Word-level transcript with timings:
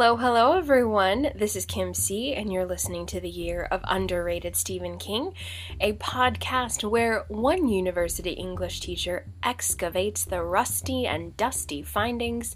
Hello, 0.00 0.16
hello, 0.16 0.56
everyone. 0.56 1.32
This 1.34 1.56
is 1.56 1.66
Kim 1.66 1.92
C, 1.92 2.32
and 2.32 2.52
you're 2.52 2.64
listening 2.64 3.04
to 3.06 3.20
The 3.20 3.28
Year 3.28 3.66
of 3.68 3.80
Underrated 3.82 4.54
Stephen 4.54 4.96
King, 4.96 5.34
a 5.80 5.94
podcast 5.94 6.88
where 6.88 7.24
one 7.26 7.66
university 7.66 8.30
English 8.30 8.78
teacher 8.78 9.26
excavates 9.42 10.24
the 10.24 10.44
rusty 10.44 11.08
and 11.08 11.36
dusty 11.36 11.82
findings 11.82 12.54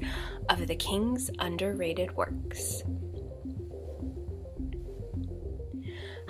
of 0.49 0.69
the 0.69 0.77
King's 0.77 1.33
underrated 1.41 2.17
works. 2.17 2.85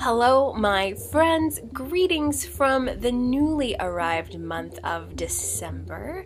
Hello, 0.04 0.52
my 0.52 0.94
friends. 0.94 1.60
Greetings 1.72 2.44
from 2.44 2.90
the 2.98 3.12
newly 3.12 3.76
arrived 3.78 4.36
month 4.36 4.80
of 4.82 5.14
December. 5.14 6.24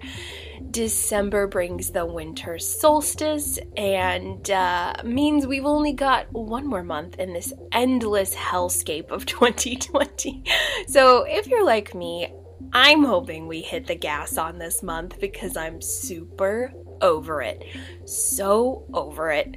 December 0.71 1.47
brings 1.47 1.91
the 1.91 2.07
winter 2.07 2.59
solstice 2.59 3.59
and 3.77 4.51
uh, 4.51 4.95
means 5.05 5.47
we've 5.47 5.66
only 5.66 5.93
got 5.93 6.33
one 6.33 6.66
more 6.66 6.83
month 6.83 7.16
in 7.19 7.35
this 7.35 7.52
endless 7.71 8.35
hellscape 8.35 9.11
of 9.11 9.27
2020. 9.27 10.43
So, 10.88 11.24
if 11.24 11.47
you're 11.47 11.66
like 11.66 11.95
me, 11.95 12.33
I'm 12.73 13.05
hoping 13.05 13.47
we 13.47 13.61
hit 13.61 13.87
the 13.87 13.95
gas 13.95 14.38
on 14.38 14.59
this 14.59 14.83
month 14.83 15.21
because 15.21 15.55
I'm 15.55 15.83
super 15.83 16.73
over 17.02 17.43
it. 17.43 17.63
So 18.07 18.87
over 18.93 19.30
it. 19.30 19.57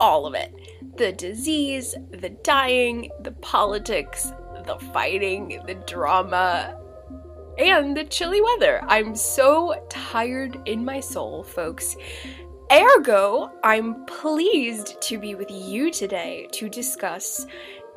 All 0.00 0.26
of 0.26 0.34
it. 0.34 0.54
The 0.96 1.12
disease, 1.12 1.94
the 2.10 2.30
dying, 2.30 3.10
the 3.22 3.32
politics, 3.32 4.32
the 4.66 4.78
fighting, 4.92 5.60
the 5.66 5.74
drama, 5.74 6.80
and 7.58 7.96
the 7.96 8.04
chilly 8.04 8.40
weather. 8.40 8.80
I'm 8.88 9.14
so 9.14 9.74
tired 9.88 10.58
in 10.66 10.84
my 10.84 11.00
soul, 11.00 11.44
folks. 11.44 11.96
Ergo, 12.72 13.50
I'm 13.64 14.04
pleased 14.06 15.00
to 15.02 15.18
be 15.18 15.34
with 15.34 15.50
you 15.50 15.90
today 15.90 16.48
to 16.52 16.68
discuss 16.68 17.46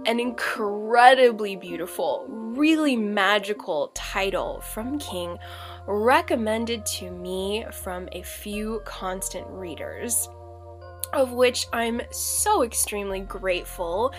an 0.05 0.20
incredibly 0.20 1.55
beautiful, 1.55 2.25
really 2.27 2.95
magical 2.95 3.92
title 3.94 4.61
from 4.61 4.97
King 4.99 5.38
recommended 5.86 6.86
to 6.86 7.11
me 7.11 7.66
from 7.72 8.09
a 8.14 8.23
few 8.23 8.81
constant 8.86 9.45
readers, 9.49 10.27
of 11.14 11.31
which 11.31 11.67
I'm 11.72 12.02
so 12.11 12.64
extremely 12.64 13.19
grateful 13.22 14.14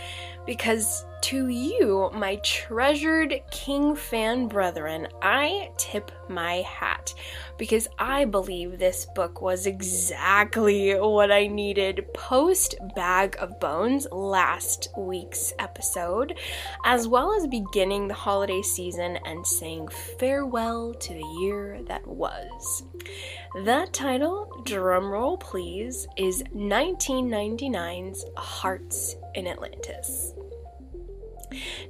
because 0.47 1.05
to 1.25 1.49
you, 1.49 2.11
my 2.13 2.37
treasured 2.45 3.41
King 3.51 3.97
fan 3.97 4.47
brethren, 4.47 5.09
I 5.23 5.71
tip 5.79 6.13
my 6.29 6.57
hat 6.57 7.15
because 7.57 7.89
I 7.99 8.27
believe 8.27 8.79
this 8.79 9.07
book 9.15 9.41
was 9.41 9.65
exactly 9.65 10.93
what 10.93 11.33
I 11.33 11.47
needed 11.47 12.05
post 12.13 12.75
Bag 12.95 13.37
of 13.41 13.59
Bones 13.59 14.07
last 14.13 14.89
week's 14.99 15.55
episode, 15.59 16.39
as 16.85 17.09
well 17.09 17.35
as 17.35 17.47
beginning 17.47 18.07
the 18.07 18.13
holiday 18.13 18.61
season 18.61 19.19
and 19.25 19.47
saying 19.47 19.89
farewell 20.19 20.93
to 20.93 21.15
the 21.15 21.39
year 21.41 21.81
that 21.87 22.07
was. 22.07 22.83
That 23.65 23.95
title, 23.95 24.63
drumroll 24.67 25.41
please, 25.41 26.07
is 26.19 26.43
1999's 26.55 28.27
Hearts 28.37 29.17
in 29.35 29.47
Atlantis. 29.47 30.33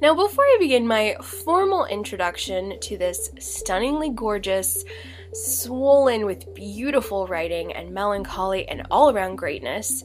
Now, 0.02 0.14
before 0.14 0.44
I 0.44 0.56
begin 0.60 0.86
my 0.86 1.16
formal 1.22 1.86
introduction 1.86 2.78
to 2.80 2.98
this 2.98 3.30
stunningly 3.38 4.10
gorgeous, 4.10 4.84
swollen 5.32 6.26
with 6.26 6.54
beautiful 6.54 7.26
writing 7.26 7.72
and 7.72 7.92
melancholy 7.92 8.68
and 8.68 8.86
all 8.90 9.10
around 9.10 9.36
greatness, 9.36 10.04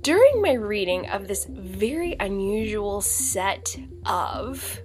during 0.00 0.42
my 0.42 0.52
reading 0.52 1.08
of 1.08 1.26
this 1.26 1.46
very 1.48 2.16
unusual 2.20 3.00
set 3.00 3.76
of 4.06 4.80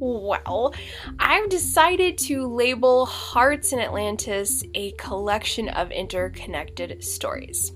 well, 0.00 0.72
I've 1.18 1.48
decided 1.48 2.18
to 2.18 2.46
label 2.46 3.04
Hearts 3.06 3.72
in 3.72 3.80
Atlantis 3.80 4.62
a 4.74 4.92
collection 4.92 5.68
of 5.68 5.90
interconnected 5.90 7.02
stories. 7.02 7.72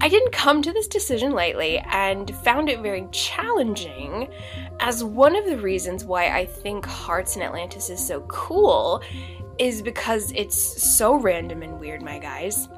I 0.00 0.08
didn't 0.08 0.30
come 0.30 0.62
to 0.62 0.72
this 0.72 0.86
decision 0.86 1.32
lightly 1.32 1.78
and 1.78 2.34
found 2.38 2.68
it 2.68 2.80
very 2.80 3.08
challenging, 3.10 4.28
as 4.78 5.02
one 5.02 5.34
of 5.34 5.44
the 5.44 5.58
reasons 5.58 6.04
why 6.04 6.28
I 6.28 6.46
think 6.46 6.86
Hearts 6.86 7.34
in 7.34 7.42
Atlantis 7.42 7.90
is 7.90 8.04
so 8.04 8.20
cool 8.28 9.02
is 9.58 9.82
because 9.82 10.32
it's 10.36 10.56
so 10.56 11.16
random 11.16 11.62
and 11.64 11.80
weird, 11.80 12.00
my 12.00 12.20
guys. 12.20 12.68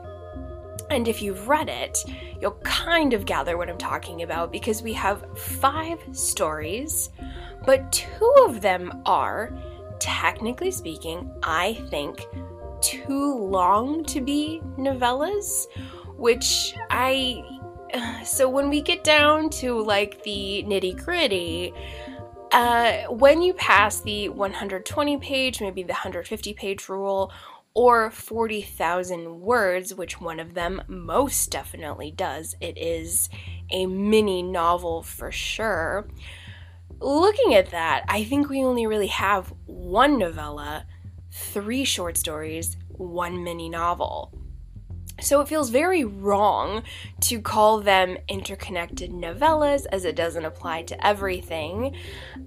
And 0.89 1.07
if 1.07 1.21
you've 1.21 1.47
read 1.47 1.69
it, 1.69 1.99
you'll 2.41 2.59
kind 2.65 3.13
of 3.13 3.27
gather 3.27 3.59
what 3.59 3.69
I'm 3.69 3.79
talking 3.79 4.23
about 4.23 4.51
because 4.51 4.83
we 4.83 4.95
have 4.95 5.39
five 5.39 5.99
stories, 6.13 7.11
but 7.67 7.93
two 7.93 8.35
of 8.47 8.63
them 8.63 9.03
are, 9.05 9.53
technically 9.99 10.71
speaking, 10.71 11.31
I 11.43 11.75
think, 11.91 12.27
too 12.81 13.37
long 13.37 14.05
to 14.07 14.23
be 14.23 14.63
novellas 14.79 15.67
which 16.21 16.75
I. 16.91 17.43
So 18.25 18.49
when 18.49 18.69
we 18.69 18.83
get 18.83 19.03
down 19.03 19.51
to 19.61 19.81
like 19.81 20.23
the 20.23 20.65
nitty 20.69 21.05
gritty, 21.05 21.73
uh, 22.53 23.05
when 23.09 23.43
you 23.43 23.53
pass 23.55 24.01
the 24.01 24.29
120 24.29 25.17
page, 25.19 25.61
maybe 25.61 25.83
the 25.83 25.93
150 25.93 26.53
page 26.55 26.89
rule, 26.89 27.33
or 27.75 28.11
40,000 28.11 29.41
words, 29.41 29.95
which 29.95 30.21
one 30.21 30.41
of 30.41 30.55
them 30.55 30.83
most 30.89 31.51
definitely 31.51 32.11
does, 32.11 32.57
it 32.61 32.77
is 32.77 33.29
a 33.71 33.87
mini 33.87 34.43
novel 34.43 35.03
for 35.03 35.31
sure. 35.31 36.09
Looking 37.01 37.55
at 37.55 37.71
that, 37.71 38.05
I 38.09 38.25
think 38.25 38.49
we 38.49 38.65
only 38.65 38.87
really 38.87 39.07
have 39.07 39.53
one 39.67 40.19
novella, 40.19 40.87
three 41.31 41.85
short 41.85 42.17
stories, 42.17 42.77
one 42.89 43.45
mini 43.45 43.69
novel. 43.69 44.40
So 45.21 45.41
it 45.41 45.49
feels 45.49 45.71
very 45.71 46.05
wrong 46.05 46.83
to 47.23 47.41
call 47.41 47.81
them 47.81 48.17
interconnected 48.29 49.11
novellas 49.11 49.87
as 49.93 50.05
it 50.05 50.17
doesn't 50.17 50.45
apply 50.45 50.83
to 50.85 51.07
everything. 51.07 51.95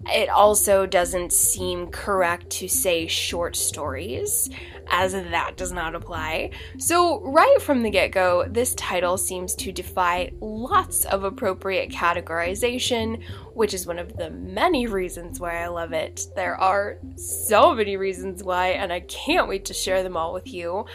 It 0.07 0.29
also 0.29 0.85
doesn't 0.85 1.33
seem 1.33 1.87
correct 1.87 2.49
to 2.51 2.67
say 2.67 3.07
short 3.07 3.55
stories 3.55 4.49
as 4.87 5.13
that 5.13 5.57
does 5.57 5.71
not 5.71 5.95
apply. 5.95 6.51
So, 6.77 7.21
right 7.21 7.61
from 7.61 7.83
the 7.83 7.89
get 7.89 8.11
go, 8.11 8.45
this 8.47 8.73
title 8.75 9.17
seems 9.17 9.55
to 9.55 9.71
defy 9.71 10.31
lots 10.39 11.05
of 11.05 11.23
appropriate 11.23 11.89
categorization, 11.89 13.23
which 13.53 13.73
is 13.73 13.87
one 13.87 13.99
of 13.99 14.15
the 14.17 14.29
many 14.29 14.87
reasons 14.87 15.39
why 15.39 15.63
I 15.63 15.67
love 15.67 15.93
it. 15.93 16.27
There 16.35 16.55
are 16.55 16.99
so 17.15 17.73
many 17.73 17.97
reasons 17.97 18.43
why, 18.43 18.69
and 18.69 18.91
I 18.91 19.01
can't 19.01 19.47
wait 19.47 19.65
to 19.65 19.73
share 19.73 20.03
them 20.03 20.17
all 20.17 20.33
with 20.33 20.53
you. 20.53 20.85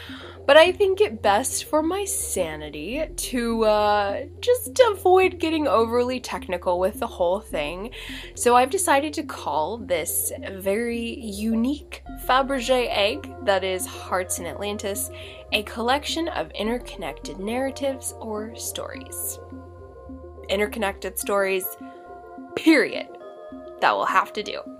But 0.49 0.57
I 0.57 0.71
think 0.71 0.99
it 0.99 1.21
best 1.21 1.65
for 1.65 1.83
my 1.83 2.05
sanity 2.05 3.05
to 3.15 3.65
uh, 3.65 4.25
just 4.41 4.81
avoid 4.91 5.37
getting 5.37 5.67
overly 5.67 6.19
technical 6.19 6.79
with 6.79 6.99
the 6.99 7.05
whole 7.05 7.39
thing. 7.39 7.91
So 8.33 8.55
I've 8.55 8.71
decided 8.71 9.13
to 9.13 9.23
call 9.23 9.77
this 9.77 10.31
very 10.53 11.19
unique 11.19 12.01
Fabergé 12.25 12.87
egg 12.89 13.31
that 13.45 13.63
is 13.63 13.85
Hearts 13.85 14.39
in 14.39 14.47
Atlantis 14.47 15.11
a 15.51 15.61
collection 15.61 16.27
of 16.29 16.49
interconnected 16.53 17.37
narratives 17.37 18.15
or 18.19 18.55
stories. 18.55 19.37
Interconnected 20.49 21.19
stories, 21.19 21.65
period. 22.55 23.07
That 23.81 23.95
will 23.95 24.07
have 24.07 24.33
to 24.33 24.41
do. 24.41 24.78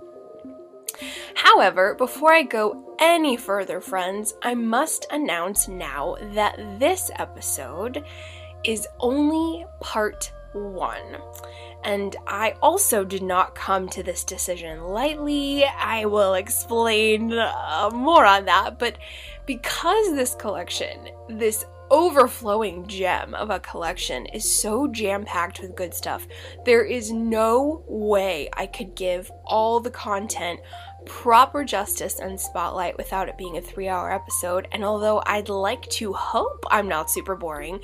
However, 1.34 1.94
before 1.94 2.32
I 2.32 2.42
go 2.42 2.94
any 2.98 3.36
further, 3.36 3.80
friends, 3.80 4.34
I 4.42 4.54
must 4.54 5.06
announce 5.10 5.68
now 5.68 6.16
that 6.34 6.78
this 6.78 7.10
episode 7.16 8.04
is 8.64 8.86
only 8.98 9.64
part 9.80 10.32
one. 10.52 11.16
And 11.82 12.14
I 12.26 12.54
also 12.60 13.04
did 13.04 13.22
not 13.22 13.54
come 13.54 13.88
to 13.90 14.02
this 14.02 14.24
decision 14.24 14.84
lightly. 14.84 15.64
I 15.64 16.04
will 16.04 16.34
explain 16.34 17.32
uh, 17.32 17.90
more 17.92 18.26
on 18.26 18.44
that. 18.44 18.78
But 18.78 18.98
because 19.46 20.12
this 20.14 20.34
collection, 20.34 21.08
this 21.28 21.64
overflowing 21.90 22.86
gem 22.86 23.34
of 23.34 23.50
a 23.50 23.60
collection 23.60 24.26
is 24.26 24.50
so 24.50 24.86
jam 24.86 25.24
packed 25.24 25.60
with 25.60 25.76
good 25.76 25.94
stuff, 25.94 26.26
there 26.64 26.84
is 26.84 27.10
no 27.10 27.84
way 27.86 28.48
I 28.52 28.66
could 28.66 28.94
give 28.94 29.30
all 29.44 29.80
the 29.80 29.90
content 29.90 30.60
proper 31.06 31.64
justice 31.64 32.18
and 32.18 32.38
spotlight 32.38 32.96
without 32.96 33.28
it 33.28 33.38
being 33.38 33.56
a 33.56 33.60
three 33.60 33.88
hour 33.88 34.12
episode. 34.12 34.68
And 34.72 34.84
although 34.84 35.22
I'd 35.26 35.48
like 35.48 35.88
to 35.90 36.12
hope 36.12 36.64
I'm 36.70 36.88
not 36.88 37.10
super 37.10 37.36
boring, 37.36 37.80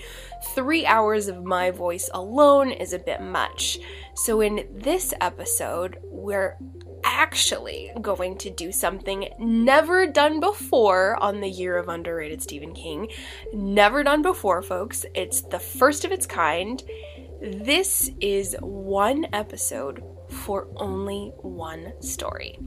three 0.55 0.87
hours 0.87 1.29
of 1.29 1.44
my 1.44 1.70
voice 1.70 2.11
alone 2.12 2.70
is 2.70 2.93
a 2.93 2.99
bit 2.99 3.20
much. 3.20 3.79
So, 4.14 4.41
in 4.41 4.67
this 4.73 5.12
episode, 5.20 5.99
we're 6.05 6.56
actually 7.06 7.93
going 8.03 8.37
to 8.38 8.50
do 8.50 8.73
something 8.73 9.29
never 9.38 10.06
done 10.06 10.41
before 10.41 11.17
on 11.23 11.41
the 11.41 11.49
year 11.49 11.79
of 11.79 11.88
underrated 11.88 12.43
Stephen 12.43 12.75
King. 12.75 13.08
Never 13.55 14.03
done 14.03 14.23
before, 14.23 14.61
folks. 14.61 15.06
It's 15.14 15.41
the 15.41 15.58
first 15.58 16.05
of 16.05 16.12
its 16.12 16.26
kind. 16.26 16.82
This 17.41 18.11
is 18.20 18.56
one 18.61 19.26
episode 19.32 20.03
for 20.29 20.69
only 20.76 21.32
one 21.38 21.93
story. 22.03 22.58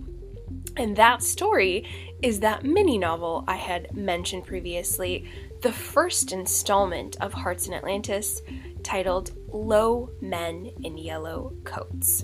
And 0.77 0.95
that 0.95 1.21
story 1.21 1.85
is 2.21 2.39
that 2.39 2.63
mini 2.63 2.97
novel 2.97 3.43
I 3.47 3.55
had 3.55 3.93
mentioned 3.95 4.45
previously, 4.45 5.29
the 5.61 5.73
first 5.73 6.31
installment 6.31 7.17
of 7.19 7.33
Hearts 7.33 7.67
in 7.67 7.73
Atlantis, 7.73 8.41
titled 8.83 9.31
Low 9.49 10.09
Men 10.21 10.71
in 10.83 10.97
Yellow 10.97 11.53
Coats. 11.65 12.23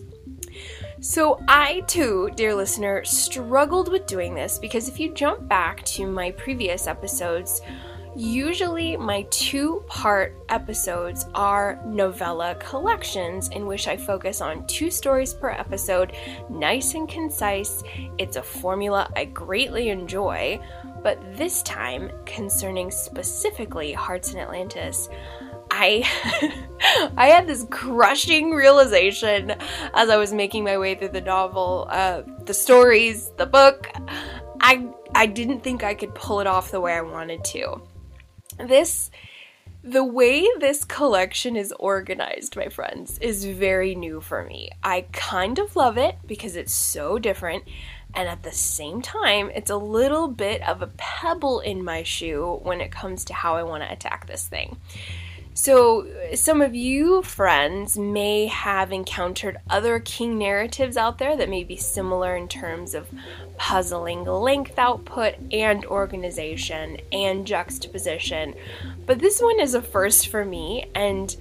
So, 1.08 1.40
I 1.48 1.82
too, 1.82 2.32
dear 2.36 2.56
listener, 2.56 3.06
struggled 3.06 3.92
with 3.92 4.08
doing 4.08 4.34
this 4.34 4.58
because 4.58 4.90
if 4.90 5.00
you 5.00 5.14
jump 5.14 5.48
back 5.48 5.86
to 5.86 6.08
my 6.08 6.32
previous 6.32 6.88
episodes, 6.88 7.62
Usually, 8.18 8.96
my 8.96 9.24
two 9.24 9.84
part 9.88 10.38
episodes 10.48 11.26
are 11.36 11.82
novella 11.86 12.56
collections 12.56 13.50
in 13.50 13.66
which 13.66 13.90
I 13.90 13.98
focus 13.98 14.40
on 14.40 14.66
two 14.68 14.90
stories 14.90 15.34
per 15.34 15.50
episode, 15.50 16.14
nice 16.50 16.94
and 16.94 17.10
concise. 17.10 17.84
It's 18.18 18.38
a 18.38 18.42
formula 18.42 19.12
I 19.18 19.26
greatly 19.26 19.90
enjoy, 19.90 20.62
but 21.04 21.20
this 21.36 21.62
time, 21.64 22.10
concerning 22.26 22.90
specifically 22.90 23.92
Hearts 23.92 24.32
in 24.32 24.40
Atlantis, 24.40 25.10
I 25.76 26.04
I 27.18 27.28
had 27.28 27.48
this 27.48 27.66
crushing 27.70 28.52
realization 28.52 29.52
as 29.94 30.10
I 30.10 30.18
was 30.18 30.32
making 30.32 30.64
my 30.64 30.78
way 30.78 30.96
through 30.96 31.10
the 31.10 31.22
novel, 31.22 31.88
uh, 31.90 32.24
the 32.46 32.54
stories, 32.54 33.32
the 33.38 33.46
book. 33.46 33.92
I 34.62 34.88
I 35.14 35.26
didn't 35.26 35.64
think 35.64 35.84
I 35.84 35.94
could 35.94 36.16
pull 36.16 36.40
it 36.40 36.48
off 36.48 36.72
the 36.72 36.80
way 36.80 36.94
I 36.94 37.02
wanted 37.02 37.44
to. 37.46 37.82
This 38.58 39.12
the 39.84 40.04
way 40.04 40.48
this 40.60 40.84
collection 40.84 41.56
is 41.56 41.72
organized, 41.80 42.56
my 42.56 42.70
friends, 42.70 43.20
is 43.20 43.46
very 43.46 43.94
new 43.94 44.20
for 44.20 44.44
me. 44.44 44.72
I 44.82 45.06
kind 45.12 45.60
of 45.60 45.76
love 45.76 45.98
it 45.98 46.16
because 46.26 46.56
it's 46.56 46.74
so 46.74 47.20
different, 47.20 47.66
and 48.16 48.28
at 48.28 48.42
the 48.42 48.52
same 48.52 49.02
time, 49.04 49.52
it's 49.54 49.70
a 49.70 49.78
little 49.78 50.28
bit 50.28 50.68
of 50.68 50.82
a 50.82 50.88
pebble 50.98 51.60
in 51.60 51.84
my 51.84 52.02
shoe 52.02 52.60
when 52.64 52.82
it 52.82 52.92
comes 52.92 53.26
to 53.26 53.34
how 53.34 53.58
I 53.58 53.64
want 53.64 53.84
to 53.84 53.92
attack 53.92 54.26
this 54.26 54.48
thing. 54.48 54.78
So, 55.58 56.06
some 56.34 56.62
of 56.62 56.76
you 56.76 57.22
friends 57.22 57.98
may 57.98 58.48
have 58.48 58.92
encountered 58.92 59.58
other 59.70 60.02
King 60.02 60.38
narratives 60.38 60.98
out 60.98 61.18
there 61.18 61.38
that 61.38 61.48
may 61.48 61.64
be 61.64 61.78
similar 61.78 62.36
in 62.36 62.50
terms 62.50 62.94
of 62.94 63.08
puzzling 63.56 64.26
length 64.26 64.78
output 64.78 65.36
and 65.54 65.86
organization 65.86 66.98
and 67.10 67.48
juxtaposition. 67.48 68.56
But 69.06 69.20
this 69.20 69.42
one 69.42 69.62
is 69.62 69.74
a 69.74 69.82
first 69.82 70.28
for 70.28 70.44
me, 70.44 70.88
and 70.94 71.34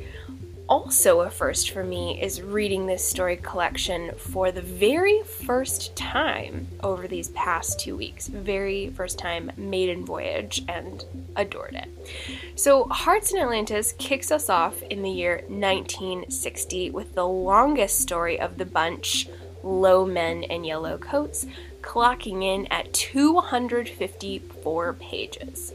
also 0.69 1.21
a 1.21 1.31
first 1.31 1.71
for 1.71 1.85
me 1.85 2.21
is 2.21 2.41
reading 2.41 2.87
this 2.87 3.05
story 3.05 3.37
collection 3.37 4.13
for 4.17 4.51
the 4.51 4.63
very 4.63 5.23
first 5.23 5.95
time 5.97 6.69
over 6.83 7.07
these 7.07 7.29
past 7.31 7.81
two 7.81 7.97
weeks. 7.97 8.29
Very 8.29 8.91
first 8.91 9.19
time, 9.19 9.53
maiden 9.57 10.05
voyage, 10.05 10.65
and 10.69 11.05
adored 11.37 11.75
it. 11.75 12.59
So, 12.59 12.85
Hearts 12.85 13.33
in 13.33 13.41
Atlantis 13.41 13.95
kicks 13.99 14.31
us 14.31 14.49
off 14.49 14.83
in 14.83 15.03
the 15.03 15.11
year 15.11 15.45
1960 15.49 16.91
with 16.91 17.15
the 17.15 17.27
longest 17.27 18.01
story 18.01 18.41
of 18.41 18.57
the 18.57 18.67
bunch, 18.67 19.29
Low 19.63 20.05
Men 20.05 20.43
in 20.45 20.65
Yellow 20.65 20.99
Coats, 20.99 21.47
clocking 21.81 22.43
in 22.43 22.67
at 22.71 22.93
254 22.93 24.93
pages. 24.95 25.73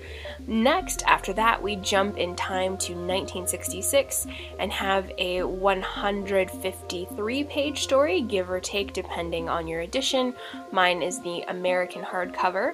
Next, 0.49 1.03
after 1.05 1.31
that, 1.33 1.61
we 1.61 1.75
jump 1.75 2.17
in 2.17 2.35
time 2.35 2.75
to 2.79 2.93
1966 2.93 4.25
and 4.57 4.71
have 4.71 5.11
a 5.19 5.43
153 5.43 7.43
page 7.43 7.83
story, 7.83 8.21
give 8.21 8.49
or 8.49 8.59
take, 8.59 8.91
depending 8.91 9.47
on 9.47 9.67
your 9.67 9.81
edition. 9.81 10.33
Mine 10.71 11.03
is 11.03 11.21
the 11.21 11.43
American 11.47 12.01
hardcover. 12.01 12.73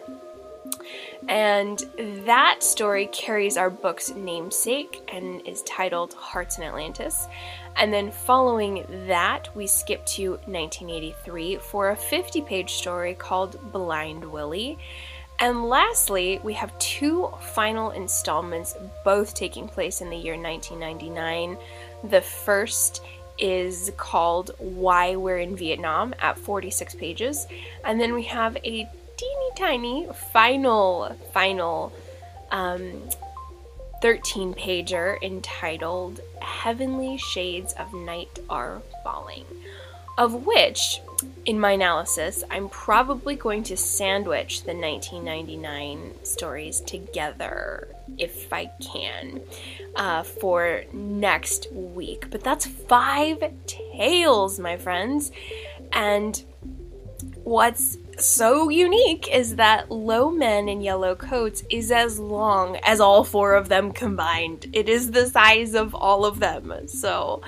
And 1.27 1.83
that 2.25 2.63
story 2.63 3.07
carries 3.07 3.57
our 3.57 3.69
book's 3.69 4.16
namesake 4.16 5.04
and 5.12 5.45
is 5.45 5.62
titled 5.63 6.13
Hearts 6.13 6.57
in 6.57 6.63
Atlantis. 6.63 7.28
And 7.75 7.94
then 7.94 8.10
following 8.10 8.86
that, 9.07 9.54
we 9.54 9.68
skip 9.68 10.06
to 10.07 10.39
1983 10.45 11.57
for 11.57 11.89
a 11.89 11.95
50 11.98 12.42
page 12.44 12.75
story 12.75 13.16
called 13.16 13.74
Blind 13.74 14.24
Willie. 14.24 14.78
And 15.39 15.65
lastly, 15.65 16.39
we 16.43 16.53
have 16.53 16.77
two 16.79 17.29
final 17.41 17.91
installments, 17.91 18.75
both 19.03 19.33
taking 19.33 19.67
place 19.67 20.01
in 20.01 20.09
the 20.09 20.15
year 20.15 20.37
1999. 20.37 21.57
The 22.09 22.21
first 22.21 23.03
is 23.37 23.91
called 23.97 24.51
Why 24.59 25.15
We're 25.17 25.39
in 25.39 25.57
Vietnam 25.57 26.13
at 26.19 26.39
46 26.39 26.95
pages. 26.95 27.47
And 27.83 27.99
then 27.99 28.13
we 28.13 28.23
have 28.23 28.55
a 28.57 28.89
teeny 29.17 29.49
tiny 29.57 30.07
final, 30.31 31.15
final 31.33 31.91
um, 32.51 33.09
13 34.01 34.53
pager 34.53 35.21
entitled 35.21 36.21
Heavenly 36.41 37.17
Shades 37.17 37.73
of 37.73 37.93
Night 37.93 38.39
Are 38.49 38.81
Falling, 39.03 39.45
of 40.17 40.45
which, 40.45 41.01
in 41.45 41.59
my 41.59 41.71
analysis, 41.71 42.44
I'm 42.50 42.69
probably 42.69 43.35
going 43.35 43.63
to 43.63 43.77
sandwich 43.77 44.63
the 44.63 44.73
1999 44.73 46.13
stories 46.23 46.81
together 46.81 47.88
if 48.17 48.51
I 48.51 48.71
can 48.81 49.41
uh, 49.95 50.23
for 50.23 50.83
next 50.91 51.71
week. 51.71 52.29
But 52.31 52.44
that's 52.44 52.65
five 52.65 53.44
tales, 53.67 54.59
my 54.59 54.77
friends. 54.77 55.31
And 55.91 56.44
what's 57.44 57.97
so 58.18 58.69
unique 58.69 59.27
is 59.31 59.57
that 59.57 59.91
Low 59.91 60.31
Men 60.31 60.69
in 60.69 60.81
Yellow 60.81 61.15
Coats 61.15 61.63
is 61.69 61.91
as 61.91 62.19
long 62.19 62.77
as 62.77 63.00
all 63.00 63.23
four 63.23 63.53
of 63.53 63.69
them 63.69 63.91
combined. 63.91 64.68
It 64.73 64.89
is 64.89 65.11
the 65.11 65.27
size 65.27 65.75
of 65.75 65.94
all 65.94 66.25
of 66.25 66.39
them. 66.39 66.88
So, 66.88 67.41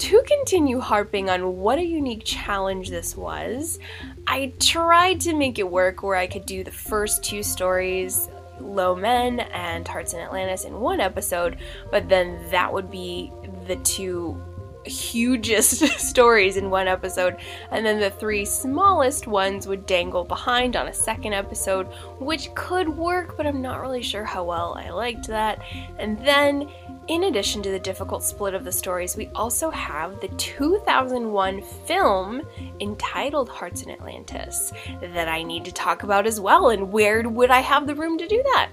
to 0.00 0.22
continue 0.26 0.80
harping 0.80 1.28
on 1.28 1.58
what 1.58 1.78
a 1.78 1.84
unique 1.84 2.22
challenge 2.24 2.88
this 2.88 3.14
was, 3.14 3.78
I 4.26 4.54
tried 4.58 5.20
to 5.20 5.34
make 5.34 5.58
it 5.58 5.70
work 5.70 6.02
where 6.02 6.16
I 6.16 6.26
could 6.26 6.46
do 6.46 6.64
the 6.64 6.70
first 6.70 7.22
two 7.22 7.42
stories 7.42 8.28
Low 8.58 8.94
Men 8.94 9.40
and 9.40 9.86
Hearts 9.86 10.14
in 10.14 10.20
Atlantis 10.20 10.64
in 10.64 10.80
one 10.80 11.00
episode, 11.00 11.58
but 11.90 12.08
then 12.08 12.38
that 12.50 12.72
would 12.72 12.90
be 12.90 13.30
the 13.66 13.76
two 13.76 14.40
hugest 14.84 15.86
stories 15.98 16.56
in 16.56 16.70
one 16.70 16.88
episode, 16.88 17.36
and 17.70 17.84
then 17.84 18.00
the 18.00 18.10
three 18.10 18.44
smallest 18.44 19.26
ones 19.26 19.66
would 19.66 19.86
dangle 19.86 20.24
behind 20.24 20.76
on 20.76 20.88
a 20.88 20.94
second 20.94 21.34
episode, 21.34 21.86
which 22.18 22.54
could 22.54 22.88
work, 22.88 23.36
but 23.36 23.46
I'm 23.46 23.60
not 23.60 23.80
really 23.80 24.02
sure 24.02 24.24
how 24.24 24.44
well 24.44 24.74
I 24.74 24.90
liked 24.90 25.26
that. 25.28 25.60
And 25.98 26.18
then, 26.20 26.70
in 27.10 27.24
addition 27.24 27.60
to 27.60 27.72
the 27.72 27.78
difficult 27.80 28.22
split 28.22 28.54
of 28.54 28.62
the 28.62 28.70
stories, 28.70 29.16
we 29.16 29.26
also 29.34 29.68
have 29.68 30.20
the 30.20 30.28
2001 30.28 31.60
film 31.60 32.40
entitled 32.78 33.48
Hearts 33.48 33.82
in 33.82 33.90
Atlantis 33.90 34.72
that 35.00 35.26
I 35.26 35.42
need 35.42 35.64
to 35.64 35.72
talk 35.72 36.04
about 36.04 36.24
as 36.24 36.38
well, 36.38 36.70
and 36.70 36.92
where 36.92 37.28
would 37.28 37.50
I 37.50 37.62
have 37.62 37.88
the 37.88 37.96
room 37.96 38.16
to 38.18 38.28
do 38.28 38.40
that? 38.54 38.68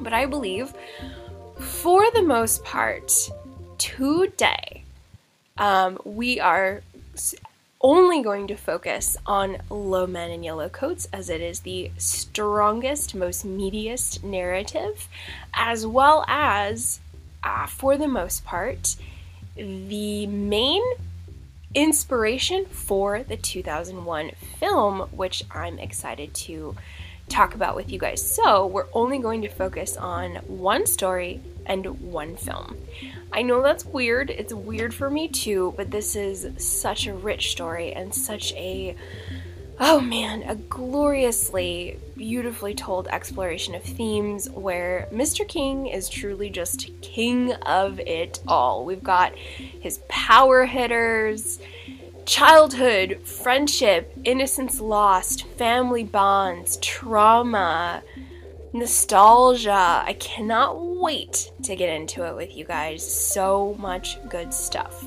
But 0.00 0.14
I 0.14 0.24
believe, 0.24 0.72
for 1.60 2.10
the 2.12 2.22
most 2.22 2.64
part, 2.64 3.12
today, 3.76 4.84
um, 5.58 5.98
we 6.06 6.40
are 6.40 6.80
only 7.82 8.22
going 8.22 8.46
to 8.46 8.56
focus 8.56 9.18
on 9.26 9.58
Low 9.68 10.06
Men 10.06 10.30
in 10.30 10.42
Yellow 10.42 10.70
Coats 10.70 11.06
as 11.12 11.28
it 11.28 11.42
is 11.42 11.60
the 11.60 11.90
strongest, 11.98 13.14
most 13.14 13.46
meatiest 13.46 14.24
narrative, 14.24 15.06
as 15.52 15.86
well 15.86 16.24
as, 16.26 17.00
uh, 17.42 17.66
for 17.66 17.96
the 17.96 18.08
most 18.08 18.44
part, 18.44 18.96
the 19.56 20.26
main 20.26 20.82
inspiration 21.74 22.66
for 22.66 23.22
the 23.22 23.36
2001 23.36 24.30
film, 24.58 25.00
which 25.10 25.42
I'm 25.50 25.78
excited 25.78 26.34
to 26.34 26.76
talk 27.28 27.54
about 27.54 27.76
with 27.76 27.90
you 27.90 27.98
guys. 27.98 28.22
So, 28.22 28.66
we're 28.66 28.88
only 28.92 29.18
going 29.18 29.42
to 29.42 29.48
focus 29.48 29.96
on 29.96 30.36
one 30.46 30.86
story 30.86 31.40
and 31.64 31.86
one 32.12 32.36
film. 32.36 32.76
I 33.32 33.42
know 33.42 33.62
that's 33.62 33.84
weird. 33.84 34.30
It's 34.30 34.52
weird 34.52 34.92
for 34.92 35.08
me 35.08 35.28
too, 35.28 35.72
but 35.76 35.90
this 35.90 36.16
is 36.16 36.62
such 36.62 37.06
a 37.06 37.14
rich 37.14 37.52
story 37.52 37.92
and 37.92 38.14
such 38.14 38.52
a 38.54 38.96
oh 39.78 40.00
man, 40.00 40.42
a 40.44 40.54
gloriously 40.54 41.98
beautifully 42.16 42.74
told 42.74 43.08
exploration 43.08 43.74
of 43.74 43.82
themes 43.82 44.48
where 44.50 45.08
Mr. 45.12 45.46
King 45.46 45.86
is 45.86 46.08
truly 46.08 46.50
just 46.50 46.90
king 47.00 47.52
of 47.52 47.98
it 48.00 48.40
all. 48.46 48.84
We've 48.84 49.02
got 49.02 49.34
his 49.36 49.98
power 50.08 50.66
hitters, 50.66 51.58
childhood, 52.26 53.20
friendship, 53.24 54.12
innocence 54.24 54.80
lost, 54.80 55.46
family 55.46 56.04
bonds, 56.04 56.76
trauma, 56.78 58.02
nostalgia. 58.72 60.02
I 60.06 60.16
cannot 60.18 60.80
wait 60.80 61.50
to 61.64 61.76
get 61.76 61.88
into 61.88 62.26
it 62.26 62.36
with 62.36 62.56
you 62.56 62.64
guys. 62.64 63.02
So 63.02 63.76
much 63.78 64.18
good 64.28 64.54
stuff. 64.54 65.04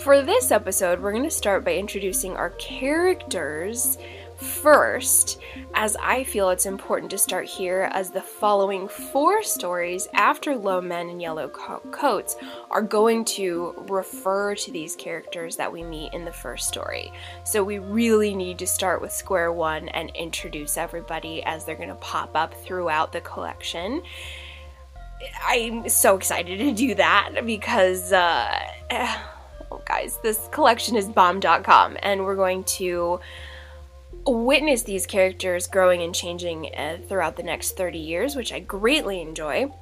For 0.00 0.22
this 0.22 0.50
episode, 0.50 1.00
we're 1.00 1.12
going 1.12 1.24
to 1.24 1.30
start 1.30 1.62
by 1.62 1.74
introducing 1.74 2.34
our 2.34 2.50
characters 2.50 3.98
first, 4.38 5.38
as 5.74 5.94
I 6.00 6.24
feel 6.24 6.48
it's 6.48 6.64
important 6.64 7.10
to 7.10 7.18
start 7.18 7.44
here, 7.44 7.90
as 7.92 8.08
the 8.10 8.22
following 8.22 8.88
four 8.88 9.42
stories 9.42 10.08
after 10.14 10.56
Low 10.56 10.80
Men 10.80 11.10
in 11.10 11.20
Yellow 11.20 11.48
Co- 11.48 11.82
Coats 11.90 12.36
are 12.70 12.80
going 12.80 13.26
to 13.26 13.74
refer 13.90 14.54
to 14.54 14.72
these 14.72 14.96
characters 14.96 15.56
that 15.56 15.70
we 15.70 15.82
meet 15.82 16.14
in 16.14 16.24
the 16.24 16.32
first 16.32 16.66
story. 16.66 17.12
So 17.44 17.62
we 17.62 17.78
really 17.78 18.34
need 18.34 18.58
to 18.60 18.66
start 18.66 19.02
with 19.02 19.12
square 19.12 19.52
one 19.52 19.90
and 19.90 20.10
introduce 20.16 20.78
everybody 20.78 21.42
as 21.42 21.66
they're 21.66 21.76
going 21.76 21.88
to 21.90 21.94
pop 21.96 22.30
up 22.34 22.54
throughout 22.64 23.12
the 23.12 23.20
collection. 23.20 24.02
I'm 25.46 25.90
so 25.90 26.16
excited 26.16 26.58
to 26.58 26.72
do 26.72 26.94
that 26.94 27.44
because, 27.44 28.14
uh, 28.14 28.58
oh 28.92 29.29
guys, 29.78 30.18
this 30.22 30.48
collection 30.52 30.96
is 30.96 31.08
bomb.com 31.08 31.96
and 32.02 32.24
we're 32.24 32.36
going 32.36 32.64
to 32.64 33.20
witness 34.26 34.82
these 34.82 35.06
characters 35.06 35.66
growing 35.66 36.02
and 36.02 36.14
changing 36.14 36.74
uh, 36.74 36.98
throughout 37.08 37.36
the 37.36 37.42
next 37.42 37.76
30 37.76 37.98
years, 37.98 38.36
which 38.36 38.52
I 38.52 38.60
greatly 38.60 39.20
enjoy. 39.20 39.72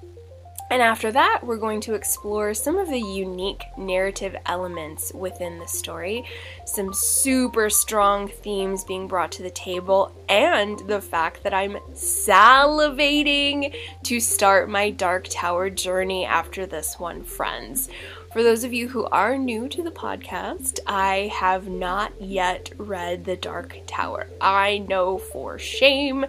And 0.71 0.83
after 0.83 1.11
that, 1.12 1.40
we're 1.42 1.57
going 1.57 1.80
to 1.83 1.95
explore 1.95 2.52
some 2.52 2.76
of 2.76 2.90
the 2.90 3.00
unique 3.00 3.64
narrative 3.78 4.37
elements 4.45 5.12
within 5.14 5.59
the 5.59 5.66
story, 5.66 6.26
some 6.66 6.92
super 6.92 7.71
strong 7.71 8.28
themes 8.28 8.85
being 8.85 9.09
brought 9.09 9.33
to 9.33 9.42
the 9.42 9.50
table, 9.50 10.12
and 10.28 10.78
the 10.80 11.00
fact 11.00 11.42
that 11.45 11.54
I'm 11.54 11.78
salivating 11.95 13.75
to 14.04 14.21
start 14.21 14.68
my 14.68 14.90
Dark 14.90 15.28
Tower 15.30 15.71
journey 15.71 16.26
after 16.26 16.66
this 16.66 16.99
one, 16.99 17.25
friends. 17.25 17.88
For 18.32 18.42
those 18.42 18.62
of 18.62 18.75
you 18.75 18.88
who 18.88 19.06
are 19.06 19.38
new 19.38 19.68
to 19.70 19.82
the 19.82 19.90
podcast, 19.90 20.80
I 20.87 21.32
have 21.35 21.66
not 21.66 22.12
yet 22.20 22.70
read 22.76 23.25
The 23.25 23.37
Dark 23.37 23.78
Tower. 23.87 24.28
I 24.38 24.78
know 24.87 25.16
for 25.16 25.58
shame. 25.58 26.26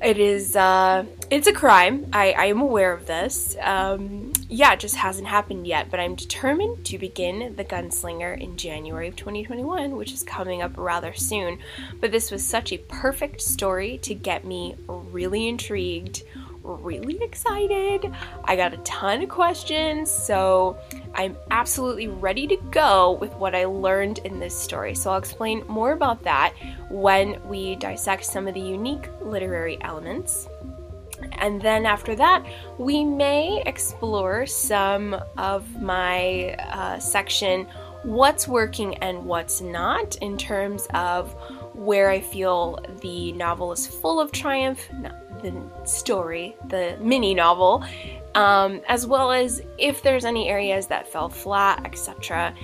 It 0.00 0.18
is, 0.18 0.54
uh, 0.54 1.06
it's 1.28 1.48
a 1.48 1.52
crime. 1.52 2.06
I, 2.12 2.30
I 2.32 2.44
am 2.46 2.60
aware 2.60 2.92
of 2.92 3.06
this. 3.06 3.56
Um, 3.60 4.32
yeah, 4.48 4.74
it 4.74 4.78
just 4.78 4.94
hasn't 4.94 5.26
happened 5.26 5.66
yet, 5.66 5.90
but 5.90 5.98
I'm 5.98 6.14
determined 6.14 6.86
to 6.86 6.98
begin 6.98 7.56
The 7.56 7.64
Gunslinger 7.64 8.40
in 8.40 8.56
January 8.56 9.08
of 9.08 9.16
2021, 9.16 9.96
which 9.96 10.12
is 10.12 10.22
coming 10.22 10.62
up 10.62 10.78
rather 10.78 11.14
soon. 11.14 11.58
But 12.00 12.12
this 12.12 12.30
was 12.30 12.46
such 12.46 12.72
a 12.72 12.78
perfect 12.78 13.40
story 13.40 13.98
to 13.98 14.14
get 14.14 14.44
me 14.44 14.76
really 14.86 15.48
intrigued, 15.48 16.22
really 16.76 17.22
excited. 17.22 18.12
I 18.44 18.56
got 18.56 18.74
a 18.74 18.78
ton 18.78 19.22
of 19.22 19.28
questions, 19.28 20.10
so 20.10 20.78
I'm 21.14 21.36
absolutely 21.50 22.08
ready 22.08 22.46
to 22.46 22.56
go 22.70 23.12
with 23.12 23.32
what 23.34 23.54
I 23.54 23.64
learned 23.64 24.18
in 24.20 24.38
this 24.38 24.58
story. 24.58 24.94
So 24.94 25.10
I'll 25.10 25.18
explain 25.18 25.64
more 25.68 25.92
about 25.92 26.22
that 26.24 26.54
when 26.90 27.42
we 27.48 27.76
dissect 27.76 28.24
some 28.24 28.46
of 28.46 28.54
the 28.54 28.60
unique 28.60 29.08
literary 29.22 29.78
elements. 29.82 30.48
And 31.32 31.60
then 31.60 31.86
after 31.86 32.14
that, 32.16 32.46
we 32.78 33.04
may 33.04 33.62
explore 33.66 34.46
some 34.46 35.16
of 35.36 35.80
my 35.80 36.54
uh, 36.54 36.98
section 36.98 37.66
what's 38.04 38.46
working 38.46 38.94
and 38.96 39.24
what's 39.24 39.60
not 39.60 40.16
in 40.16 40.38
terms 40.38 40.86
of 40.94 41.34
where 41.74 42.10
I 42.10 42.20
feel 42.20 42.78
the 43.00 43.32
novel 43.32 43.72
is 43.72 43.86
full 43.86 44.20
of 44.20 44.32
triumph, 44.32 44.88
the 45.42 45.86
story, 45.86 46.56
the 46.68 46.96
mini 47.00 47.34
novel, 47.34 47.84
um, 48.34 48.80
as 48.88 49.06
well 49.06 49.32
as 49.32 49.62
if 49.78 50.02
there's 50.02 50.24
any 50.24 50.48
areas 50.48 50.88
that 50.88 51.08
fell 51.08 51.28
flat, 51.28 51.84
etc. 51.84 52.54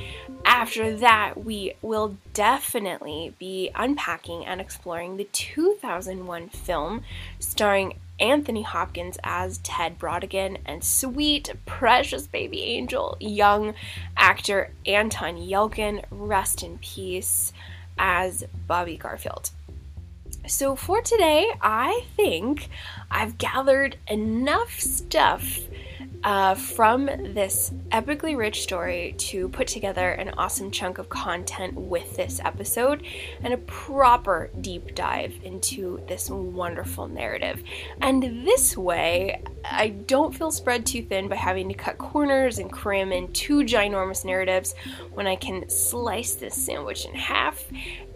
After 0.45 0.97
that, 0.99 1.43
we 1.43 1.75
will 1.81 2.17
definitely 2.35 3.35
be 3.39 3.71
unpacking 3.75 4.45
and 4.45 4.61
exploring 4.61 5.17
the 5.17 5.25
2001 5.33 6.49
film 6.51 7.03
starring 7.39 7.99
Anthony 8.21 8.63
Hopkins 8.63 9.19
as 9.25 9.59
Ted 9.59 9.99
Brautigan 9.99 10.59
and 10.65 10.85
sweet, 10.85 11.51
precious 11.67 12.27
baby 12.27 12.63
angel, 12.63 13.17
young 13.19 13.75
actor 14.17 14.71
Anton 14.87 15.37
Yelchin, 15.37 16.05
rest 16.11 16.63
in 16.63 16.79
peace, 16.79 17.53
as 17.99 18.45
Bobby 18.67 18.97
Garfield. 18.97 19.51
So, 20.47 20.77
for 20.77 21.01
today, 21.01 21.51
I 21.63 22.05
think 22.17 22.69
I've 23.11 23.39
gathered 23.39 23.97
enough 24.07 24.79
stuff 24.79 25.59
uh, 26.25 26.55
from 26.55 27.05
this 27.07 27.71
epically 27.91 28.37
rich 28.37 28.63
story 28.63 29.15
to 29.19 29.49
put 29.51 29.67
together 29.69 30.11
an 30.11 30.31
awesome 30.39 30.71
chunk 30.71 30.97
of 30.97 31.09
content 31.11 31.75
with 31.75 32.17
this 32.17 32.41
episode 32.45 33.07
and 33.43 33.53
a 33.53 33.59
proper 33.59 34.51
deep 34.61 34.95
dive 34.95 35.35
into 35.45 36.03
this 36.09 36.31
wonderful 36.31 37.09
narrative. 37.09 37.63
And 38.01 38.47
this 38.47 38.75
way, 38.75 39.43
I 39.65 39.89
don't 39.89 40.35
feel 40.35 40.51
spread 40.51 40.87
too 40.87 41.03
thin 41.03 41.29
by 41.29 41.37
having 41.37 41.69
to 41.69 41.75
cut 41.75 41.99
corners 41.99 42.59
and 42.59 42.73
cram 42.73 43.13
in 43.13 43.31
two 43.33 43.61
ginormous 43.61 44.25
narratives 44.25 44.75
when 45.13 45.27
I 45.27 45.37
can 45.37 45.69
slice 45.69 46.35
this 46.35 46.55
sandwich 46.55 47.05
in 47.05 47.15
half 47.15 47.65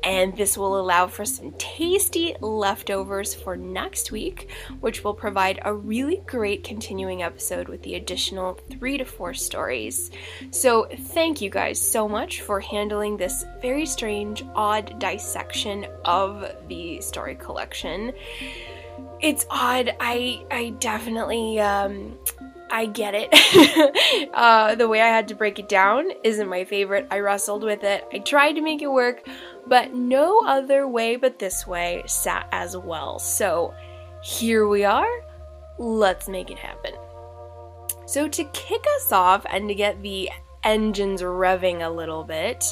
and 0.03 0.37
this 0.37 0.57
will 0.57 0.79
allow 0.79 1.07
for 1.07 1.25
some 1.25 1.53
tasty 1.59 2.35
leftovers 2.41 3.35
for 3.35 3.57
next 3.57 4.13
week, 4.13 4.51
which 4.81 5.05
will 5.05 5.15
provide 5.15 5.61
a 5.65 5.75
really 5.75 6.23
great 6.27 6.65
continuing 6.65 7.23
episode 7.23 7.69
with 7.69 7.83
the 7.83 7.95
additional 7.95 8.55
three 8.71 8.99
to 8.99 9.05
four 9.05 9.35
stories. 9.35 10.11
So, 10.51 10.89
thank 10.91 11.41
you 11.41 11.51
guys 11.51 11.81
so 11.81 12.09
much 12.09 12.41
for 12.43 12.61
handling 12.61 13.17
this 13.17 13.45
very 13.61 13.87
strange, 13.87 14.45
odd 14.55 14.99
dissection 14.99 15.87
of 16.05 16.51
the 16.69 17.01
story 17.01 17.35
collection. 17.35 18.13
It's 19.21 19.47
odd. 19.51 19.95
I 20.01 20.45
I 20.51 20.71
definitely 20.79 21.59
um, 21.61 22.17
I 22.71 22.87
get 22.87 23.15
it. 23.17 24.31
uh, 24.35 24.75
the 24.75 24.89
way 24.89 25.01
I 25.01 25.09
had 25.09 25.29
to 25.29 25.35
break 25.35 25.59
it 25.59 25.69
down 25.69 26.11
isn't 26.25 26.49
my 26.49 26.65
favorite. 26.65 27.07
I 27.11 27.21
wrestled 27.21 27.65
with 27.65 27.85
it. 27.85 28.05
I 28.13 28.19
tried 28.19 28.53
to 28.55 28.61
make 28.61 28.83
it 28.83 28.91
work, 28.91 29.27
but 29.67 29.95
no 29.95 30.43
other 30.47 30.87
way 30.87 31.17
but 31.17 31.39
this 31.39 31.67
way 31.67 32.03
sat 32.07 32.49
as 32.53 32.77
well. 32.77 33.19
So 33.19 33.75
here 34.23 34.67
we 34.67 34.85
are. 34.85 35.23
Let's 35.79 36.29
make 36.29 36.51
it 36.51 36.59
happen. 36.59 36.93
So, 38.07 38.27
to 38.27 38.45
kick 38.45 38.85
us 38.97 39.13
off 39.13 39.45
and 39.51 39.69
to 39.69 39.75
get 39.75 40.03
the 40.03 40.31
engines 40.65 41.21
revving 41.21 41.87
a 41.87 41.91
little 41.91 42.25
bit, 42.25 42.65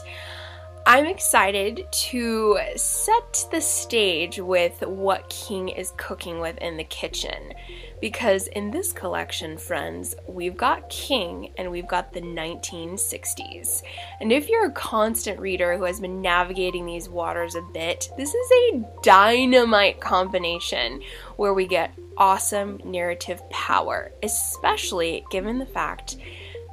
I'm 0.86 1.06
excited 1.06 1.86
to 1.90 2.58
set 2.76 3.46
the 3.50 3.60
stage 3.60 4.38
with 4.38 4.80
what 4.82 5.28
King 5.28 5.68
is 5.68 5.92
cooking 5.96 6.40
with 6.40 6.56
in 6.58 6.76
the 6.76 6.84
kitchen. 6.84 7.52
Because 8.00 8.46
in 8.48 8.70
this 8.70 8.92
collection, 8.92 9.56
friends, 9.56 10.14
we've 10.28 10.56
got 10.56 10.90
King 10.90 11.52
and 11.56 11.70
we've 11.70 11.88
got 11.88 12.12
the 12.12 12.20
1960s. 12.20 13.82
And 14.20 14.32
if 14.32 14.48
you're 14.48 14.66
a 14.66 14.72
constant 14.72 15.40
reader 15.40 15.76
who 15.76 15.84
has 15.84 16.00
been 16.00 16.20
navigating 16.20 16.86
these 16.86 17.08
waters 17.08 17.54
a 17.54 17.62
bit, 17.62 18.10
this 18.16 18.34
is 18.34 18.50
a 18.52 18.84
dynamite 19.02 20.00
combination 20.00 21.02
where 21.36 21.54
we 21.54 21.66
get 21.66 21.94
awesome 22.18 22.80
narrative 22.84 23.48
power, 23.50 24.12
especially 24.22 25.24
given 25.30 25.58
the 25.58 25.66
fact 25.66 26.16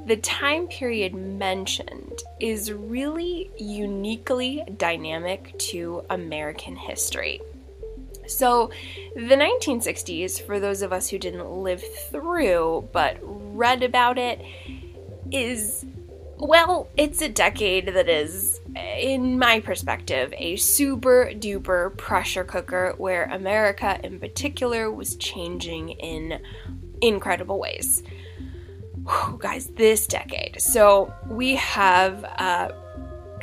the 0.06 0.16
time 0.18 0.68
period 0.68 1.14
mentioned 1.14 2.22
is 2.38 2.70
really 2.70 3.50
uniquely 3.56 4.62
dynamic 4.76 5.58
to 5.58 6.04
American 6.10 6.76
history. 6.76 7.40
So, 8.26 8.70
the 9.14 9.36
1960s, 9.36 10.40
for 10.40 10.58
those 10.58 10.82
of 10.82 10.92
us 10.92 11.08
who 11.08 11.18
didn't 11.18 11.48
live 11.48 11.82
through 12.10 12.88
but 12.92 13.18
read 13.20 13.82
about 13.82 14.18
it, 14.18 14.40
is, 15.30 15.84
well, 16.36 16.88
it's 16.96 17.22
a 17.22 17.28
decade 17.28 17.86
that 17.86 18.08
is, 18.08 18.60
in 18.76 19.38
my 19.38 19.60
perspective, 19.60 20.32
a 20.36 20.56
super 20.56 21.30
duper 21.34 21.96
pressure 21.96 22.44
cooker 22.44 22.94
where 22.98 23.24
America 23.24 23.98
in 24.02 24.18
particular 24.18 24.90
was 24.90 25.16
changing 25.16 25.90
in 25.90 26.40
incredible 27.00 27.58
ways 27.58 28.02
whew, 29.04 29.38
guys, 29.38 29.66
this 29.76 30.06
decade. 30.06 30.60
So 30.60 31.12
we 31.28 31.56
have 31.56 32.24
uh, 32.24 32.70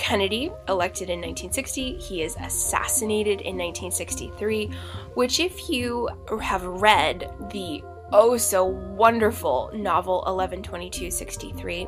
Kennedy 0.02 0.52
elected 0.68 1.12
in 1.12 1.20
1960. 1.20 1.98
He 2.00 2.24
is 2.24 2.36
assassinated 2.42 3.42
in 3.42 3.56
1963, 3.56 4.72
which, 5.14 5.40
if 5.40 5.70
you 5.70 6.10
have 6.42 6.64
read 6.64 7.32
the 7.52 7.84
oh 8.12 8.36
so 8.36 8.66
wonderful 8.66 9.70
novel 9.76 10.24
112263, 10.26 11.88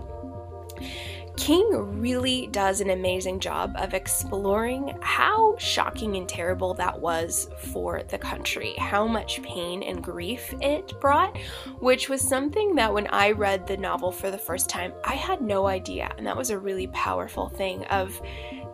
King 1.36 2.00
really 2.00 2.48
does 2.48 2.80
an 2.80 2.92
amazing 2.92 3.40
job 3.40 3.74
of 3.78 3.94
exploring 3.94 4.96
how 5.02 5.56
shocking 5.58 6.16
and 6.16 6.30
terrible 6.30 6.74
that 6.76 7.00
was 7.00 7.50
for 7.58 8.04
the 8.04 8.18
country, 8.18 8.74
how 8.78 9.08
much 9.08 9.42
pain 9.42 9.82
and 9.84 10.04
grief 10.04 10.54
it 10.62 11.00
brought, 11.02 11.36
which 11.80 12.08
was 12.08 12.22
something 12.22 12.76
that 12.76 12.94
when 12.94 13.08
I 13.08 13.32
read 13.32 13.66
the 13.66 13.78
novel 13.78 14.12
for 14.12 14.30
the 14.30 14.38
first 14.38 14.70
time, 14.70 14.94
I 15.04 15.16
had 15.16 15.42
no 15.42 15.66
idea. 15.66 16.14
And 16.18 16.28
that 16.28 16.38
was 16.38 16.52
a 16.52 16.60
really 16.60 16.88
powerful 16.88 17.50
thing 17.50 17.84
of 17.86 18.22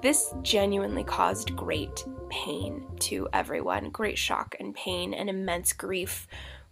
this 0.01 0.33
genuinely 0.41 1.03
caused 1.03 1.55
great 1.55 2.05
pain 2.29 2.85
to 2.99 3.27
everyone, 3.33 3.89
great 3.89 4.17
shock 4.17 4.55
and 4.59 4.75
pain 4.75 5.13
and 5.13 5.29
immense 5.29 5.73
grief 5.73 6.27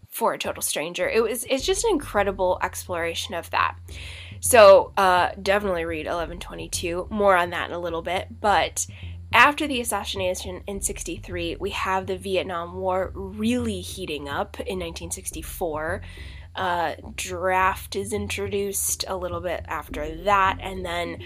for 0.09 0.33
a 0.33 0.37
total 0.37 0.61
stranger. 0.61 1.09
It 1.09 1.21
was 1.21 1.45
it's 1.49 1.65
just 1.65 1.83
an 1.85 1.91
incredible 1.91 2.59
exploration 2.61 3.35
of 3.35 3.49
that. 3.51 3.75
So 4.39 4.93
uh, 4.97 5.31
definitely 5.41 5.85
read 5.85 6.05
1122. 6.05 7.07
More 7.09 7.35
on 7.35 7.51
that 7.51 7.69
in 7.69 7.75
a 7.75 7.79
little 7.79 8.01
bit. 8.01 8.27
But 8.39 8.87
after 9.33 9.67
the 9.67 9.81
assassination 9.81 10.63
in 10.67 10.81
63, 10.81 11.57
we 11.59 11.71
have 11.71 12.07
the 12.07 12.17
Vietnam 12.17 12.75
War 12.75 13.11
really 13.13 13.81
heating 13.81 14.29
up 14.29 14.59
in 14.59 14.79
1964. 14.79 16.01
Uh, 16.55 16.95
draft 17.15 17.95
is 17.95 18.13
introduced 18.13 19.05
a 19.07 19.15
little 19.15 19.41
bit 19.41 19.63
after 19.67 20.15
that, 20.23 20.57
and 20.59 20.83
then 20.83 21.21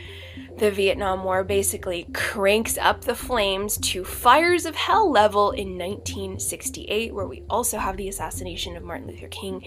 the 0.57 0.69
Vietnam 0.69 1.23
War 1.23 1.45
basically 1.45 2.05
cranks 2.13 2.77
up 2.77 3.05
the 3.05 3.15
flames 3.15 3.77
to 3.77 4.03
fires 4.03 4.65
of 4.65 4.75
hell 4.75 5.09
level 5.09 5.51
in 5.51 5.77
1968, 5.77 7.13
where 7.13 7.27
we 7.27 7.43
also 7.49 7.77
have 7.77 7.95
the 7.95 8.09
assassination 8.09 8.75
of 8.75 8.83
Martin 8.83 9.07
Luther 9.07 9.29
King. 9.29 9.63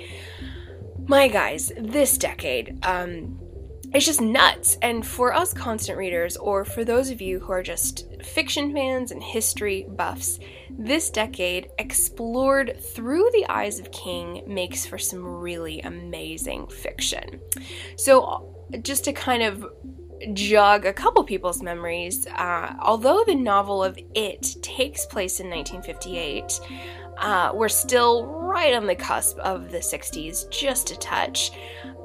My 1.07 1.29
guys, 1.29 1.71
this 1.77 2.17
decade, 2.17 2.79
um, 2.83 3.39
it's 3.93 4.07
just 4.07 4.23
nuts. 4.23 4.79
And 4.81 5.07
for 5.07 5.35
us 5.35 5.53
constant 5.53 5.99
readers, 5.99 6.37
or 6.37 6.65
for 6.65 6.85
those 6.85 7.11
of 7.11 7.21
you 7.21 7.41
who 7.41 7.53
are 7.53 7.63
just 7.63 8.07
fiction 8.23 8.73
fans 8.73 9.13
and 9.13 9.23
history 9.23 9.87
buffs, 9.89 10.39
this 10.71 11.11
decade, 11.11 11.69
explored 11.79 12.81
through 12.81 13.29
the 13.33 13.47
eyes 13.49 13.79
of 13.79 13.93
King, 13.93 14.43
makes 14.47 14.87
for 14.87 14.99
some 14.99 15.25
really 15.25 15.81
amazing 15.83 16.67
fiction. 16.69 17.41
So, 17.97 18.67
just 18.83 19.05
to 19.05 19.13
kind 19.13 19.43
of 19.43 19.67
jog 20.33 20.87
a 20.87 20.93
couple 20.93 21.23
people's 21.23 21.63
memories, 21.63 22.27
uh, 22.29 22.75
although 22.81 23.23
the 23.27 23.35
novel 23.35 23.85
of 23.85 23.99
It 24.15 24.57
takes 24.63 25.05
place 25.07 25.39
in 25.39 25.51
1958, 25.51 26.61
uh, 27.19 27.53
we're 27.55 27.69
still 27.69 28.27
right 28.27 28.75
on 28.75 28.87
the 28.87 28.95
cusp 28.95 29.39
of 29.39 29.71
the 29.71 29.79
60s, 29.79 30.49
just 30.51 30.91
a 30.91 30.97
touch. 30.99 31.53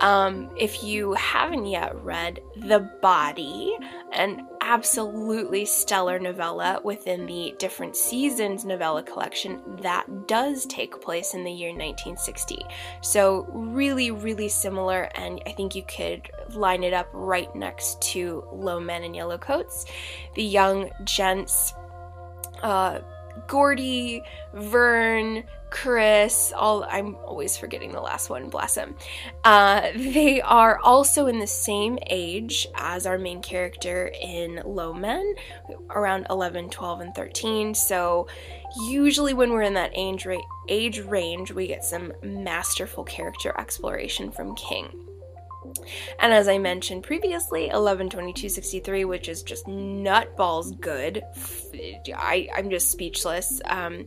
Um, 0.01 0.49
if 0.57 0.81
you 0.83 1.13
haven't 1.13 1.65
yet 1.65 1.93
read 2.03 2.39
The 2.55 2.89
Body, 3.01 3.75
an 4.13 4.47
absolutely 4.61 5.65
stellar 5.65 6.19
novella 6.19 6.79
within 6.83 7.25
the 7.25 7.53
Different 7.59 7.95
Seasons 7.95 8.63
novella 8.63 9.03
collection, 9.03 9.61
that 9.81 10.27
does 10.27 10.65
take 10.67 11.01
place 11.01 11.33
in 11.33 11.43
the 11.43 11.51
year 11.51 11.69
1960. 11.69 12.59
So, 13.01 13.45
really, 13.51 14.11
really 14.11 14.47
similar, 14.47 15.09
and 15.15 15.41
I 15.45 15.51
think 15.51 15.75
you 15.75 15.83
could 15.83 16.29
line 16.53 16.83
it 16.83 16.93
up 16.93 17.09
right 17.13 17.53
next 17.55 18.01
to 18.13 18.45
Low 18.53 18.79
Men 18.79 19.03
in 19.03 19.13
Yellow 19.13 19.37
Coats. 19.37 19.85
The 20.35 20.43
young 20.43 20.91
gents. 21.03 21.73
Uh, 22.63 22.99
Gordie, 23.47 24.23
Vern, 24.53 25.43
Chris, 25.69 26.51
all 26.55 26.83
I'm 26.89 27.15
always 27.17 27.57
forgetting 27.57 27.91
the 27.91 28.01
last 28.01 28.29
one, 28.29 28.49
bless 28.49 28.75
him. 28.75 28.95
Uh, 29.43 29.89
they 29.95 30.41
are 30.41 30.79
also 30.79 31.27
in 31.27 31.39
the 31.39 31.47
same 31.47 31.99
age 32.07 32.67
as 32.75 33.05
our 33.05 33.17
main 33.17 33.41
character 33.41 34.11
in 34.21 34.61
Low 34.65 34.93
Men, 34.93 35.35
around 35.91 36.27
11, 36.29 36.69
12, 36.69 37.01
and 37.01 37.15
13. 37.15 37.73
So 37.75 38.27
usually 38.87 39.33
when 39.33 39.51
we're 39.51 39.61
in 39.61 39.75
that 39.75 39.91
age, 39.93 40.25
ra- 40.25 40.37
age 40.67 40.99
range, 41.01 41.51
we 41.51 41.67
get 41.67 41.83
some 41.83 42.13
masterful 42.23 43.03
character 43.03 43.53
exploration 43.59 44.31
from 44.31 44.55
King. 44.55 45.05
And 46.19 46.33
as 46.33 46.47
I 46.47 46.57
mentioned 46.57 47.03
previously, 47.03 47.69
112263, 47.69 49.05
which 49.05 49.29
is 49.29 49.43
just 49.43 49.65
nutballs 49.65 50.79
good. 50.79 51.23
I, 52.15 52.47
I'm 52.55 52.69
just 52.69 52.91
speechless. 52.91 53.61
Um, 53.65 54.05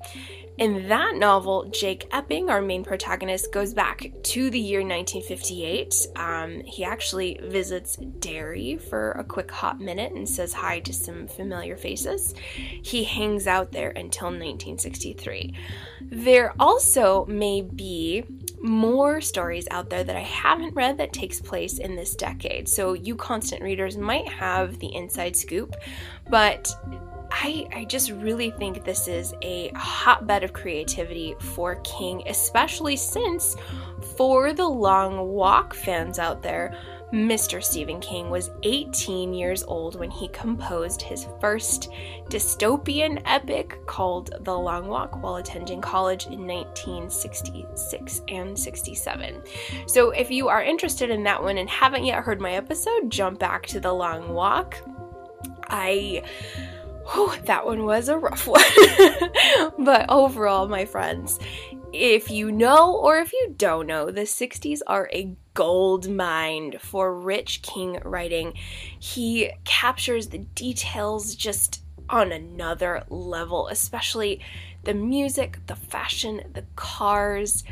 in 0.59 0.88
that 0.88 1.17
novel, 1.17 1.65
Jake 1.71 2.07
Epping, 2.12 2.51
our 2.51 2.61
main 2.61 2.85
protagonist, 2.85 3.53
goes 3.53 3.73
back 3.73 4.12
to 4.23 4.51
the 4.51 4.61
year 4.61 4.81
1958. 4.81 6.07
Um, 6.15 6.61
he 6.61 6.85
actually 6.85 7.41
visits 7.43 7.97
Derry 7.97 8.77
for 8.77 9.12
a 9.12 9.25
quick 9.25 9.51
hot 9.51 9.81
minute 9.81 10.12
and 10.12 10.29
says 10.29 10.53
hi 10.53 10.81
to 10.81 10.93
some 10.93 11.27
familiar 11.27 11.77
faces. 11.77 12.35
He 12.83 13.05
hangs 13.05 13.47
out 13.47 13.73
there 13.73 13.91
until 13.91 14.27
1963. 14.27 15.55
There 16.03 16.53
also 16.61 17.25
may 17.27 17.62
be 17.62 18.25
more 18.62 19.20
stories 19.20 19.66
out 19.70 19.90
there 19.90 20.05
that 20.05 20.16
I 20.16 20.20
haven't 20.20 20.75
read 20.75 20.98
that 20.98 21.12
takes 21.12 21.40
place 21.40 21.79
in 21.79 21.96
this 21.96 22.14
decade. 22.14 22.68
So 22.68 22.92
you 22.92 23.16
constant 23.16 23.62
readers 23.62 23.96
might 23.96 24.29
have 24.29 24.79
the 24.79 24.94
inside 24.94 25.37
scoop, 25.37 25.75
but 26.31 26.75
I, 27.31 27.66
I 27.75 27.85
just 27.87 28.11
really 28.11 28.51
think 28.51 28.85
this 28.85 29.09
is 29.09 29.35
a 29.42 29.72
hotbed 29.75 30.44
of 30.44 30.53
creativity 30.53 31.35
for 31.40 31.77
King, 31.77 32.22
especially 32.27 32.96
since 32.96 33.57
for 34.16 34.53
the 34.53 34.68
Long 34.68 35.29
Walk 35.29 35.75
fans 35.75 36.18
out 36.18 36.42
there, 36.42 36.79
Mr. 37.12 37.62
Stephen 37.62 38.01
King 38.01 38.31
was 38.31 38.51
18 38.62 39.35
years 39.35 39.62
old 39.64 40.01
when 40.01 40.11
he 40.11 40.29
composed 40.29 41.03
his 41.03 41.27
first 41.42 41.90
dystopian 42.31 43.20
epic 43.27 43.79
called 43.87 44.33
The 44.40 44.59
Long 44.59 44.88
Walk 44.88 45.22
while 45.22 45.37
attending 45.37 45.83
college 45.83 46.25
in 46.27 46.46
1966 46.46 48.22
and 48.29 48.59
67. 48.59 49.42
So, 49.87 50.11
if 50.11 50.31
you 50.31 50.48
are 50.48 50.62
interested 50.62 51.11
in 51.11 51.22
that 51.25 51.42
one 51.42 51.59
and 51.59 51.68
haven't 51.68 52.07
yet 52.07 52.25
heard 52.25 52.40
my 52.40 52.53
episode, 52.53 53.11
jump 53.11 53.38
back 53.38 53.66
to 53.66 53.81
The 53.81 53.92
Long 53.92 54.33
Walk. 54.33 54.79
I 55.68 56.22
Whew, 57.12 57.33
that 57.44 57.66
one 57.66 57.85
was 57.85 58.09
a 58.09 58.18
rough 58.18 58.46
one. 58.46 58.62
but 59.79 60.07
overall, 60.09 60.68
my 60.68 60.87
friends, 60.87 61.38
if 61.92 62.31
you 62.31 62.51
know 62.51 62.96
or 62.96 63.18
if 63.18 63.33
you 63.33 63.55
don't 63.57 63.87
know, 63.87 64.11
the 64.11 64.22
60s 64.22 64.81
are 64.87 65.11
a 65.12 65.37
gold 65.55 66.09
mine 66.09 66.79
for 66.79 67.15
rich 67.15 67.62
King 67.62 68.01
writing. 68.05 68.55
He 68.99 69.53
captures 69.65 70.29
the 70.29 70.38
details 70.38 71.35
just 71.35 71.83
on 72.09 72.33
another 72.33 73.05
level, 73.09 73.69
especially 73.69 74.41
the 74.85 74.95
music, 74.95 75.59
the 75.67 75.77
fashion, 75.77 76.43
the 76.53 76.65
cars. 76.77 77.65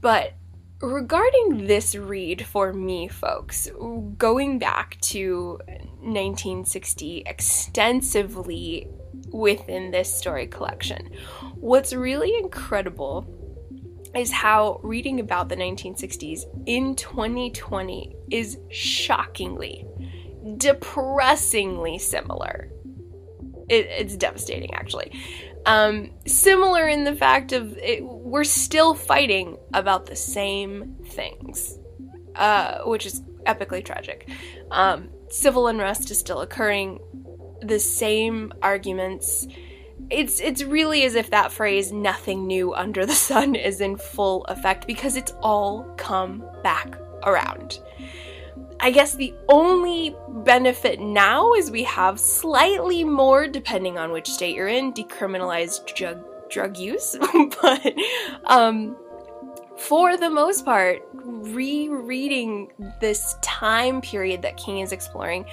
But 0.00 0.34
regarding 0.80 1.66
this 1.66 1.94
read 1.94 2.44
for 2.44 2.72
me, 2.72 3.08
folks, 3.08 3.70
going 4.18 4.58
back 4.58 4.98
to 5.00 5.60
1960 6.00 7.22
extensively 7.26 8.88
within 9.30 9.90
this 9.90 10.12
story 10.12 10.46
collection, 10.46 11.10
what's 11.54 11.92
really 11.92 12.36
incredible 12.36 13.26
is 14.14 14.30
how 14.30 14.80
reading 14.82 15.20
about 15.20 15.48
the 15.48 15.56
1960s 15.56 16.42
in 16.66 16.94
2020 16.94 18.14
is 18.30 18.58
shockingly, 18.70 19.86
depressingly 20.58 21.98
similar. 21.98 22.70
It, 23.68 23.86
it's 23.86 24.16
devastating, 24.16 24.74
actually. 24.74 25.12
Um, 25.64 26.10
similar 26.26 26.88
in 26.88 27.04
the 27.04 27.14
fact 27.14 27.52
of 27.52 27.76
it, 27.78 28.04
we're 28.04 28.44
still 28.44 28.94
fighting 28.94 29.56
about 29.72 30.06
the 30.06 30.16
same 30.16 30.96
things, 31.06 31.78
uh, 32.34 32.82
which 32.82 33.06
is 33.06 33.22
epically 33.46 33.84
tragic. 33.84 34.28
Um, 34.70 35.08
civil 35.30 35.68
unrest 35.68 36.10
is 36.10 36.18
still 36.18 36.40
occurring. 36.40 37.00
The 37.62 37.78
same 37.78 38.52
arguments. 38.60 39.46
It's 40.10 40.40
it's 40.40 40.62
really 40.62 41.04
as 41.04 41.14
if 41.14 41.30
that 41.30 41.52
phrase 41.52 41.92
"nothing 41.92 42.46
new 42.46 42.74
under 42.74 43.06
the 43.06 43.14
sun" 43.14 43.54
is 43.68 43.80
in 43.80 43.96
full 43.96 44.44
effect 44.44 44.86
because 44.86 45.16
it's 45.16 45.32
all 45.42 45.84
come 45.96 46.44
back 46.62 46.96
around. 47.24 47.80
I 48.80 48.90
guess 48.90 49.14
the 49.14 49.32
only 49.48 50.16
benefit 50.28 51.00
now 51.00 51.52
is 51.54 51.70
we 51.70 51.84
have 51.84 52.18
slightly 52.18 53.04
more, 53.04 53.46
depending 53.46 53.96
on 53.96 54.10
which 54.10 54.28
state 54.28 54.56
you're 54.56 54.66
in, 54.66 54.92
decriminalized 54.92 55.94
drug 55.94 56.24
drug 56.50 56.76
use. 56.76 57.16
but 57.62 57.94
um, 58.44 58.96
for 59.76 60.16
the 60.16 60.30
most 60.30 60.64
part, 60.64 61.02
rereading 61.12 62.72
this 63.00 63.36
time 63.40 64.00
period 64.00 64.42
that 64.42 64.56
King 64.56 64.80
is 64.80 64.92
exploring, 64.92 65.44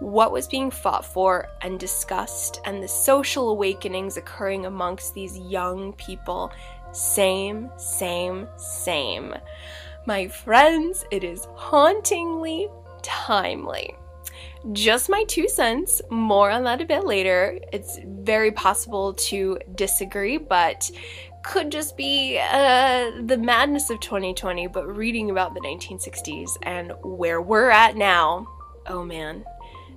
what 0.00 0.32
was 0.32 0.46
being 0.46 0.70
fought 0.70 1.04
for 1.04 1.48
and 1.62 1.80
discussed, 1.80 2.60
and 2.64 2.82
the 2.82 2.88
social 2.88 3.50
awakenings 3.50 4.16
occurring 4.16 4.66
amongst 4.66 5.14
these 5.14 5.38
young 5.38 5.92
people, 5.94 6.52
same, 6.92 7.70
same, 7.76 8.46
same. 8.56 9.34
My 10.06 10.28
friends, 10.28 11.04
it 11.10 11.24
is 11.24 11.46
hauntingly 11.54 12.68
timely. 13.02 13.94
just 14.72 15.08
my 15.08 15.24
two 15.28 15.48
cents. 15.48 16.02
More 16.10 16.50
on 16.50 16.64
that 16.64 16.80
a 16.80 16.84
bit 16.84 17.04
later. 17.04 17.58
It's 17.72 17.98
very 18.04 18.50
possible 18.50 19.14
to 19.14 19.58
disagree, 19.74 20.38
but 20.38 20.90
could 21.42 21.70
just 21.70 21.96
be 21.96 22.38
uh, 22.38 23.10
the 23.24 23.38
madness 23.38 23.90
of 23.90 24.00
2020, 24.00 24.66
but 24.66 24.86
reading 24.88 25.30
about 25.30 25.54
the 25.54 25.60
1960s 25.60 26.50
and 26.62 26.92
where 27.04 27.40
we're 27.40 27.70
at 27.70 27.96
now. 27.96 28.46
Oh 28.88 29.04
man, 29.04 29.44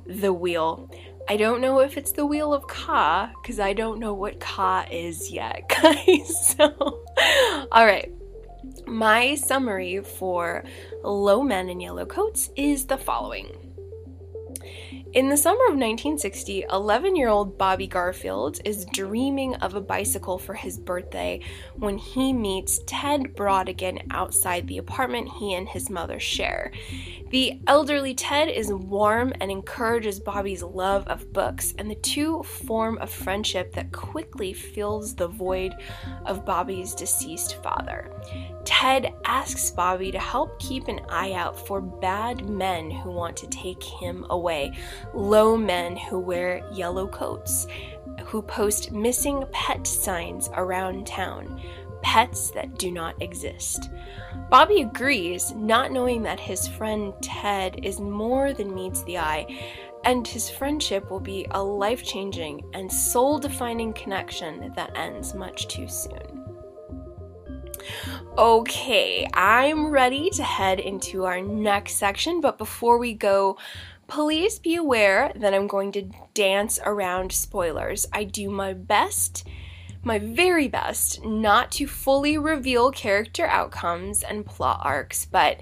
the 0.09 0.33
wheel. 0.33 0.89
I 1.29 1.37
don't 1.37 1.61
know 1.61 1.79
if 1.79 1.95
it's 1.95 2.11
the 2.11 2.25
wheel 2.25 2.53
of 2.53 2.67
Ka, 2.67 3.31
because 3.41 3.59
I 3.59 3.73
don't 3.73 3.99
know 3.99 4.13
what 4.13 4.39
Ka 4.39 4.85
is 4.91 5.31
yet, 5.31 5.69
guys. 5.81 6.55
so, 6.55 7.03
all 7.71 7.85
right. 7.85 8.11
My 8.87 9.35
summary 9.35 10.01
for 10.01 10.63
Low 11.03 11.43
Men 11.43 11.69
in 11.69 11.79
Yellow 11.79 12.05
Coats 12.05 12.49
is 12.55 12.87
the 12.87 12.97
following. 12.97 13.68
In 15.11 15.29
the 15.29 15.37
summer 15.37 15.65
of 15.65 15.73
1960, 15.73 16.65
11 16.71 17.15
year 17.15 17.29
old 17.29 17.57
Bobby 17.57 17.87
Garfield 17.87 18.59
is 18.63 18.85
dreaming 18.85 19.55
of 19.55 19.73
a 19.73 19.81
bicycle 19.81 20.37
for 20.37 20.53
his 20.53 20.77
birthday 20.77 21.39
when 21.73 21.97
he 21.97 22.31
meets 22.31 22.79
Ted 22.85 23.35
Brautigan 23.35 24.05
outside 24.11 24.67
the 24.67 24.77
apartment 24.77 25.27
he 25.27 25.55
and 25.55 25.67
his 25.67 25.89
mother 25.89 26.19
share. 26.19 26.71
The 27.31 27.59
elderly 27.65 28.13
Ted 28.13 28.49
is 28.49 28.71
warm 28.71 29.33
and 29.41 29.49
encourages 29.49 30.19
Bobby's 30.19 30.61
love 30.61 31.07
of 31.07 31.33
books, 31.33 31.73
and 31.79 31.89
the 31.89 31.95
two 31.95 32.43
form 32.43 32.99
a 33.01 33.07
friendship 33.07 33.73
that 33.73 33.91
quickly 33.91 34.53
fills 34.53 35.15
the 35.15 35.27
void 35.27 35.73
of 36.27 36.45
Bobby's 36.45 36.93
deceased 36.93 37.55
father. 37.63 38.11
Ted 38.69 39.15
asks 39.25 39.71
Bobby 39.71 40.11
to 40.11 40.19
help 40.19 40.59
keep 40.59 40.87
an 40.87 41.01
eye 41.09 41.33
out 41.33 41.65
for 41.65 41.81
bad 41.81 42.47
men 42.47 42.91
who 42.91 43.09
want 43.09 43.35
to 43.37 43.47
take 43.47 43.81
him 43.81 44.27
away, 44.29 44.71
low 45.15 45.57
men 45.57 45.97
who 45.97 46.19
wear 46.19 46.61
yellow 46.71 47.07
coats, 47.07 47.65
who 48.25 48.43
post 48.43 48.91
missing 48.91 49.43
pet 49.51 49.87
signs 49.87 50.51
around 50.53 51.07
town, 51.07 51.59
pets 52.03 52.51
that 52.51 52.77
do 52.77 52.91
not 52.91 53.19
exist. 53.23 53.89
Bobby 54.51 54.83
agrees, 54.83 55.51
not 55.55 55.91
knowing 55.91 56.21
that 56.21 56.39
his 56.39 56.67
friend 56.67 57.11
Ted 57.23 57.83
is 57.83 57.99
more 57.99 58.53
than 58.53 58.75
meets 58.75 59.01
the 59.01 59.17
eye, 59.17 59.47
and 60.03 60.27
his 60.27 60.47
friendship 60.47 61.09
will 61.09 61.19
be 61.19 61.47
a 61.51 61.61
life 61.61 62.03
changing 62.03 62.63
and 62.75 62.91
soul 62.91 63.39
defining 63.39 63.93
connection 63.93 64.71
that 64.75 64.95
ends 64.95 65.33
much 65.33 65.67
too 65.67 65.87
soon. 65.87 66.39
Okay, 68.39 69.27
I'm 69.33 69.89
ready 69.89 70.29
to 70.29 70.43
head 70.43 70.79
into 70.79 71.25
our 71.25 71.41
next 71.41 71.95
section, 71.95 72.39
but 72.39 72.57
before 72.57 72.97
we 72.97 73.13
go, 73.13 73.57
please 74.07 74.59
be 74.59 74.75
aware 74.75 75.33
that 75.35 75.53
I'm 75.53 75.67
going 75.67 75.91
to 75.91 76.09
dance 76.33 76.79
around 76.85 77.33
spoilers. 77.33 78.07
I 78.13 78.23
do 78.23 78.49
my 78.49 78.71
best, 78.71 79.45
my 80.05 80.19
very 80.19 80.69
best, 80.69 81.21
not 81.25 81.69
to 81.73 81.85
fully 81.85 82.37
reveal 82.37 82.91
character 82.91 83.45
outcomes 83.45 84.23
and 84.23 84.45
plot 84.45 84.79
arcs, 84.83 85.25
but 85.25 85.59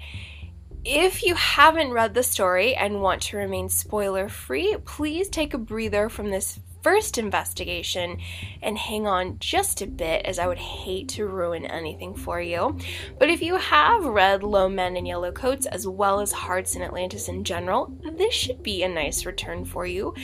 if 0.84 1.24
you 1.24 1.34
haven't 1.34 1.90
read 1.90 2.14
the 2.14 2.22
story 2.22 2.76
and 2.76 3.02
want 3.02 3.22
to 3.22 3.38
remain 3.38 3.68
spoiler 3.68 4.28
free, 4.28 4.76
please 4.84 5.28
take 5.28 5.52
a 5.52 5.58
breather 5.58 6.08
from 6.08 6.30
this 6.30 6.60
first 6.88 7.18
investigation 7.18 8.16
and 8.62 8.78
hang 8.78 9.06
on 9.06 9.38
just 9.40 9.82
a 9.82 9.86
bit, 9.86 10.24
as 10.24 10.38
I 10.38 10.46
would 10.46 10.56
hate 10.56 11.06
to 11.10 11.26
ruin 11.26 11.66
anything 11.66 12.14
for 12.14 12.40
you. 12.40 12.78
But 13.18 13.28
if 13.28 13.42
you 13.42 13.56
have 13.56 14.06
read 14.06 14.42
Low 14.42 14.70
Men 14.70 14.96
in 14.96 15.04
Yellow 15.04 15.30
Coats 15.30 15.66
as 15.66 15.86
well 15.86 16.18
as 16.18 16.32
Hearts 16.32 16.76
in 16.76 16.80
Atlantis 16.80 17.28
in 17.28 17.44
general, 17.44 17.92
this 18.16 18.32
should 18.32 18.62
be 18.62 18.82
a 18.82 18.88
nice 18.88 19.26
return 19.26 19.66
for 19.66 19.84
you. 19.84 20.14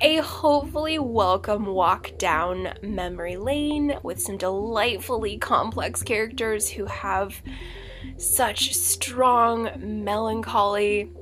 A 0.00 0.16
hopefully 0.16 0.98
welcome 0.98 1.66
walk 1.66 2.18
down 2.18 2.74
memory 2.82 3.36
lane 3.36 3.96
with 4.02 4.20
some 4.20 4.38
delightfully 4.38 5.38
complex 5.38 6.02
characters 6.02 6.68
who 6.68 6.86
have 6.86 7.40
such 8.16 8.74
strong 8.74 9.70
melancholy 9.78 11.12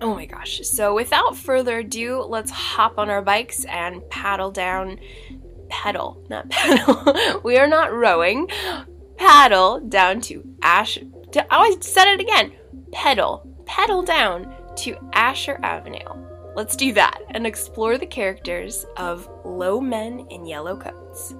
Oh 0.00 0.14
my 0.14 0.24
gosh. 0.24 0.60
So 0.64 0.94
without 0.94 1.36
further 1.36 1.78
ado, 1.78 2.22
let's 2.22 2.50
hop 2.50 2.98
on 2.98 3.10
our 3.10 3.22
bikes 3.22 3.64
and 3.66 4.08
paddle 4.08 4.50
down. 4.50 4.98
Pedal, 5.68 6.24
not 6.28 6.48
pedal. 6.50 7.40
we 7.44 7.58
are 7.58 7.68
not 7.68 7.92
rowing. 7.92 8.48
Paddle 9.16 9.80
down 9.80 10.20
to 10.22 10.42
Ash. 10.62 10.98
To, 11.32 11.44
oh, 11.44 11.46
I 11.50 11.76
said 11.80 12.08
it 12.12 12.20
again. 12.20 12.52
Pedal. 12.92 13.46
Pedal 13.66 14.02
down 14.02 14.52
to 14.76 14.96
Asher 15.12 15.60
Avenue. 15.62 15.98
Let's 16.56 16.74
do 16.74 16.92
that 16.94 17.20
and 17.30 17.46
explore 17.46 17.98
the 17.98 18.06
characters 18.06 18.84
of 18.96 19.28
low 19.44 19.80
men 19.80 20.26
in 20.30 20.46
yellow 20.46 20.76
coats. 20.76 21.34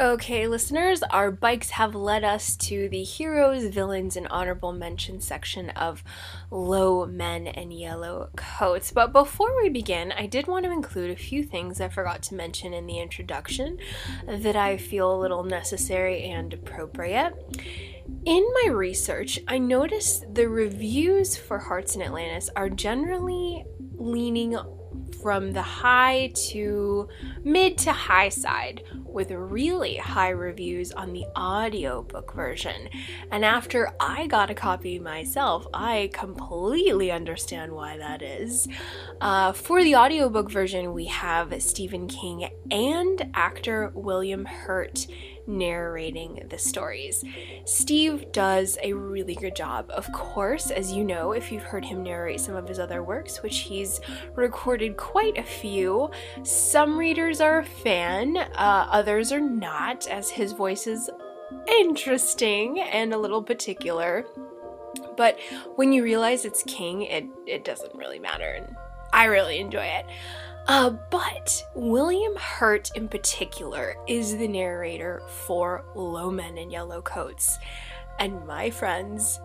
Okay, 0.00 0.46
listeners, 0.46 1.02
our 1.10 1.30
bikes 1.30 1.68
have 1.68 1.94
led 1.94 2.24
us 2.24 2.56
to 2.56 2.88
the 2.88 3.02
heroes, 3.02 3.66
villains, 3.66 4.16
and 4.16 4.26
honorable 4.28 4.72
mention 4.72 5.20
section 5.20 5.68
of 5.70 6.02
Low 6.50 7.04
Men 7.04 7.46
and 7.46 7.70
Yellow 7.70 8.30
Coats. 8.34 8.92
But 8.92 9.12
before 9.12 9.54
we 9.60 9.68
begin, 9.68 10.10
I 10.12 10.24
did 10.24 10.46
want 10.46 10.64
to 10.64 10.70
include 10.70 11.10
a 11.10 11.16
few 11.16 11.44
things 11.44 11.82
I 11.82 11.90
forgot 11.90 12.22
to 12.22 12.34
mention 12.34 12.72
in 12.72 12.86
the 12.86 12.98
introduction 12.98 13.76
that 14.26 14.56
I 14.56 14.78
feel 14.78 15.14
a 15.14 15.20
little 15.20 15.44
necessary 15.44 16.22
and 16.30 16.54
appropriate. 16.54 17.34
In 18.24 18.50
my 18.64 18.70
research, 18.70 19.38
I 19.46 19.58
noticed 19.58 20.32
the 20.32 20.48
reviews 20.48 21.36
for 21.36 21.58
Hearts 21.58 21.94
in 21.94 22.00
Atlantis 22.00 22.48
are 22.56 22.70
generally 22.70 23.66
leaning 23.96 24.56
from 25.22 25.52
the 25.52 25.62
high 25.62 26.32
to 26.34 27.08
mid 27.44 27.78
to 27.78 27.92
high 27.92 28.28
side, 28.28 28.82
with 29.12 29.30
really 29.30 29.96
high 29.96 30.30
reviews 30.30 30.92
on 30.92 31.12
the 31.12 31.24
audiobook 31.36 32.34
version. 32.34 32.88
And 33.30 33.44
after 33.44 33.92
I 34.00 34.26
got 34.26 34.50
a 34.50 34.54
copy 34.54 34.98
myself, 34.98 35.66
I 35.74 36.10
completely 36.12 37.10
understand 37.10 37.72
why 37.72 37.96
that 37.96 38.22
is. 38.22 38.68
Uh, 39.20 39.52
for 39.52 39.82
the 39.82 39.96
audiobook 39.96 40.50
version, 40.50 40.92
we 40.92 41.06
have 41.06 41.62
Stephen 41.62 42.08
King 42.08 42.50
and 42.70 43.30
actor 43.34 43.90
William 43.94 44.44
Hurt 44.44 45.06
narrating 45.46 46.46
the 46.48 46.58
stories. 46.58 47.24
Steve 47.64 48.30
does 48.32 48.78
a 48.82 48.92
really 48.92 49.34
good 49.34 49.56
job. 49.56 49.90
Of 49.90 50.10
course, 50.12 50.70
as 50.70 50.92
you 50.92 51.04
know, 51.04 51.32
if 51.32 51.50
you've 51.50 51.62
heard 51.62 51.84
him 51.84 52.02
narrate 52.02 52.40
some 52.40 52.54
of 52.54 52.68
his 52.68 52.78
other 52.78 53.02
works, 53.02 53.42
which 53.42 53.58
he's 53.58 54.00
recorded 54.34 54.96
quite 54.96 55.36
a 55.36 55.42
few, 55.42 56.10
some 56.42 56.98
readers 56.98 57.40
are 57.40 57.58
a 57.58 57.64
fan, 57.64 58.36
uh, 58.36 58.86
others 59.00 59.32
are 59.32 59.40
not, 59.40 60.06
as 60.08 60.28
his 60.28 60.52
voice 60.52 60.86
is 60.86 61.08
interesting 61.66 62.78
and 62.80 63.14
a 63.14 63.18
little 63.18 63.42
particular. 63.42 64.26
But 65.16 65.38
when 65.76 65.92
you 65.94 66.02
realize 66.02 66.44
it's 66.44 66.62
King, 66.64 67.02
it, 67.02 67.24
it 67.46 67.64
doesn't 67.64 67.94
really 67.94 68.18
matter, 68.18 68.50
and 68.50 68.76
I 69.10 69.24
really 69.24 69.58
enjoy 69.58 69.86
it. 69.86 70.04
Uh, 70.68 70.90
but 71.10 71.64
William 71.74 72.36
Hurt, 72.36 72.90
in 72.94 73.08
particular, 73.08 73.96
is 74.06 74.36
the 74.36 74.46
narrator 74.46 75.22
for 75.46 75.86
Low 75.94 76.30
Men 76.30 76.58
in 76.58 76.70
Yellow 76.70 77.00
Coats. 77.00 77.58
And 78.18 78.46
my 78.46 78.68
friends, 78.68 79.40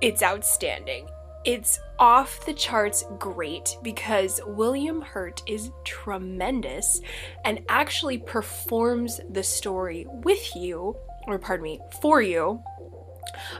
it's 0.00 0.22
outstanding. 0.22 1.10
It's 1.44 1.80
off 1.98 2.46
the 2.46 2.54
charts 2.54 3.04
great 3.18 3.76
because 3.82 4.40
William 4.46 5.00
Hurt 5.00 5.42
is 5.46 5.70
tremendous 5.84 7.00
and 7.44 7.60
actually 7.68 8.18
performs 8.18 9.20
the 9.28 9.42
story 9.42 10.06
with 10.08 10.54
you, 10.54 10.96
or 11.26 11.38
pardon 11.38 11.64
me, 11.64 11.80
for 12.00 12.22
you. 12.22 12.62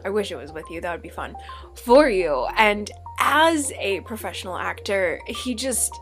I 0.04 0.10
wish 0.10 0.30
it 0.30 0.36
was 0.36 0.52
with 0.52 0.70
you, 0.70 0.80
that 0.80 0.92
would 0.92 1.02
be 1.02 1.08
fun. 1.08 1.34
For 1.74 2.08
you. 2.08 2.46
And 2.56 2.90
as 3.18 3.72
a 3.78 4.00
professional 4.02 4.56
actor, 4.56 5.20
he 5.26 5.54
just 5.54 5.92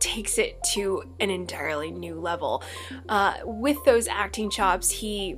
takes 0.00 0.38
it 0.38 0.62
to 0.72 1.02
an 1.20 1.30
entirely 1.30 1.90
new 1.90 2.20
level. 2.20 2.62
Uh, 3.08 3.34
with 3.44 3.76
those 3.84 4.08
acting 4.08 4.50
chops, 4.50 4.90
he 4.90 5.36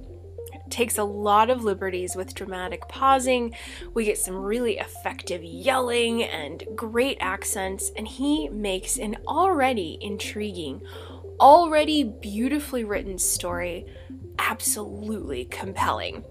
takes 0.71 0.99
a 0.99 1.05
lot 1.05 1.51
of 1.51 1.65
liberties 1.65 2.17
with 2.17 2.35
dramatic 2.35 2.89
pausing. 2.89 3.55
We 3.95 4.05
get 4.05 4.19
some 4.19 4.37
really 4.37 4.79
effective 4.79 5.43
yelling 5.43 6.23
and 6.23 6.65
great 6.75 7.19
accents, 7.21 7.91
and 7.97 8.07
he 8.07 8.49
makes 8.49 8.99
an 8.99 9.17
already 9.27 9.99
intriguing 10.01 10.83
already 11.41 12.05
beautifully 12.05 12.85
written 12.85 13.19
story 13.19 13.87
absolutely 14.39 15.47
compelling. 15.47 16.25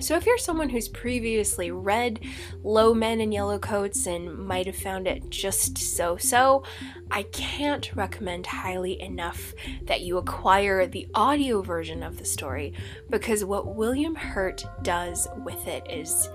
So, 0.00 0.16
if 0.16 0.24
you're 0.24 0.38
someone 0.38 0.70
who's 0.70 0.88
previously 0.88 1.70
read 1.70 2.20
Low 2.62 2.94
Men 2.94 3.20
in 3.20 3.32
Yellow 3.32 3.58
Coats 3.58 4.06
and 4.06 4.34
might 4.38 4.66
have 4.66 4.76
found 4.76 5.06
it 5.06 5.28
just 5.28 5.76
so 5.76 6.16
so, 6.16 6.62
I 7.10 7.24
can't 7.24 7.94
recommend 7.94 8.46
highly 8.46 9.00
enough 9.00 9.52
that 9.82 10.00
you 10.00 10.16
acquire 10.16 10.86
the 10.86 11.06
audio 11.14 11.60
version 11.60 12.02
of 12.02 12.18
the 12.18 12.24
story 12.24 12.72
because 13.10 13.44
what 13.44 13.74
William 13.76 14.14
Hurt 14.14 14.64
does 14.82 15.28
with 15.44 15.68
it 15.68 15.86
is 15.90 16.30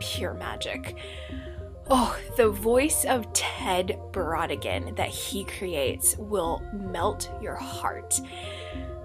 pure 0.00 0.34
magic. 0.34 0.96
Oh, 1.90 2.18
the 2.36 2.50
voice 2.50 3.06
of 3.06 3.32
Ted 3.32 3.98
Brautigan 4.12 4.94
that 4.96 5.08
he 5.08 5.44
creates 5.44 6.14
will 6.18 6.62
melt 6.74 7.30
your 7.40 7.54
heart. 7.54 8.20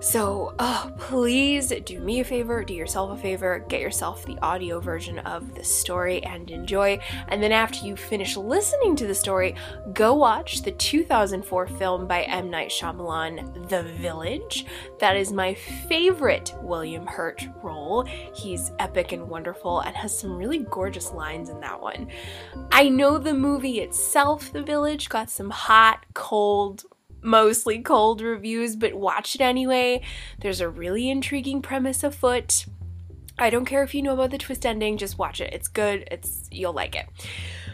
So, 0.04 0.54
oh, 0.60 0.92
please 0.98 1.72
do 1.86 2.02
me 2.02 2.20
a 2.20 2.26
favor, 2.26 2.62
do 2.66 2.74
yourself 2.74 3.18
a 3.18 3.22
favor, 3.22 3.66
get 3.70 3.80
yourself 3.80 4.26
the 4.26 4.38
audio 4.40 4.82
version 4.82 5.20
of 5.20 5.56
the 5.56 5.64
story 5.64 6.22
and 6.26 6.52
enjoy. 6.52 7.00
And 7.30 7.42
then, 7.42 7.54
after 7.54 7.86
you 7.86 7.96
finish 7.96 8.36
listening 8.36 8.98
to 8.98 9.08
the 9.08 9.16
story, 9.16 9.56
go 9.94 10.14
watch 10.14 10.62
the 10.62 10.74
2004 10.74 11.68
film 11.68 12.06
by 12.06 12.24
M. 12.24 12.50
Night 12.50 12.70
Shyamalan, 12.70 13.70
The 13.70 13.84
Village. 13.84 14.66
That 15.00 15.16
is 15.16 15.32
my 15.32 15.54
favorite 15.54 16.54
William 16.62 17.08
Hurt 17.08 17.48
role. 17.64 18.04
He's 18.36 18.74
epic 18.80 19.14
and 19.14 19.30
wonderful 19.30 19.80
and 19.80 19.96
has 19.96 20.20
some 20.20 20.36
really 20.36 20.66
gorgeous 20.70 21.14
lines 21.14 21.48
in 21.48 21.62
that 21.62 21.82
one. 21.82 22.10
I 22.74 22.90
know 22.90 23.18
the 23.18 23.34
movie 23.34 23.80
itself, 23.80 24.52
The 24.52 24.64
Village, 24.64 25.08
got 25.08 25.30
some 25.30 25.50
hot, 25.50 26.06
cold, 26.14 26.84
mostly 27.24 27.80
cold 27.80 28.22
reviews, 28.22 28.76
but 28.76 28.94
watch 28.94 29.36
it 29.36 29.42
anyway. 29.42 30.02
There's 30.40 30.62
a 30.62 30.70
really 30.70 31.10
intriguing 31.10 31.62
premise 31.62 32.04
afoot. 32.04 32.66
I 33.38 33.50
don't 33.50 33.66
care 33.66 33.84
if 33.84 33.96
you 33.96 34.04
know 34.04 34.14
about 34.14 34.30
the 34.30 34.38
twist 34.38 34.66
ending, 34.66 34.98
just 34.98 35.18
watch 35.18 35.42
it. 35.42 35.54
It's 35.54 35.68
good. 35.68 36.08
It's 36.12 36.48
you'll 36.52 36.74
like 36.74 36.96
it. 36.96 37.08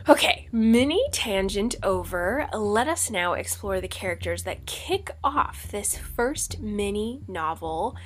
Okay, 0.07 0.47
mini 0.51 1.03
tangent 1.11 1.75
over. 1.83 2.47
Let 2.53 2.87
us 2.87 3.11
now 3.11 3.33
explore 3.33 3.81
the 3.81 3.87
characters 3.87 4.43
that 4.43 4.65
kick 4.65 5.11
off 5.23 5.69
this 5.69 5.97
first 5.97 6.59
mini 6.61 7.21
novel 7.27 7.97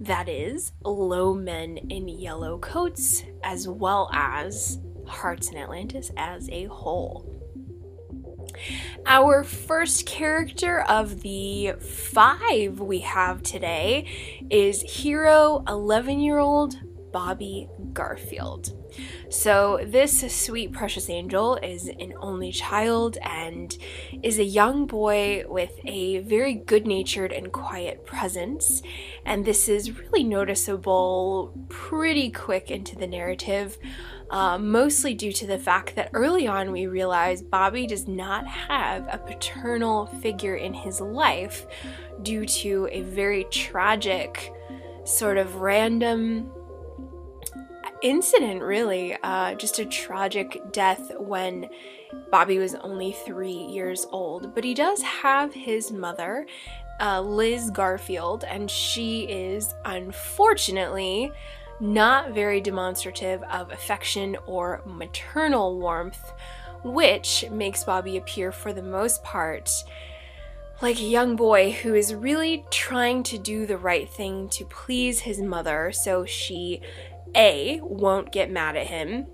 that 0.00 0.28
is 0.28 0.72
Low 0.82 1.34
Men 1.34 1.76
in 1.76 2.08
Yellow 2.08 2.58
Coats, 2.58 3.22
as 3.44 3.68
well 3.68 4.10
as 4.12 4.80
Hearts 5.06 5.50
in 5.50 5.56
Atlantis 5.56 6.10
as 6.16 6.48
a 6.50 6.64
whole. 6.64 7.39
Our 9.06 9.44
first 9.44 10.06
character 10.06 10.82
of 10.82 11.22
the 11.22 11.72
five 11.80 12.80
we 12.80 13.00
have 13.00 13.42
today 13.42 14.06
is 14.50 14.82
hero 14.82 15.64
11 15.66 16.20
year 16.20 16.38
old 16.38 16.76
Bobby 17.12 17.68
Garfield. 17.92 18.76
So, 19.28 19.80
this 19.84 20.20
sweet, 20.34 20.72
precious 20.72 21.08
angel 21.08 21.56
is 21.56 21.88
an 21.88 22.14
only 22.18 22.50
child 22.50 23.18
and 23.22 23.76
is 24.22 24.38
a 24.38 24.44
young 24.44 24.86
boy 24.86 25.44
with 25.48 25.72
a 25.84 26.18
very 26.18 26.54
good 26.54 26.86
natured 26.86 27.32
and 27.32 27.52
quiet 27.52 28.04
presence. 28.04 28.82
And 29.24 29.44
this 29.44 29.68
is 29.68 29.98
really 29.98 30.24
noticeable 30.24 31.54
pretty 31.68 32.30
quick 32.30 32.70
into 32.70 32.96
the 32.96 33.06
narrative 33.06 33.78
uh, 34.30 34.58
mostly 34.58 35.14
due 35.14 35.32
to 35.32 35.46
the 35.46 35.58
fact 35.58 35.96
that 35.96 36.10
early 36.12 36.46
on 36.46 36.70
we 36.72 36.86
realize 36.86 37.42
Bobby 37.42 37.86
does 37.86 38.06
not 38.06 38.46
have 38.46 39.06
a 39.10 39.18
paternal 39.18 40.06
figure 40.06 40.56
in 40.56 40.72
his 40.72 41.00
life 41.00 41.66
due 42.22 42.46
to 42.46 42.88
a 42.92 43.02
very 43.02 43.44
tragic, 43.44 44.52
sort 45.04 45.36
of 45.36 45.56
random 45.56 46.50
incident, 48.02 48.62
really. 48.62 49.16
Uh, 49.22 49.54
just 49.54 49.78
a 49.78 49.84
tragic 49.84 50.60
death 50.72 51.12
when 51.18 51.68
Bobby 52.30 52.58
was 52.58 52.74
only 52.76 53.12
three 53.12 53.50
years 53.50 54.06
old. 54.10 54.54
But 54.54 54.64
he 54.64 54.74
does 54.74 55.02
have 55.02 55.52
his 55.52 55.90
mother, 55.90 56.46
uh, 57.00 57.20
Liz 57.20 57.70
Garfield, 57.70 58.44
and 58.44 58.70
she 58.70 59.22
is 59.24 59.74
unfortunately 59.84 61.32
not 61.80 62.32
very 62.32 62.60
demonstrative 62.60 63.42
of 63.44 63.70
affection 63.70 64.36
or 64.46 64.82
maternal 64.86 65.78
warmth, 65.78 66.32
which 66.84 67.44
makes 67.50 67.84
Bobby 67.84 68.16
appear 68.16 68.52
for 68.52 68.72
the 68.72 68.82
most 68.82 69.22
part 69.24 69.70
like 70.82 70.98
a 70.98 71.02
young 71.04 71.36
boy 71.36 71.70
who 71.70 71.94
is 71.94 72.14
really 72.14 72.64
trying 72.70 73.22
to 73.22 73.36
do 73.36 73.66
the 73.66 73.76
right 73.76 74.08
thing 74.08 74.48
to 74.48 74.64
please 74.64 75.20
his 75.20 75.40
mother 75.40 75.92
so 75.92 76.24
she 76.24 76.80
A 77.36 77.80
won't 77.82 78.32
get 78.32 78.50
mad 78.50 78.76
at 78.76 78.86
him 78.86 79.26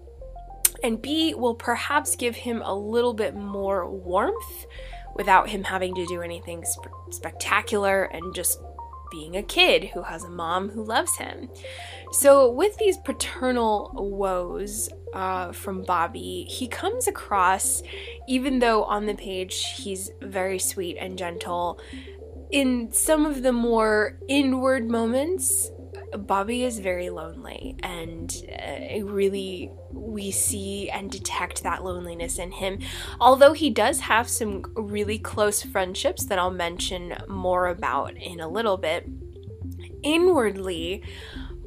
and 0.82 1.00
B 1.00 1.34
will 1.34 1.54
perhaps 1.54 2.16
give 2.16 2.36
him 2.36 2.62
a 2.62 2.74
little 2.74 3.14
bit 3.14 3.34
more 3.34 3.88
warmth 3.88 4.66
without 5.14 5.48
him 5.48 5.64
having 5.64 5.94
to 5.94 6.06
do 6.06 6.20
anything 6.20 6.64
sp- 6.66 6.92
spectacular 7.10 8.04
and 8.04 8.34
just 8.34 8.60
being 9.16 9.36
a 9.36 9.42
kid 9.42 9.84
who 9.94 10.02
has 10.02 10.24
a 10.24 10.28
mom 10.28 10.68
who 10.68 10.84
loves 10.84 11.16
him. 11.16 11.48
So, 12.12 12.50
with 12.50 12.76
these 12.76 12.98
paternal 12.98 13.90
woes 13.94 14.90
uh, 15.14 15.52
from 15.52 15.82
Bobby, 15.82 16.46
he 16.48 16.68
comes 16.68 17.08
across, 17.08 17.82
even 18.28 18.58
though 18.58 18.84
on 18.84 19.06
the 19.06 19.14
page 19.14 19.74
he's 19.76 20.10
very 20.20 20.58
sweet 20.58 20.98
and 20.98 21.16
gentle, 21.16 21.80
in 22.50 22.92
some 22.92 23.24
of 23.26 23.42
the 23.42 23.52
more 23.52 24.18
inward 24.28 24.88
moments, 24.88 25.70
Bobby 26.12 26.64
is 26.64 26.78
very 26.78 27.10
lonely, 27.10 27.76
and 27.82 28.34
uh, 28.52 29.04
really 29.04 29.70
we 29.92 30.30
see 30.30 30.88
and 30.90 31.10
detect 31.10 31.62
that 31.62 31.84
loneliness 31.84 32.38
in 32.38 32.52
him. 32.52 32.78
Although 33.20 33.52
he 33.52 33.70
does 33.70 34.00
have 34.00 34.28
some 34.28 34.64
really 34.74 35.18
close 35.18 35.62
friendships 35.62 36.24
that 36.26 36.38
I'll 36.38 36.50
mention 36.50 37.16
more 37.28 37.66
about 37.66 38.16
in 38.16 38.40
a 38.40 38.48
little 38.48 38.76
bit, 38.76 39.08
inwardly, 40.02 41.02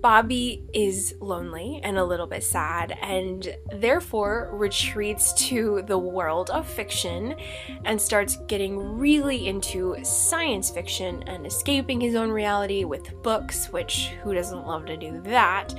Bobby 0.02 0.64
is 0.74 1.16
lonely 1.20 1.82
and 1.84 1.98
a 1.98 2.04
little 2.04 2.28
bit 2.28 2.44
sad 2.44 2.98
and 3.02 3.56
therefore 3.72 4.50
retreats 4.54 5.34
to 5.48 5.84
the 5.88 5.98
world 5.98 6.50
of 6.52 6.66
fiction 6.68 7.36
and 7.84 8.02
starts 8.02 8.38
getting 8.48 8.98
really 8.98 9.48
into 9.48 9.98
science 10.04 10.70
fiction 10.70 11.24
and 11.24 11.46
escaping 11.46 12.00
his 12.00 12.16
own 12.16 12.30
reality 12.30 12.86
with 12.86 13.22
books, 13.24 13.68
which 13.74 14.12
who 14.24 14.34
doesn't 14.34 14.66
love 14.66 14.86
to 14.86 14.96
do 14.96 15.20
that? 15.24 15.74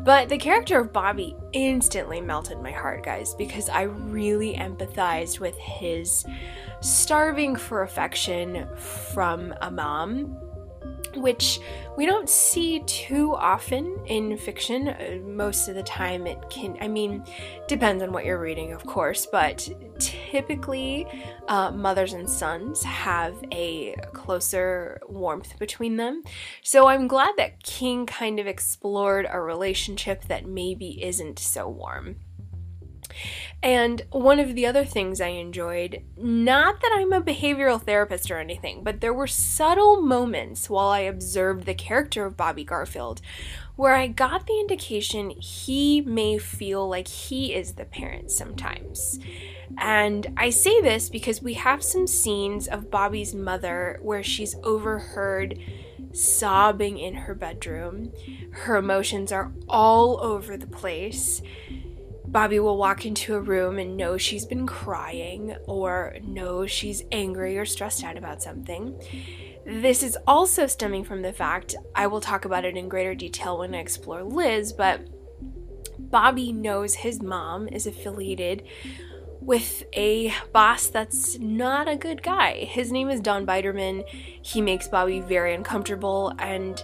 But 0.00 0.28
the 0.28 0.38
character 0.38 0.78
of 0.78 0.92
Bobby 0.92 1.34
instantly 1.52 2.20
melted 2.20 2.60
my 2.60 2.72
heart, 2.72 3.04
guys, 3.04 3.34
because 3.34 3.70
I 3.70 3.82
really 3.82 4.54
empathized 4.54 5.40
with 5.40 5.56
his 5.56 6.26
starving 6.80 7.56
for 7.56 7.82
affection 7.82 8.66
from 8.76 9.54
a 9.62 9.70
mom 9.70 10.36
which 11.16 11.60
we 11.96 12.06
don't 12.06 12.28
see 12.28 12.80
too 12.80 13.34
often 13.34 13.98
in 14.06 14.36
fiction. 14.36 14.88
Uh, 14.88 15.18
most 15.24 15.68
of 15.68 15.74
the 15.74 15.82
time, 15.82 16.26
it 16.26 16.38
can, 16.50 16.76
I 16.80 16.88
mean, 16.88 17.24
depends 17.68 18.02
on 18.02 18.12
what 18.12 18.24
you're 18.24 18.40
reading, 18.40 18.72
of 18.72 18.84
course, 18.86 19.26
but 19.26 19.68
typically, 19.98 21.06
uh, 21.48 21.70
mothers 21.70 22.12
and 22.12 22.28
sons 22.28 22.82
have 22.82 23.34
a 23.52 23.94
closer 24.12 25.00
warmth 25.08 25.58
between 25.58 25.96
them. 25.96 26.22
So 26.62 26.86
I'm 26.88 27.08
glad 27.08 27.34
that 27.36 27.62
King 27.62 28.06
kind 28.06 28.38
of 28.38 28.46
explored 28.46 29.26
a 29.30 29.40
relationship 29.40 30.24
that 30.28 30.46
maybe 30.46 31.02
isn't 31.02 31.38
so 31.38 31.68
warm. 31.68 32.16
And 33.62 34.02
one 34.10 34.40
of 34.40 34.56
the 34.56 34.66
other 34.66 34.84
things 34.84 35.20
I 35.20 35.28
enjoyed, 35.28 36.02
not 36.16 36.80
that 36.80 36.90
I'm 36.96 37.12
a 37.12 37.20
behavioral 37.20 37.80
therapist 37.80 38.28
or 38.28 38.38
anything, 38.38 38.82
but 38.82 39.00
there 39.00 39.14
were 39.14 39.28
subtle 39.28 40.00
moments 40.02 40.68
while 40.68 40.88
I 40.88 41.00
observed 41.00 41.64
the 41.64 41.74
character 41.74 42.26
of 42.26 42.36
Bobby 42.36 42.64
Garfield 42.64 43.22
where 43.76 43.94
I 43.94 44.06
got 44.06 44.46
the 44.46 44.60
indication 44.60 45.30
he 45.30 46.00
may 46.02 46.38
feel 46.38 46.88
like 46.88 47.08
he 47.08 47.54
is 47.54 47.74
the 47.74 47.84
parent 47.84 48.30
sometimes. 48.30 49.18
And 49.78 50.26
I 50.36 50.50
say 50.50 50.80
this 50.80 51.08
because 51.08 51.42
we 51.42 51.54
have 51.54 51.82
some 51.82 52.06
scenes 52.06 52.68
of 52.68 52.90
Bobby's 52.90 53.34
mother 53.34 53.98
where 54.02 54.22
she's 54.22 54.56
overheard 54.62 55.58
sobbing 56.12 56.98
in 56.98 57.14
her 57.14 57.34
bedroom. 57.34 58.12
Her 58.50 58.76
emotions 58.76 59.32
are 59.32 59.52
all 59.68 60.20
over 60.22 60.56
the 60.58 60.66
place. 60.66 61.40
Bobby 62.32 62.58
will 62.58 62.78
walk 62.78 63.04
into 63.04 63.34
a 63.34 63.40
room 63.40 63.78
and 63.78 63.94
know 63.94 64.16
she's 64.16 64.46
been 64.46 64.66
crying 64.66 65.54
or 65.66 66.16
know 66.22 66.66
she's 66.66 67.02
angry 67.12 67.58
or 67.58 67.66
stressed 67.66 68.02
out 68.02 68.16
about 68.16 68.42
something. 68.42 68.98
This 69.66 70.02
is 70.02 70.16
also 70.26 70.66
stemming 70.66 71.04
from 71.04 71.20
the 71.20 71.34
fact, 71.34 71.76
I 71.94 72.06
will 72.06 72.22
talk 72.22 72.46
about 72.46 72.64
it 72.64 72.74
in 72.74 72.88
greater 72.88 73.14
detail 73.14 73.58
when 73.58 73.74
I 73.74 73.80
explore 73.80 74.22
Liz, 74.22 74.72
but 74.72 75.02
Bobby 75.98 76.52
knows 76.52 76.94
his 76.94 77.20
mom 77.20 77.68
is 77.68 77.86
affiliated 77.86 78.62
with 79.42 79.84
a 79.92 80.32
boss 80.52 80.86
that's 80.86 81.38
not 81.38 81.88
a 81.88 81.96
good 81.96 82.22
guy. 82.22 82.64
His 82.64 82.90
name 82.90 83.10
is 83.10 83.20
Don 83.20 83.44
Biderman. 83.44 84.08
He 84.08 84.62
makes 84.62 84.88
Bobby 84.88 85.20
very 85.20 85.52
uncomfortable 85.54 86.32
and 86.38 86.82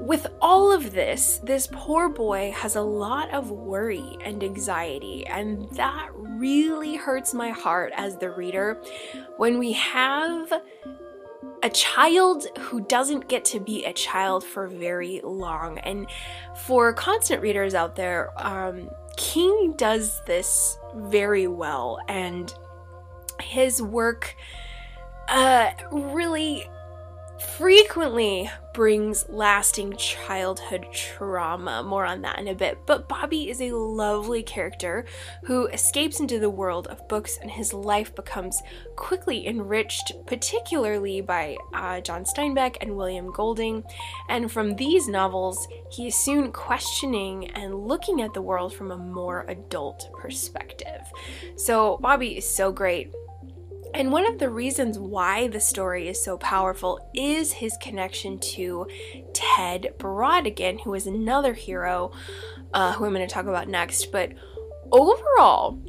with 0.00 0.26
all 0.40 0.72
of 0.72 0.92
this, 0.92 1.38
this 1.44 1.68
poor 1.70 2.08
boy 2.08 2.52
has 2.56 2.74
a 2.74 2.80
lot 2.80 3.30
of 3.34 3.50
worry 3.50 4.16
and 4.24 4.42
anxiety, 4.42 5.26
and 5.26 5.70
that 5.72 6.08
really 6.14 6.96
hurts 6.96 7.34
my 7.34 7.50
heart 7.50 7.92
as 7.94 8.16
the 8.16 8.30
reader 8.30 8.80
when 9.36 9.58
we 9.58 9.72
have 9.72 10.52
a 11.62 11.68
child 11.68 12.46
who 12.58 12.80
doesn't 12.80 13.28
get 13.28 13.44
to 13.44 13.60
be 13.60 13.84
a 13.84 13.92
child 13.92 14.42
for 14.42 14.66
very 14.66 15.20
long. 15.22 15.78
And 15.80 16.06
for 16.56 16.94
constant 16.94 17.42
readers 17.42 17.74
out 17.74 17.94
there, 17.94 18.30
um, 18.36 18.88
King 19.18 19.74
does 19.76 20.22
this 20.24 20.78
very 20.96 21.46
well, 21.46 21.98
and 22.08 22.52
his 23.42 23.82
work 23.82 24.34
uh, 25.28 25.72
really 25.92 26.66
frequently 27.58 28.50
brings 28.72 29.28
lasting 29.28 29.96
childhood 29.96 30.86
trauma. 30.92 31.82
More 31.82 32.04
on 32.04 32.22
that 32.22 32.38
in 32.38 32.48
a 32.48 32.54
bit. 32.54 32.78
But 32.86 33.08
Bobby 33.08 33.50
is 33.50 33.60
a 33.60 33.72
lovely 33.72 34.42
character 34.42 35.04
who 35.44 35.66
escapes 35.66 36.20
into 36.20 36.38
the 36.38 36.50
world 36.50 36.86
of 36.86 37.08
books, 37.08 37.38
and 37.40 37.50
his 37.50 37.72
life 37.72 38.14
becomes 38.14 38.60
quickly 38.96 39.46
enriched, 39.46 40.12
particularly 40.26 41.20
by 41.20 41.56
uh, 41.74 42.00
John 42.00 42.24
Steinbeck 42.24 42.76
and 42.80 42.96
William 42.96 43.32
Golding. 43.32 43.82
And 44.28 44.50
from 44.50 44.76
these 44.76 45.08
novels, 45.08 45.66
he 45.90 46.08
is 46.08 46.14
soon 46.14 46.52
questioning 46.52 47.50
and 47.50 47.86
looking 47.86 48.22
at 48.22 48.34
the 48.34 48.42
world 48.42 48.74
from 48.74 48.90
a 48.90 48.96
more 48.96 49.44
adult 49.48 50.10
perspective. 50.18 51.02
So, 51.56 51.98
Bobby 52.00 52.38
is 52.38 52.48
so 52.48 52.72
great. 52.72 53.12
And 53.94 54.12
one 54.12 54.26
of 54.26 54.38
the 54.38 54.48
reasons 54.48 54.98
why 54.98 55.48
the 55.48 55.60
story 55.60 56.08
is 56.08 56.22
so 56.22 56.38
powerful 56.38 57.10
is 57.14 57.52
his 57.52 57.76
connection 57.80 58.38
to 58.38 58.86
Ted 59.32 59.94
Brautigan, 59.98 60.80
who 60.82 60.94
is 60.94 61.06
another 61.06 61.54
hero 61.54 62.12
uh, 62.72 62.92
who 62.92 63.04
I'm 63.04 63.14
going 63.14 63.26
to 63.26 63.32
talk 63.32 63.46
about 63.46 63.68
next. 63.68 64.12
But 64.12 64.32
overall, 64.92 65.82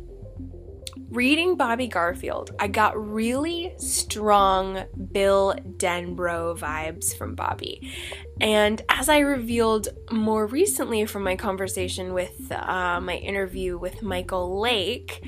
reading 1.10 1.58
Bobby 1.58 1.88
Garfield, 1.88 2.52
I 2.60 2.68
got 2.68 2.98
really 2.98 3.74
strong 3.78 4.86
Bill 5.12 5.56
Denbrough 5.78 6.58
vibes 6.58 7.16
from 7.16 7.36
Bobby. 7.36 7.92
And 8.40 8.82
as 8.90 9.10
I 9.10 9.20
revealed 9.20 9.90
more 10.10 10.48
recently 10.48 11.06
from 11.06 11.24
my 11.24 11.36
conversation 11.36 12.14
with 12.14 12.52
uh, 12.52 13.00
my 13.02 13.16
interview 13.16 13.78
with 13.78 14.02
Michael 14.02 14.60
Lake, 14.60 15.24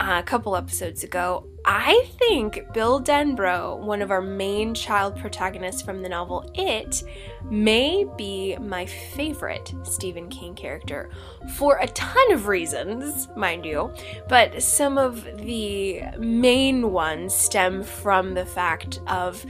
Uh, 0.00 0.18
a 0.18 0.22
couple 0.22 0.56
episodes 0.56 1.04
ago, 1.04 1.46
I 1.66 2.06
think 2.18 2.72
Bill 2.72 3.02
Denbrough, 3.02 3.80
one 3.80 4.00
of 4.00 4.10
our 4.10 4.22
main 4.22 4.72
child 4.72 5.18
protagonists 5.18 5.82
from 5.82 6.00
the 6.00 6.08
novel 6.08 6.50
It, 6.54 7.02
may 7.50 8.06
be 8.16 8.56
my 8.56 8.86
favorite 8.86 9.74
Stephen 9.82 10.30
King 10.30 10.54
character 10.54 11.10
for 11.58 11.76
a 11.76 11.86
ton 11.88 12.32
of 12.32 12.48
reasons, 12.48 13.28
mind 13.36 13.66
you, 13.66 13.92
but 14.26 14.62
some 14.62 14.96
of 14.96 15.22
the 15.36 16.00
main 16.18 16.92
ones 16.92 17.34
stem 17.34 17.82
from 17.82 18.32
the 18.32 18.46
fact 18.46 19.00
of 19.06 19.44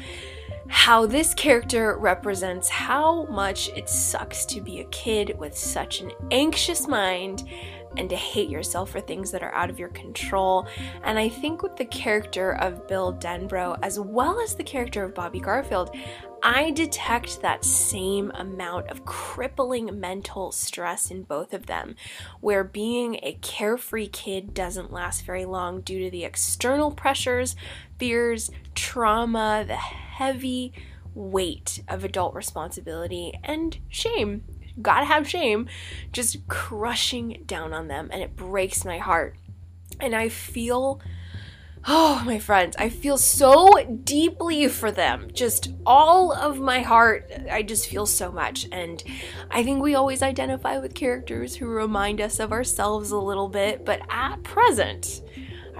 how 0.66 1.04
this 1.04 1.34
character 1.34 1.96
represents 1.98 2.68
how 2.68 3.24
much 3.26 3.68
it 3.70 3.88
sucks 3.88 4.44
to 4.46 4.60
be 4.60 4.80
a 4.80 4.84
kid 4.84 5.36
with 5.38 5.56
such 5.56 6.00
an 6.00 6.12
anxious 6.30 6.86
mind 6.86 7.44
and 7.96 8.08
to 8.08 8.16
hate 8.16 8.48
yourself 8.48 8.90
for 8.90 9.00
things 9.00 9.30
that 9.30 9.42
are 9.42 9.54
out 9.54 9.70
of 9.70 9.78
your 9.78 9.88
control. 9.88 10.66
And 11.02 11.18
I 11.18 11.28
think 11.28 11.62
with 11.62 11.76
the 11.76 11.84
character 11.84 12.52
of 12.52 12.86
Bill 12.86 13.12
Denbrough, 13.14 13.78
as 13.82 13.98
well 13.98 14.40
as 14.40 14.54
the 14.54 14.64
character 14.64 15.04
of 15.04 15.14
Bobby 15.14 15.40
Garfield, 15.40 15.94
I 16.42 16.70
detect 16.70 17.42
that 17.42 17.64
same 17.64 18.30
amount 18.34 18.88
of 18.88 19.04
crippling 19.04 20.00
mental 20.00 20.52
stress 20.52 21.10
in 21.10 21.24
both 21.24 21.52
of 21.52 21.66
them, 21.66 21.96
where 22.40 22.64
being 22.64 23.16
a 23.22 23.38
carefree 23.42 24.08
kid 24.08 24.54
doesn't 24.54 24.92
last 24.92 25.26
very 25.26 25.44
long 25.44 25.82
due 25.82 26.04
to 26.04 26.10
the 26.10 26.24
external 26.24 26.92
pressures, 26.92 27.56
fears, 27.98 28.50
trauma, 28.74 29.64
the 29.66 29.76
heavy 29.76 30.72
weight 31.14 31.82
of 31.88 32.04
adult 32.04 32.34
responsibility, 32.34 33.38
and 33.44 33.78
shame 33.90 34.44
gotta 34.80 35.06
have 35.06 35.28
shame, 35.28 35.68
just 36.12 36.46
crushing 36.48 37.42
down 37.46 37.72
on 37.72 37.88
them. 37.88 38.08
And 38.12 38.22
it 38.22 38.36
breaks 38.36 38.84
my 38.84 38.98
heart. 38.98 39.36
And 39.98 40.14
I 40.14 40.28
feel, 40.28 41.00
oh, 41.86 42.22
my 42.24 42.38
friends, 42.38 42.76
I 42.78 42.88
feel 42.88 43.18
so 43.18 43.68
deeply 44.04 44.68
for 44.68 44.90
them. 44.90 45.28
Just 45.32 45.72
all 45.84 46.32
of 46.32 46.58
my 46.58 46.80
heart. 46.80 47.30
I 47.50 47.62
just 47.62 47.88
feel 47.88 48.06
so 48.06 48.32
much. 48.32 48.66
And 48.72 49.02
I 49.50 49.62
think 49.62 49.82
we 49.82 49.94
always 49.94 50.22
identify 50.22 50.78
with 50.78 50.94
characters 50.94 51.56
who 51.56 51.66
remind 51.66 52.20
us 52.20 52.40
of 52.40 52.52
ourselves 52.52 53.10
a 53.10 53.18
little 53.18 53.48
bit. 53.48 53.84
But 53.84 54.02
at 54.08 54.42
present, 54.42 55.22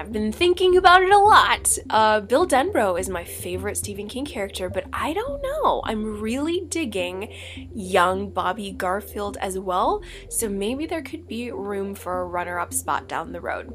I've 0.00 0.12
been 0.12 0.32
thinking 0.32 0.78
about 0.78 1.02
it 1.02 1.12
a 1.12 1.18
lot. 1.18 1.76
Uh, 1.90 2.20
Bill 2.20 2.48
Denbrough 2.48 2.98
is 2.98 3.10
my 3.10 3.22
favorite 3.22 3.76
Stephen 3.76 4.08
King 4.08 4.24
character, 4.24 4.70
but 4.70 4.86
I 4.94 5.12
don't 5.12 5.42
know. 5.42 5.82
I'm 5.84 6.22
really 6.22 6.62
digging 6.62 7.30
young 7.74 8.30
Bobby 8.30 8.70
Garfield 8.72 9.36
as 9.42 9.58
well, 9.58 10.02
so 10.30 10.48
maybe 10.48 10.86
there 10.86 11.02
could 11.02 11.28
be 11.28 11.52
room 11.52 11.94
for 11.94 12.22
a 12.22 12.24
runner 12.24 12.58
up 12.58 12.72
spot 12.72 13.08
down 13.08 13.32
the 13.32 13.42
road. 13.42 13.74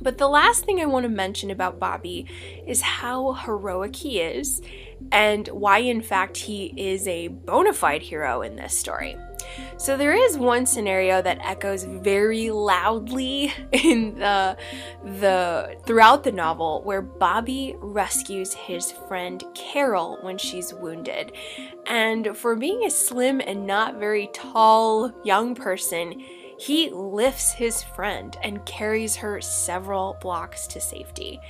But 0.00 0.16
the 0.16 0.28
last 0.28 0.64
thing 0.64 0.80
I 0.80 0.86
want 0.86 1.04
to 1.04 1.10
mention 1.10 1.50
about 1.50 1.78
Bobby 1.78 2.26
is 2.66 2.80
how 2.80 3.34
heroic 3.34 3.96
he 3.96 4.20
is, 4.20 4.62
and 5.12 5.46
why, 5.48 5.80
in 5.80 6.00
fact, 6.00 6.38
he 6.38 6.72
is 6.74 7.06
a 7.06 7.28
bona 7.28 7.74
fide 7.74 8.00
hero 8.00 8.40
in 8.40 8.56
this 8.56 8.78
story. 8.78 9.18
So 9.76 9.96
there 9.96 10.12
is 10.12 10.38
one 10.38 10.66
scenario 10.66 11.20
that 11.22 11.38
echoes 11.40 11.84
very 11.84 12.50
loudly 12.50 13.52
in 13.72 14.18
the 14.18 14.56
the 15.04 15.76
throughout 15.86 16.24
the 16.24 16.32
novel 16.32 16.82
where 16.84 17.02
Bobby 17.02 17.76
rescues 17.78 18.54
his 18.54 18.92
friend 18.92 19.42
Carol 19.54 20.18
when 20.22 20.38
she's 20.38 20.72
wounded. 20.72 21.32
And 21.86 22.36
for 22.36 22.56
being 22.56 22.84
a 22.84 22.90
slim 22.90 23.40
and 23.40 23.66
not 23.66 23.98
very 23.98 24.28
tall 24.32 25.12
young 25.24 25.54
person, 25.54 26.24
he 26.58 26.90
lifts 26.90 27.52
his 27.52 27.82
friend 27.82 28.36
and 28.42 28.64
carries 28.64 29.16
her 29.16 29.40
several 29.40 30.16
blocks 30.20 30.66
to 30.68 30.80
safety. 30.80 31.40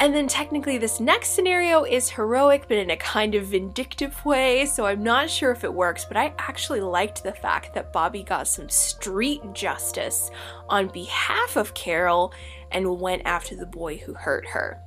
And 0.00 0.14
then 0.14 0.26
technically, 0.26 0.78
this 0.78 0.98
next 0.98 1.28
scenario 1.30 1.84
is 1.84 2.10
heroic, 2.10 2.64
but 2.66 2.76
in 2.76 2.90
a 2.90 2.96
kind 2.96 3.36
of 3.36 3.46
vindictive 3.46 4.24
way, 4.24 4.66
so 4.66 4.84
I'm 4.84 5.02
not 5.02 5.30
sure 5.30 5.52
if 5.52 5.62
it 5.62 5.72
works. 5.72 6.04
But 6.04 6.16
I 6.16 6.34
actually 6.38 6.80
liked 6.80 7.22
the 7.22 7.32
fact 7.32 7.74
that 7.74 7.92
Bobby 7.92 8.24
got 8.24 8.48
some 8.48 8.68
street 8.68 9.40
justice 9.52 10.30
on 10.68 10.88
behalf 10.88 11.56
of 11.56 11.74
Carol 11.74 12.32
and 12.72 12.98
went 12.98 13.22
after 13.24 13.54
the 13.54 13.66
boy 13.66 13.98
who 13.98 14.14
hurt 14.14 14.46
her. 14.48 14.80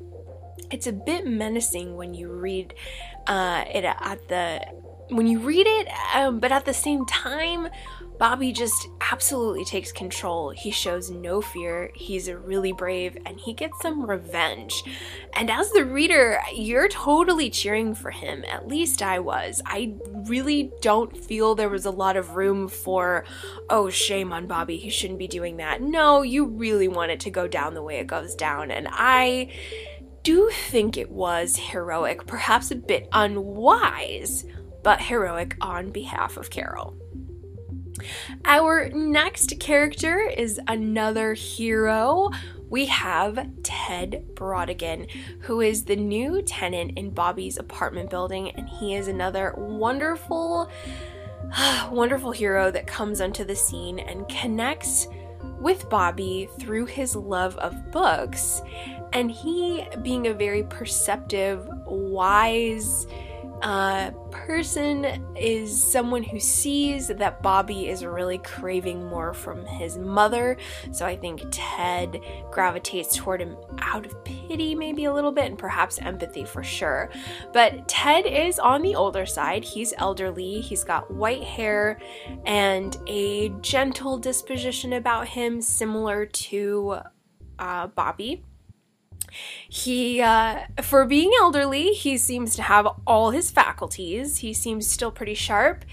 It's 0.69 0.87
a 0.87 0.91
bit 0.91 1.25
menacing 1.25 1.95
when 1.95 2.13
you 2.13 2.29
read 2.31 2.73
uh, 3.27 3.63
it 3.73 3.85
at 3.85 4.27
the 4.27 4.61
when 5.09 5.27
you 5.27 5.39
read 5.39 5.67
it, 5.67 5.87
um, 6.15 6.39
but 6.39 6.51
at 6.51 6.65
the 6.65 6.73
same 6.73 7.05
time, 7.05 7.69
Bobby 8.17 8.51
just 8.53 8.87
absolutely 9.11 9.65
takes 9.65 9.91
control. 9.91 10.51
He 10.51 10.71
shows 10.71 11.11
no 11.11 11.41
fear, 11.41 11.91
he's 11.95 12.31
really 12.31 12.71
brave, 12.71 13.17
and 13.25 13.39
he 13.39 13.53
gets 13.53 13.81
some 13.81 14.05
revenge. 14.09 14.83
And 15.33 15.51
as 15.51 15.71
the 15.71 15.85
reader, 15.85 16.39
you're 16.53 16.87
totally 16.87 17.49
cheering 17.49 17.93
for 17.93 18.11
him. 18.11 18.45
At 18.45 18.67
least 18.67 19.01
I 19.01 19.19
was. 19.19 19.61
I 19.65 19.95
really 20.27 20.71
don't 20.81 21.15
feel 21.17 21.55
there 21.55 21.69
was 21.69 21.85
a 21.85 21.91
lot 21.91 22.15
of 22.15 22.35
room 22.35 22.67
for, 22.67 23.25
oh, 23.69 23.89
shame 23.89 24.31
on 24.31 24.47
Bobby, 24.47 24.77
he 24.77 24.89
shouldn't 24.89 25.19
be 25.19 25.27
doing 25.27 25.57
that. 25.57 25.81
No, 25.81 26.21
you 26.21 26.45
really 26.45 26.87
want 26.87 27.11
it 27.11 27.19
to 27.21 27.29
go 27.29 27.47
down 27.47 27.73
the 27.73 27.83
way 27.83 27.97
it 27.97 28.07
goes 28.07 28.33
down. 28.35 28.71
And 28.71 28.87
I 28.91 29.51
do 30.23 30.49
think 30.69 30.97
it 30.97 31.11
was 31.11 31.55
heroic, 31.57 32.25
perhaps 32.25 32.71
a 32.71 32.75
bit 32.75 33.07
unwise, 33.11 34.45
but 34.83 35.01
heroic 35.01 35.55
on 35.61 35.91
behalf 35.91 36.37
of 36.37 36.49
Carol. 36.49 36.97
Our 38.43 38.89
next 38.89 39.59
character 39.59 40.19
is 40.19 40.59
another 40.67 41.33
hero. 41.33 42.29
We 42.69 42.87
have 42.87 43.47
Ted 43.63 44.25
Brautigan, 44.33 45.09
who 45.41 45.61
is 45.61 45.85
the 45.85 45.95
new 45.95 46.41
tenant 46.41 46.97
in 46.97 47.11
Bobby's 47.11 47.57
apartment 47.57 48.09
building, 48.09 48.51
and 48.51 48.67
he 48.67 48.95
is 48.95 49.07
another 49.07 49.53
wonderful, 49.57 50.69
wonderful 51.91 52.31
hero 52.31 52.71
that 52.71 52.87
comes 52.87 53.21
onto 53.21 53.43
the 53.43 53.55
scene 53.55 53.99
and 53.99 54.27
connects 54.27 55.07
with 55.59 55.89
Bobby 55.89 56.49
through 56.59 56.85
his 56.85 57.15
love 57.15 57.55
of 57.57 57.91
books. 57.91 58.61
And 59.13 59.31
he, 59.31 59.87
being 60.01 60.27
a 60.27 60.33
very 60.33 60.63
perceptive, 60.63 61.67
wise, 61.85 63.07
uh, 63.61 64.11
person 64.31 65.05
is 65.35 65.81
someone 65.81 66.23
who 66.23 66.39
sees 66.39 67.07
that 67.07 67.41
Bobby 67.41 67.87
is 67.87 68.05
really 68.05 68.37
craving 68.39 69.05
more 69.07 69.33
from 69.33 69.65
his 69.65 69.97
mother. 69.97 70.57
So 70.91 71.05
I 71.05 71.15
think 71.15 71.43
Ted 71.51 72.21
gravitates 72.51 73.15
toward 73.15 73.41
him 73.41 73.57
out 73.79 74.05
of 74.05 74.23
pity, 74.23 74.75
maybe 74.75 75.05
a 75.05 75.13
little 75.13 75.31
bit, 75.31 75.45
and 75.45 75.57
perhaps 75.57 75.99
empathy 75.99 76.45
for 76.45 76.63
sure. 76.63 77.09
But 77.53 77.87
Ted 77.87 78.25
is 78.25 78.59
on 78.59 78.81
the 78.81 78.95
older 78.95 79.25
side. 79.25 79.63
He's 79.63 79.93
elderly, 79.97 80.61
he's 80.61 80.83
got 80.83 81.11
white 81.11 81.43
hair 81.43 81.99
and 82.45 82.97
a 83.07 83.49
gentle 83.61 84.17
disposition 84.17 84.93
about 84.93 85.27
him, 85.27 85.61
similar 85.61 86.25
to 86.25 86.99
uh, 87.57 87.87
Bobby. 87.87 88.43
He, 89.67 90.21
uh, 90.21 90.61
for 90.81 91.05
being 91.05 91.31
elderly, 91.39 91.93
he 91.93 92.17
seems 92.17 92.55
to 92.55 92.63
have 92.63 92.87
all 93.05 93.31
his 93.31 93.51
faculties. 93.51 94.37
He 94.37 94.53
seems 94.53 94.87
still 94.87 95.11
pretty 95.11 95.33
sharp. 95.33 95.85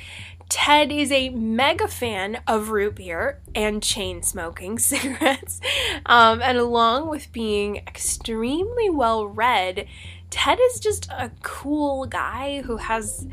Ted 0.48 0.92
is 0.92 1.10
a 1.10 1.30
mega 1.30 1.88
fan 1.88 2.42
of 2.46 2.68
root 2.68 2.96
beer 2.96 3.40
and 3.54 3.82
chain 3.82 4.22
smoking 4.22 4.78
cigarettes. 4.78 5.60
Um, 6.04 6.42
and 6.42 6.58
along 6.58 7.08
with 7.08 7.32
being 7.32 7.76
extremely 7.78 8.90
well 8.90 9.26
read, 9.26 9.86
Ted 10.32 10.58
is 10.70 10.80
just 10.80 11.10
a 11.10 11.30
cool 11.42 12.06
guy 12.06 12.62
who 12.62 12.78
has 12.78 13.28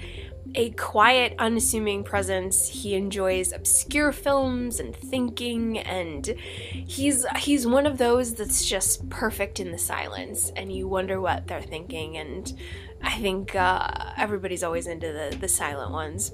a 0.53 0.71
quiet, 0.71 1.33
unassuming 1.39 2.03
presence. 2.03 2.67
He 2.67 2.93
enjoys 2.93 3.53
obscure 3.53 4.11
films 4.11 4.81
and 4.81 4.93
thinking, 4.93 5.79
and 5.79 6.27
he's 6.27 7.25
he's 7.37 7.65
one 7.65 7.85
of 7.85 7.99
those 7.99 8.35
that's 8.35 8.65
just 8.65 9.09
perfect 9.09 9.61
in 9.61 9.71
the 9.71 9.77
silence, 9.77 10.51
and 10.57 10.73
you 10.73 10.89
wonder 10.89 11.21
what 11.21 11.47
they're 11.47 11.61
thinking. 11.61 12.17
And 12.17 12.53
I 13.01 13.17
think 13.17 13.55
uh, 13.55 14.11
everybody's 14.17 14.61
always 14.63 14.85
into 14.85 15.07
the 15.07 15.37
the 15.37 15.47
silent 15.47 15.91
ones. 15.91 16.33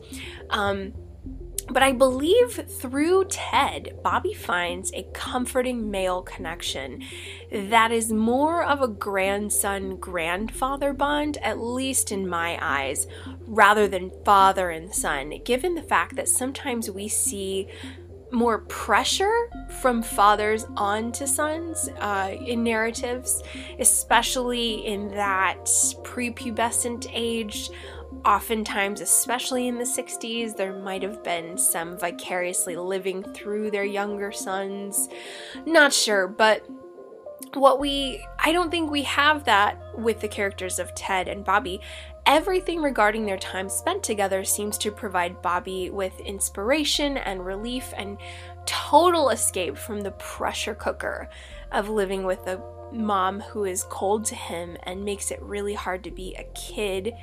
Um, 0.49 0.93
but 1.67 1.81
I 1.81 1.91
believe 1.91 2.53
through 2.67 3.25
Ted, 3.25 3.97
Bobby 4.03 4.33
finds 4.33 4.91
a 4.93 5.07
comforting 5.13 5.89
male 5.89 6.21
connection 6.21 7.01
that 7.51 7.91
is 7.91 8.11
more 8.11 8.63
of 8.63 8.81
a 8.81 8.87
grandson 8.87 9.97
grandfather 9.97 10.93
bond, 10.93 11.37
at 11.41 11.59
least 11.59 12.11
in 12.11 12.27
my 12.27 12.57
eyes, 12.61 13.07
rather 13.47 13.87
than 13.87 14.11
father 14.23 14.69
and 14.69 14.93
son, 14.93 15.33
given 15.43 15.75
the 15.75 15.81
fact 15.81 16.15
that 16.15 16.29
sometimes 16.29 16.89
we 16.89 17.07
see 17.07 17.67
more 18.31 18.59
pressure 18.59 19.49
from 19.81 20.03
fathers 20.03 20.65
onto 20.75 21.25
sons 21.25 21.89
uh, 21.99 22.35
in 22.45 22.63
narratives, 22.63 23.41
especially 23.79 24.85
in 24.85 25.09
that 25.09 25.65
prepubescent 26.03 27.09
age 27.13 27.69
oftentimes, 28.23 29.01
especially 29.01 29.67
in 29.67 29.77
the 29.77 29.83
60s, 29.83 30.55
there 30.55 30.73
might 30.73 31.03
have 31.03 31.23
been 31.23 31.57
some 31.57 31.97
vicariously 31.97 32.75
living 32.75 33.23
through 33.33 33.71
their 33.71 33.85
younger 33.85 34.31
sons. 34.31 35.09
Not 35.65 35.93
sure, 35.93 36.27
but 36.27 36.65
what 37.53 37.79
we 37.79 38.25
I 38.39 38.51
don't 38.51 38.71
think 38.71 38.89
we 38.89 39.03
have 39.03 39.45
that 39.45 39.77
with 39.97 40.19
the 40.19 40.27
characters 40.27 40.79
of 40.79 40.93
Ted 40.95 41.27
and 41.27 41.43
Bobby. 41.43 41.81
Everything 42.25 42.81
regarding 42.81 43.25
their 43.25 43.37
time 43.37 43.69
spent 43.69 44.01
together 44.01 44.43
seems 44.43 44.77
to 44.79 44.91
provide 44.91 45.41
Bobby 45.43 45.91
with 45.91 46.19
inspiration 46.21 47.17
and 47.17 47.45
relief 47.45 47.93
and 47.95 48.17
total 48.65 49.29
escape 49.29 49.77
from 49.77 50.01
the 50.01 50.11
pressure 50.11 50.73
cooker 50.73 51.29
of 51.71 51.87
living 51.87 52.23
with 52.23 52.47
a 52.47 52.59
mom 52.91 53.41
who 53.41 53.65
is 53.65 53.83
cold 53.89 54.25
to 54.25 54.35
him 54.35 54.77
and 54.83 55.03
makes 55.03 55.31
it 55.31 55.41
really 55.41 55.73
hard 55.73 56.03
to 56.03 56.11
be 56.11 56.35
a 56.35 56.43
kid. 56.55 57.13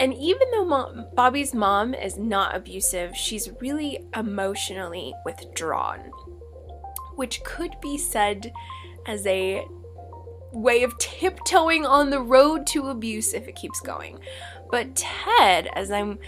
And 0.00 0.14
even 0.14 0.50
though 0.50 0.64
mom, 0.64 1.06
Bobby's 1.14 1.54
mom 1.54 1.92
is 1.92 2.16
not 2.16 2.56
abusive, 2.56 3.14
she's 3.14 3.50
really 3.60 4.06
emotionally 4.16 5.12
withdrawn, 5.26 6.10
which 7.16 7.44
could 7.44 7.76
be 7.82 7.98
said 7.98 8.50
as 9.06 9.26
a 9.26 9.62
way 10.52 10.82
of 10.82 10.96
tiptoeing 10.96 11.84
on 11.84 12.08
the 12.08 12.22
road 12.22 12.66
to 12.68 12.88
abuse 12.88 13.34
if 13.34 13.46
it 13.46 13.56
keeps 13.56 13.80
going. 13.80 14.18
But 14.70 14.96
Ted, 14.96 15.68
as 15.74 15.90
I'm 15.90 16.18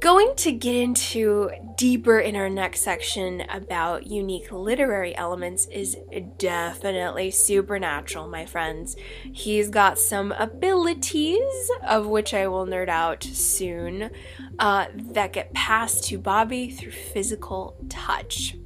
going 0.00 0.34
to 0.36 0.52
get 0.52 0.76
into 0.76 1.50
deeper 1.76 2.18
in 2.20 2.36
our 2.36 2.48
next 2.48 2.82
section 2.82 3.42
about 3.50 4.06
unique 4.06 4.50
literary 4.52 5.16
elements 5.16 5.66
is 5.66 5.96
definitely 6.36 7.30
supernatural, 7.30 8.28
my 8.28 8.46
friends. 8.46 8.96
He's 9.32 9.68
got 9.68 9.98
some 9.98 10.32
abilities, 10.32 11.70
of 11.86 12.06
which 12.06 12.32
I 12.32 12.46
will 12.46 12.66
nerd 12.66 12.88
out 12.88 13.24
soon, 13.24 14.10
uh, 14.58 14.86
that 14.94 15.32
get 15.32 15.52
passed 15.52 16.04
to 16.04 16.18
Bobby 16.18 16.70
through 16.70 16.92
physical 16.92 17.76
touch. 17.88 18.56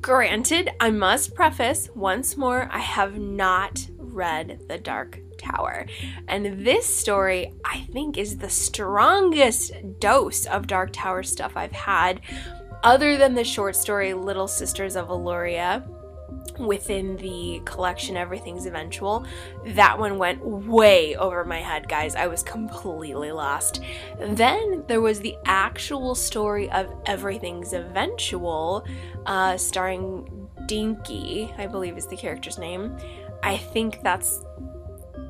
Granted, 0.00 0.70
I 0.78 0.90
must 0.90 1.34
preface 1.34 1.88
once 1.94 2.36
more, 2.36 2.68
I 2.70 2.78
have 2.78 3.18
not 3.18 3.86
read 3.98 4.60
The 4.68 4.78
Dark 4.78 5.20
Tower. 5.38 5.86
And 6.28 6.66
this 6.66 6.86
story, 6.86 7.52
I 7.64 7.80
think, 7.92 8.18
is 8.18 8.38
the 8.38 8.50
strongest 8.50 9.72
dose 9.98 10.46
of 10.46 10.66
Dark 10.66 10.90
Tower 10.92 11.22
stuff 11.22 11.56
I've 11.56 11.72
had, 11.72 12.20
other 12.82 13.16
than 13.16 13.34
the 13.34 13.44
short 13.44 13.76
story 13.76 14.14
Little 14.14 14.48
Sisters 14.48 14.96
of 14.96 15.08
Eluria 15.08 15.86
within 16.58 17.16
the 17.16 17.60
collection 17.64 18.16
Everything's 18.16 18.66
Eventual. 18.66 19.26
That 19.66 19.98
one 19.98 20.18
went 20.18 20.44
way 20.44 21.16
over 21.16 21.44
my 21.44 21.58
head, 21.58 21.88
guys. 21.88 22.14
I 22.14 22.26
was 22.26 22.42
completely 22.42 23.32
lost. 23.32 23.82
Then 24.18 24.84
there 24.86 25.00
was 25.00 25.20
the 25.20 25.36
actual 25.44 26.14
story 26.14 26.70
of 26.70 26.92
Everything's 27.06 27.72
Eventual, 27.72 28.86
uh, 29.26 29.56
starring 29.56 30.48
Dinky, 30.66 31.52
I 31.58 31.66
believe 31.66 31.96
is 31.96 32.06
the 32.06 32.16
character's 32.16 32.58
name. 32.58 32.96
I 33.42 33.56
think 33.56 34.02
that's 34.02 34.42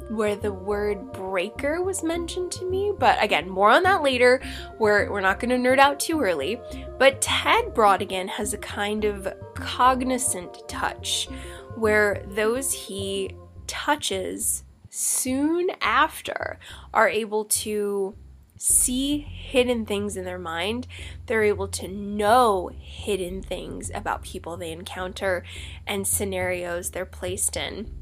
where 0.08 0.36
the 0.36 0.52
word 0.52 1.12
breaker 1.12 1.82
was 1.82 2.02
mentioned 2.02 2.52
to 2.52 2.64
me, 2.64 2.92
but 2.96 3.22
again, 3.22 3.48
more 3.48 3.70
on 3.70 3.82
that 3.82 4.02
later. 4.02 4.40
We're, 4.78 5.10
we're 5.10 5.20
not 5.20 5.40
going 5.40 5.50
to 5.50 5.68
nerd 5.68 5.78
out 5.78 5.98
too 5.98 6.20
early. 6.20 6.60
But 6.98 7.20
Ted 7.20 7.74
Brautigan 7.74 8.28
has 8.28 8.52
a 8.52 8.58
kind 8.58 9.04
of 9.04 9.28
cognizant 9.54 10.68
touch 10.68 11.28
where 11.74 12.24
those 12.28 12.72
he 12.72 13.36
touches 13.66 14.64
soon 14.90 15.70
after 15.80 16.58
are 16.94 17.08
able 17.08 17.44
to 17.44 18.14
see 18.58 19.18
hidden 19.18 19.84
things 19.84 20.16
in 20.16 20.24
their 20.24 20.38
mind. 20.38 20.86
They're 21.26 21.42
able 21.42 21.68
to 21.68 21.88
know 21.88 22.70
hidden 22.78 23.42
things 23.42 23.90
about 23.94 24.22
people 24.22 24.56
they 24.56 24.72
encounter 24.72 25.44
and 25.86 26.06
scenarios 26.06 26.90
they're 26.90 27.04
placed 27.04 27.56
in. 27.56 27.92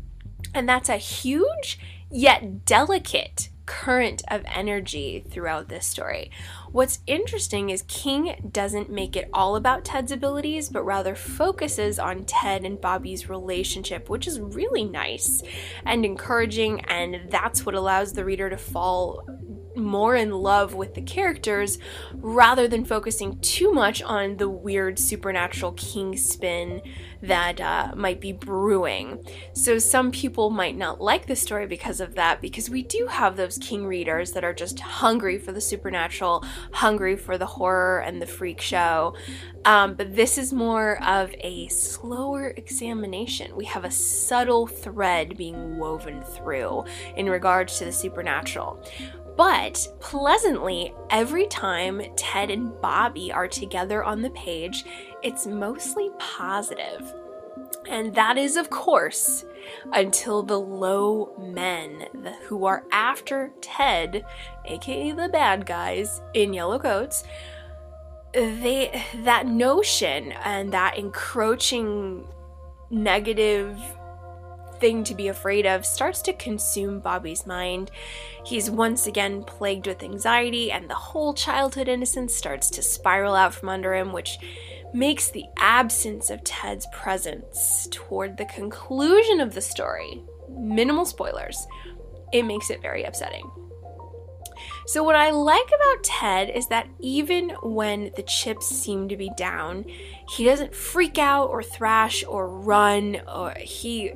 And 0.54 0.68
that's 0.68 0.88
a 0.88 0.96
huge 0.96 1.78
yet 2.10 2.64
delicate 2.64 3.48
current 3.66 4.22
of 4.28 4.42
energy 4.46 5.24
throughout 5.30 5.68
this 5.68 5.86
story. 5.86 6.30
What's 6.70 7.00
interesting 7.06 7.70
is 7.70 7.82
King 7.82 8.50
doesn't 8.52 8.90
make 8.90 9.16
it 9.16 9.30
all 9.32 9.56
about 9.56 9.84
Ted's 9.84 10.12
abilities, 10.12 10.68
but 10.68 10.82
rather 10.84 11.14
focuses 11.14 11.98
on 11.98 12.24
Ted 12.24 12.64
and 12.64 12.80
Bobby's 12.80 13.28
relationship, 13.28 14.10
which 14.10 14.26
is 14.26 14.40
really 14.40 14.84
nice 14.84 15.42
and 15.86 16.04
encouraging, 16.04 16.80
and 16.82 17.30
that's 17.30 17.64
what 17.64 17.74
allows 17.74 18.12
the 18.12 18.24
reader 18.24 18.50
to 18.50 18.58
fall 18.58 19.26
more 19.76 20.14
in 20.16 20.30
love 20.30 20.74
with 20.74 20.94
the 20.94 21.02
characters 21.02 21.78
rather 22.14 22.68
than 22.68 22.84
focusing 22.84 23.38
too 23.40 23.72
much 23.72 24.02
on 24.02 24.36
the 24.36 24.48
weird 24.48 24.98
supernatural 24.98 25.72
king 25.72 26.16
spin 26.16 26.82
that 27.22 27.60
uh, 27.60 27.92
might 27.96 28.20
be 28.20 28.32
brewing. 28.32 29.24
So, 29.54 29.78
some 29.78 30.10
people 30.10 30.50
might 30.50 30.76
not 30.76 31.00
like 31.00 31.26
the 31.26 31.36
story 31.36 31.66
because 31.66 32.00
of 32.00 32.14
that, 32.16 32.40
because 32.40 32.68
we 32.68 32.82
do 32.82 33.06
have 33.10 33.36
those 33.36 33.58
king 33.58 33.86
readers 33.86 34.32
that 34.32 34.44
are 34.44 34.52
just 34.52 34.80
hungry 34.80 35.38
for 35.38 35.52
the 35.52 35.60
supernatural, 35.60 36.44
hungry 36.72 37.16
for 37.16 37.38
the 37.38 37.46
horror 37.46 38.00
and 38.00 38.20
the 38.20 38.26
freak 38.26 38.60
show. 38.60 39.14
Um, 39.64 39.94
but 39.94 40.14
this 40.14 40.36
is 40.36 40.52
more 40.52 41.02
of 41.02 41.34
a 41.40 41.68
slower 41.68 42.52
examination. 42.56 43.56
We 43.56 43.64
have 43.64 43.84
a 43.84 43.90
subtle 43.90 44.66
thread 44.66 45.38
being 45.38 45.78
woven 45.78 46.22
through 46.22 46.84
in 47.16 47.30
regards 47.30 47.78
to 47.78 47.86
the 47.86 47.92
supernatural. 47.92 48.84
But 49.36 49.88
pleasantly, 50.00 50.94
every 51.10 51.46
time 51.46 52.00
Ted 52.16 52.50
and 52.50 52.80
Bobby 52.80 53.32
are 53.32 53.48
together 53.48 54.04
on 54.04 54.22
the 54.22 54.30
page, 54.30 54.84
it's 55.22 55.46
mostly 55.46 56.10
positive. 56.18 57.12
And 57.88 58.14
that 58.14 58.38
is, 58.38 58.56
of 58.56 58.70
course, 58.70 59.44
until 59.92 60.42
the 60.42 60.58
low 60.58 61.34
men 61.38 62.06
who 62.44 62.64
are 62.64 62.84
after 62.92 63.52
Ted, 63.60 64.24
aka 64.64 65.12
the 65.12 65.28
bad 65.28 65.66
guys 65.66 66.20
in 66.32 66.54
yellow 66.54 66.78
coats, 66.78 67.24
they 68.32 69.02
that 69.22 69.46
notion 69.46 70.32
and 70.32 70.72
that 70.72 70.98
encroaching 70.98 72.26
negative 72.90 73.78
thing 74.80 75.04
to 75.04 75.14
be 75.14 75.28
afraid 75.28 75.66
of 75.66 75.86
starts 75.86 76.22
to 76.22 76.32
consume 76.32 77.00
Bobby's 77.00 77.46
mind. 77.46 77.90
He's 78.44 78.70
once 78.70 79.06
again 79.06 79.44
plagued 79.44 79.86
with 79.86 80.02
anxiety, 80.02 80.70
and 80.70 80.88
the 80.88 80.94
whole 80.94 81.34
childhood 81.34 81.88
innocence 81.88 82.34
starts 82.34 82.70
to 82.70 82.82
spiral 82.82 83.34
out 83.34 83.54
from 83.54 83.68
under 83.68 83.94
him, 83.94 84.12
which 84.12 84.38
makes 84.92 85.28
the 85.28 85.44
absence 85.58 86.30
of 86.30 86.44
Ted's 86.44 86.86
presence 86.92 87.88
toward 87.90 88.36
the 88.36 88.44
conclusion 88.44 89.40
of 89.40 89.54
the 89.54 89.60
story 89.60 90.22
minimal 90.48 91.04
spoilers. 91.04 91.66
It 92.32 92.44
makes 92.44 92.70
it 92.70 92.82
very 92.82 93.04
upsetting. 93.04 93.50
So, 94.86 95.02
what 95.02 95.16
I 95.16 95.30
like 95.30 95.66
about 95.66 96.04
Ted 96.04 96.50
is 96.50 96.68
that 96.68 96.88
even 97.00 97.50
when 97.62 98.10
the 98.16 98.22
chips 98.22 98.66
seem 98.66 99.08
to 99.08 99.16
be 99.16 99.30
down, 99.36 99.86
he 100.28 100.44
doesn't 100.44 100.74
freak 100.74 101.18
out 101.18 101.48
or 101.48 101.62
thrash 101.62 102.22
or 102.26 102.48
run 102.48 103.20
or 103.26 103.54
he 103.58 104.12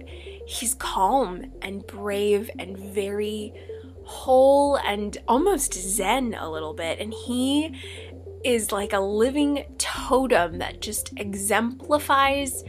he's 0.48 0.72
calm 0.74 1.44
and 1.60 1.86
brave 1.86 2.50
and 2.58 2.78
very 2.78 3.52
whole 4.04 4.76
and 4.76 5.18
almost 5.28 5.74
zen 5.74 6.32
a 6.32 6.50
little 6.50 6.72
bit 6.72 6.98
and 6.98 7.12
he 7.12 7.74
is 8.42 8.72
like 8.72 8.94
a 8.94 8.98
living 8.98 9.62
totem 9.76 10.56
that 10.56 10.80
just 10.80 11.12
exemplifies 11.18 12.64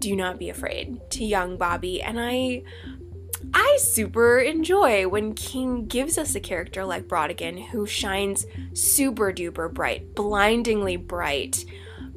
do 0.00 0.14
not 0.14 0.38
be 0.38 0.50
afraid 0.50 1.00
to 1.10 1.24
young 1.24 1.56
Bobby 1.56 2.02
and 2.02 2.20
I 2.20 2.62
I 3.54 3.78
super 3.80 4.40
enjoy 4.40 5.08
when 5.08 5.32
King 5.32 5.86
gives 5.86 6.18
us 6.18 6.34
a 6.34 6.40
character 6.40 6.84
like 6.84 7.08
Brautigan 7.08 7.68
who 7.68 7.86
shines 7.86 8.44
super 8.74 9.32
duper 9.32 9.72
bright, 9.72 10.14
blindingly 10.14 10.96
bright, 10.96 11.64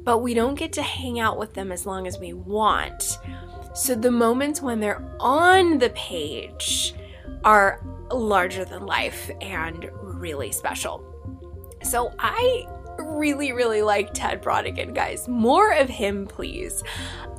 but 0.00 0.18
we 0.18 0.34
don't 0.34 0.56
get 0.56 0.74
to 0.74 0.82
hang 0.82 1.18
out 1.18 1.38
with 1.38 1.54
them 1.54 1.72
as 1.72 1.86
long 1.86 2.06
as 2.06 2.18
we 2.18 2.34
want. 2.34 3.18
So 3.74 3.94
the 3.94 4.10
moments 4.10 4.60
when 4.60 4.80
they're 4.80 5.04
on 5.18 5.78
the 5.78 5.90
page 5.90 6.94
are 7.44 7.80
larger 8.10 8.64
than 8.64 8.86
life 8.86 9.30
and 9.40 9.88
really 10.02 10.52
special. 10.52 11.04
So 11.82 12.12
I 12.18 12.66
really, 12.98 13.52
really 13.52 13.82
like 13.82 14.12
Ted 14.12 14.42
Brautigan, 14.42 14.94
guys. 14.94 15.26
More 15.26 15.72
of 15.72 15.88
him, 15.88 16.26
please. 16.26 16.84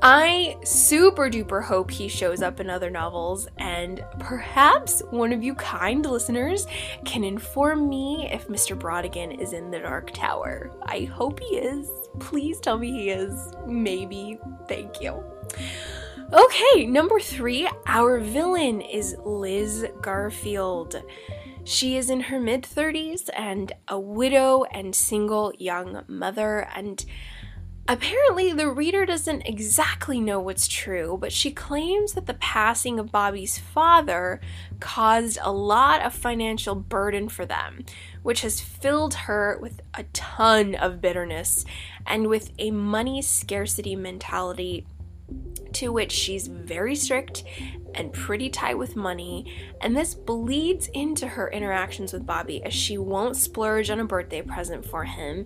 I 0.02 0.58
super 0.66 1.30
duper 1.30 1.64
hope 1.64 1.90
he 1.90 2.10
shows 2.10 2.42
up 2.42 2.60
in 2.60 2.70
other 2.70 2.90
novels, 2.90 3.48
and 3.58 4.04
perhaps 4.20 5.02
one 5.12 5.32
of 5.32 5.44
you 5.44 5.56
kind 5.56 6.06
listeners 6.06 6.68
can 7.06 7.24
inform 7.24 7.88
me 7.88 8.28
if 8.30 8.48
Mr. 8.50 8.78
Brautigan 8.78 9.40
is 9.40 9.54
in 9.54 9.72
the 9.72 9.80
Dark 9.80 10.12
Tower. 10.12 10.72
I 10.84 11.06
hope 11.06 11.40
he 11.40 11.56
is. 11.56 11.90
Please 12.20 12.60
tell 12.60 12.78
me 12.78 12.92
he 12.92 13.10
is. 13.12 13.54
Maybe. 13.66 14.40
Thank 14.68 15.00
you. 15.00 15.24
Okay, 16.34 16.88
number 16.88 17.20
three, 17.20 17.70
our 17.86 18.20
villain 18.20 18.82
is 18.82 19.16
Liz 19.24 19.86
Garfield. 20.02 20.96
She 21.64 21.96
is 21.96 22.10
in 22.10 22.22
her 22.22 22.40
mid 22.40 22.64
30s 22.64 23.30
and 23.38 23.72
a 23.88 24.00
widow 24.00 24.64
and 24.64 24.96
single 24.96 25.54
young 25.60 26.04
mother, 26.08 26.68
and 26.74 27.06
apparently 27.88 28.52
the 28.52 28.68
reader 28.68 29.06
doesn't 29.06 29.44
exactly 29.44 30.20
know 30.20 30.40
what's 30.40 30.68
true, 30.68 31.20
but 31.22 31.32
she 31.32 31.52
claims 31.52 32.14
that 32.14 32.26
the 32.26 32.34
passing 32.34 32.98
of 32.98 33.12
Bobby's 33.12 33.60
father 33.60 34.42
caused 34.80 35.38
a 35.40 35.52
lot 35.52 36.04
of 36.04 36.16
financial 36.16 36.74
burden 36.74 37.30
for 37.30 37.46
them, 37.46 37.86
which 38.24 38.42
has 38.42 38.60
filled 38.60 39.14
her 39.14 39.60
with 39.62 39.82
a 39.94 40.02
ton 40.14 40.74
of 40.74 41.00
bitterness 41.00 41.64
and 42.08 42.26
with 42.26 42.50
a 42.58 42.72
money 42.72 43.22
scarcity 43.22 43.96
mentality 43.96 44.88
to 45.74 45.92
which 45.92 46.12
she's 46.12 46.48
very 46.48 46.96
strict 46.96 47.44
and 47.96 48.12
pretty 48.12 48.50
tight 48.50 48.78
with 48.78 48.96
money, 48.96 49.46
and 49.82 49.96
this 49.96 50.16
bleeds 50.16 50.88
into 50.94 51.28
her 51.28 51.50
interactions 51.52 52.12
with 52.12 52.26
Bobby 52.26 52.64
as 52.64 52.74
she 52.74 52.98
won't 52.98 53.36
splurge 53.36 53.90
on 53.90 54.00
a 54.00 54.06
birthday 54.06 54.42
present 54.42 54.86
for 54.86 55.04
him, 55.04 55.46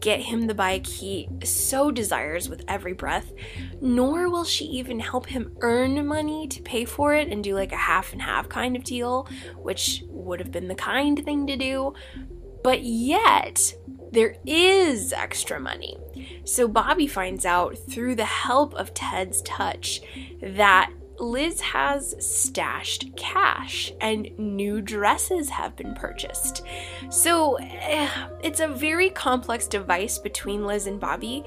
get 0.00 0.20
him 0.20 0.46
the 0.46 0.54
bike 0.54 0.86
he 0.86 1.28
so 1.44 1.90
desires 1.90 2.48
with 2.48 2.64
every 2.66 2.92
breath, 2.92 3.32
nor 3.80 4.28
will 4.30 4.44
she 4.44 4.64
even 4.64 5.00
help 5.00 5.26
him 5.26 5.54
earn 5.60 6.06
money 6.06 6.48
to 6.48 6.62
pay 6.62 6.84
for 6.84 7.14
it 7.14 7.28
and 7.28 7.44
do 7.44 7.54
like 7.54 7.72
a 7.72 7.76
half 7.76 8.12
and 8.12 8.22
half 8.22 8.48
kind 8.48 8.74
of 8.74 8.84
deal, 8.84 9.28
which 9.56 10.02
would 10.08 10.40
have 10.40 10.50
been 10.50 10.68
the 10.68 10.74
kind 10.74 11.22
thing 11.24 11.46
to 11.46 11.56
do. 11.56 11.92
But 12.64 12.84
yet, 12.84 13.74
there 14.12 14.36
is 14.46 15.12
extra 15.12 15.58
money. 15.58 15.96
So 16.44 16.68
Bobby 16.68 17.06
finds 17.06 17.44
out 17.46 17.76
through 17.76 18.14
the 18.14 18.24
help 18.24 18.74
of 18.74 18.94
Ted's 18.94 19.42
touch 19.42 20.00
that 20.42 20.90
Liz 21.18 21.60
has 21.60 22.14
stashed 22.18 23.16
cash 23.16 23.92
and 24.00 24.30
new 24.38 24.80
dresses 24.80 25.48
have 25.50 25.76
been 25.76 25.94
purchased. 25.94 26.62
So 27.10 27.56
eh, 27.56 28.08
it's 28.42 28.60
a 28.60 28.68
very 28.68 29.08
complex 29.10 29.66
device 29.66 30.18
between 30.18 30.66
Liz 30.66 30.86
and 30.86 31.00
Bobby. 31.00 31.44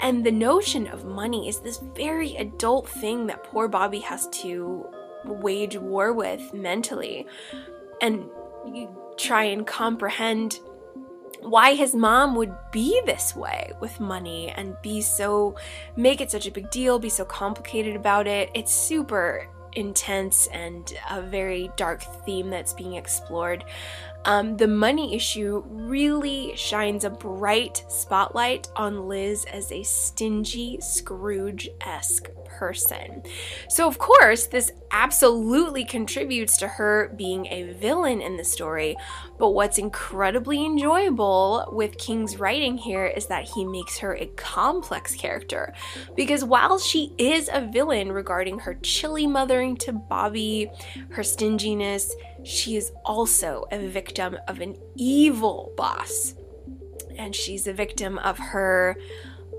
And 0.00 0.24
the 0.24 0.32
notion 0.32 0.86
of 0.88 1.06
money 1.06 1.48
is 1.48 1.60
this 1.60 1.78
very 1.94 2.36
adult 2.36 2.88
thing 2.88 3.26
that 3.26 3.44
poor 3.44 3.66
Bobby 3.66 4.00
has 4.00 4.28
to 4.42 4.86
wage 5.24 5.76
war 5.76 6.12
with 6.12 6.52
mentally. 6.52 7.26
And 8.00 8.28
try 9.16 9.44
and 9.44 9.66
comprehend 9.66 10.60
why 11.46 11.74
his 11.74 11.94
mom 11.94 12.34
would 12.34 12.54
be 12.72 13.00
this 13.06 13.34
way 13.34 13.72
with 13.80 14.00
money 14.00 14.50
and 14.50 14.76
be 14.82 15.00
so 15.00 15.56
make 15.96 16.20
it 16.20 16.30
such 16.30 16.46
a 16.46 16.50
big 16.50 16.70
deal, 16.70 16.98
be 16.98 17.08
so 17.08 17.24
complicated 17.24 17.96
about 17.96 18.26
it. 18.26 18.50
It's 18.54 18.72
super 18.72 19.48
intense 19.76 20.46
and 20.48 20.92
a 21.10 21.20
very 21.20 21.70
dark 21.76 22.02
theme 22.24 22.50
that's 22.50 22.72
being 22.72 22.94
explored. 22.94 23.64
Um, 24.24 24.56
the 24.56 24.66
money 24.66 25.14
issue 25.14 25.62
really 25.66 26.56
shines 26.56 27.04
a 27.04 27.10
bright 27.10 27.84
spotlight 27.88 28.68
on 28.74 29.06
Liz 29.06 29.44
as 29.52 29.70
a 29.70 29.84
stingy 29.84 30.78
Scrooge 30.80 31.68
esque 31.82 32.30
person. 32.56 33.22
So, 33.68 33.86
of 33.86 33.98
course, 33.98 34.46
this 34.46 34.72
absolutely 34.90 35.84
contributes 35.84 36.56
to 36.56 36.66
her 36.66 37.12
being 37.16 37.46
a 37.46 37.72
villain 37.74 38.22
in 38.22 38.36
the 38.36 38.44
story. 38.44 38.96
But 39.38 39.50
what's 39.50 39.78
incredibly 39.78 40.64
enjoyable 40.64 41.68
with 41.72 41.98
King's 41.98 42.38
writing 42.38 42.78
here 42.78 43.06
is 43.06 43.26
that 43.26 43.44
he 43.44 43.64
makes 43.64 43.98
her 43.98 44.14
a 44.16 44.26
complex 44.36 45.14
character. 45.14 45.74
Because 46.16 46.44
while 46.44 46.78
she 46.78 47.12
is 47.18 47.50
a 47.52 47.60
villain 47.60 48.10
regarding 48.10 48.60
her 48.60 48.74
chilly 48.82 49.26
mothering 49.26 49.76
to 49.78 49.92
Bobby, 49.92 50.70
her 51.10 51.22
stinginess, 51.22 52.14
she 52.42 52.76
is 52.76 52.92
also 53.04 53.66
a 53.70 53.86
victim 53.86 54.38
of 54.48 54.60
an 54.60 54.76
evil 54.94 55.72
boss. 55.76 56.34
And 57.18 57.34
she's 57.34 57.66
a 57.66 57.72
victim 57.72 58.18
of 58.18 58.38
her 58.38 58.96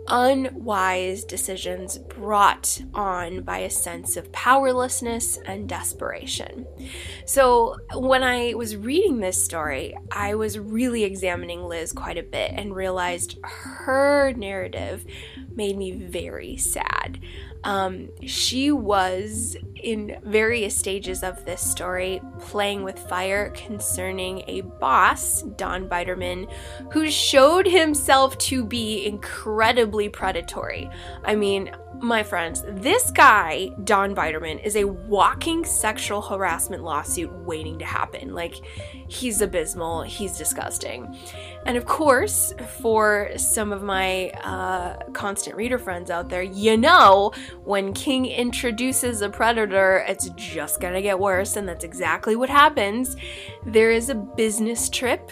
unwise 0.08 1.24
decisions 1.24 1.98
brought 1.98 2.82
on 2.94 3.42
by 3.42 3.60
a 3.60 3.70
sense 3.70 4.18
of 4.18 4.32
powerlessness 4.32 5.38
and 5.46 5.68
desperation. 5.68 6.66
So, 7.26 7.78
when 7.96 8.24
I 8.24 8.54
was 8.54 8.76
reading 8.76 9.20
this 9.20 9.44
story, 9.44 9.96
I 10.12 10.36
was 10.36 10.58
really 10.58 11.04
examining 11.04 11.64
Liz 11.64 11.92
quite 11.92 12.18
a 12.18 12.24
bit 12.24 12.52
and 12.56 12.76
realized 12.76 13.38
her 13.44 14.34
narrative 14.36 15.06
made 15.56 15.78
me 15.78 15.92
very 15.92 16.58
sad. 16.58 17.20
Um, 17.68 18.08
she 18.26 18.72
was 18.72 19.58
in 19.76 20.20
various 20.24 20.76
stages 20.76 21.22
of 21.22 21.44
this 21.44 21.62
story 21.62 22.22
playing 22.40 22.84
with 22.84 22.98
fire 22.98 23.50
concerning 23.50 24.44
a 24.48 24.62
boss, 24.62 25.42
Don 25.42 25.90
Biderman, 25.90 26.50
who 26.94 27.12
showed 27.12 27.68
himself 27.68 28.38
to 28.38 28.64
be 28.64 29.06
incredibly 29.06 30.08
predatory. 30.08 30.90
I 31.26 31.36
mean, 31.36 31.76
my 32.00 32.24
friends, 32.24 32.64
this 32.68 33.12
guy, 33.12 33.72
Don 33.84 34.16
Biderman, 34.16 34.64
is 34.64 34.78
a 34.78 34.86
walking 34.86 35.66
sexual 35.66 36.22
harassment 36.22 36.84
lawsuit 36.84 37.32
waiting 37.34 37.80
to 37.80 37.86
happen. 37.86 38.34
Like, 38.34 38.56
he's 39.08 39.42
abysmal, 39.42 40.04
he's 40.04 40.38
disgusting. 40.38 41.18
And 41.66 41.78
of 41.78 41.86
course, 41.86 42.54
for 42.80 43.30
some 43.38 43.72
of 43.72 43.84
my 43.84 44.30
uh, 44.44 44.98
constant 45.14 45.56
reader 45.56 45.78
friends 45.78 46.10
out 46.10 46.30
there, 46.30 46.44
you 46.44 46.78
know, 46.78 47.32
when 47.64 47.94
King 47.94 48.26
introduces 48.26 49.22
a 49.22 49.30
predator, 49.30 50.06
it's 50.08 50.30
just 50.30 50.80
gonna 50.80 51.02
get 51.02 51.20
worse, 51.20 51.56
and 51.56 51.68
that's 51.68 51.84
exactly 51.84 52.36
what 52.36 52.50
happens. 52.50 53.16
There 53.66 53.92
is 53.92 54.10
a 54.10 54.16
business 54.16 54.90
trip 54.90 55.32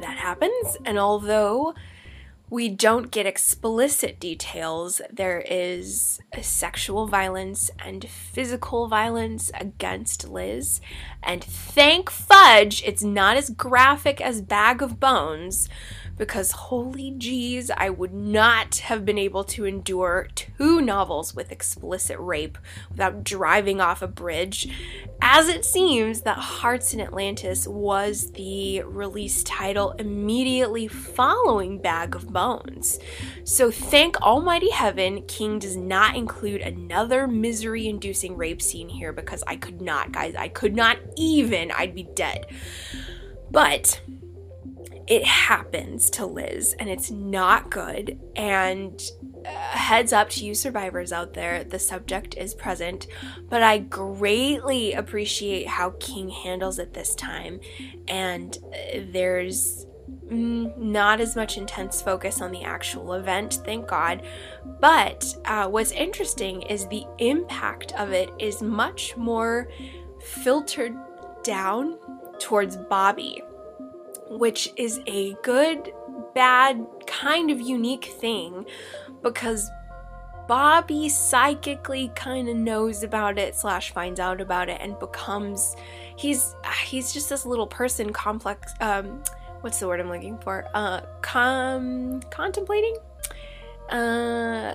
that 0.00 0.16
happens, 0.16 0.76
and 0.84 0.98
although 0.98 1.74
we 2.54 2.68
don't 2.68 3.10
get 3.10 3.26
explicit 3.26 4.20
details. 4.20 5.00
There 5.10 5.40
is 5.40 6.20
sexual 6.40 7.08
violence 7.08 7.68
and 7.84 8.08
physical 8.08 8.86
violence 8.86 9.50
against 9.58 10.28
Liz. 10.28 10.80
And 11.20 11.42
thank 11.42 12.10
fudge, 12.10 12.80
it's 12.86 13.02
not 13.02 13.36
as 13.36 13.50
graphic 13.50 14.20
as 14.20 14.40
Bag 14.40 14.82
of 14.82 15.00
Bones, 15.00 15.68
because 16.16 16.52
holy 16.52 17.12
jeez, 17.12 17.70
I 17.76 17.90
would 17.90 18.14
not 18.14 18.76
have 18.78 19.04
been 19.04 19.18
able 19.18 19.44
to 19.44 19.64
endure 19.64 20.28
two 20.34 20.80
novels 20.80 21.34
with 21.34 21.50
explicit 21.50 22.16
rape 22.18 22.58
without 22.90 23.24
driving 23.24 23.80
off 23.80 24.02
a 24.02 24.06
bridge. 24.06 24.68
As 25.20 25.48
it 25.48 25.64
seems 25.64 26.22
that 26.22 26.38
Hearts 26.38 26.94
in 26.94 27.00
Atlantis 27.00 27.66
was 27.66 28.32
the 28.32 28.82
release 28.82 29.42
title 29.42 29.92
immediately 29.92 30.86
following 30.86 31.78
Bag 31.78 32.14
of 32.14 32.32
Bones. 32.32 32.98
So 33.44 33.70
thank 33.70 34.20
Almighty 34.20 34.70
Heaven, 34.70 35.22
King 35.22 35.58
does 35.58 35.76
not 35.76 36.16
include 36.16 36.60
another 36.60 37.26
misery 37.26 37.88
inducing 37.88 38.36
rape 38.36 38.62
scene 38.62 38.88
here 38.88 39.12
because 39.12 39.42
I 39.46 39.56
could 39.56 39.80
not, 39.80 40.12
guys. 40.12 40.34
I 40.36 40.48
could 40.48 40.76
not 40.76 40.98
even. 41.16 41.70
I'd 41.72 41.94
be 41.94 42.08
dead. 42.14 42.46
But 43.50 44.00
it 45.06 45.24
happens 45.24 46.08
to 46.10 46.26
Liz 46.26 46.74
and 46.78 46.88
it's 46.88 47.10
not 47.10 47.70
good. 47.70 48.18
And 48.36 49.02
uh, 49.44 49.50
heads 49.50 50.12
up 50.12 50.30
to 50.30 50.44
you 50.44 50.54
survivors 50.54 51.12
out 51.12 51.34
there, 51.34 51.62
the 51.62 51.78
subject 51.78 52.36
is 52.36 52.54
present, 52.54 53.06
but 53.48 53.62
I 53.62 53.78
greatly 53.78 54.94
appreciate 54.94 55.66
how 55.66 55.90
King 56.00 56.30
handles 56.30 56.78
it 56.78 56.94
this 56.94 57.14
time. 57.14 57.60
And 58.08 58.56
uh, 58.64 59.00
there's 59.10 59.86
mm, 60.26 60.76
not 60.78 61.20
as 61.20 61.36
much 61.36 61.58
intense 61.58 62.00
focus 62.00 62.40
on 62.40 62.50
the 62.50 62.62
actual 62.62 63.12
event, 63.12 63.60
thank 63.64 63.86
God. 63.86 64.22
But 64.80 65.34
uh, 65.44 65.68
what's 65.68 65.92
interesting 65.92 66.62
is 66.62 66.88
the 66.88 67.04
impact 67.18 67.92
of 67.98 68.10
it 68.12 68.30
is 68.38 68.62
much 68.62 69.16
more 69.18 69.68
filtered 70.22 70.96
down 71.42 71.98
towards 72.38 72.78
Bobby 72.78 73.42
which 74.28 74.72
is 74.76 75.00
a 75.06 75.34
good, 75.42 75.92
bad, 76.34 76.84
kind 77.06 77.50
of 77.50 77.60
unique 77.60 78.06
thing 78.06 78.66
because 79.22 79.70
Bobby 80.46 81.08
psychically 81.08 82.12
kind 82.14 82.48
of 82.48 82.56
knows 82.56 83.02
about 83.02 83.38
it 83.38 83.54
slash 83.54 83.92
finds 83.92 84.20
out 84.20 84.40
about 84.40 84.68
it 84.68 84.78
and 84.80 84.98
becomes 84.98 85.74
he's 86.16 86.54
he's 86.84 87.12
just 87.12 87.30
this 87.30 87.46
little 87.46 87.66
person 87.66 88.12
complex 88.12 88.74
um 88.80 89.22
what's 89.62 89.80
the 89.80 89.88
word 89.88 90.00
I'm 90.00 90.10
looking 90.10 90.36
for? 90.38 90.66
Uh 90.74 91.00
com 91.22 92.20
contemplating? 92.30 92.96
Uh 93.88 94.74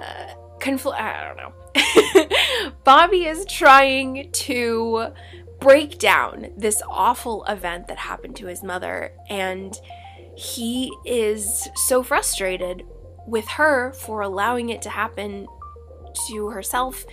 confl 0.59 0.93
I 0.93 1.27
don't 1.27 1.37
know. 1.37 2.71
Bobby 2.83 3.25
is 3.25 3.45
trying 3.45 4.31
to 4.31 5.13
break 5.59 5.99
down 5.99 6.47
this 6.57 6.81
awful 6.89 7.43
event 7.45 7.87
that 7.87 7.97
happened 7.97 8.35
to 8.37 8.47
his 8.47 8.63
mother. 8.63 9.11
And 9.29 9.77
he 10.35 10.91
is 11.05 11.67
so 11.75 12.01
frustrated 12.01 12.83
with 13.27 13.47
her 13.49 13.93
for 13.93 14.21
allowing 14.21 14.69
it 14.69 14.81
to 14.83 14.89
happen 14.89 15.47
to 16.27 16.49
herself. 16.49 17.05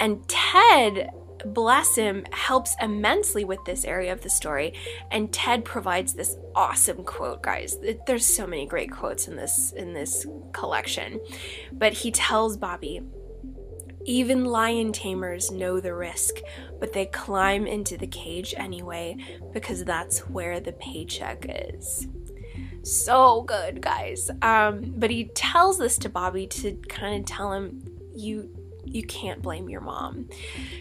And 0.00 0.26
Ted, 0.28 1.10
bless 1.44 1.96
him, 1.96 2.24
helps 2.32 2.76
immensely 2.80 3.44
with 3.44 3.64
this 3.64 3.84
area 3.84 4.12
of 4.12 4.22
the 4.22 4.30
story. 4.30 4.74
And 5.10 5.32
Ted 5.32 5.64
provides 5.64 6.14
this 6.14 6.36
awesome 6.54 7.04
quote, 7.04 7.42
guys. 7.42 7.76
There's 8.06 8.26
so 8.26 8.46
many 8.46 8.66
great 8.66 8.90
quotes 8.90 9.28
in 9.28 9.36
this 9.36 9.72
in 9.72 9.92
this 9.92 10.26
collection. 10.52 11.20
But 11.72 11.92
he 11.92 12.10
tells 12.10 12.56
Bobby, 12.56 13.02
even 14.04 14.44
lion 14.44 14.92
tamers 14.92 15.50
know 15.50 15.80
the 15.80 15.94
risk, 15.94 16.36
but 16.80 16.92
they 16.92 17.06
climb 17.06 17.66
into 17.66 17.96
the 17.96 18.06
cage 18.06 18.54
anyway 18.56 19.16
because 19.52 19.84
that's 19.84 20.20
where 20.28 20.60
the 20.60 20.72
paycheck 20.72 21.46
is. 21.48 22.08
So 22.82 23.42
good, 23.42 23.80
guys. 23.80 24.30
Um, 24.42 24.94
but 24.96 25.10
he 25.10 25.24
tells 25.34 25.78
this 25.78 25.98
to 25.98 26.08
Bobby 26.08 26.46
to 26.46 26.72
kind 26.88 27.20
of 27.20 27.26
tell 27.26 27.52
him, 27.52 27.82
you 28.14 28.50
you 28.92 29.02
can't 29.04 29.42
blame 29.42 29.68
your 29.68 29.80
mom. 29.80 30.28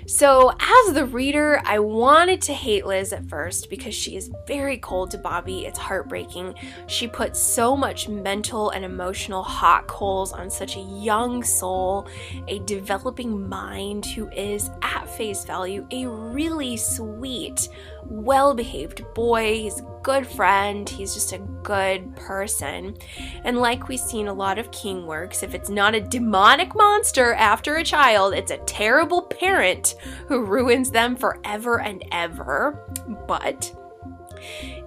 So, 0.05 0.51
as 0.59 0.93
the 0.93 1.05
reader, 1.05 1.61
I 1.65 1.79
wanted 1.79 2.41
to 2.43 2.53
hate 2.53 2.85
Liz 2.85 3.13
at 3.13 3.27
first 3.29 3.69
because 3.69 3.93
she 3.93 4.15
is 4.15 4.31
very 4.47 4.77
cold 4.77 5.11
to 5.11 5.17
Bobby. 5.17 5.65
It's 5.65 5.79
heartbreaking. 5.79 6.55
She 6.87 7.07
puts 7.07 7.39
so 7.39 7.75
much 7.75 8.07
mental 8.07 8.69
and 8.71 8.85
emotional 8.85 9.43
hot 9.43 9.87
coals 9.87 10.33
on 10.33 10.49
such 10.49 10.75
a 10.77 10.81
young 10.81 11.43
soul, 11.43 12.07
a 12.47 12.59
developing 12.59 13.47
mind 13.47 14.05
who 14.05 14.29
is, 14.29 14.69
at 14.81 15.09
face 15.09 15.43
value, 15.45 15.85
a 15.91 16.07
really 16.07 16.77
sweet, 16.77 17.69
well 18.05 18.53
behaved 18.53 19.03
boy. 19.13 19.55
He's 19.55 19.81
good 20.07 20.25
friend. 20.25 20.87
He's 20.87 21.13
just 21.13 21.33
a 21.33 21.39
good 21.63 22.15
person. 22.15 22.97
And 23.43 23.57
like 23.57 23.89
we've 23.89 23.99
seen 23.99 24.29
a 24.29 24.33
lot 24.33 24.57
of 24.57 24.71
King 24.71 25.05
works, 25.05 25.43
if 25.43 25.53
it's 25.53 25.69
not 25.69 25.95
a 25.95 25.99
demonic 25.99 26.73
monster 26.75 27.33
after 27.33 27.75
a 27.75 27.83
child, 27.83 28.33
it's 28.33 28.51
a 28.51 28.57
terrible 28.59 29.23
parent 29.23 29.95
who 30.29 30.45
ruins 30.45 30.91
them 30.91 31.17
forever 31.17 31.81
and 31.81 32.05
ever. 32.13 32.89
But 33.27 33.75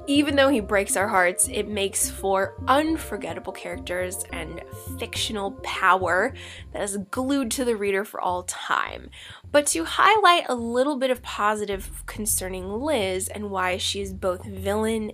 even 0.07 0.37
though 0.37 0.49
he 0.49 0.61
breaks 0.61 0.97
our 0.97 1.07
hearts, 1.07 1.49
it 1.49 1.69
makes 1.69 2.09
for 2.09 2.57
unforgettable 2.67 3.53
characters 3.53 4.25
and 4.33 4.63
fictional 4.99 5.53
power 5.63 6.33
that 6.73 6.83
is 6.83 6.97
glued 7.11 7.51
to 7.51 7.67
the 7.67 7.77
reader 7.77 8.07
for 8.07 8.23
all 8.23 8.45
time. 8.45 9.11
But 9.53 9.67
to 9.69 9.85
highlight 9.85 10.45
a 10.49 10.55
little 10.55 10.97
bit 10.97 11.11
of 11.11 11.23
positive 11.23 12.05
concerning 12.07 12.73
Liz 12.81 13.29
and 13.29 13.51
why 13.51 13.77
she 13.77 14.01
is 14.01 14.13
both 14.13 14.45
villain 14.45 15.13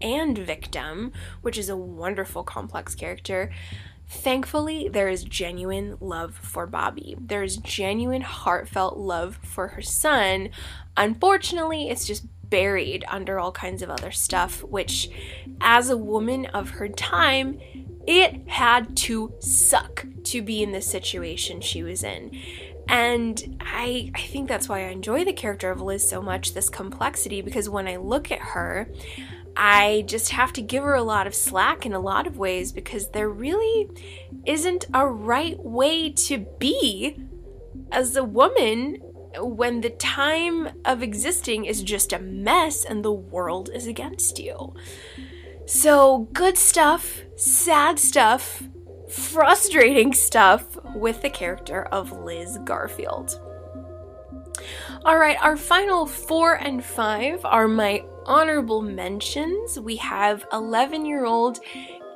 and 0.00 0.36
victim, 0.36 1.12
which 1.42 1.58
is 1.58 1.68
a 1.68 1.76
wonderful, 1.76 2.42
complex 2.42 2.94
character. 2.94 3.50
Thankfully, 4.08 4.88
there 4.88 5.08
is 5.08 5.22
genuine 5.22 5.96
love 6.00 6.34
for 6.34 6.66
Bobby. 6.66 7.14
There 7.20 7.42
is 7.42 7.58
genuine, 7.58 8.22
heartfelt 8.22 8.96
love 8.96 9.38
for 9.42 9.68
her 9.68 9.82
son. 9.82 10.48
Unfortunately, 10.96 11.90
it's 11.90 12.06
just 12.06 12.24
buried 12.48 13.04
under 13.08 13.38
all 13.38 13.52
kinds 13.52 13.82
of 13.82 13.90
other 13.90 14.10
stuff, 14.10 14.64
which, 14.64 15.10
as 15.60 15.90
a 15.90 15.96
woman 15.96 16.46
of 16.46 16.70
her 16.70 16.88
time, 16.88 17.60
it 18.06 18.48
had 18.48 18.96
to 18.96 19.34
suck 19.40 20.06
to 20.24 20.40
be 20.40 20.62
in 20.62 20.72
the 20.72 20.80
situation 20.80 21.60
she 21.60 21.82
was 21.82 22.02
in. 22.02 22.30
And 22.88 23.58
I, 23.60 24.10
I 24.14 24.20
think 24.22 24.48
that's 24.48 24.68
why 24.68 24.80
I 24.80 24.88
enjoy 24.88 25.24
the 25.24 25.32
character 25.32 25.70
of 25.70 25.80
Liz 25.80 26.08
so 26.08 26.22
much, 26.22 26.54
this 26.54 26.70
complexity, 26.70 27.42
because 27.42 27.68
when 27.68 27.86
I 27.86 27.96
look 27.96 28.32
at 28.32 28.38
her, 28.38 28.90
I 29.56 30.04
just 30.06 30.30
have 30.30 30.52
to 30.54 30.62
give 30.62 30.84
her 30.84 30.94
a 30.94 31.02
lot 31.02 31.26
of 31.26 31.34
slack 31.34 31.84
in 31.84 31.92
a 31.92 32.00
lot 32.00 32.26
of 32.26 32.38
ways 32.38 32.72
because 32.72 33.10
there 33.10 33.28
really 33.28 33.90
isn't 34.46 34.86
a 34.94 35.06
right 35.06 35.58
way 35.58 36.10
to 36.10 36.38
be 36.58 37.20
as 37.90 38.16
a 38.16 38.24
woman 38.24 38.98
when 39.36 39.80
the 39.80 39.90
time 39.90 40.68
of 40.84 41.02
existing 41.02 41.64
is 41.64 41.82
just 41.82 42.12
a 42.12 42.18
mess 42.18 42.84
and 42.84 43.04
the 43.04 43.12
world 43.12 43.68
is 43.74 43.86
against 43.86 44.38
you. 44.38 44.74
So, 45.66 46.28
good 46.32 46.56
stuff, 46.56 47.22
sad 47.36 47.98
stuff, 47.98 48.62
frustrating 49.10 50.12
stuff 50.12 50.78
with 50.94 51.22
the 51.22 51.30
character 51.30 51.84
of 51.86 52.12
Liz 52.12 52.58
Garfield. 52.64 53.40
All 55.04 55.18
right, 55.18 55.36
our 55.40 55.56
final 55.56 56.06
four 56.06 56.54
and 56.54 56.84
five 56.84 57.44
are 57.44 57.68
my 57.68 58.04
honorable 58.26 58.82
mentions. 58.82 59.78
We 59.78 59.96
have 59.96 60.46
11 60.52 61.06
year 61.06 61.24
old 61.24 61.60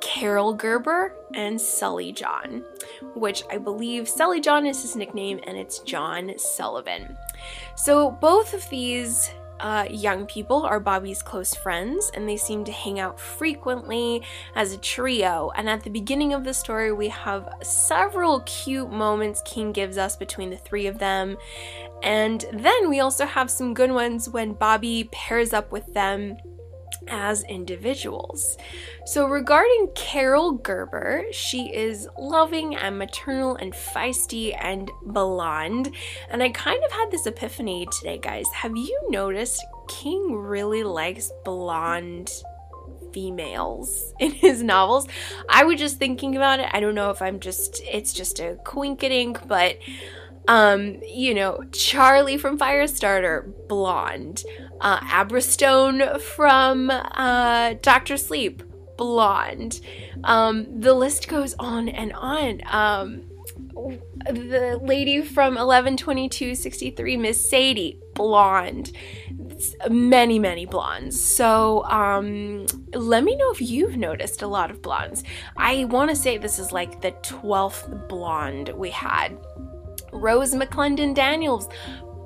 Carol 0.00 0.52
Gerber 0.52 1.14
and 1.32 1.60
Sully 1.60 2.12
John, 2.12 2.64
which 3.14 3.44
I 3.50 3.58
believe 3.58 4.08
Sully 4.08 4.40
John 4.40 4.66
is 4.66 4.82
his 4.82 4.96
nickname 4.96 5.40
and 5.44 5.56
it's 5.56 5.78
John 5.78 6.32
Sullivan. 6.36 7.16
So 7.76 8.10
both 8.10 8.52
of 8.52 8.68
these 8.68 9.30
uh, 9.62 9.86
young 9.88 10.26
people 10.26 10.64
are 10.64 10.80
Bobby's 10.80 11.22
close 11.22 11.54
friends, 11.54 12.10
and 12.14 12.28
they 12.28 12.36
seem 12.36 12.64
to 12.64 12.72
hang 12.72 12.98
out 12.98 13.18
frequently 13.18 14.22
as 14.56 14.72
a 14.72 14.78
trio. 14.78 15.52
And 15.56 15.70
at 15.70 15.84
the 15.84 15.90
beginning 15.90 16.34
of 16.34 16.44
the 16.44 16.52
story, 16.52 16.92
we 16.92 17.08
have 17.08 17.48
several 17.62 18.40
cute 18.40 18.90
moments 18.90 19.40
King 19.44 19.72
gives 19.72 19.96
us 19.96 20.16
between 20.16 20.50
the 20.50 20.56
three 20.56 20.86
of 20.86 20.98
them. 20.98 21.38
And 22.02 22.44
then 22.52 22.90
we 22.90 22.98
also 22.98 23.24
have 23.24 23.50
some 23.50 23.72
good 23.72 23.92
ones 23.92 24.28
when 24.28 24.54
Bobby 24.54 25.08
pairs 25.12 25.52
up 25.52 25.70
with 25.70 25.94
them 25.94 26.36
as 27.08 27.42
individuals. 27.44 28.56
So, 29.06 29.26
regarding 29.26 29.88
Carol 29.94 30.52
Gerber, 30.52 31.24
she 31.32 31.72
is 31.74 32.08
loving 32.18 32.76
and 32.76 32.98
maternal 32.98 33.56
and 33.56 33.72
feisty 33.72 34.56
and 34.58 34.90
blonde. 35.02 35.94
And 36.30 36.42
I 36.42 36.50
kind 36.50 36.82
of 36.84 36.92
had 36.92 37.10
this 37.10 37.26
epiphany 37.26 37.86
today, 37.98 38.18
guys. 38.18 38.46
Have 38.54 38.76
you 38.76 38.98
noticed 39.10 39.64
King 39.88 40.32
really 40.34 40.84
likes 40.84 41.30
blonde 41.44 42.30
females 43.12 44.14
in 44.20 44.32
his 44.32 44.62
novels? 44.62 45.08
I 45.48 45.64
was 45.64 45.78
just 45.78 45.98
thinking 45.98 46.36
about 46.36 46.60
it. 46.60 46.68
I 46.72 46.80
don't 46.80 46.94
know 46.94 47.10
if 47.10 47.20
I'm 47.22 47.40
just, 47.40 47.82
it's 47.84 48.12
just 48.12 48.40
a 48.40 48.58
quinkadink, 48.64 49.46
but 49.46 49.78
um, 50.48 51.00
you 51.06 51.34
know, 51.34 51.62
Charlie 51.72 52.36
from 52.36 52.58
Firestarter, 52.58 53.52
blonde. 53.68 54.44
Uh, 54.82 54.98
Abra 55.12 55.40
Stone 55.40 56.18
from 56.18 56.90
uh, 56.90 57.74
Doctor 57.82 58.16
Sleep, 58.16 58.64
blonde. 58.98 59.80
Um, 60.24 60.80
the 60.80 60.92
list 60.92 61.28
goes 61.28 61.54
on 61.60 61.88
and 61.88 62.12
on. 62.14 62.60
Um, 62.66 63.22
the 64.28 64.80
lady 64.82 65.22
from 65.22 65.54
112263, 65.54 67.16
Miss 67.16 67.48
Sadie, 67.48 68.00
blonde. 68.14 68.90
Many, 69.88 70.40
many 70.40 70.66
blondes. 70.66 71.20
So, 71.20 71.84
um, 71.84 72.66
let 72.92 73.22
me 73.22 73.36
know 73.36 73.52
if 73.52 73.60
you've 73.60 73.96
noticed 73.96 74.42
a 74.42 74.48
lot 74.48 74.72
of 74.72 74.82
blondes. 74.82 75.22
I 75.56 75.84
want 75.84 76.10
to 76.10 76.16
say 76.16 76.38
this 76.38 76.58
is 76.58 76.72
like 76.72 77.00
the 77.00 77.12
12th 77.22 78.08
blonde 78.08 78.70
we 78.70 78.90
had. 78.90 79.38
Rose 80.12 80.54
McClendon 80.54 81.14
Daniels, 81.14 81.68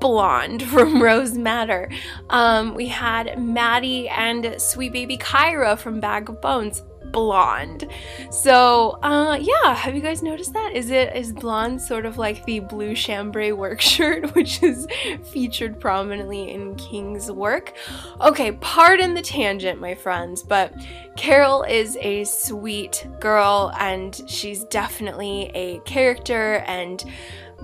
blonde 0.00 0.62
from 0.70 1.02
Rose 1.02 1.34
Madder. 1.34 1.90
Um, 2.30 2.74
we 2.74 2.86
had 2.86 3.38
Mattie 3.38 4.08
and 4.08 4.60
Sweet 4.60 4.92
Baby 4.92 5.16
Kyra 5.16 5.78
from 5.78 6.00
Bag 6.00 6.28
of 6.28 6.40
Bones, 6.40 6.82
blonde. 7.12 7.88
So, 8.30 8.98
uh, 9.02 9.38
yeah, 9.40 9.74
have 9.74 9.94
you 9.94 10.00
guys 10.00 10.22
noticed 10.22 10.52
that? 10.52 10.72
Is 10.74 10.90
it 10.90 11.14
is 11.16 11.32
blonde 11.32 11.80
sort 11.80 12.04
of 12.04 12.18
like 12.18 12.44
the 12.44 12.60
blue 12.60 12.94
chambray 12.94 13.52
work 13.52 13.80
shirt, 13.92 14.34
which 14.34 14.62
is 14.62 14.86
featured 15.24 15.80
prominently 15.80 16.50
in 16.50 16.74
King's 16.76 17.30
work? 17.30 17.74
Okay, 18.20 18.52
pardon 18.52 19.14
the 19.14 19.22
tangent, 19.22 19.80
my 19.80 19.94
friends, 19.94 20.42
but 20.42 20.74
Carol 21.16 21.62
is 21.62 21.96
a 22.00 22.24
sweet 22.24 23.06
girl, 23.20 23.72
and 23.78 24.20
she's 24.26 24.64
definitely 24.64 25.50
a 25.54 25.78
character 25.80 26.56
and 26.66 27.04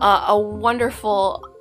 uh, 0.00 0.24
a 0.28 0.38
wonderful 0.38 1.51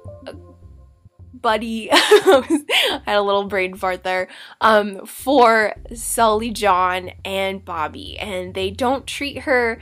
buddy 1.41 1.89
I 1.93 3.01
had 3.05 3.17
a 3.17 3.21
little 3.21 3.45
brain 3.45 3.75
fart 3.75 4.03
there 4.03 4.27
um, 4.59 5.05
for 5.05 5.73
Sully 5.93 6.51
John 6.51 7.11
and 7.25 7.63
Bobby 7.63 8.17
and 8.19 8.53
they 8.53 8.69
don't 8.69 9.07
treat 9.07 9.39
her 9.39 9.79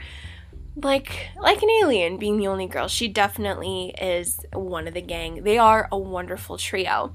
like 0.76 1.28
like 1.40 1.62
an 1.62 1.70
alien 1.82 2.16
being 2.16 2.38
the 2.38 2.46
only 2.46 2.66
girl. 2.66 2.88
She 2.88 3.08
definitely 3.08 3.94
is 4.00 4.40
one 4.52 4.86
of 4.86 4.94
the 4.94 5.02
gang. 5.02 5.42
They 5.42 5.58
are 5.58 5.88
a 5.90 5.98
wonderful 5.98 6.56
trio. 6.56 7.12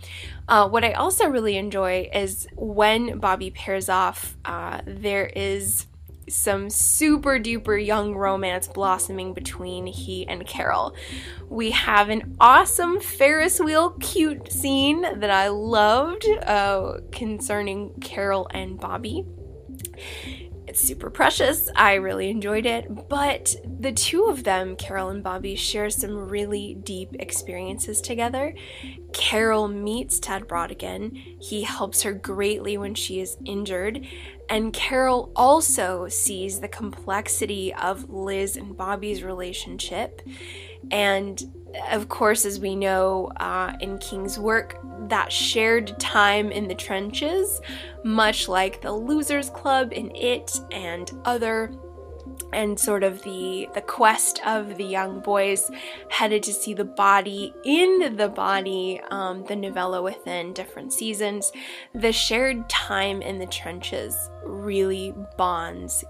Uh, 0.48 0.68
what 0.70 0.84
i 0.84 0.92
also 0.92 1.28
really 1.28 1.58
enjoy 1.58 2.08
is 2.14 2.48
when 2.56 3.18
bobby 3.18 3.50
pairs 3.50 3.90
off 3.90 4.38
uh, 4.46 4.82
there 4.86 5.26
is 5.26 5.88
some 6.28 6.70
super 6.70 7.40
duper 7.40 7.84
young 7.84 8.16
romance 8.16 8.68
blossoming 8.68 9.34
between 9.34 9.86
he 9.86 10.28
and 10.28 10.46
Carol. 10.46 10.96
We 11.50 11.72
have 11.72 12.10
an 12.10 12.36
awesome 12.40 13.00
Ferris 13.00 13.60
wheel 13.60 13.92
cute 14.00 14.52
scene 14.52 15.02
that 15.02 15.30
I 15.30 15.50
loved 15.50 16.26
uh, 16.28 17.00
concerning 17.12 17.94
Carol 18.02 18.48
and 18.52 18.80
Bobby. 18.80 19.26
It's 20.68 20.82
super 20.82 21.10
precious. 21.12 21.70
I 21.76 21.94
really 21.96 22.30
enjoyed 22.30 22.66
it. 22.66 23.08
But 23.08 23.56
the 23.64 23.92
two 23.92 24.26
of 24.26 24.44
them, 24.44 24.76
Carol 24.76 25.10
and 25.10 25.24
Bobby, 25.24 25.56
share 25.56 25.90
some 25.90 26.30
really 26.30 26.74
deep 26.74 27.16
experiences 27.20 28.02
together. 28.02 28.56
Carol 29.14 29.68
meets 29.68 30.20
Ted 30.20 30.48
Brautigan. 30.48 31.16
He 31.40 31.64
helps 31.64 32.02
her 32.02 32.14
greatly 32.14 32.78
when 32.78 32.96
she 32.96 33.20
is 33.20 33.38
injured. 33.46 34.06
And 34.50 34.74
Carol 34.74 35.32
also 35.36 36.08
sees 36.08 36.60
the 36.60 36.68
complexity 36.68 37.74
of 37.74 38.10
Liz 38.10 38.58
and 38.58 38.76
Bobby's 38.76 39.24
relationship. 39.24 40.22
And 40.92 41.44
of 41.92 42.10
course, 42.10 42.46
as 42.46 42.60
we 42.60 42.76
know 42.76 43.32
uh, 43.38 43.74
in 43.80 43.98
King's 44.00 44.40
work, 44.40 44.78
that 45.10 45.32
shared 45.32 46.00
time 46.00 46.52
in 46.52 46.68
the 46.68 46.76
trenches, 46.76 47.62
much 48.04 48.48
like 48.48 48.82
the 48.82 48.92
Losers 48.92 49.50
Club 49.50 49.94
in 49.94 50.16
It 50.16 50.60
and 50.72 51.12
other 51.26 51.72
and 52.54 52.80
sort 52.80 53.04
of 53.04 53.22
the 53.24 53.68
the 53.74 53.82
quest 53.82 54.42
of 54.46 54.78
the 54.78 54.84
young 54.84 55.20
boys 55.20 55.70
headed 56.10 56.44
to 56.44 56.54
see 56.54 56.74
the 56.74 56.86
body 56.86 57.54
in 57.64 58.16
the 58.16 58.30
body 58.30 59.00
um, 59.12 59.44
the 59.46 59.56
novella 59.56 60.02
within 60.02 60.54
different 60.54 60.92
seasons 60.92 61.52
the 61.94 62.12
shared 62.12 62.68
time 62.70 63.22
in 63.22 63.38
the 63.38 63.46
trenches 63.48 64.30
really 64.44 65.14
bonds 65.38 66.04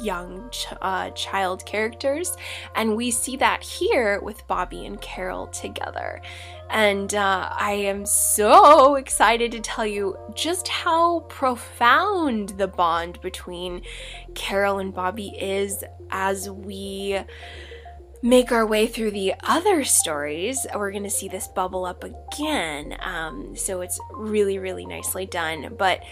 young 0.00 0.48
ch- 0.50 0.66
uh, 0.80 1.10
child 1.10 1.64
characters. 1.66 2.36
And 2.74 2.96
we 2.96 3.10
see 3.10 3.36
that 3.36 3.62
here 3.62 4.20
with 4.20 4.46
Bobby 4.46 4.86
and 4.86 5.00
Carol 5.00 5.46
together. 5.48 6.20
And 6.70 7.12
uh, 7.14 7.48
I 7.52 7.72
am 7.72 8.06
so 8.06 8.94
excited 8.94 9.50
to 9.52 9.60
tell 9.60 9.86
you 9.86 10.16
just 10.34 10.68
how 10.68 11.20
profound 11.28 12.50
the 12.50 12.68
bond 12.68 13.20
between 13.20 13.82
Carol 14.34 14.78
and 14.78 14.94
Bobby 14.94 15.34
is 15.36 15.82
as 16.10 16.48
we 16.48 17.20
make 18.22 18.52
our 18.52 18.66
way 18.66 18.86
through 18.86 19.10
the 19.10 19.34
other 19.42 19.82
stories, 19.82 20.66
we're 20.74 20.90
going 20.90 21.04
to 21.04 21.10
see 21.10 21.28
this 21.28 21.48
bubble 21.48 21.84
up 21.84 22.04
again. 22.04 22.96
Um, 23.00 23.56
so 23.56 23.80
it's 23.80 23.98
really, 24.12 24.58
really 24.58 24.86
nicely 24.86 25.26
done. 25.26 25.74
But 25.78 26.02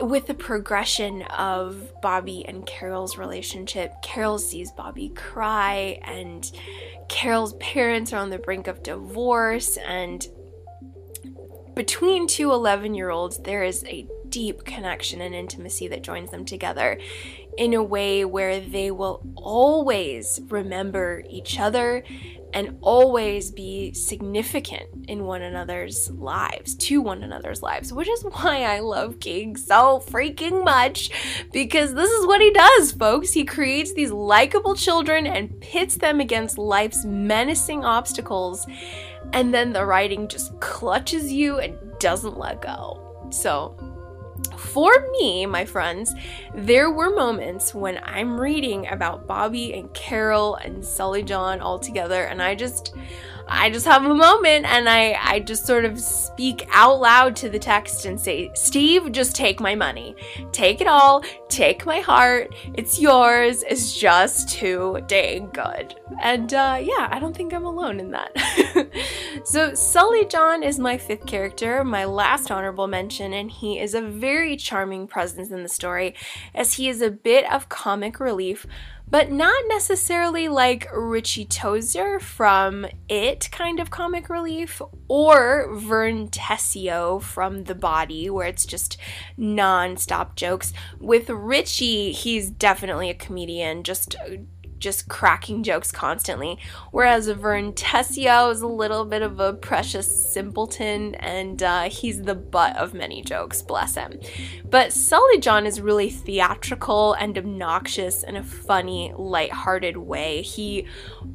with 0.00 0.26
the 0.26 0.34
progression 0.34 1.22
of 1.22 1.90
Bobby 2.02 2.44
and 2.46 2.66
Carol's 2.66 3.16
relationship, 3.16 3.94
Carol 4.02 4.38
sees 4.38 4.70
Bobby 4.72 5.08
cry, 5.10 5.98
and 6.02 6.50
Carol's 7.08 7.54
parents 7.54 8.12
are 8.12 8.20
on 8.20 8.30
the 8.30 8.38
brink 8.38 8.66
of 8.66 8.82
divorce. 8.82 9.76
And 9.78 10.26
between 11.74 12.26
two 12.26 12.52
11 12.52 12.94
year 12.94 13.10
olds, 13.10 13.38
there 13.38 13.64
is 13.64 13.84
a 13.84 14.06
deep 14.28 14.64
connection 14.64 15.20
and 15.20 15.34
intimacy 15.34 15.88
that 15.88 16.02
joins 16.02 16.30
them 16.30 16.44
together 16.44 16.98
in 17.56 17.74
a 17.74 17.82
way 17.82 18.24
where 18.24 18.60
they 18.60 18.90
will 18.90 19.22
always 19.36 20.40
remember 20.48 21.22
each 21.28 21.58
other 21.58 22.04
and 22.52 22.78
always 22.80 23.50
be 23.50 23.92
significant 23.92 24.88
in 25.08 25.24
one 25.24 25.42
another's 25.42 26.10
lives, 26.12 26.74
to 26.74 27.00
one 27.02 27.22
another's 27.22 27.62
lives, 27.62 27.92
which 27.92 28.08
is 28.08 28.22
why 28.22 28.62
I 28.62 28.80
love 28.80 29.20
King 29.20 29.56
so 29.56 30.02
freaking 30.06 30.64
much 30.64 31.10
because 31.52 31.92
this 31.94 32.10
is 32.10 32.26
what 32.26 32.40
he 32.40 32.50
does, 32.50 32.92
folks. 32.92 33.32
He 33.32 33.44
creates 33.44 33.92
these 33.92 34.10
likable 34.10 34.74
children 34.74 35.26
and 35.26 35.60
pits 35.60 35.96
them 35.96 36.20
against 36.20 36.56
life's 36.56 37.04
menacing 37.04 37.84
obstacles, 37.84 38.66
and 39.32 39.52
then 39.52 39.72
the 39.72 39.84
writing 39.84 40.28
just 40.28 40.58
clutches 40.60 41.32
you 41.32 41.58
and 41.58 41.76
doesn't 41.98 42.38
let 42.38 42.62
go. 42.62 43.28
So, 43.30 43.76
for 44.56 44.92
me, 45.12 45.46
my 45.46 45.64
friends, 45.64 46.14
there 46.54 46.90
were 46.90 47.10
moments 47.10 47.74
when 47.74 48.00
I'm 48.02 48.40
reading 48.40 48.86
about 48.88 49.26
Bobby 49.26 49.72
and 49.74 49.92
Carol 49.94 50.56
and 50.56 50.84
Sully 50.84 51.22
John 51.22 51.60
all 51.60 51.78
together, 51.78 52.24
and 52.24 52.42
I 52.42 52.54
just, 52.54 52.94
I 53.48 53.70
just 53.70 53.86
have 53.86 54.04
a 54.04 54.14
moment 54.14 54.66
and 54.66 54.88
I, 54.88 55.16
I 55.22 55.40
just 55.40 55.66
sort 55.66 55.84
of 55.84 56.00
speak 56.00 56.68
out 56.72 57.00
loud 57.00 57.36
to 57.36 57.48
the 57.48 57.58
text 57.58 58.04
and 58.04 58.20
say, 58.20 58.50
Steve, 58.54 59.12
just 59.12 59.36
take 59.36 59.60
my 59.60 59.74
money. 59.74 60.16
Take 60.50 60.80
it 60.80 60.88
all. 60.88 61.22
Take 61.48 61.86
my 61.86 62.00
heart. 62.00 62.54
It's 62.74 63.00
yours. 63.00 63.62
It's 63.62 63.96
just 63.96 64.48
too 64.48 65.00
dang 65.06 65.50
good. 65.50 65.94
And 66.20 66.52
uh, 66.54 66.78
yeah, 66.82 67.08
I 67.10 67.18
don't 67.20 67.36
think 67.36 67.52
I'm 67.52 67.64
alone 67.64 68.00
in 68.00 68.10
that. 68.10 68.90
so, 69.44 69.74
Sully 69.74 70.24
John 70.26 70.62
is 70.62 70.78
my 70.78 70.98
fifth 70.98 71.26
character, 71.26 71.84
my 71.84 72.04
last 72.04 72.50
honorable 72.50 72.86
mention, 72.88 73.32
and 73.32 73.50
he 73.50 73.78
is 73.78 73.94
a 73.94 74.02
very 74.02 74.56
charming 74.56 75.06
presence 75.06 75.50
in 75.50 75.62
the 75.62 75.68
story 75.68 76.14
as 76.54 76.74
he 76.74 76.88
is 76.88 77.00
a 77.00 77.10
bit 77.10 77.50
of 77.50 77.68
comic 77.68 78.18
relief 78.18 78.66
but 79.08 79.30
not 79.30 79.64
necessarily 79.68 80.48
like 80.48 80.88
Richie 80.92 81.46
Tozier 81.46 82.20
from 82.20 82.86
It 83.08 83.48
kind 83.52 83.78
of 83.78 83.90
comic 83.90 84.28
relief 84.28 84.82
or 85.08 85.72
Vern 85.72 86.28
Tessio 86.28 87.22
from 87.22 87.64
The 87.64 87.74
Body, 87.74 88.28
where 88.28 88.48
it's 88.48 88.66
just 88.66 88.96
non 89.36 89.96
stop 89.96 90.34
jokes. 90.34 90.72
With 90.98 91.30
Richie, 91.30 92.12
he's 92.12 92.50
definitely 92.50 93.08
a 93.08 93.14
comedian, 93.14 93.84
just 93.84 94.16
just 94.78 95.08
cracking 95.08 95.62
jokes 95.62 95.90
constantly. 95.90 96.58
Whereas 96.90 97.28
Vern 97.28 97.72
Tessio 97.72 98.50
is 98.50 98.60
a 98.60 98.66
little 98.66 99.04
bit 99.04 99.22
of 99.22 99.40
a 99.40 99.54
precious 99.54 100.32
simpleton 100.32 101.14
and 101.16 101.62
uh, 101.62 101.82
he's 101.84 102.22
the 102.22 102.34
butt 102.34 102.76
of 102.76 102.94
many 102.94 103.22
jokes, 103.22 103.62
bless 103.62 103.94
him. 103.94 104.18
But 104.68 104.92
Sully 104.92 105.38
John 105.38 105.66
is 105.66 105.80
really 105.80 106.10
theatrical 106.10 107.14
and 107.14 107.36
obnoxious 107.36 108.22
in 108.22 108.36
a 108.36 108.42
funny, 108.42 109.12
light-hearted 109.16 109.96
way. 109.96 110.42
He 110.42 110.86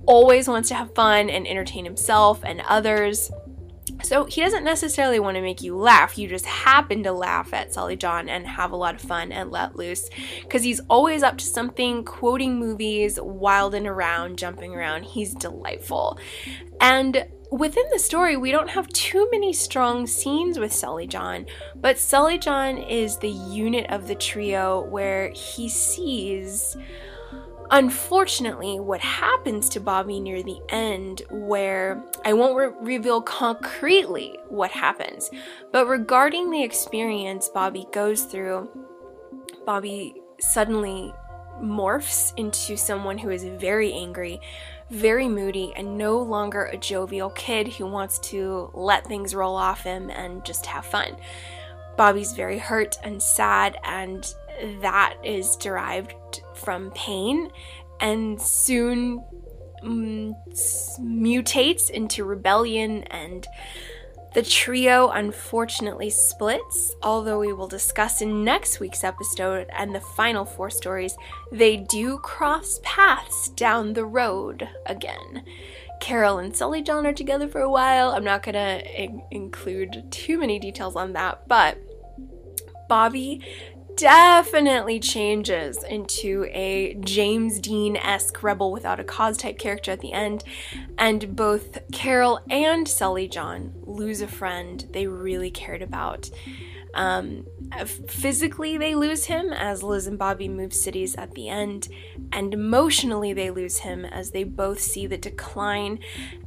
always 0.05 0.47
wants 0.47 0.69
to 0.69 0.75
have 0.75 0.93
fun 0.95 1.29
and 1.29 1.47
entertain 1.47 1.85
himself 1.85 2.41
and 2.43 2.61
others. 2.67 3.31
So 4.03 4.25
he 4.25 4.41
doesn't 4.41 4.63
necessarily 4.63 5.19
want 5.19 5.35
to 5.35 5.41
make 5.41 5.61
you 5.61 5.75
laugh. 5.75 6.17
You 6.17 6.27
just 6.27 6.45
happen 6.45 7.03
to 7.03 7.11
laugh 7.11 7.53
at 7.53 7.73
Sully 7.73 7.95
John 7.95 8.29
and 8.29 8.45
have 8.47 8.71
a 8.71 8.75
lot 8.75 8.95
of 8.95 9.01
fun 9.01 9.31
and 9.31 9.51
let 9.51 9.75
loose 9.75 10.09
because 10.41 10.63
he's 10.63 10.81
always 10.89 11.23
up 11.23 11.37
to 11.37 11.45
something, 11.45 12.03
quoting 12.03 12.59
movies, 12.59 13.19
wilding 13.21 13.87
around, 13.87 14.37
jumping 14.37 14.75
around. 14.75 15.03
He's 15.03 15.33
delightful. 15.33 16.19
And 16.79 17.25
within 17.51 17.85
the 17.91 17.99
story, 17.99 18.37
we 18.37 18.51
don't 18.51 18.69
have 18.69 18.87
too 18.89 19.27
many 19.31 19.53
strong 19.53 20.07
scenes 20.07 20.57
with 20.57 20.73
Sully 20.73 21.05
John, 21.05 21.45
but 21.75 21.99
Sully 21.99 22.37
John 22.37 22.77
is 22.77 23.17
the 23.17 23.29
unit 23.29 23.87
of 23.89 24.07
the 24.07 24.15
trio 24.15 24.81
where 24.85 25.29
he 25.29 25.67
sees 25.67 26.77
Unfortunately, 27.73 28.81
what 28.81 28.99
happens 28.99 29.69
to 29.69 29.79
Bobby 29.79 30.19
near 30.19 30.43
the 30.43 30.59
end, 30.67 31.21
where 31.29 32.03
I 32.25 32.33
won't 32.33 32.57
re- 32.57 32.95
reveal 32.97 33.21
concretely 33.21 34.37
what 34.49 34.71
happens, 34.71 35.31
but 35.71 35.87
regarding 35.87 36.51
the 36.51 36.63
experience 36.63 37.47
Bobby 37.47 37.87
goes 37.93 38.23
through, 38.23 38.69
Bobby 39.65 40.21
suddenly 40.41 41.13
morphs 41.61 42.33
into 42.35 42.75
someone 42.75 43.17
who 43.17 43.29
is 43.29 43.45
very 43.45 43.93
angry, 43.93 44.41
very 44.89 45.29
moody, 45.29 45.71
and 45.77 45.97
no 45.97 46.19
longer 46.19 46.65
a 46.65 46.77
jovial 46.77 47.29
kid 47.29 47.69
who 47.69 47.85
wants 47.85 48.19
to 48.19 48.69
let 48.73 49.07
things 49.07 49.33
roll 49.33 49.55
off 49.55 49.83
him 49.83 50.09
and 50.09 50.43
just 50.43 50.65
have 50.65 50.85
fun. 50.85 51.15
Bobby's 51.95 52.33
very 52.33 52.57
hurt 52.57 52.97
and 53.01 53.23
sad, 53.23 53.77
and 53.85 54.33
that 54.81 55.15
is 55.23 55.55
derived 55.55 56.13
from 56.63 56.91
pain 56.91 57.49
and 57.99 58.41
soon 58.41 59.23
mm, 59.83 60.33
mutates 60.99 61.89
into 61.89 62.23
rebellion 62.23 63.03
and 63.03 63.47
the 64.33 64.41
trio 64.41 65.09
unfortunately 65.09 66.09
splits, 66.09 66.95
although 67.03 67.39
we 67.39 67.51
will 67.51 67.67
discuss 67.67 68.21
in 68.21 68.45
next 68.45 68.79
week's 68.79 69.03
episode 69.03 69.67
and 69.77 69.93
the 69.93 69.99
final 69.99 70.45
four 70.45 70.69
stories, 70.69 71.17
they 71.51 71.75
do 71.75 72.17
cross 72.19 72.79
paths 72.81 73.49
down 73.49 73.91
the 73.91 74.05
road 74.05 74.69
again. 74.85 75.43
Carol 75.99 76.39
and 76.39 76.55
Sully 76.55 76.81
John 76.81 77.05
are 77.05 77.13
together 77.13 77.47
for 77.47 77.59
a 77.59 77.69
while. 77.69 78.11
I'm 78.11 78.23
not 78.23 78.41
gonna 78.41 78.81
in- 78.95 79.21
include 79.31 80.05
too 80.11 80.39
many 80.39 80.59
details 80.59 80.95
on 80.95 81.11
that, 81.13 81.47
but 81.49 81.77
Bobby 82.87 83.41
definitely 83.95 84.99
changes 84.99 85.83
into 85.83 86.45
a 86.51 86.95
James 87.01 87.59
Dean 87.59 87.97
esque 87.97 88.41
rebel 88.43 88.71
without 88.71 88.99
a 88.99 89.03
cause 89.03 89.37
type 89.37 89.57
character 89.57 89.91
at 89.91 89.99
the 89.99 90.13
end. 90.13 90.43
And 90.97 91.35
both 91.35 91.79
Carol 91.91 92.39
and 92.49 92.87
Sully 92.87 93.27
John 93.27 93.73
lose 93.83 94.21
a 94.21 94.27
friend 94.27 94.87
they 94.91 95.07
really 95.07 95.51
cared 95.51 95.81
about. 95.81 96.29
Um, 96.93 97.45
physically, 98.07 98.77
they 98.77 98.95
lose 98.95 99.25
him 99.25 99.53
as 99.53 99.81
Liz 99.81 100.07
and 100.07 100.19
Bobby 100.19 100.49
move 100.49 100.73
cities 100.73 101.15
at 101.15 101.33
the 101.35 101.47
end, 101.47 101.87
and 102.33 102.53
emotionally, 102.53 103.31
they 103.31 103.49
lose 103.49 103.77
him 103.77 104.03
as 104.03 104.31
they 104.31 104.43
both 104.43 104.79
see 104.79 105.07
the 105.07 105.17
decline 105.17 105.99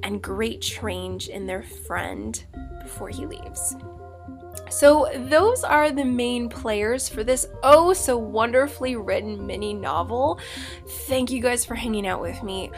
and 0.03 0.23
great 0.23 0.61
change 0.61 1.29
in 1.29 1.47
their 1.47 1.63
friend 1.63 2.45
before 2.83 3.09
he 3.09 3.25
leaves. 3.25 3.75
So, 4.71 5.09
those 5.29 5.63
are 5.65 5.91
the 5.91 6.05
main 6.05 6.49
players 6.49 7.09
for 7.09 7.23
this 7.23 7.47
oh 7.63 7.93
so 7.93 8.17
wonderfully 8.17 8.97
written 8.97 9.47
mini 9.47 9.75
novel. 9.75 10.39
Thank 11.07 11.31
you 11.31 11.41
guys 11.41 11.65
for 11.65 11.75
hanging 11.75 12.07
out 12.07 12.21
with 12.21 12.43
me. 12.43 12.71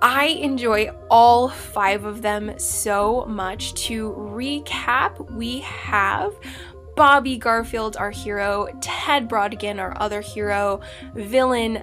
I 0.00 0.26
enjoy 0.26 0.90
all 1.10 1.48
five 1.48 2.04
of 2.04 2.22
them 2.22 2.56
so 2.58 3.24
much. 3.26 3.74
To 3.86 4.12
recap, 4.12 5.30
we 5.32 5.60
have 5.60 6.32
Bobby 6.94 7.36
Garfield, 7.36 7.96
our 7.96 8.10
hero, 8.10 8.68
Ted 8.80 9.28
Brautigan, 9.28 9.80
our 9.80 9.96
other 10.00 10.20
hero, 10.20 10.80
villain, 11.14 11.82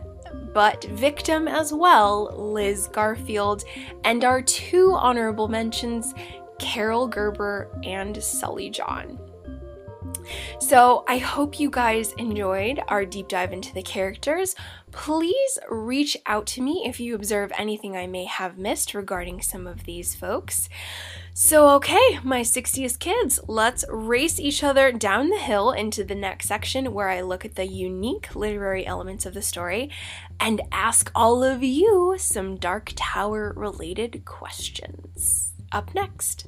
but 0.53 0.84
victim 0.86 1.47
as 1.47 1.74
well, 1.74 2.34
Liz 2.38 2.88
Garfield, 2.88 3.64
and 4.03 4.24
our 4.24 4.41
two 4.41 4.93
honorable 4.93 5.47
mentions, 5.47 6.14
Carol 6.60 7.08
Gerber 7.08 7.70
and 7.84 8.22
Sully 8.22 8.70
John. 8.70 9.20
So, 10.59 11.03
I 11.07 11.17
hope 11.17 11.59
you 11.59 11.69
guys 11.69 12.13
enjoyed 12.13 12.82
our 12.88 13.05
deep 13.05 13.28
dive 13.28 13.53
into 13.53 13.73
the 13.73 13.82
characters. 13.82 14.55
Please 14.91 15.59
reach 15.69 16.15
out 16.26 16.45
to 16.47 16.61
me 16.61 16.84
if 16.86 16.99
you 16.99 17.15
observe 17.15 17.51
anything 17.57 17.97
I 17.97 18.07
may 18.07 18.26
have 18.26 18.57
missed 18.57 18.93
regarding 18.93 19.41
some 19.41 19.67
of 19.67 19.84
these 19.84 20.15
folks. 20.15 20.69
So, 21.34 21.67
okay, 21.76 22.19
my 22.23 22.41
60th 22.41 22.97
kids, 22.97 23.41
let's 23.45 23.84
race 23.89 24.39
each 24.39 24.63
other 24.63 24.93
down 24.93 25.30
the 25.30 25.38
hill 25.38 25.71
into 25.71 26.05
the 26.05 26.15
next 26.15 26.47
section 26.47 26.93
where 26.93 27.09
I 27.09 27.19
look 27.21 27.43
at 27.43 27.55
the 27.55 27.67
unique 27.67 28.34
literary 28.36 28.88
elements 28.88 29.26
of 29.26 29.34
the 29.34 29.41
story 29.41 29.91
and 30.39 30.61
ask 30.71 31.11
all 31.13 31.43
of 31.43 31.61
you 31.61 32.15
some 32.17 32.55
Dark 32.55 32.93
Tower 32.95 33.53
related 33.55 34.23
questions. 34.23 35.53
Up 35.73 35.93
next. 35.93 36.47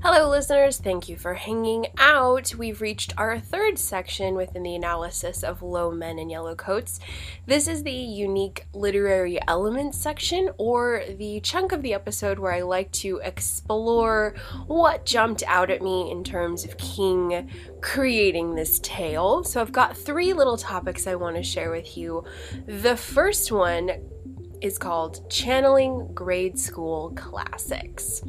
Hello, 0.00 0.30
listeners. 0.30 0.78
Thank 0.78 1.08
you 1.08 1.16
for 1.16 1.34
hanging 1.34 1.88
out. 1.98 2.54
We've 2.54 2.80
reached 2.80 3.14
our 3.18 3.40
third 3.40 3.80
section 3.80 4.36
within 4.36 4.62
the 4.62 4.76
analysis 4.76 5.42
of 5.42 5.60
Low 5.60 5.90
Men 5.90 6.20
in 6.20 6.30
Yellow 6.30 6.54
Coats. 6.54 7.00
This 7.46 7.66
is 7.66 7.82
the 7.82 7.90
unique 7.90 8.64
literary 8.72 9.40
elements 9.48 9.98
section, 9.98 10.50
or 10.56 11.02
the 11.18 11.40
chunk 11.40 11.72
of 11.72 11.82
the 11.82 11.94
episode 11.94 12.38
where 12.38 12.52
I 12.52 12.62
like 12.62 12.92
to 12.92 13.20
explore 13.24 14.36
what 14.68 15.04
jumped 15.04 15.42
out 15.48 15.68
at 15.68 15.82
me 15.82 16.12
in 16.12 16.22
terms 16.22 16.64
of 16.64 16.78
King 16.78 17.50
creating 17.80 18.54
this 18.54 18.78
tale. 18.78 19.42
So 19.42 19.60
I've 19.60 19.72
got 19.72 19.96
three 19.96 20.32
little 20.32 20.56
topics 20.56 21.08
I 21.08 21.16
want 21.16 21.34
to 21.36 21.42
share 21.42 21.72
with 21.72 21.96
you. 21.96 22.24
The 22.66 22.96
first 22.96 23.50
one 23.50 23.90
is 24.60 24.78
called 24.78 25.28
Channeling 25.28 26.14
Grade 26.14 26.56
School 26.56 27.12
Classics. 27.16 28.22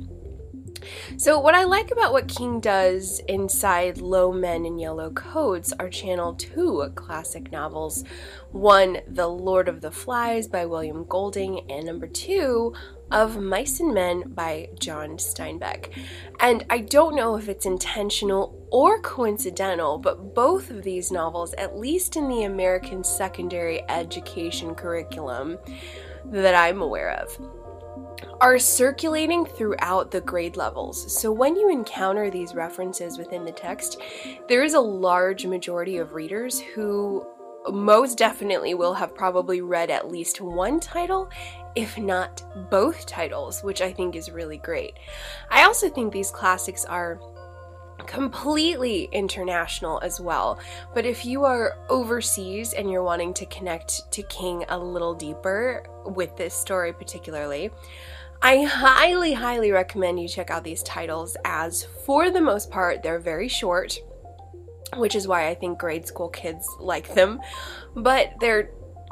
So, 1.18 1.40
what 1.40 1.56
I 1.56 1.64
like 1.64 1.92
about 1.92 2.14
what 2.14 2.28
King 2.28 2.60
does 2.60 3.20
inside 3.28 4.00
Low 4.00 4.32
Men 4.32 4.66
in 4.66 4.78
Yellow 4.78 5.12
Coats 5.12 5.74
are 5.80 5.90
channel 5.90 6.34
two 6.34 6.92
classic 6.96 7.52
novels. 7.52 8.04
One, 8.52 9.00
The 9.08 9.28
Lord 9.28 9.68
of 9.68 9.82
the 9.82 9.92
Flies 9.92 10.48
by 10.48 10.66
William 10.66 11.06
Golding, 11.06 11.70
and 11.72 11.86
number 11.86 12.08
two, 12.08 12.74
of 13.12 13.42
Mice 13.42 13.80
and 13.80 13.94
Men 13.94 14.24
by 14.28 14.70
John 14.80 15.18
Steinbeck. 15.18 15.92
And 16.40 16.66
I 16.70 16.80
don't 16.80 17.16
know 17.16 17.36
if 17.36 17.50
it's 17.50 17.66
intentional 17.66 18.68
or 18.72 19.02
coincidental, 19.02 19.98
but 19.98 20.36
both 20.36 20.70
of 20.70 20.84
these 20.84 21.12
novels, 21.12 21.54
at 21.56 21.78
least 21.78 22.16
in 22.16 22.28
the 22.28 22.44
American 22.44 23.04
secondary 23.04 23.88
education 23.90 24.76
curriculum 24.76 25.58
that 26.26 26.54
I'm 26.54 26.82
aware 26.82 27.12
of, 27.12 27.38
are 28.42 28.58
circulating 28.58 29.46
throughout 29.46 30.12
the 30.12 30.22
grade 30.22 30.56
levels. 30.56 31.14
So 31.14 31.32
when 31.32 31.56
you 31.56 31.70
encounter 31.70 32.30
these 32.30 32.56
references 32.56 33.18
within 33.18 33.44
the 33.44 33.52
text, 33.52 34.02
there 34.48 34.64
is 34.64 34.76
a 34.76 34.80
large 34.80 35.46
majority 35.46 35.98
of 35.98 36.14
readers 36.14 36.60
who 36.60 37.26
most 37.70 38.18
definitely 38.18 38.74
will 38.74 38.94
have 38.94 39.14
probably 39.14 39.60
read 39.60 39.90
at 39.90 40.10
least 40.10 40.40
one 40.40 40.80
title, 40.80 41.30
if 41.76 41.98
not 41.98 42.42
both 42.70 43.06
titles, 43.06 43.62
which 43.62 43.82
I 43.82 43.92
think 43.92 44.16
is 44.16 44.32
really 44.32 44.58
great. 44.58 44.94
I 45.50 45.64
also 45.64 45.90
think 45.90 46.14
these 46.14 46.32
classics 46.32 46.86
are 46.86 47.20
completely 48.06 49.10
international 49.12 50.00
as 50.02 50.22
well. 50.22 50.58
But 50.96 51.06
if 51.06 51.26
you 51.26 51.44
are 51.44 51.78
overseas 51.90 52.74
and 52.74 52.90
you're 52.90 53.04
wanting 53.04 53.34
to 53.36 53.46
connect 53.48 54.10
to 54.14 54.24
King 54.24 54.64
a 54.70 54.80
little 54.80 55.14
deeper 55.14 55.86
with 56.06 56.36
this 56.38 56.54
story, 56.54 56.94
particularly, 56.94 57.72
I 58.42 58.64
highly, 58.64 59.34
highly 59.34 59.72
recommend 59.72 60.20
you 60.20 60.28
check 60.28 60.50
out 60.50 60.64
these 60.64 60.82
titles, 60.84 61.36
as 61.44 61.84
for 62.06 62.32
the 62.32 62.40
most 62.40 62.72
part, 62.72 63.04
they're 63.04 63.20
very 63.20 63.50
short, 63.50 64.00
which 64.96 65.14
is 65.14 65.28
why 65.28 65.50
I 65.50 65.56
think 65.56 65.78
grade 65.78 66.08
school 66.08 66.30
kids 66.30 66.66
like 66.80 67.14
them, 67.14 67.42
but 67.96 68.34
they're 68.40 68.72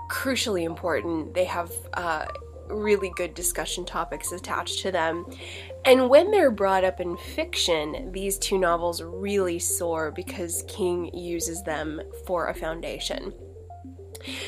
crucially 0.10 0.64
important. 0.64 1.34
They 1.34 1.44
have 1.44 1.72
uh, 1.94 2.26
really 2.70 3.12
good 3.18 3.34
discussion 3.34 3.86
topics 3.86 4.32
attached 4.32 4.80
to 4.80 4.92
them. 4.92 5.26
And 5.84 6.10
when 6.10 6.32
they're 6.32 6.52
brought 6.52 6.86
up 6.86 7.02
in 7.02 7.18
fiction, 7.18 8.14
these 8.14 8.38
two 8.38 8.58
novels 8.58 9.02
really 9.02 9.60
soar 9.60 10.12
because 10.12 10.64
King 10.70 11.14
uses 11.14 11.64
them 11.64 12.02
for 12.26 12.48
a 12.48 12.54
foundation. 12.54 13.34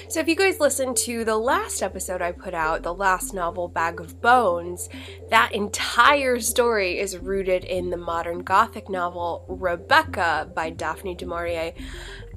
So, 0.08 0.20
if 0.20 0.28
you 0.28 0.36
guys 0.36 0.60
listened 0.60 0.98
to 0.98 1.24
the 1.24 1.38
last 1.38 1.82
episode 1.82 2.22
I 2.22 2.32
put 2.32 2.54
out, 2.54 2.84
the 2.84 2.94
last 2.94 3.34
novel, 3.34 3.68
Bag 3.68 4.00
of 4.00 4.22
Bones, 4.22 4.90
that 5.30 5.54
entire 5.54 6.40
story 6.40 7.00
is 7.00 7.18
rooted 7.18 7.64
in 7.64 7.90
the 7.90 7.98
modern 7.98 8.40
Gothic 8.40 8.90
novel 8.90 9.46
Rebecca 9.48 10.50
by 10.54 10.70
Daphne 10.70 11.16
du 11.16 11.26
Maurier. 11.26 11.74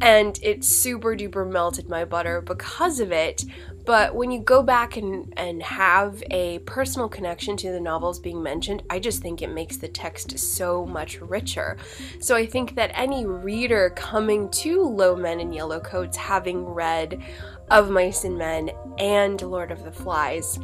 And 0.00 0.38
it 0.42 0.64
super 0.64 1.14
duper 1.14 1.50
melted 1.50 1.88
my 1.88 2.04
butter 2.04 2.40
because 2.40 3.00
of 3.00 3.12
it. 3.12 3.44
But 3.84 4.14
when 4.14 4.30
you 4.30 4.40
go 4.40 4.62
back 4.62 4.96
and, 4.96 5.32
and 5.36 5.62
have 5.62 6.22
a 6.30 6.60
personal 6.60 7.08
connection 7.08 7.56
to 7.58 7.72
the 7.72 7.80
novels 7.80 8.18
being 8.18 8.42
mentioned, 8.42 8.82
I 8.88 8.98
just 8.98 9.22
think 9.22 9.42
it 9.42 9.50
makes 9.50 9.76
the 9.76 9.88
text 9.88 10.38
so 10.38 10.86
much 10.86 11.20
richer. 11.20 11.76
So 12.20 12.36
I 12.36 12.46
think 12.46 12.74
that 12.76 12.92
any 12.94 13.26
reader 13.26 13.90
coming 13.90 14.50
to 14.50 14.82
Low 14.82 15.16
Men 15.16 15.40
in 15.40 15.52
Yellow 15.52 15.80
Coats 15.80 16.16
having 16.16 16.64
read 16.64 17.22
Of 17.70 17.90
Mice 17.90 18.24
and 18.24 18.38
Men 18.38 18.70
and 18.98 19.40
Lord 19.42 19.72
of 19.72 19.82
the 19.82 19.92
Flies, 19.92 20.58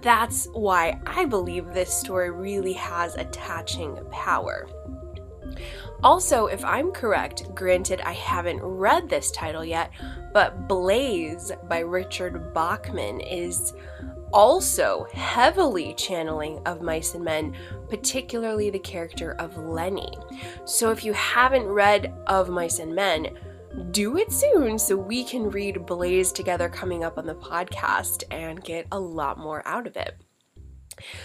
that's 0.00 0.48
why 0.52 1.00
I 1.06 1.26
believe 1.26 1.66
this 1.72 1.94
story 1.94 2.30
really 2.30 2.72
has 2.72 3.14
attaching 3.14 3.98
power. 4.10 4.68
Also, 6.02 6.46
if 6.46 6.64
I'm 6.64 6.90
correct, 6.90 7.54
granted 7.54 8.00
I 8.00 8.12
haven't 8.12 8.60
read 8.60 9.08
this 9.08 9.30
title 9.30 9.64
yet, 9.64 9.92
but 10.32 10.68
Blaze 10.68 11.52
by 11.68 11.80
Richard 11.80 12.54
Bachman 12.54 13.20
is 13.20 13.72
also 14.32 15.06
heavily 15.12 15.94
channeling 15.94 16.58
of 16.66 16.80
Mice 16.80 17.14
and 17.14 17.24
Men, 17.24 17.54
particularly 17.88 18.70
the 18.70 18.78
character 18.78 19.32
of 19.32 19.56
Lennie. 19.58 20.16
So 20.64 20.90
if 20.90 21.04
you 21.04 21.12
haven't 21.12 21.66
read 21.66 22.14
Of 22.26 22.48
Mice 22.48 22.78
and 22.78 22.94
Men, 22.94 23.38
do 23.90 24.16
it 24.18 24.32
soon 24.32 24.78
so 24.78 24.96
we 24.96 25.24
can 25.24 25.50
read 25.50 25.86
Blaze 25.86 26.32
together 26.32 26.68
coming 26.68 27.04
up 27.04 27.18
on 27.18 27.26
the 27.26 27.34
podcast 27.34 28.24
and 28.30 28.62
get 28.62 28.86
a 28.92 28.98
lot 28.98 29.38
more 29.38 29.62
out 29.66 29.86
of 29.86 29.96
it. 29.96 30.16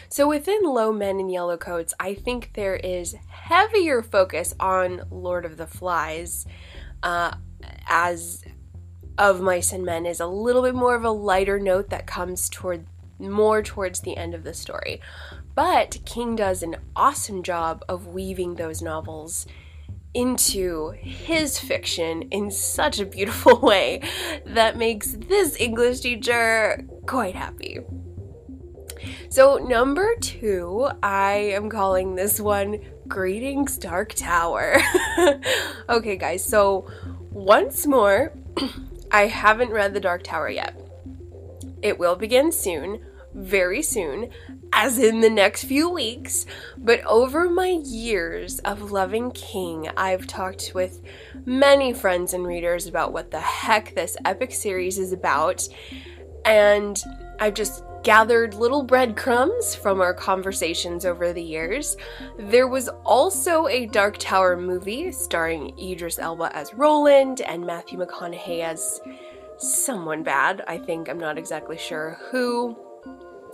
So 0.10 0.28
within 0.28 0.64
Low 0.64 0.92
Men 0.92 1.20
in 1.20 1.30
Yellow 1.30 1.58
Coats, 1.58 1.94
I 2.00 2.14
think 2.14 2.52
there 2.54 2.78
is 2.78 3.16
heavier 3.30 4.02
focus 4.02 4.54
on 4.60 5.04
Lord 5.12 5.46
of 5.46 5.58
the 5.58 5.68
Flies, 5.68 6.46
uh, 7.04 7.36
as 7.88 8.44
of 9.18 9.42
Mice 9.42 9.72
and 9.72 9.84
Men 9.84 10.06
is 10.06 10.20
a 10.20 10.28
little 10.28 10.62
bit 10.62 10.76
more 10.76 10.96
of 10.96 11.04
a 11.04 11.12
lighter 11.12 11.60
note 11.60 11.90
that 11.90 12.08
comes 12.08 12.50
toward 12.50 12.86
more 13.20 13.64
towards 13.64 14.02
the 14.02 14.16
end 14.16 14.34
of 14.34 14.44
the 14.44 14.54
story. 14.54 15.02
But 15.56 15.98
King 16.06 16.36
does 16.36 16.62
an 16.62 16.76
awesome 16.96 17.42
job 17.42 17.84
of 17.90 18.08
weaving 18.08 18.56
those 18.56 18.82
novels 18.82 19.48
into 20.14 20.90
his 20.92 21.60
fiction 21.60 22.24
in 22.32 22.50
such 22.52 23.00
a 23.00 23.06
beautiful 23.06 23.60
way 23.62 24.02
that 24.46 24.78
makes 24.78 25.14
this 25.14 25.60
English 25.60 26.02
teacher 26.02 26.86
quite 27.06 27.36
happy. 27.36 27.80
So, 29.30 29.58
number 29.58 30.16
two, 30.22 30.90
I 31.04 31.34
am 31.54 31.70
calling 31.70 32.16
this 32.16 32.40
one 32.40 32.80
Greetings 33.08 33.78
Dark 33.78 34.14
Tower. 34.14 34.78
okay, 35.90 36.18
guys, 36.18 36.44
so 36.44 36.90
once 37.32 37.86
more, 37.86 38.34
I 39.12 39.28
haven't 39.28 39.72
read 39.72 39.94
The 39.94 40.00
Dark 40.00 40.24
Tower 40.24 40.50
yet. 40.50 40.80
It 41.82 41.98
will 41.98 42.16
begin 42.16 42.52
soon, 42.52 43.00
very 43.34 43.82
soon, 43.82 44.30
as 44.74 45.00
in 45.00 45.22
the 45.22 45.30
next 45.30 45.64
few 45.64 45.90
weeks. 45.90 46.46
But 46.78 47.04
over 47.06 47.50
my 47.50 47.80
years 47.84 48.60
of 48.60 48.92
loving 48.92 49.32
King, 49.32 49.90
I've 49.96 50.28
talked 50.28 50.72
with 50.74 51.02
many 51.46 51.94
friends 51.94 52.34
and 52.34 52.46
readers 52.46 52.88
about 52.88 53.14
what 53.14 53.32
the 53.32 53.40
heck 53.40 53.96
this 53.96 54.18
epic 54.26 54.52
series 54.52 54.98
is 54.98 55.14
about. 55.14 55.68
And 56.46 57.02
I've 57.40 57.54
just 57.54 57.84
gathered 58.04 58.54
little 58.54 58.84
breadcrumbs 58.84 59.76
from 59.76 60.02
our 60.02 60.14
conversations 60.14 61.06
over 61.06 61.34
the 61.34 61.42
years. 61.42 61.98
There 62.38 62.68
was 62.68 62.90
also 63.06 63.68
a 63.68 63.88
Dark 63.88 64.18
Tower 64.18 64.56
movie 64.56 65.12
starring 65.12 65.78
Idris 65.78 66.20
Elba 66.20 66.56
as 66.56 66.74
Roland 66.74 67.42
and 67.42 67.66
Matthew 67.66 68.00
McConaughey 68.00 68.64
as 68.64 69.02
someone 69.58 70.24
bad. 70.24 70.64
I 70.68 70.78
think, 70.78 71.10
I'm 71.10 71.20
not 71.20 71.38
exactly 71.38 71.78
sure 71.78 72.18
who. 72.32 72.78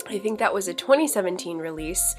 I 0.08 0.18
think 0.18 0.38
that 0.38 0.52
was 0.52 0.68
a 0.68 0.74
2017 0.74 1.58
release. 1.58 2.14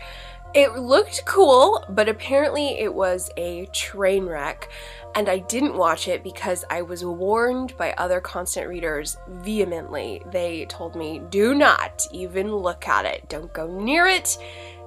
It 0.54 0.76
looked 0.76 1.26
cool, 1.26 1.84
but 1.90 2.08
apparently 2.08 2.80
it 2.80 2.94
was 2.94 3.30
a 3.36 3.66
train 3.68 4.26
wreck, 4.26 4.70
and 5.14 5.28
I 5.28 5.40
didn't 5.40 5.76
watch 5.76 6.08
it 6.08 6.24
because 6.24 6.64
I 6.70 6.82
was 6.82 7.04
warned 7.04 7.76
by 7.78 7.94
other 7.94 8.22
constant 8.22 8.70
readers 8.70 9.18
vehemently. 9.28 10.22
They 10.32 10.66
told 10.66 10.96
me, 10.96 11.22
do 11.30 11.56
not 11.56 12.08
even 12.12 12.56
look 12.56 12.88
at 12.88 13.06
it, 13.06 13.28
don't 13.28 13.54
go 13.54 13.68
near 13.80 14.08
it, 14.08 14.38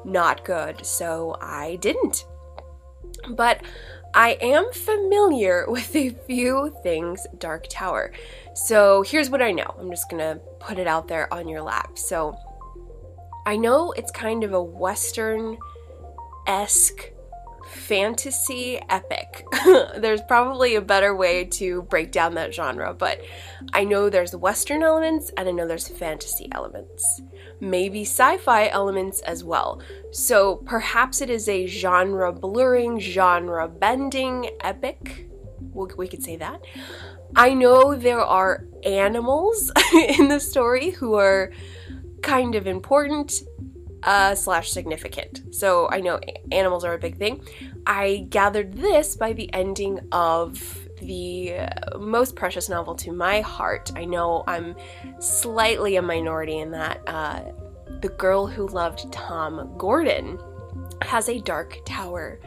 not 0.05 0.45
good. 0.45 0.85
So 0.87 1.37
I 1.41 1.77
didn't. 1.77 2.25
But 3.31 3.63
I 4.15 4.39
am 4.41 4.73
familiar 4.73 5.67
with 5.69 5.95
a 5.95 6.11
few 6.11 6.75
things 6.83 7.27
Dark 7.39 7.67
Tower. 7.69 8.13
So 8.55 9.03
here's 9.03 9.31
what 9.31 9.43
I 9.43 9.53
know. 9.53 9.75
I'm 9.79 9.91
just 9.91 10.11
gonna 10.11 10.41
put 10.59 10.79
it 10.79 10.87
out 10.87 11.09
there 11.09 11.33
on 11.33 11.49
your 11.49 11.63
lap. 11.63 11.99
So 11.99 12.37
I 13.49 13.57
know 13.57 13.92
it's 13.92 14.11
kind 14.11 14.44
of 14.44 14.53
a 14.53 14.62
Western 14.62 15.57
esque 16.46 17.12
fantasy 17.70 18.78
epic. 18.90 19.42
there's 19.96 20.20
probably 20.28 20.74
a 20.74 20.82
better 20.82 21.16
way 21.16 21.44
to 21.44 21.80
break 21.84 22.12
down 22.12 22.34
that 22.34 22.53
genre, 22.53 22.92
but 22.92 23.22
I 23.72 23.84
know 23.84 24.11
there's 24.11 24.36
Western 24.36 24.82
elements 24.82 25.30
and 25.34 25.49
I 25.49 25.53
know 25.53 25.66
there's 25.66 25.88
fantasy 25.88 26.51
elements. 26.53 27.22
Maybe 27.59 28.03
sci 28.03 28.36
fi 28.36 28.68
elements 28.68 29.22
as 29.22 29.44
well. 29.44 29.80
So 30.12 30.57
perhaps 30.66 31.22
it 31.22 31.30
is 31.30 31.49
a 31.49 31.66
genre 31.66 32.34
blurring, 32.34 33.01
genre 33.01 33.66
bending 33.66 34.51
epic. 34.61 35.26
We 35.72 36.07
could 36.07 36.22
say 36.22 36.36
that. 36.36 36.61
I 37.34 37.55
know 37.55 37.94
there 37.94 38.20
are 38.20 38.66
animals 38.84 39.72
in 39.94 40.28
the 40.28 40.38
story 40.38 40.90
who 40.90 41.14
are 41.14 41.51
kind 42.23 42.55
of 42.55 42.66
important 42.66 43.33
uh, 44.03 44.35
slash 44.35 44.71
significant. 44.71 45.55
So 45.55 45.89
I 45.91 46.01
know 46.01 46.21
animals 46.53 46.85
are 46.85 46.95
a 46.95 46.99
big 46.99 47.16
thing. 47.16 47.45
I 47.87 48.27
gathered 48.31 48.75
this 48.75 49.16
by 49.16 49.33
the 49.33 49.53
ending 49.53 50.01
of 50.12 50.89
the 51.01 51.55
uh, 51.55 51.99
most 51.99 52.37
precious 52.37 52.69
novel 52.69 52.95
to 52.97 53.12
my 53.12 53.41
heart. 53.41 53.93
I 53.97 54.05
know 54.05 54.45
I'm 54.47 54.77
slightly 55.21 55.97
a 55.97 56.03
minority 56.03 56.59
in 56.59 56.71
that. 56.73 57.01
Uh, 57.07 57.43
the 58.01 58.09
Girl 58.11 58.47
Who 58.47 58.69
Loved 58.69 59.12
Tom 59.12 59.75
Gordon 59.77 60.39
has 61.03 61.29
a 61.29 61.41
Dark 61.41 61.79
Tower 61.85 62.41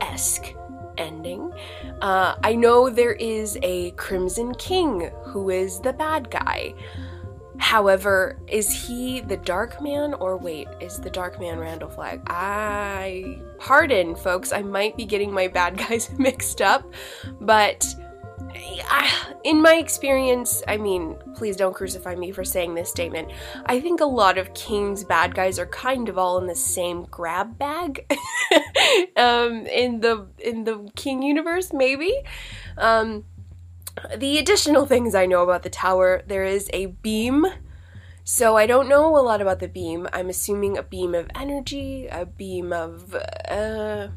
esque 0.00 0.54
ending. 0.98 1.52
Uh, 2.00 2.36
I 2.42 2.54
know 2.54 2.88
there 2.90 3.12
is 3.12 3.58
a 3.62 3.90
Crimson 3.92 4.54
King 4.54 5.10
who 5.24 5.50
is 5.50 5.80
the 5.80 5.92
bad 5.92 6.30
guy. 6.30 6.74
However, 7.58 8.38
is 8.46 8.72
he 8.86 9.20
the 9.20 9.36
Dark 9.36 9.80
Man 9.82 10.14
or 10.14 10.36
wait, 10.36 10.68
is 10.80 10.98
the 10.98 11.10
Dark 11.10 11.40
Man 11.40 11.58
Randall 11.58 11.88
Flagg? 11.88 12.22
I 12.26 13.40
pardon, 13.58 14.14
folks, 14.14 14.52
I 14.52 14.62
might 14.62 14.96
be 14.96 15.04
getting 15.04 15.32
my 15.32 15.48
bad 15.48 15.76
guys 15.88 16.10
mixed 16.18 16.60
up, 16.60 16.92
but 17.40 17.84
in 19.44 19.60
my 19.60 19.74
experience, 19.74 20.62
I 20.66 20.76
mean, 20.76 21.16
please 21.34 21.56
don't 21.56 21.74
crucify 21.74 22.14
me 22.14 22.32
for 22.32 22.44
saying 22.44 22.74
this 22.74 22.90
statement. 22.90 23.30
I 23.66 23.80
think 23.80 24.00
a 24.00 24.06
lot 24.06 24.38
of 24.38 24.52
King's 24.54 25.04
bad 25.04 25.34
guys 25.34 25.58
are 25.58 25.66
kind 25.66 26.08
of 26.08 26.18
all 26.18 26.38
in 26.38 26.46
the 26.46 26.54
same 26.54 27.04
grab 27.04 27.58
bag. 27.58 28.06
um, 29.16 29.66
in 29.66 30.00
the 30.00 30.26
in 30.38 30.64
the 30.64 30.90
King 30.96 31.22
universe, 31.22 31.72
maybe. 31.72 32.12
Um, 32.76 33.24
the 34.16 34.38
additional 34.38 34.86
things 34.86 35.14
I 35.14 35.26
know 35.26 35.42
about 35.42 35.62
the 35.62 35.70
tower 35.70 36.22
there 36.26 36.44
is 36.44 36.70
a 36.72 36.86
beam. 36.86 37.46
So 38.24 38.56
I 38.56 38.66
don't 38.66 38.88
know 38.88 39.16
a 39.16 39.22
lot 39.22 39.40
about 39.40 39.60
the 39.60 39.68
beam. 39.68 40.08
I'm 40.12 40.28
assuming 40.28 40.76
a 40.76 40.82
beam 40.82 41.14
of 41.14 41.30
energy, 41.34 42.08
a 42.08 42.26
beam 42.26 42.72
of 42.72 43.14
uh, 43.48 44.08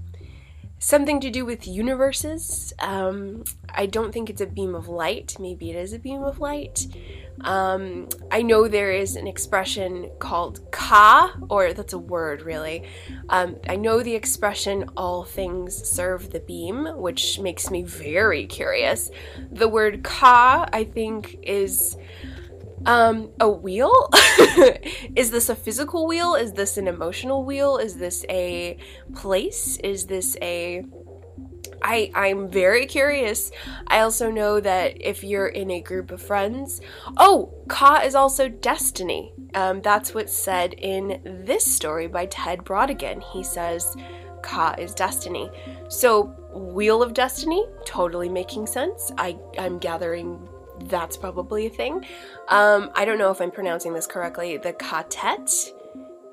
something 0.79 1.19
to 1.19 1.29
do 1.29 1.45
with 1.45 1.67
universes. 1.67 2.73
Um, 2.79 3.43
I 3.73 3.85
don't 3.85 4.11
think 4.11 4.29
it's 4.29 4.41
a 4.41 4.47
beam 4.47 4.73
of 4.75 4.87
light. 4.87 5.35
Maybe 5.39 5.69
it 5.69 5.75
is 5.75 5.93
a 5.93 5.99
beam 5.99 6.23
of 6.23 6.39
light. 6.39 6.87
Um, 7.41 8.09
I 8.31 8.41
know 8.41 8.67
there 8.67 8.91
is 8.91 9.15
an 9.15 9.27
expression 9.27 10.11
called 10.19 10.71
ka, 10.71 11.35
or 11.49 11.73
that's 11.73 11.93
a 11.93 11.97
word 11.97 12.41
really. 12.41 12.83
Um, 13.29 13.57
I 13.67 13.75
know 13.75 14.01
the 14.01 14.15
expression 14.15 14.89
all 14.97 15.23
things 15.23 15.75
serve 15.87 16.31
the 16.31 16.41
beam, 16.41 16.85
which 16.97 17.39
makes 17.39 17.69
me 17.71 17.83
very 17.83 18.45
curious. 18.45 19.09
The 19.51 19.69
word 19.69 20.03
ka, 20.03 20.67
I 20.73 20.83
think, 20.83 21.39
is 21.43 21.95
um, 22.85 23.31
a 23.39 23.49
wheel? 23.49 24.09
is 25.15 25.31
this 25.31 25.49
a 25.49 25.55
physical 25.55 26.07
wheel? 26.07 26.35
Is 26.35 26.53
this 26.53 26.77
an 26.77 26.87
emotional 26.87 27.43
wheel? 27.43 27.77
Is 27.77 27.97
this 27.97 28.25
a 28.29 28.77
place? 29.13 29.77
Is 29.77 30.05
this 30.05 30.37
a 30.41 30.85
I, 31.81 32.11
I'm 32.13 32.49
very 32.49 32.85
curious. 32.85 33.51
I 33.87 33.99
also 34.01 34.29
know 34.29 34.59
that 34.59 34.97
if 34.99 35.23
you're 35.23 35.47
in 35.47 35.71
a 35.71 35.81
group 35.81 36.11
of 36.11 36.21
friends, 36.21 36.81
oh, 37.17 37.53
Ka 37.67 38.01
is 38.03 38.15
also 38.15 38.49
destiny. 38.49 39.33
Um, 39.53 39.81
that's 39.81 40.13
what's 40.13 40.33
said 40.33 40.73
in 40.73 41.21
this 41.45 41.65
story 41.65 42.07
by 42.07 42.25
Ted 42.25 42.59
Brautigan. 42.59 43.23
He 43.31 43.43
says, 43.43 43.95
Ka 44.41 44.75
is 44.77 44.93
destiny. 44.93 45.49
So, 45.87 46.35
Wheel 46.53 47.03
of 47.03 47.13
Destiny, 47.13 47.65
totally 47.85 48.29
making 48.29 48.67
sense. 48.67 49.11
I, 49.17 49.37
I'm 49.57 49.77
gathering 49.77 50.47
that's 50.85 51.17
probably 51.17 51.65
a 51.65 51.69
thing. 51.69 52.05
Um, 52.47 52.91
I 52.95 53.05
don't 53.05 53.17
know 53.17 53.31
if 53.31 53.41
I'm 53.41 53.51
pronouncing 53.51 53.93
this 53.93 54.07
correctly. 54.07 54.57
The 54.57 54.73
ka-tet 54.73 55.51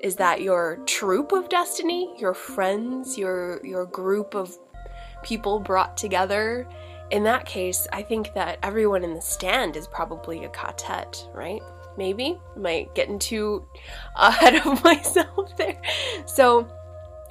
is 0.01 0.15
that 0.17 0.41
your 0.41 0.77
troop 0.85 1.31
of 1.31 1.49
destiny, 1.49 2.13
your 2.19 2.33
friends, 2.33 3.17
your 3.17 3.65
your 3.65 3.85
group 3.85 4.35
of 4.35 4.55
people 5.23 5.59
brought 5.59 5.97
together. 5.97 6.67
In 7.09 7.23
that 7.23 7.45
case, 7.45 7.87
I 7.93 8.03
think 8.03 8.33
that 8.33 8.59
everyone 8.63 9.03
in 9.03 9.13
the 9.13 9.21
stand 9.21 9.75
is 9.77 9.87
probably 9.87 10.43
a 10.43 10.49
ka-tet, 10.49 11.27
right? 11.33 11.61
Maybe. 11.97 12.37
Am 12.55 12.65
I 12.65 12.87
getting 12.93 13.17
too 13.17 13.65
ahead 14.15 14.55
of 14.55 14.83
myself 14.83 15.55
there? 15.57 15.81
So, 16.25 16.67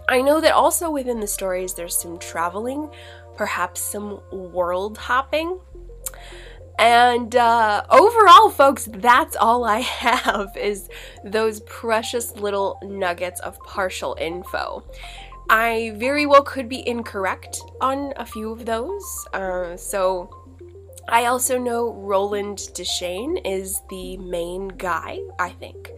I 0.09 0.23
know 0.23 0.41
that 0.41 0.55
also 0.55 0.91
within 0.91 1.21
the 1.21 1.27
stories 1.27 1.75
there's 1.75 1.97
some 1.97 2.19
traveling, 2.19 2.91
perhaps 3.37 3.81
some 3.81 4.21
world 4.31 4.97
hopping. 4.99 5.61
And 6.79 7.35
uh, 7.35 7.85
overall, 7.91 8.51
folks, 8.51 8.89
that's 8.93 9.37
all 9.37 9.65
I 9.65 9.79
have 9.81 10.57
is 10.57 10.89
those 11.25 11.61
precious 11.61 12.37
little 12.37 12.79
nuggets 12.83 13.41
of 13.41 13.59
partial 13.61 14.17
info. 14.21 14.85
I 15.49 15.93
very 15.97 16.27
well 16.27 16.43
could 16.43 16.69
be 16.69 16.87
incorrect 16.87 17.61
on 17.81 18.13
a 18.17 18.27
few 18.27 18.51
of 18.51 18.67
those. 18.67 19.27
Uh, 19.33 19.77
so 19.77 20.29
I 21.09 21.27
also 21.27 21.57
know 21.59 21.93
Roland 21.93 22.59
Deschain 22.75 23.41
is 23.45 23.81
the 23.89 24.17
main 24.17 24.69
guy, 24.69 25.21
I 25.39 25.51
think. 25.51 25.93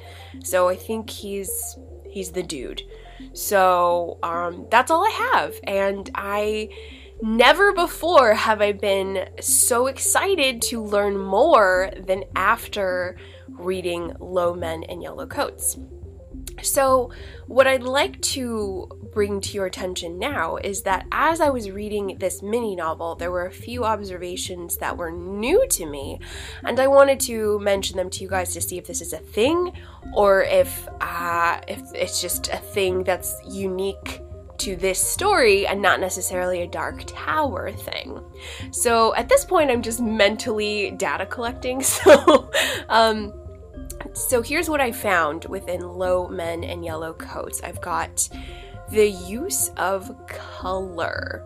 So 0.44 0.68
I 0.68 0.76
think 0.76 1.08
he's 1.08 1.78
he's 2.10 2.32
the 2.32 2.42
dude. 2.42 2.82
So 3.32 4.18
um, 4.22 4.66
that's 4.70 4.90
all 4.90 5.04
I 5.04 5.32
have, 5.32 5.54
and 5.64 6.10
I 6.14 6.68
never 7.22 7.72
before 7.72 8.34
have 8.34 8.60
I 8.60 8.72
been 8.72 9.28
so 9.40 9.86
excited 9.86 10.62
to 10.62 10.82
learn 10.82 11.18
more 11.18 11.90
than 11.98 12.24
after 12.36 13.16
reading 13.48 14.14
Low 14.20 14.54
Men 14.54 14.82
in 14.84 15.00
Yellow 15.00 15.26
Coats. 15.26 15.78
So, 16.62 17.10
what 17.46 17.66
I'd 17.66 17.84
like 17.84 18.20
to 18.22 18.88
bring 19.12 19.40
to 19.40 19.54
your 19.54 19.66
attention 19.66 20.18
now 20.18 20.56
is 20.56 20.82
that 20.82 21.06
as 21.12 21.40
I 21.40 21.50
was 21.50 21.70
reading 21.70 22.16
this 22.18 22.42
mini 22.42 22.74
novel, 22.74 23.14
there 23.14 23.30
were 23.30 23.46
a 23.46 23.52
few 23.52 23.84
observations 23.84 24.76
that 24.78 24.96
were 24.96 25.10
new 25.10 25.66
to 25.68 25.86
me, 25.86 26.18
and 26.64 26.80
I 26.80 26.88
wanted 26.88 27.20
to 27.20 27.60
mention 27.60 27.96
them 27.96 28.10
to 28.10 28.22
you 28.22 28.28
guys 28.28 28.52
to 28.54 28.60
see 28.60 28.76
if 28.76 28.86
this 28.86 29.00
is 29.00 29.12
a 29.12 29.18
thing 29.18 29.72
or 30.14 30.42
if 30.42 30.88
uh, 31.00 31.60
if 31.68 31.80
it's 31.94 32.20
just 32.20 32.48
a 32.48 32.58
thing 32.58 33.04
that's 33.04 33.40
unique 33.48 34.20
to 34.58 34.76
this 34.76 35.00
story 35.00 35.66
and 35.66 35.80
not 35.80 36.00
necessarily 36.00 36.62
a 36.62 36.66
Dark 36.66 37.04
Tower 37.06 37.72
thing. 37.72 38.20
So 38.70 39.14
at 39.14 39.28
this 39.28 39.44
point, 39.44 39.70
I'm 39.70 39.82
just 39.82 40.00
mentally 40.00 40.90
data 40.92 41.26
collecting. 41.26 41.82
So, 41.98 42.50
um, 42.88 43.32
so 44.12 44.40
here's 44.40 44.68
what 44.70 44.80
I 44.80 44.92
found 44.92 45.46
within 45.46 45.80
Low 45.80 46.28
Men 46.28 46.62
and 46.64 46.84
Yellow 46.84 47.12
Coats. 47.12 47.60
I've 47.62 47.80
got 47.80 48.28
the 48.90 49.08
use 49.08 49.70
of 49.76 50.14
color. 50.26 51.44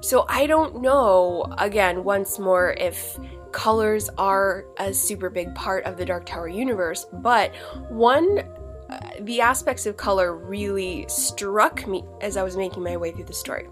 So 0.00 0.26
I 0.28 0.46
don't 0.46 0.80
know, 0.82 1.46
again, 1.58 2.04
once 2.04 2.38
more, 2.38 2.72
if 2.78 3.18
colors 3.52 4.10
are 4.18 4.66
a 4.78 4.92
super 4.92 5.30
big 5.30 5.54
part 5.54 5.84
of 5.84 5.96
the 5.96 6.04
Dark 6.04 6.26
Tower 6.26 6.48
universe, 6.48 7.06
but 7.12 7.54
one 7.88 8.42
the 9.20 9.40
aspects 9.40 9.86
of 9.86 9.96
color 9.96 10.36
really 10.36 11.06
struck 11.08 11.86
me 11.86 12.04
as 12.20 12.36
I 12.36 12.42
was 12.42 12.56
making 12.56 12.82
my 12.82 12.96
way 12.96 13.12
through 13.12 13.24
the 13.24 13.32
story. 13.32 13.66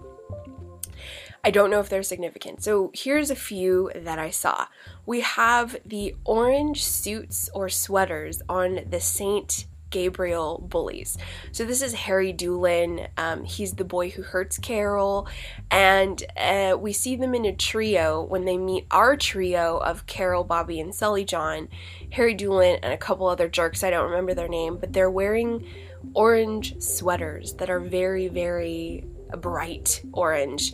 I 1.43 1.51
don't 1.51 1.69
know 1.69 1.79
if 1.79 1.89
they're 1.89 2.01
significant. 2.01 2.63
So 2.63 2.89
here's 2.93 3.29
a 3.29 3.35
few 3.35 3.91
that 3.93 4.17
I 4.17 4.31
saw. 4.31 4.65
We 5.05 5.21
have 5.21 5.77
the 5.85 6.15
orange 6.25 6.83
suits 6.83 7.51
or 7.53 7.69
sweaters 7.69 8.41
on 8.49 8.79
the 8.89 8.99
Saint 8.99 9.67
Gabriel 9.95 10.61
bullies. 10.67 11.17
So 11.53 11.63
this 11.63 11.81
is 11.81 11.93
Harry 11.93 12.33
Doolin. 12.33 13.07
Um, 13.15 13.45
he's 13.45 13.75
the 13.75 13.85
boy 13.85 14.09
who 14.09 14.23
hurts 14.23 14.57
Carol, 14.57 15.29
and 15.71 16.21
uh, 16.35 16.75
we 16.77 16.91
see 16.91 17.15
them 17.15 17.33
in 17.33 17.45
a 17.45 17.55
trio 17.55 18.21
when 18.21 18.43
they 18.43 18.57
meet 18.57 18.87
our 18.91 19.15
trio 19.15 19.77
of 19.77 20.05
Carol, 20.05 20.43
Bobby, 20.43 20.81
and 20.81 20.93
Sully 20.93 21.23
John. 21.23 21.69
Harry 22.11 22.33
Doolin 22.33 22.79
and 22.83 22.91
a 22.91 22.97
couple 22.97 23.25
other 23.27 23.47
jerks. 23.47 23.85
I 23.85 23.89
don't 23.89 24.09
remember 24.09 24.33
their 24.33 24.49
name, 24.49 24.75
but 24.75 24.91
they're 24.91 25.09
wearing 25.09 25.65
orange 26.13 26.81
sweaters 26.81 27.53
that 27.53 27.69
are 27.69 27.79
very, 27.79 28.27
very 28.27 29.05
bright 29.37 30.03
orange. 30.11 30.73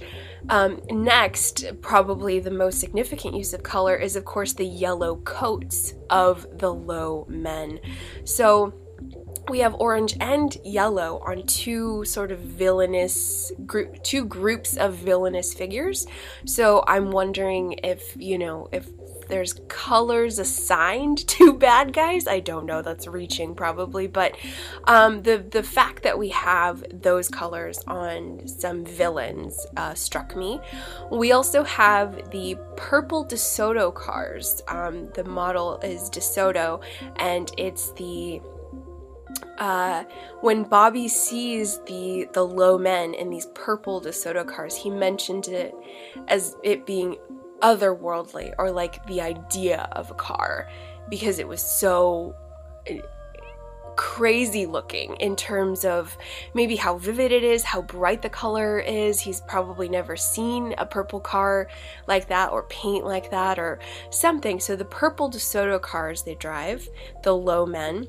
Um, 0.49 0.82
next, 0.89 1.63
probably 1.82 2.39
the 2.39 2.49
most 2.49 2.80
significant 2.80 3.36
use 3.36 3.53
of 3.53 3.61
color 3.61 3.95
is, 3.95 4.15
of 4.15 4.26
course, 4.26 4.53
the 4.53 4.65
yellow 4.65 5.17
coats 5.17 5.93
of 6.09 6.47
the 6.57 6.74
low 6.74 7.28
men. 7.30 7.80
So 8.24 8.74
we 9.50 9.60
have 9.60 9.74
orange 9.76 10.16
and 10.20 10.58
yellow 10.64 11.22
on 11.26 11.44
two 11.44 12.06
sort 12.06 12.32
of 12.32 12.39
villainous 12.39 13.52
group 13.66 14.02
two 14.04 14.26
groups 14.26 14.78
of 14.78 14.94
villainous 14.96 15.54
figures 15.54 16.06
so 16.46 16.84
i'm 16.88 17.12
wondering 17.12 17.74
if 17.84 18.16
you 18.18 18.38
know 18.38 18.70
if 18.72 18.88
there's 19.32 19.54
colors 19.70 20.38
assigned 20.38 21.18
to 21.28 21.54
bad 21.54 21.94
guys. 21.94 22.28
I 22.28 22.42
don't 22.42 22.66
know, 22.66 22.84
that's 22.84 23.08
reaching 23.08 23.56
probably, 23.56 24.06
but 24.06 24.38
um, 24.84 25.24
the 25.24 25.38
the 25.38 25.64
fact 25.64 26.04
that 26.04 26.20
we 26.20 26.30
have 26.30 26.84
those 26.94 27.30
colors 27.30 27.80
on 27.88 28.48
some 28.48 28.86
villains 28.86 29.66
uh, 29.78 29.94
struck 29.96 30.36
me. 30.36 30.60
We 31.10 31.32
also 31.32 31.64
have 31.64 32.30
the 32.32 32.58
purple 32.76 33.26
DeSoto 33.26 33.94
cars. 33.94 34.62
Um, 34.68 35.10
the 35.16 35.24
model 35.24 35.80
is 35.80 36.10
DeSoto, 36.10 36.82
and 37.16 37.52
it's 37.58 37.94
the 37.94 38.42
uh, 39.57 40.03
when 40.41 40.63
Bobby 40.63 41.07
sees 41.07 41.79
the 41.86 42.27
the 42.34 42.45
low 42.45 42.77
men 42.77 43.13
in 43.13 43.29
these 43.29 43.45
purple 43.53 44.01
DeSoto 44.01 44.47
cars, 44.47 44.75
he 44.75 44.89
mentioned 44.89 45.47
it 45.47 45.73
as 46.27 46.55
it 46.63 46.86
being 46.86 47.17
otherworldly 47.61 48.53
or 48.57 48.71
like 48.71 49.05
the 49.05 49.21
idea 49.21 49.88
of 49.91 50.09
a 50.09 50.15
car 50.15 50.67
because 51.09 51.38
it 51.38 51.47
was 51.47 51.61
so 51.61 52.36
eh, 52.88 53.01
crazy 53.95 54.65
looking 54.65 55.15
in 55.17 55.36
terms 55.36 55.86
of 55.86 56.17
maybe 56.55 56.75
how 56.75 56.97
vivid 56.97 57.32
it 57.32 57.43
is, 57.43 57.63
how 57.63 57.84
bright 57.84 58.21
the 58.21 58.29
color 58.29 58.79
is. 58.79 59.19
He's 59.19 59.41
probably 59.41 59.89
never 59.89 60.15
seen 60.15 60.73
a 60.79 60.86
purple 60.86 61.19
car 61.19 61.67
like 62.07 62.27
that 62.29 62.51
or 62.51 62.63
paint 62.63 63.05
like 63.05 63.29
that 63.29 63.59
or 63.59 63.79
something. 64.09 64.59
So 64.59 64.75
the 64.75 64.86
purple 64.86 65.29
DeSoto 65.29 65.79
cars 65.79 66.23
they 66.23 66.36
drive, 66.36 66.89
the 67.23 67.36
low 67.36 67.65
men, 67.65 68.07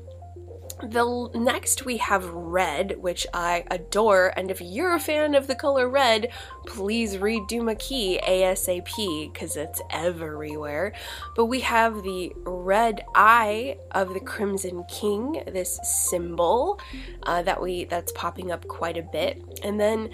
the 0.81 1.29
next 1.33 1.85
we 1.85 1.97
have 1.97 2.27
red, 2.29 2.97
which 2.99 3.25
I 3.33 3.63
adore, 3.69 4.33
and 4.37 4.51
if 4.51 4.61
you're 4.61 4.95
a 4.95 4.99
fan 4.99 5.35
of 5.35 5.47
the 5.47 5.55
color 5.55 5.87
red, 5.89 6.29
please 6.65 7.17
read 7.17 7.47
Duma 7.47 7.75
Key 7.75 8.19
ASAP 8.27 9.31
because 9.31 9.55
it's 9.55 9.81
everywhere. 9.89 10.93
But 11.35 11.45
we 11.45 11.61
have 11.61 12.03
the 12.03 12.33
red 12.43 13.03
eye 13.15 13.77
of 13.91 14.13
the 14.13 14.19
Crimson 14.19 14.83
King, 14.85 15.43
this 15.47 15.79
symbol 15.83 16.79
uh, 17.23 17.41
that 17.43 17.61
we 17.61 17.85
that's 17.85 18.11
popping 18.11 18.51
up 18.51 18.67
quite 18.67 18.97
a 18.97 19.03
bit, 19.03 19.59
and 19.63 19.79
then 19.79 20.09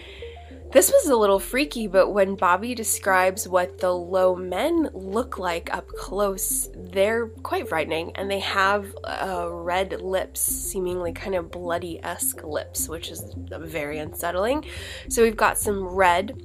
this 0.71 0.91
was 0.91 1.07
a 1.07 1.15
little 1.15 1.39
freaky, 1.39 1.87
but 1.87 2.11
when 2.11 2.35
Bobby 2.35 2.75
describes 2.75 3.47
what 3.47 3.79
the 3.79 3.91
low 3.91 4.35
men 4.35 4.89
look 4.93 5.39
like 5.39 5.73
up 5.73 5.87
close, 5.87 6.69
they're 6.75 7.27
quite 7.27 7.67
frightening, 7.67 8.11
and 8.15 8.29
they 8.29 8.39
have 8.39 8.95
uh, 9.03 9.47
red 9.49 10.01
lips, 10.01 10.41
seemingly 10.41 11.11
kind 11.11 11.35
of 11.35 11.49
bloody 11.49 11.99
esque 12.03 12.43
lips, 12.43 12.87
which 12.87 13.09
is 13.09 13.33
very 13.35 13.97
unsettling. 13.97 14.65
So 15.09 15.23
we've 15.23 15.37
got 15.37 15.57
some 15.57 15.83
red 15.83 16.39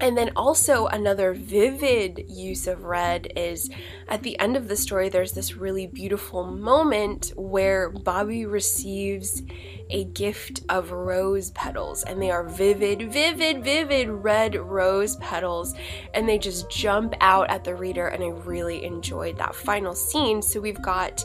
and 0.00 0.16
then 0.16 0.32
also 0.36 0.86
another 0.86 1.34
vivid 1.34 2.24
use 2.28 2.66
of 2.66 2.84
red 2.84 3.32
is 3.36 3.70
at 4.08 4.22
the 4.22 4.38
end 4.38 4.56
of 4.56 4.68
the 4.68 4.76
story, 4.76 5.08
there's 5.08 5.32
this 5.32 5.56
really 5.56 5.86
beautiful 5.86 6.44
moment 6.44 7.32
where 7.36 7.90
Bobby 7.90 8.46
receives 8.46 9.42
a 9.90 10.04
gift 10.04 10.62
of 10.68 10.90
rose 10.90 11.50
petals, 11.50 12.02
and 12.04 12.20
they 12.20 12.30
are 12.30 12.44
vivid, 12.44 13.12
vivid, 13.12 13.62
vivid 13.62 14.08
red 14.08 14.56
rose 14.56 15.16
petals, 15.16 15.74
and 16.14 16.28
they 16.28 16.38
just 16.38 16.70
jump 16.70 17.14
out 17.20 17.48
at 17.50 17.64
the 17.64 17.74
reader. 17.74 18.08
And 18.08 18.22
I 18.22 18.28
really 18.28 18.84
enjoyed 18.84 19.38
that 19.38 19.54
final 19.54 19.94
scene. 19.94 20.42
So 20.42 20.60
we've 20.60 20.82
got 20.82 21.24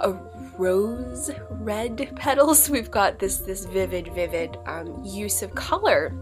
a 0.00 0.12
rose 0.58 1.30
red 1.50 2.12
petals. 2.16 2.70
We've 2.74 2.90
got 2.90 3.18
this 3.18 3.38
this 3.38 3.64
vivid, 3.64 4.12
vivid 4.14 4.56
um, 4.66 5.02
use 5.04 5.42
of 5.42 5.54
color 5.54 6.14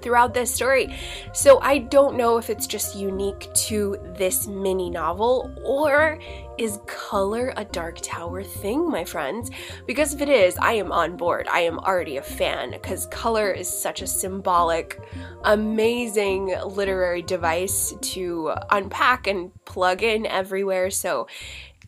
throughout 0.00 0.34
this 0.34 0.54
story. 0.54 0.94
So 1.32 1.60
I 1.60 1.78
don't 1.78 2.16
know 2.16 2.38
if 2.38 2.50
it's 2.50 2.66
just 2.66 2.96
unique 2.96 3.52
to 3.54 3.96
this 4.16 4.46
mini 4.46 4.90
novel 4.90 5.50
or 5.64 6.18
is 6.58 6.80
color 6.86 7.52
a 7.56 7.64
Dark 7.64 7.98
Tower 8.02 8.42
thing, 8.42 8.90
my 8.90 9.04
friends? 9.04 9.50
Because 9.86 10.12
if 10.12 10.20
it 10.20 10.28
is, 10.28 10.56
I 10.58 10.72
am 10.72 10.90
on 10.90 11.16
board. 11.16 11.46
I 11.48 11.60
am 11.60 11.78
already 11.78 12.16
a 12.16 12.22
fan 12.22 12.72
because 12.72 13.06
color 13.06 13.50
is 13.52 13.68
such 13.68 14.02
a 14.02 14.06
symbolic, 14.08 15.00
amazing 15.44 16.54
literary 16.66 17.22
device 17.22 17.94
to 18.00 18.54
unpack 18.70 19.28
and 19.28 19.52
plug 19.66 20.02
in 20.02 20.26
everywhere. 20.26 20.90
So 20.90 21.28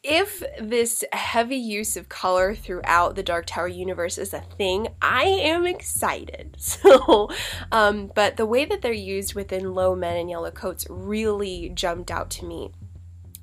if 0.02 0.42
this 0.58 1.04
heavy 1.12 1.56
use 1.56 1.96
of 1.96 2.08
color 2.08 2.54
throughout 2.54 3.16
the 3.16 3.22
Dark 3.22 3.46
Tower 3.46 3.68
universe 3.68 4.16
is 4.16 4.32
a 4.32 4.40
thing, 4.40 4.88
I 5.02 5.24
am 5.24 5.66
excited. 5.66 6.56
So, 6.70 7.28
um, 7.72 8.10
but 8.14 8.36
the 8.36 8.46
way 8.46 8.64
that 8.64 8.80
they're 8.80 8.92
used 8.92 9.34
within 9.34 9.74
Low 9.74 9.94
Men 9.94 10.16
and 10.16 10.30
Yellow 10.30 10.50
Coats 10.50 10.86
really 10.88 11.70
jumped 11.74 12.10
out 12.10 12.30
to 12.30 12.46
me. 12.46 12.70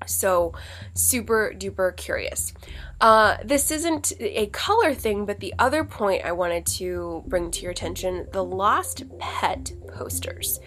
So, 0.06 0.54
super 0.94 1.54
duper 1.56 1.96
curious. 1.96 2.54
Uh, 3.02 3.38
this 3.44 3.70
isn't 3.70 4.14
a 4.20 4.48
color 4.48 4.94
thing, 4.94 5.26
but 5.26 5.40
the 5.40 5.54
other 5.60 5.84
point 5.84 6.26
I 6.26 6.32
wanted 6.32 6.66
to 6.78 7.24
bring 7.28 7.52
to 7.52 7.62
your 7.62 7.72
attention 7.72 8.28
the 8.32 8.44
Lost 8.44 9.04
Pet 9.20 9.74
posters. 9.94 10.60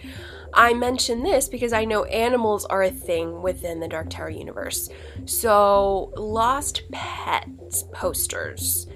I 0.53 0.73
mention 0.73 1.23
this 1.23 1.47
because 1.47 1.73
I 1.73 1.85
know 1.85 2.03
animals 2.05 2.65
are 2.65 2.83
a 2.83 2.91
thing 2.91 3.41
within 3.41 3.79
the 3.79 3.87
Dark 3.87 4.09
Tower 4.09 4.29
universe. 4.29 4.89
So, 5.25 6.11
Lost 6.15 6.83
Pets 6.91 7.85
posters. 7.93 8.87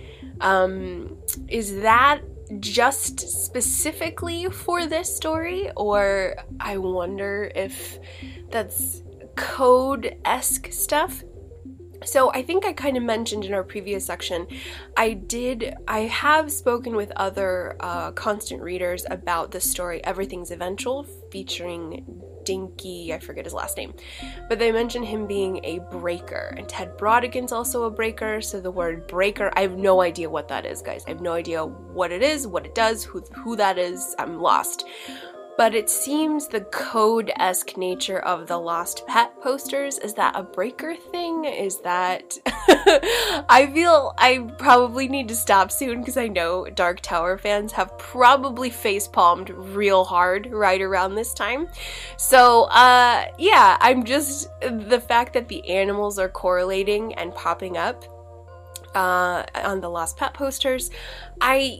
Um, 0.41 1.17
is 1.47 1.81
that 1.81 2.21
just 2.59 3.19
specifically 3.19 4.45
for 4.45 4.85
this 4.85 5.15
story, 5.15 5.71
or 5.75 6.35
I 6.59 6.77
wonder 6.77 7.51
if 7.55 7.99
that's 8.49 9.01
code 9.35 10.17
esque 10.25 10.71
stuff? 10.71 11.23
So 12.03 12.31
I 12.33 12.43
think 12.43 12.65
I 12.65 12.73
kind 12.73 12.97
of 12.97 13.03
mentioned 13.03 13.45
in 13.45 13.53
our 13.53 13.63
previous 13.63 14.05
section, 14.05 14.45
I 14.95 15.13
did, 15.13 15.73
I 15.87 16.01
have 16.01 16.51
spoken 16.51 16.95
with 16.95 17.11
other 17.15 17.75
uh, 17.79 18.11
constant 18.11 18.61
readers 18.61 19.05
about 19.09 19.51
the 19.51 19.59
story 19.59 20.03
Everything's 20.03 20.51
Eventual, 20.51 21.07
featuring 21.35 22.21
Dinky, 22.45 23.13
I 23.13 23.19
forget 23.19 23.43
his 23.43 23.53
last 23.53 23.75
name, 23.75 23.93
but 24.47 24.57
they 24.57 24.71
mention 24.71 25.03
him 25.03 25.27
being 25.27 25.59
a 25.65 25.79
breaker, 25.91 26.53
and 26.57 26.69
Ted 26.69 26.97
Brautigan's 26.97 27.51
also 27.51 27.83
a 27.83 27.91
breaker. 27.91 28.39
So 28.39 28.61
the 28.61 28.71
word 28.71 29.05
breaker, 29.07 29.51
I 29.57 29.61
have 29.63 29.77
no 29.77 30.01
idea 30.01 30.29
what 30.29 30.47
that 30.47 30.65
is, 30.65 30.81
guys. 30.81 31.03
I 31.07 31.09
have 31.09 31.19
no 31.19 31.33
idea 31.33 31.65
what 31.65 32.13
it 32.13 32.21
is, 32.21 32.47
what 32.47 32.65
it 32.65 32.73
does, 32.73 33.03
who 33.03 33.19
who 33.33 33.57
that 33.57 33.77
is. 33.77 34.15
I'm 34.17 34.39
lost 34.39 34.85
but 35.57 35.73
it 35.73 35.89
seems 35.89 36.47
the 36.47 36.61
code 36.61 37.31
esque 37.39 37.77
nature 37.77 38.19
of 38.19 38.47
the 38.47 38.57
Lost 38.57 39.05
Pet 39.07 39.39
posters 39.41 39.97
is 39.99 40.13
that 40.15 40.35
a 40.35 40.43
breaker 40.43 40.95
thing? 40.95 41.45
Is 41.45 41.79
that. 41.81 42.37
I 42.47 43.69
feel 43.73 44.13
I 44.17 44.49
probably 44.57 45.07
need 45.07 45.27
to 45.29 45.35
stop 45.35 45.71
soon 45.71 45.99
because 45.99 46.17
I 46.17 46.27
know 46.27 46.65
Dark 46.65 47.01
Tower 47.01 47.37
fans 47.37 47.71
have 47.71 47.97
probably 47.97 48.69
face 48.69 49.07
palmed 49.07 49.49
real 49.49 50.03
hard 50.03 50.51
right 50.51 50.81
around 50.81 51.15
this 51.15 51.33
time. 51.33 51.67
So, 52.17 52.63
uh, 52.65 53.25
yeah, 53.37 53.77
I'm 53.79 54.03
just. 54.03 54.49
The 54.61 54.99
fact 54.99 55.33
that 55.33 55.47
the 55.47 55.67
animals 55.69 56.19
are 56.19 56.29
correlating 56.29 57.13
and 57.15 57.33
popping 57.33 57.77
up 57.77 58.03
uh, 58.95 59.43
on 59.53 59.81
the 59.81 59.89
Lost 59.89 60.17
Pet 60.17 60.33
posters. 60.33 60.89
I 61.41 61.79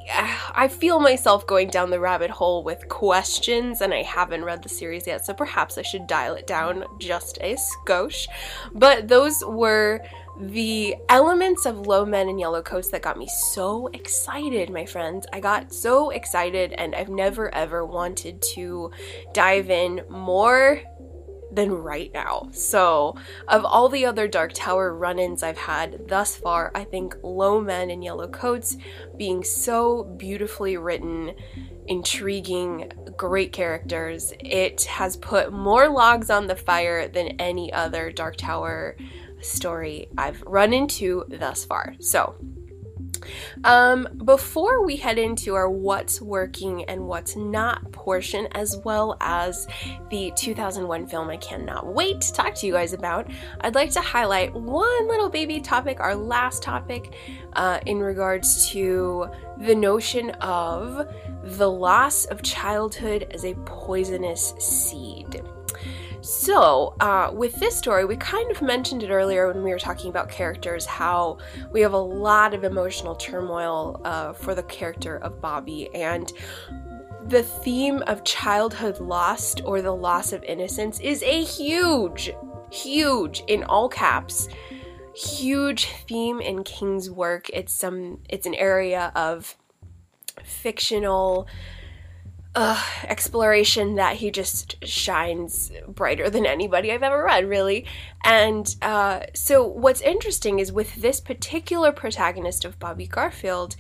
I 0.54 0.68
feel 0.68 1.00
myself 1.00 1.48
going 1.48 1.70
down 1.70 1.90
the 1.90 2.00
rabbit 2.00 2.30
hole 2.30 2.64
with 2.64 2.88
questions, 2.90 3.82
and 3.82 3.94
I 3.94 4.04
haven't 4.04 4.44
read 4.44 4.62
the 4.62 4.70
series 4.70 5.08
yet, 5.08 5.26
so 5.26 5.34
perhaps 5.34 5.78
I 5.78 5.82
should 5.82 6.08
dial 6.08 6.36
it 6.36 6.46
down 6.46 6.84
just 7.00 7.38
a 7.42 7.56
skosh. 7.56 8.28
But 8.74 9.08
those 9.08 9.44
were 9.46 10.02
the 10.38 10.96
elements 11.08 11.66
of 11.66 11.88
Low 11.88 12.06
Men 12.06 12.28
and 12.28 12.38
Yellow 12.38 12.62
Coats 12.62 12.90
that 12.90 13.02
got 13.02 13.18
me 13.18 13.28
so 13.28 13.88
excited, 13.94 14.70
my 14.70 14.86
friends. 14.86 15.26
I 15.32 15.40
got 15.40 15.72
so 15.74 16.10
excited, 16.10 16.74
and 16.74 16.94
I've 16.94 17.10
never 17.10 17.54
ever 17.56 17.86
wanted 17.86 18.42
to 18.56 18.92
dive 19.34 19.70
in 19.70 20.02
more 20.10 20.82
than 21.56 21.72
right 21.72 22.12
now. 22.14 22.50
So, 22.52 23.16
of 23.48 23.66
all 23.66 23.90
the 23.90 24.06
other 24.06 24.28
Dark 24.28 24.52
Tower 24.54 24.94
run 24.94 25.20
ins 25.20 25.44
I've 25.44 25.58
had 25.58 26.08
thus 26.08 26.36
far, 26.36 26.72
I 26.76 26.84
think 26.84 27.16
Low 27.24 27.62
Men 27.62 27.90
and 27.90 28.04
Yellow 28.04 28.28
Coats 28.28 28.78
being 29.18 29.44
so 29.44 30.04
beautifully 30.04 30.78
written, 30.78 31.34
intriguing, 31.88 32.92
great 33.16 33.52
characters, 33.52 34.34
it 34.40 34.84
has 34.86 35.18
put 35.18 35.54
more 35.54 35.88
logs 35.88 36.30
on 36.30 36.48
the 36.48 36.56
fire 36.56 37.08
than 37.08 37.40
any 37.40 37.72
other 37.72 38.12
Dark 38.12 38.36
Tower 38.36 38.98
story 39.42 40.10
I've 40.18 40.42
run 40.44 40.74
into 40.74 41.26
thus 41.28 41.66
far. 41.66 41.96
So, 42.00 42.36
um, 43.64 44.08
before 44.24 44.86
we 44.86 44.96
head 44.96 45.18
into 45.18 45.56
our 45.56 45.70
what's 45.70 46.22
working 46.22 46.86
and 46.86 47.08
what's 47.08 47.36
not 47.36 47.92
portion, 47.92 48.48
as 48.52 48.78
well 48.84 49.18
as 49.22 49.68
the 50.10 50.32
2001 50.36 51.08
film 51.08 51.30
I 51.30 51.38
cannot 51.38 51.88
wait 51.88 52.22
to 52.22 52.34
talk 52.34 52.56
to 52.56 52.68
you 52.68 52.74
guys 52.74 52.94
about, 52.94 53.30
I'd 53.62 53.76
like 53.76 53.92
to 53.92 54.02
highlight 54.02 54.54
one 54.54 55.08
little 55.08 55.30
baby 55.30 55.60
topic, 55.60 56.00
our 56.00 56.16
last 56.16 56.64
topic, 56.64 57.14
uh, 57.54 57.80
in 57.86 58.00
regards 58.00 58.70
to 58.70 59.30
the 59.60 59.76
notion 59.76 60.32
of 60.42 61.08
the 61.44 61.70
loss 61.70 62.26
of 62.26 62.42
childhood 62.42 63.28
as 63.32 63.46
a 63.46 63.54
poisonous 63.66 64.54
seed. 64.60 65.42
So, 66.26 66.96
uh, 67.02 67.30
with 67.32 67.54
this 67.58 67.78
story, 67.78 68.04
we 68.04 68.18
kind 68.18 68.50
of 68.50 68.60
mentioned 68.64 69.04
it 69.04 69.12
earlier 69.12 69.46
when 69.54 69.62
we 69.62 69.70
were 69.70 69.78
talking 69.78 70.10
about 70.10 70.28
characters 70.28 70.84
how 70.84 71.38
we 71.72 71.82
have 71.82 71.94
a 71.94 72.00
lot 72.00 72.56
of 72.56 72.64
emotional 72.64 73.14
turmoil 73.14 74.02
uh, 74.04 74.34
for 74.34 74.56
the 74.56 74.64
character 74.64 75.18
of 75.18 75.40
Bobby, 75.40 75.94
and 75.94 76.34
the 77.28 77.44
theme 77.44 78.02
of 78.08 78.24
childhood 78.24 79.00
lost 79.00 79.62
or 79.66 79.84
the 79.84 79.92
loss 79.92 80.34
of 80.34 80.44
innocence 80.46 81.00
is 81.00 81.22
a 81.22 81.44
huge, 81.44 82.34
huge, 82.72 83.44
in 83.48 83.64
all 83.66 83.88
caps, 83.88 84.48
huge 85.16 85.92
theme 86.08 86.42
in 86.42 86.64
King's 86.64 87.08
work. 87.08 87.52
It's 87.54 87.72
some, 87.72 88.18
it's 88.30 88.48
an 88.48 88.56
area 88.56 89.12
of 89.16 89.56
fictional 90.44 91.48
uh, 92.56 92.82
exploration 93.04 93.96
that 93.96 94.16
he 94.16 94.32
just 94.32 94.84
shines 94.86 95.72
brighter 95.88 96.30
than 96.30 96.46
anybody 96.46 96.92
I've 96.92 97.04
ever 97.04 97.24
read, 97.24 97.48
really. 97.50 97.86
And 98.24 98.74
uh, 98.82 99.22
so, 99.34 99.66
what's 99.66 100.02
interesting 100.02 100.60
is 100.60 100.72
with 100.72 100.96
this 100.96 101.20
particular 101.20 101.92
protagonist 101.92 102.64
of 102.64 102.80
Bobby 102.80 103.08
Garfield, 103.08 103.76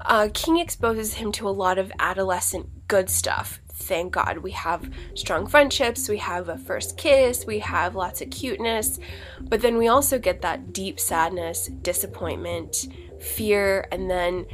uh, 0.00 0.28
King 0.34 0.58
exposes 0.58 1.14
him 1.14 1.30
to 1.32 1.48
a 1.48 1.50
lot 1.50 1.78
of 1.78 1.92
adolescent 2.00 2.88
good 2.88 3.08
stuff. 3.08 3.60
Thank 3.68 4.12
God. 4.12 4.38
We 4.38 4.50
have 4.52 4.90
strong 5.14 5.46
friendships, 5.46 6.08
we 6.08 6.18
have 6.18 6.48
a 6.48 6.58
first 6.58 6.96
kiss, 6.98 7.46
we 7.46 7.60
have 7.60 7.94
lots 7.94 8.20
of 8.20 8.30
cuteness, 8.30 8.98
but 9.40 9.62
then 9.62 9.78
we 9.78 9.88
also 9.88 10.18
get 10.18 10.42
that 10.42 10.72
deep 10.72 10.98
sadness, 10.98 11.68
disappointment, 11.68 12.88
fear, 13.20 13.86
and 13.90 14.10
then 14.10 14.46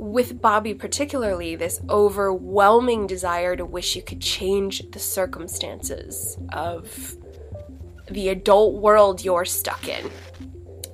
with 0.00 0.40
Bobby, 0.40 0.72
particularly, 0.72 1.56
this 1.56 1.80
overwhelming 1.90 3.06
desire 3.06 3.54
to 3.54 3.66
wish 3.66 3.94
you 3.94 4.02
could 4.02 4.20
change 4.20 4.82
the 4.92 4.98
circumstances 4.98 6.38
of 6.52 7.16
the 8.10 8.30
adult 8.30 8.80
world 8.80 9.22
you're 9.22 9.44
stuck 9.44 9.86
in. 9.86 10.10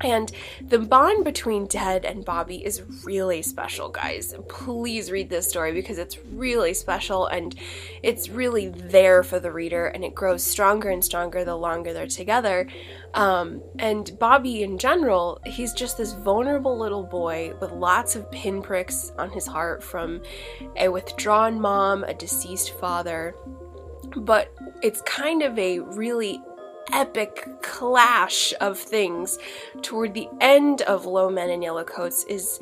And 0.02 0.30
the 0.60 0.78
bond 0.78 1.24
between 1.24 1.66
Ted 1.66 2.04
and 2.04 2.24
Bobby 2.24 2.64
is 2.64 2.82
really 3.04 3.42
special, 3.42 3.88
guys. 3.88 4.34
Please 4.48 5.10
read 5.10 5.30
this 5.30 5.48
story 5.48 5.72
because 5.72 5.98
it's 5.98 6.18
really 6.32 6.74
special 6.74 7.26
and 7.26 7.54
it's 8.02 8.28
really 8.28 8.68
there 8.68 9.22
for 9.22 9.40
the 9.40 9.50
reader, 9.50 9.86
and 9.86 10.04
it 10.04 10.14
grows 10.14 10.42
stronger 10.42 10.90
and 10.90 11.04
stronger 11.04 11.44
the 11.44 11.56
longer 11.56 11.92
they're 11.92 12.06
together. 12.06 12.68
Um, 13.14 13.62
and 13.78 14.18
Bobby, 14.18 14.62
in 14.62 14.76
general, 14.78 15.40
he's 15.46 15.72
just 15.72 15.96
this 15.96 16.12
vulnerable 16.12 16.78
little 16.78 17.04
boy 17.04 17.54
with 17.60 17.72
lots 17.72 18.16
of 18.16 18.30
pinpricks 18.30 19.12
on 19.18 19.30
his 19.30 19.46
heart 19.46 19.82
from 19.82 20.22
a 20.76 20.88
withdrawn 20.88 21.60
mom, 21.60 22.04
a 22.04 22.12
deceased 22.14 22.78
father. 22.78 23.34
But 24.14 24.54
it's 24.82 25.00
kind 25.02 25.42
of 25.42 25.58
a 25.58 25.80
really 25.80 26.40
epic 26.92 27.46
clash 27.62 28.52
of 28.60 28.78
things 28.78 29.38
toward 29.82 30.14
the 30.14 30.28
end 30.40 30.82
of 30.82 31.06
Low 31.06 31.30
Men 31.30 31.50
and 31.50 31.62
Yellow 31.62 31.84
Coats 31.84 32.24
is 32.24 32.60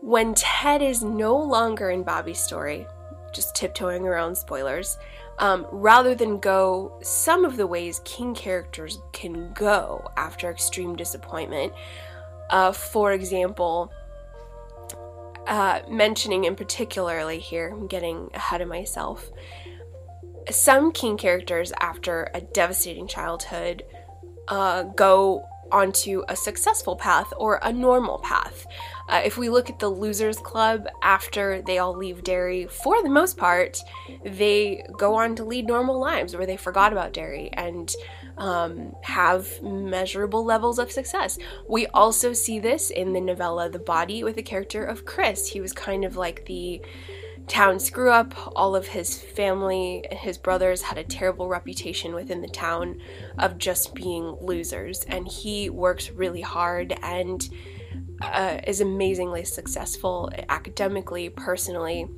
when 0.00 0.34
Ted 0.34 0.82
is 0.82 1.02
no 1.02 1.36
longer 1.36 1.90
in 1.90 2.02
Bobby's 2.02 2.40
story, 2.40 2.86
just 3.32 3.54
tiptoeing 3.54 4.06
around 4.06 4.36
spoilers, 4.36 4.98
um, 5.38 5.66
rather 5.72 6.14
than 6.14 6.38
go 6.38 6.98
some 7.02 7.44
of 7.44 7.56
the 7.56 7.66
ways 7.66 8.00
King 8.04 8.34
characters 8.34 8.98
can 9.12 9.52
go 9.54 10.06
after 10.16 10.50
extreme 10.50 10.94
disappointment. 10.94 11.72
Uh, 12.50 12.72
for 12.72 13.12
example, 13.12 13.90
uh, 15.46 15.80
mentioning 15.88 16.44
in 16.44 16.54
particularly 16.54 17.38
here, 17.38 17.70
I'm 17.70 17.86
getting 17.86 18.30
ahead 18.34 18.60
of 18.60 18.68
myself. 18.68 19.30
Some 20.50 20.92
King 20.92 21.16
characters, 21.16 21.72
after 21.80 22.30
a 22.34 22.40
devastating 22.40 23.06
childhood, 23.08 23.84
uh, 24.48 24.84
go 24.84 25.44
onto 25.72 26.22
a 26.28 26.36
successful 26.36 26.94
path 26.96 27.32
or 27.36 27.58
a 27.62 27.72
normal 27.72 28.18
path. 28.18 28.66
Uh, 29.08 29.22
if 29.24 29.36
we 29.36 29.48
look 29.48 29.68
at 29.68 29.78
the 29.78 29.88
Losers 29.88 30.38
Club, 30.38 30.86
after 31.02 31.62
they 31.62 31.78
all 31.78 31.96
leave 31.96 32.22
Derry, 32.22 32.66
for 32.66 33.02
the 33.02 33.10
most 33.10 33.36
part, 33.36 33.78
they 34.24 34.84
go 34.98 35.14
on 35.14 35.34
to 35.36 35.44
lead 35.44 35.66
normal 35.66 35.98
lives 35.98 36.36
where 36.36 36.46
they 36.46 36.56
forgot 36.56 36.92
about 36.92 37.12
Derry 37.12 37.50
and 37.52 37.92
um, 38.38 38.94
have 39.02 39.62
measurable 39.62 40.44
levels 40.44 40.78
of 40.78 40.92
success. 40.92 41.38
We 41.68 41.86
also 41.88 42.32
see 42.32 42.58
this 42.58 42.90
in 42.90 43.12
the 43.12 43.20
novella 43.20 43.68
The 43.68 43.78
Body 43.78 44.24
with 44.24 44.36
the 44.36 44.42
character 44.42 44.84
of 44.84 45.04
Chris. 45.04 45.48
He 45.48 45.60
was 45.60 45.72
kind 45.72 46.04
of 46.04 46.16
like 46.16 46.46
the 46.46 46.80
town 47.46 47.78
screw 47.78 48.10
up. 48.10 48.34
All 48.56 48.74
of 48.74 48.88
his 48.88 49.18
family, 49.18 50.04
his 50.10 50.38
brothers 50.38 50.82
had 50.82 50.98
a 50.98 51.04
terrible 51.04 51.48
reputation 51.48 52.14
within 52.14 52.40
the 52.40 52.48
town 52.48 53.00
of 53.38 53.58
just 53.58 53.94
being 53.94 54.36
losers, 54.40 55.04
and 55.04 55.26
he 55.28 55.70
works 55.70 56.10
really 56.10 56.40
hard 56.40 56.96
and 57.02 57.48
uh, 58.22 58.58
is 58.66 58.80
amazingly 58.80 59.44
successful 59.44 60.30
academically, 60.48 61.28
personally. 61.28 62.08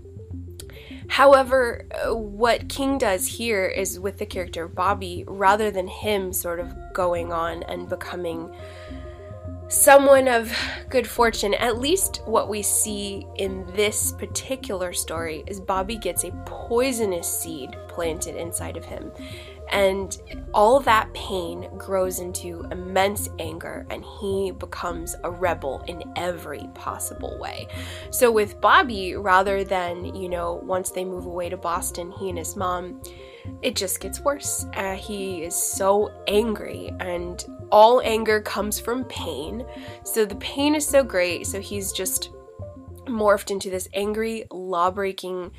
However, 1.09 1.87
what 2.09 2.69
King 2.69 2.99
does 2.99 3.27
here 3.27 3.67
is 3.67 3.99
with 3.99 4.19
the 4.19 4.27
character 4.27 4.67
Bobby, 4.67 5.25
rather 5.27 5.71
than 5.71 5.87
him 5.87 6.33
sort 6.33 6.59
of 6.61 6.75
going 6.93 7.33
on 7.33 7.63
and 7.65 7.89
becoming 7.89 8.53
someone 9.69 10.29
of 10.29 10.53
good 10.89 11.07
fortune, 11.07 11.55
at 11.55 11.79
least 11.79 12.23
what 12.25 12.49
we 12.49 12.63
see 12.63 13.27
in 13.37 13.67
this 13.75 14.13
particular 14.13 14.93
story 14.93 15.43
is 15.47 15.61
Bobby 15.61 15.97
gets 15.97 16.25
a 16.25 16.31
poisonous 16.47 17.27
seed 17.27 17.77
planted 17.89 18.37
inside 18.37 18.77
of 18.77 18.85
him. 18.85 19.11
And 19.73 20.17
all 20.55 20.79
that 20.81 21.13
pain 21.13 21.69
grows 21.77 22.21
into 22.21 22.65
immense 22.71 23.29
anger, 23.41 23.85
and 23.91 24.05
he 24.21 24.53
becomes 24.53 25.17
a 25.25 25.31
rebel 25.31 25.83
in 25.89 26.05
every 26.15 26.69
possible 26.75 27.37
way. 27.41 27.67
So, 28.11 28.31
with 28.31 28.61
Bobby, 28.61 29.17
rather 29.17 29.65
than, 29.65 30.15
you 30.15 30.29
know, 30.29 30.61
once 30.63 30.91
they 30.91 31.05
move 31.05 31.27
away 31.27 31.49
to 31.49 31.57
Boston, 31.57 32.13
he 32.13 32.29
and 32.29 32.39
his 32.39 32.55
mom, 32.55 33.03
it 33.63 33.77
just 33.77 34.01
gets 34.01 34.21
worse. 34.21 34.67
Uh, 34.75 34.95
he 34.95 35.43
is 35.43 35.55
so 35.55 36.13
angry, 36.29 36.93
and 37.01 37.45
all 37.71 38.01
anger 38.03 38.41
comes 38.41 38.79
from 38.79 39.05
pain. 39.05 39.65
So 40.05 40.25
the 40.25 40.37
pain 40.37 40.75
is 40.75 40.87
so 40.87 41.03
great. 41.03 41.47
So 41.47 41.61
he's 41.61 41.93
just 41.93 42.31
morphed 43.07 43.51
into 43.51 43.71
this 43.71 43.89
angry, 43.95 44.45
law 44.51 44.91
breaking 44.91 45.53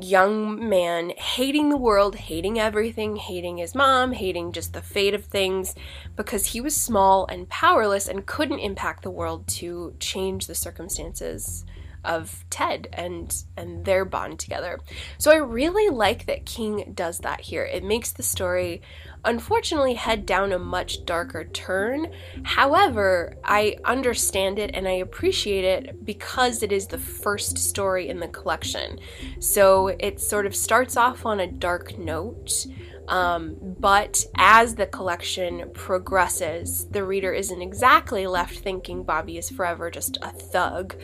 young 0.00 0.68
man, 0.68 1.10
hating 1.10 1.68
the 1.68 1.76
world, 1.76 2.14
hating 2.14 2.58
everything, 2.58 3.16
hating 3.16 3.58
his 3.58 3.74
mom, 3.74 4.12
hating 4.12 4.52
just 4.52 4.72
the 4.72 4.80
fate 4.80 5.14
of 5.14 5.24
things, 5.24 5.74
because 6.16 6.46
he 6.46 6.60
was 6.60 6.74
small 6.74 7.26
and 7.26 7.48
powerless 7.48 8.08
and 8.08 8.26
couldn't 8.26 8.58
impact 8.58 9.02
the 9.02 9.10
world 9.10 9.46
to 9.46 9.94
change 10.00 10.46
the 10.46 10.54
circumstances 10.54 11.64
of 12.04 12.44
Ted 12.50 12.88
and 12.92 13.34
and 13.56 13.84
their 13.84 14.04
bond 14.04 14.38
together. 14.38 14.80
So 15.18 15.30
I 15.30 15.36
really 15.36 15.88
like 15.88 16.26
that 16.26 16.46
King 16.46 16.92
does 16.94 17.18
that 17.18 17.40
here. 17.40 17.64
It 17.64 17.84
makes 17.84 18.12
the 18.12 18.22
story 18.22 18.82
unfortunately 19.24 19.94
head 19.94 20.26
down 20.26 20.52
a 20.52 20.58
much 20.58 21.04
darker 21.04 21.44
turn. 21.44 22.12
However, 22.42 23.36
I 23.44 23.76
understand 23.84 24.58
it 24.58 24.72
and 24.74 24.88
I 24.88 24.92
appreciate 24.92 25.64
it 25.64 26.04
because 26.04 26.62
it 26.62 26.72
is 26.72 26.88
the 26.88 26.98
first 26.98 27.56
story 27.58 28.08
in 28.08 28.20
the 28.20 28.28
collection. 28.28 28.98
So 29.38 29.88
it 29.88 30.20
sort 30.20 30.46
of 30.46 30.56
starts 30.56 30.96
off 30.96 31.24
on 31.24 31.40
a 31.40 31.46
dark 31.46 31.98
note. 31.98 32.66
Um, 33.08 33.56
but 33.60 34.24
as 34.36 34.76
the 34.76 34.86
collection 34.86 35.70
progresses, 35.74 36.86
the 36.86 37.04
reader 37.04 37.32
isn't 37.32 37.60
exactly 37.60 38.26
left 38.26 38.58
thinking 38.58 39.02
Bobby 39.02 39.38
is 39.38 39.50
forever 39.50 39.90
just 39.90 40.18
a 40.22 40.30
thug. 40.30 40.94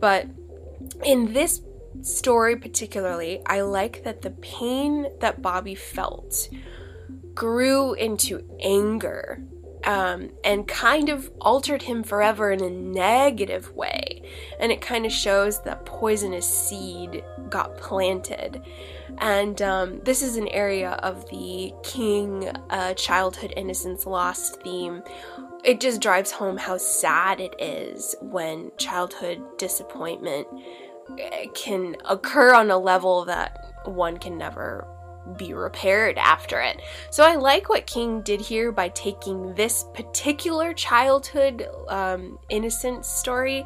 But 0.00 0.26
in 1.04 1.32
this 1.32 1.62
story, 2.02 2.56
particularly, 2.56 3.42
I 3.46 3.62
like 3.62 4.04
that 4.04 4.22
the 4.22 4.30
pain 4.30 5.08
that 5.20 5.42
Bobby 5.42 5.74
felt 5.74 6.48
grew 7.34 7.94
into 7.94 8.44
anger 8.62 9.42
um, 9.84 10.30
and 10.42 10.66
kind 10.66 11.08
of 11.08 11.30
altered 11.40 11.82
him 11.82 12.02
forever 12.02 12.50
in 12.50 12.62
a 12.62 12.70
negative 12.70 13.72
way. 13.74 14.22
And 14.58 14.72
it 14.72 14.80
kind 14.80 15.06
of 15.06 15.12
shows 15.12 15.62
that 15.62 15.86
poisonous 15.86 16.46
seed 16.46 17.22
got 17.48 17.76
planted. 17.76 18.62
And 19.18 19.60
um, 19.62 20.00
this 20.04 20.22
is 20.22 20.36
an 20.36 20.48
area 20.48 20.90
of 21.02 21.28
the 21.30 21.72
King 21.82 22.48
uh, 22.70 22.94
childhood 22.94 23.52
innocence 23.56 24.06
lost 24.06 24.62
theme. 24.62 25.02
It 25.64 25.80
just 25.80 26.00
drives 26.00 26.30
home 26.30 26.56
how 26.56 26.76
sad 26.76 27.40
it 27.40 27.54
is 27.58 28.14
when 28.20 28.70
childhood 28.76 29.42
disappointment 29.58 30.46
eh, 31.18 31.46
can 31.54 31.96
occur 32.08 32.54
on 32.54 32.70
a 32.70 32.78
level 32.78 33.24
that 33.24 33.74
one 33.84 34.18
can 34.18 34.36
never 34.36 34.86
be 35.36 35.54
repaired 35.54 36.18
after 36.18 36.60
it. 36.60 36.80
So 37.10 37.24
I 37.24 37.34
like 37.34 37.68
what 37.68 37.86
King 37.86 38.20
did 38.20 38.40
here 38.40 38.70
by 38.70 38.90
taking 38.90 39.54
this 39.54 39.84
particular 39.94 40.72
childhood 40.72 41.66
um, 41.88 42.38
innocence 42.48 43.08
story 43.08 43.64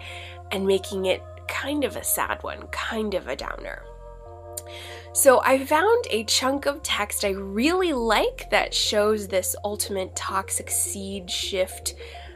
and 0.52 0.66
making 0.66 1.06
it 1.06 1.22
kind 1.48 1.84
of 1.84 1.96
a 1.96 2.04
sad 2.04 2.42
one, 2.42 2.66
kind 2.68 3.14
of 3.14 3.28
a 3.28 3.36
downer. 3.36 3.82
So 5.12 5.42
I 5.44 5.64
found 5.64 6.06
a 6.08 6.22
chunk 6.24 6.66
of 6.66 6.84
text 6.84 7.24
I 7.24 7.30
really 7.30 7.92
like 7.92 8.48
that 8.50 8.72
shows 8.72 9.26
this 9.26 9.56
ultimate 9.64 10.14
toxic 10.14 10.70
seed 10.70 11.28
shift 11.28 11.94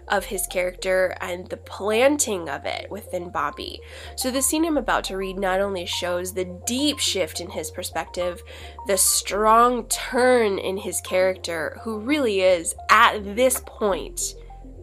of 0.08 0.24
his 0.24 0.46
character 0.48 1.16
and 1.20 1.48
the 1.48 1.56
planting 1.56 2.48
of 2.48 2.66
it 2.66 2.90
within 2.90 3.30
Bobby. 3.30 3.80
So, 4.16 4.30
the 4.30 4.42
scene 4.42 4.66
I'm 4.66 4.76
about 4.76 5.04
to 5.04 5.16
read 5.16 5.38
not 5.38 5.60
only 5.60 5.86
shows 5.86 6.34
the 6.34 6.60
deep 6.66 6.98
shift 6.98 7.40
in 7.40 7.48
his 7.48 7.70
perspective, 7.70 8.42
the 8.86 8.98
strong 8.98 9.86
turn 9.86 10.58
in 10.58 10.76
his 10.76 11.00
character, 11.00 11.78
who 11.84 12.00
really 12.00 12.40
is, 12.40 12.74
at 12.90 13.36
this 13.36 13.62
point, 13.64 14.34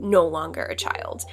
no 0.02 0.28
longer 0.28 0.64
a 0.64 0.76
child. 0.76 1.24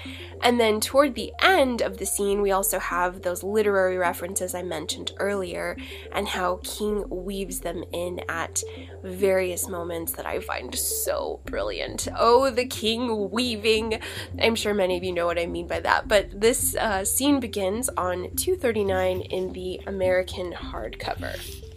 And 0.42 0.60
then 0.60 0.80
toward 0.80 1.14
the 1.14 1.32
end 1.40 1.80
of 1.80 1.98
the 1.98 2.06
scene, 2.06 2.42
we 2.42 2.50
also 2.50 2.78
have 2.78 3.22
those 3.22 3.42
literary 3.42 3.96
references 3.96 4.54
I 4.54 4.62
mentioned 4.62 5.12
earlier 5.18 5.76
and 6.12 6.28
how 6.28 6.60
King 6.62 7.04
weaves 7.08 7.60
them 7.60 7.84
in 7.92 8.20
at 8.28 8.62
various 9.02 9.68
moments 9.68 10.12
that 10.12 10.26
I 10.26 10.40
find 10.40 10.74
so 10.74 11.40
brilliant. 11.44 12.08
Oh, 12.16 12.50
the 12.50 12.66
King 12.66 13.30
weaving! 13.30 14.00
I'm 14.40 14.54
sure 14.54 14.74
many 14.74 14.96
of 14.96 15.04
you 15.04 15.12
know 15.12 15.26
what 15.26 15.38
I 15.38 15.46
mean 15.46 15.66
by 15.66 15.80
that, 15.80 16.08
but 16.08 16.40
this 16.40 16.76
uh, 16.76 17.04
scene 17.04 17.40
begins 17.40 17.88
on 17.90 18.34
239 18.36 19.22
in 19.22 19.52
the 19.52 19.80
American 19.86 20.52
hardcover. 20.52 21.67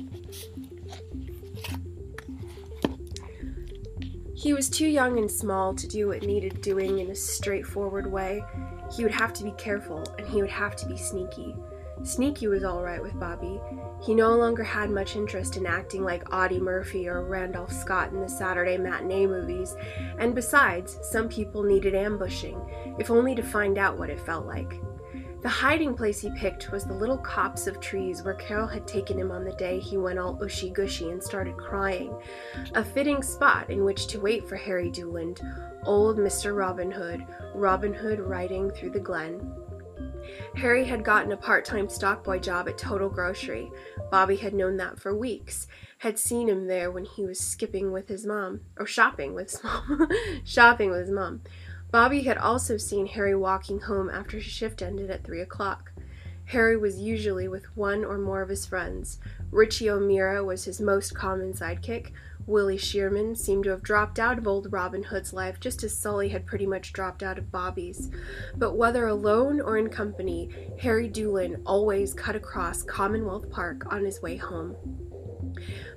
He 4.42 4.54
was 4.54 4.72
too 4.72 4.88
young 4.88 5.20
and 5.20 5.30
small 5.30 5.76
to 5.76 5.88
do 5.88 6.08
what 6.08 6.24
needed 6.24 6.62
doing 6.62 6.98
in 6.98 7.12
a 7.12 7.16
straightforward 7.16 8.12
way. 8.12 8.44
He 8.92 9.04
would 9.04 9.14
have 9.14 9.34
to 9.34 9.44
be 9.44 9.52
careful, 9.52 10.04
and 10.18 10.28
he 10.28 10.42
would 10.42 10.50
have 10.50 10.76
to 10.78 10.88
be 10.88 10.98
sneaky. 10.98 11.56
Sneaky 12.02 12.48
was 12.48 12.64
all 12.64 12.82
right 12.82 13.04
with 13.04 13.20
Bobby. 13.20 13.62
He 14.02 14.16
no 14.16 14.36
longer 14.36 14.64
had 14.64 14.90
much 14.90 15.16
interest 15.16 15.58
in 15.58 15.68
acting 15.68 16.04
like 16.04 16.34
Audie 16.34 16.60
Murphy 16.60 17.08
or 17.08 17.24
Randolph 17.24 17.72
Scott 17.72 18.14
in 18.14 18.20
the 18.20 18.28
Saturday 18.28 18.80
matinee 18.80 19.28
movies, 19.28 19.76
and 20.18 20.34
besides, 20.34 20.98
some 21.04 21.30
people 21.30 21.62
needed 21.62 21.94
ambushing, 21.94 22.60
if 22.98 23.12
only 23.12 23.36
to 23.36 23.44
find 23.44 23.78
out 23.78 24.00
what 24.00 24.10
it 24.10 24.20
felt 24.20 24.48
like. 24.48 24.82
The 25.42 25.50
hiding 25.50 25.96
place 25.96 26.20
he 26.20 26.30
picked 26.30 26.72
was 26.72 26.86
the 26.86 26.94
little 26.94 27.18
copse 27.18 27.66
of 27.66 27.80
trees 27.80 28.22
where 28.22 28.36
Carol 28.36 28.68
had 28.68 28.88
taken 28.88 29.18
him 29.18 29.32
on 29.32 29.44
the 29.44 29.54
day 29.54 29.80
he 29.80 29.98
went 29.98 30.20
all 30.20 30.36
ushy 30.36 30.72
gushy 30.72 31.10
and 31.10 31.24
started 31.24 31.58
crying. 31.58 32.16
A 32.76 32.84
fitting 32.84 33.24
spot 33.24 33.72
in 33.72 33.84
which 33.84 34.06
to 34.08 34.20
wait 34.20 34.48
for 34.48 34.56
Harry 34.56 34.92
Doolin, 34.92 35.36
old 35.84 36.18
Mr. 36.18 36.56
Robin 36.56 36.92
Hood, 36.92 37.26
Robin 37.56 37.92
Hood 37.92 38.20
riding 38.20 38.70
through 38.70 38.92
the 38.92 39.00
glen. 39.00 39.52
Harry 40.56 40.86
had 40.86 41.04
gotten 41.04 41.32
a 41.32 41.38
part 41.38 41.66
time 41.66 41.88
stockboy 41.88 42.40
job 42.42 42.68
at 42.68 42.78
Total 42.78 43.10
Grocery. 43.10 43.72
Bobby 44.12 44.36
had 44.36 44.54
known 44.54 44.78
that 44.78 45.00
for 45.00 45.16
weeks, 45.16 45.68
had 45.98 46.20
seen 46.20 46.48
him 46.50 46.68
there 46.68 46.92
when 46.92 47.06
he 47.06 47.26
was 47.26 47.40
skipping 47.40 47.92
with 47.92 48.08
his 48.08 48.26
mom, 48.26 48.62
or 48.78 48.86
shopping 48.86 49.34
with 49.34 49.52
his 49.52 49.64
mom, 49.64 50.08
shopping 50.44 50.92
with 50.92 51.02
his 51.02 51.12
mom. 51.12 51.42
Bobby 51.92 52.22
had 52.22 52.38
also 52.38 52.78
seen 52.78 53.08
Harry 53.08 53.36
walking 53.36 53.82
home 53.82 54.10
after 54.10 54.38
his 54.38 54.46
shift 54.46 54.82
ended 54.82 55.10
at 55.10 55.24
three 55.24 55.42
o'clock. 55.42 55.92
Harry 56.46 56.76
was 56.76 57.00
usually 57.00 57.48
with 57.48 57.76
one 57.78 58.04
or 58.04 58.18
more 58.18 58.42
of 58.42 58.50
his 58.50 58.66
friends. 58.66 59.20
Richie 59.52 59.90
O'Meara 59.90 60.44
was 60.44 60.66
his 60.66 60.82
most 60.82 61.14
common 61.14 61.54
sidekick, 61.54 62.12
Willie 62.48 62.78
Shearman 62.78 63.36
seemed 63.36 63.66
to 63.66 63.70
have 63.70 63.84
dropped 63.84 64.20
out 64.20 64.38
of 64.38 64.48
old 64.48 64.72
Robin 64.72 65.04
Hood's 65.04 65.34
life 65.34 65.60
just 65.60 65.84
as 65.84 65.98
Sully 65.98 66.30
had 66.30 66.46
pretty 66.46 66.66
much 66.66 66.94
dropped 66.94 67.24
out 67.24 67.38
of 67.38 67.52
Bobby's. 67.52 68.10
But 68.56 68.76
whether 68.76 69.08
alone 69.08 69.62
or 69.62 69.78
in 69.78 69.90
company, 69.90 70.50
Harry 70.80 71.08
Doolin 71.08 71.62
always 71.66 72.14
cut 72.14 72.36
across 72.36 72.84
Commonwealth 72.84 73.50
Park 73.50 73.92
on 73.92 74.04
his 74.04 74.22
way 74.22 74.38
home. 74.38 74.76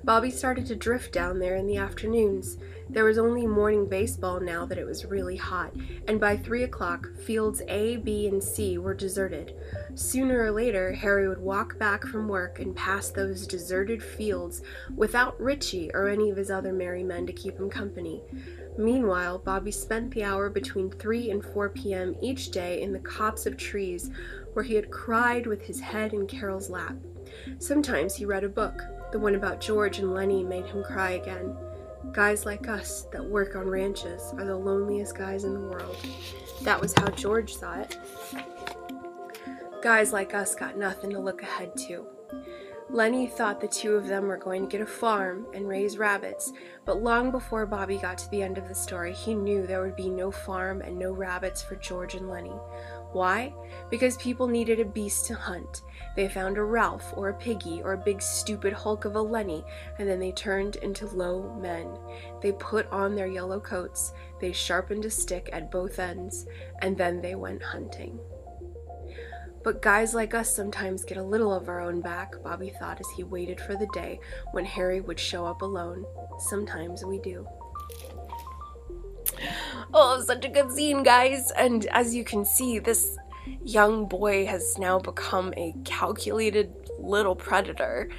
Bobby 0.03 0.29
started 0.29 0.65
to 0.67 0.75
drift 0.75 1.11
down 1.11 1.39
there 1.39 1.55
in 1.55 1.65
the 1.65 1.77
afternoons. 1.77 2.57
There 2.87 3.03
was 3.03 3.17
only 3.17 3.47
morning 3.47 3.87
baseball 3.87 4.39
now 4.39 4.65
that 4.65 4.77
it 4.77 4.85
was 4.85 5.05
really 5.05 5.37
hot, 5.37 5.73
and 6.07 6.19
by 6.19 6.37
three 6.37 6.63
o'clock, 6.63 7.07
fields 7.25 7.61
A, 7.67 7.97
B, 7.97 8.27
and 8.27 8.43
C 8.43 8.77
were 8.77 8.93
deserted. 8.93 9.55
Sooner 9.95 10.39
or 10.43 10.51
later, 10.51 10.93
Harry 10.93 11.27
would 11.27 11.41
walk 11.41 11.79
back 11.79 12.05
from 12.05 12.27
work 12.27 12.59
and 12.59 12.75
pass 12.75 13.09
those 13.09 13.47
deserted 13.47 14.03
fields 14.03 14.61
without 14.95 15.39
Richie 15.41 15.89
or 15.93 16.07
any 16.07 16.29
of 16.29 16.37
his 16.37 16.51
other 16.51 16.71
merry 16.71 17.03
men 17.03 17.25
to 17.25 17.33
keep 17.33 17.57
him 17.57 17.69
company. 17.69 18.21
Meanwhile, 18.77 19.39
Bobby 19.39 19.71
spent 19.71 20.13
the 20.13 20.23
hour 20.23 20.49
between 20.49 20.91
3 20.91 21.31
and 21.31 21.43
4 21.43 21.69
p.m. 21.69 22.15
each 22.21 22.51
day 22.51 22.81
in 22.81 22.93
the 22.93 22.99
copse 22.99 23.45
of 23.45 23.57
trees 23.57 24.11
where 24.53 24.63
he 24.63 24.75
had 24.75 24.91
cried 24.91 25.47
with 25.47 25.61
his 25.61 25.79
head 25.79 26.13
in 26.13 26.27
Carol's 26.27 26.69
lap. 26.69 26.95
Sometimes 27.57 28.15
he 28.15 28.25
read 28.25 28.43
a 28.43 28.49
book. 28.49 28.81
The 29.11 29.19
one 29.19 29.35
about 29.35 29.61
George 29.61 29.99
and 29.99 30.13
Lennie 30.13 30.43
made 30.43 30.65
him 30.65 30.83
cry 30.83 31.11
again. 31.11 31.55
Guys 32.11 32.45
like 32.45 32.67
us 32.67 33.03
that 33.11 33.23
work 33.23 33.55
on 33.55 33.67
ranches 33.67 34.33
are 34.37 34.45
the 34.45 34.55
loneliest 34.55 35.17
guys 35.17 35.43
in 35.43 35.53
the 35.53 35.69
world. 35.69 35.97
That 36.61 36.79
was 36.79 36.93
how 36.93 37.09
George 37.09 37.55
saw 37.55 37.79
it. 37.79 37.97
Guys 39.81 40.13
like 40.13 40.33
us 40.33 40.55
got 40.55 40.77
nothing 40.77 41.09
to 41.11 41.19
look 41.19 41.41
ahead 41.41 41.75
to. 41.87 42.07
Lennie 42.89 43.27
thought 43.27 43.59
the 43.59 43.67
two 43.67 43.95
of 43.95 44.07
them 44.07 44.27
were 44.27 44.37
going 44.37 44.61
to 44.61 44.69
get 44.69 44.79
a 44.79 44.85
farm 44.85 45.47
and 45.53 45.67
raise 45.67 45.97
rabbits, 45.97 46.53
but 46.85 47.01
long 47.01 47.31
before 47.31 47.65
Bobby 47.65 47.97
got 47.97 48.17
to 48.19 48.29
the 48.29 48.43
end 48.43 48.57
of 48.57 48.67
the 48.67 48.75
story, 48.75 49.11
he 49.11 49.33
knew 49.33 49.65
there 49.65 49.81
would 49.81 49.95
be 49.95 50.09
no 50.09 50.31
farm 50.31 50.81
and 50.81 50.97
no 50.97 51.11
rabbits 51.11 51.61
for 51.61 51.75
George 51.75 52.13
and 52.13 52.29
Lennie. 52.29 52.59
Why? 53.11 53.53
Because 53.89 54.17
people 54.17 54.47
needed 54.47 54.79
a 54.79 54.85
beast 54.85 55.25
to 55.25 55.35
hunt. 55.35 55.81
They 56.15 56.29
found 56.29 56.57
a 56.57 56.63
Ralph 56.63 57.13
or 57.15 57.29
a 57.29 57.33
Piggy 57.33 57.81
or 57.83 57.93
a 57.93 57.97
big 57.97 58.21
stupid 58.21 58.71
hulk 58.71 59.05
of 59.05 59.15
a 59.15 59.21
Lennie, 59.21 59.65
and 59.99 60.07
then 60.07 60.19
they 60.19 60.31
turned 60.31 60.77
into 60.77 61.07
low 61.07 61.53
men. 61.61 61.87
They 62.41 62.53
put 62.53 62.89
on 62.91 63.15
their 63.15 63.27
yellow 63.27 63.59
coats, 63.59 64.13
they 64.39 64.51
sharpened 64.51 65.05
a 65.05 65.09
stick 65.09 65.49
at 65.51 65.71
both 65.71 65.99
ends, 65.99 66.45
and 66.81 66.97
then 66.97 67.21
they 67.21 67.35
went 67.35 67.61
hunting. 67.61 68.19
But 69.63 69.81
guys 69.81 70.13
like 70.13 70.35
us 70.35 70.55
sometimes 70.55 71.03
get 71.03 71.17
a 71.17 71.23
little 71.23 71.51
of 71.51 71.67
our 71.67 71.81
own 71.81 71.99
back, 71.99 72.35
Bobby 72.43 72.69
thought 72.79 72.99
as 72.99 73.09
he 73.15 73.23
waited 73.23 73.59
for 73.59 73.75
the 73.75 73.87
day 73.93 74.19
when 74.51 74.63
Harry 74.63 75.01
would 75.01 75.19
show 75.19 75.43
up 75.43 75.63
alone. 75.63 76.05
Sometimes 76.37 77.03
we 77.03 77.17
do. 77.19 77.47
Oh, 79.93 80.21
such 80.21 80.45
a 80.45 80.49
good 80.49 80.71
scene, 80.71 81.03
guys! 81.03 81.51
And 81.57 81.87
as 81.87 82.13
you 82.13 82.23
can 82.23 82.45
see, 82.45 82.79
this 82.79 83.17
young 83.63 84.07
boy 84.07 84.45
has 84.45 84.77
now 84.77 84.99
become 84.99 85.53
a 85.57 85.73
calculated 85.83 86.73
little 86.99 87.35
predator. 87.35 88.09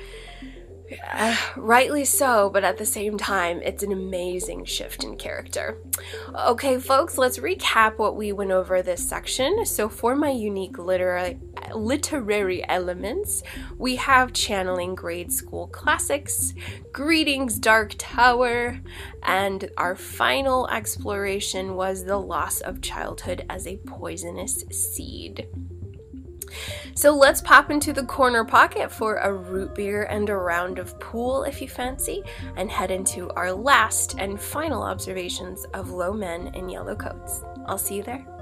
Uh, 1.12 1.36
rightly 1.56 2.04
so, 2.04 2.50
but 2.50 2.64
at 2.64 2.78
the 2.78 2.86
same 2.86 3.18
time, 3.18 3.60
it's 3.62 3.82
an 3.82 3.92
amazing 3.92 4.64
shift 4.64 5.04
in 5.04 5.16
character. 5.16 5.78
Okay, 6.34 6.78
folks, 6.78 7.18
let's 7.18 7.38
recap 7.38 7.98
what 7.98 8.16
we 8.16 8.32
went 8.32 8.50
over 8.50 8.82
this 8.82 9.06
section. 9.06 9.64
So, 9.64 9.88
for 9.88 10.14
my 10.14 10.30
unique 10.30 10.78
literary, 10.78 11.38
literary 11.74 12.66
elements, 12.68 13.42
we 13.78 13.96
have 13.96 14.32
channeling 14.32 14.94
grade 14.94 15.32
school 15.32 15.66
classics, 15.68 16.54
greetings, 16.92 17.58
Dark 17.58 17.94
Tower, 17.98 18.80
and 19.22 19.70
our 19.76 19.96
final 19.96 20.68
exploration 20.68 21.74
was 21.74 22.04
the 22.04 22.18
loss 22.18 22.60
of 22.60 22.80
childhood 22.80 23.44
as 23.48 23.66
a 23.66 23.76
poisonous 23.78 24.64
seed. 24.70 25.48
So 26.94 27.14
let's 27.14 27.42
pop 27.42 27.70
into 27.70 27.92
the 27.92 28.04
corner 28.04 28.44
pocket 28.44 28.90
for 28.90 29.16
a 29.16 29.32
root 29.32 29.74
beer 29.74 30.04
and 30.04 30.28
a 30.30 30.36
round 30.36 30.78
of 30.78 30.98
pool 31.00 31.42
if 31.42 31.60
you 31.60 31.68
fancy, 31.68 32.22
and 32.56 32.70
head 32.70 32.90
into 32.90 33.30
our 33.30 33.52
last 33.52 34.16
and 34.18 34.40
final 34.40 34.82
observations 34.82 35.64
of 35.74 35.90
low 35.90 36.12
men 36.12 36.54
in 36.54 36.68
yellow 36.68 36.96
coats. 36.96 37.42
I'll 37.66 37.78
see 37.78 37.96
you 37.96 38.02
there. 38.02 38.35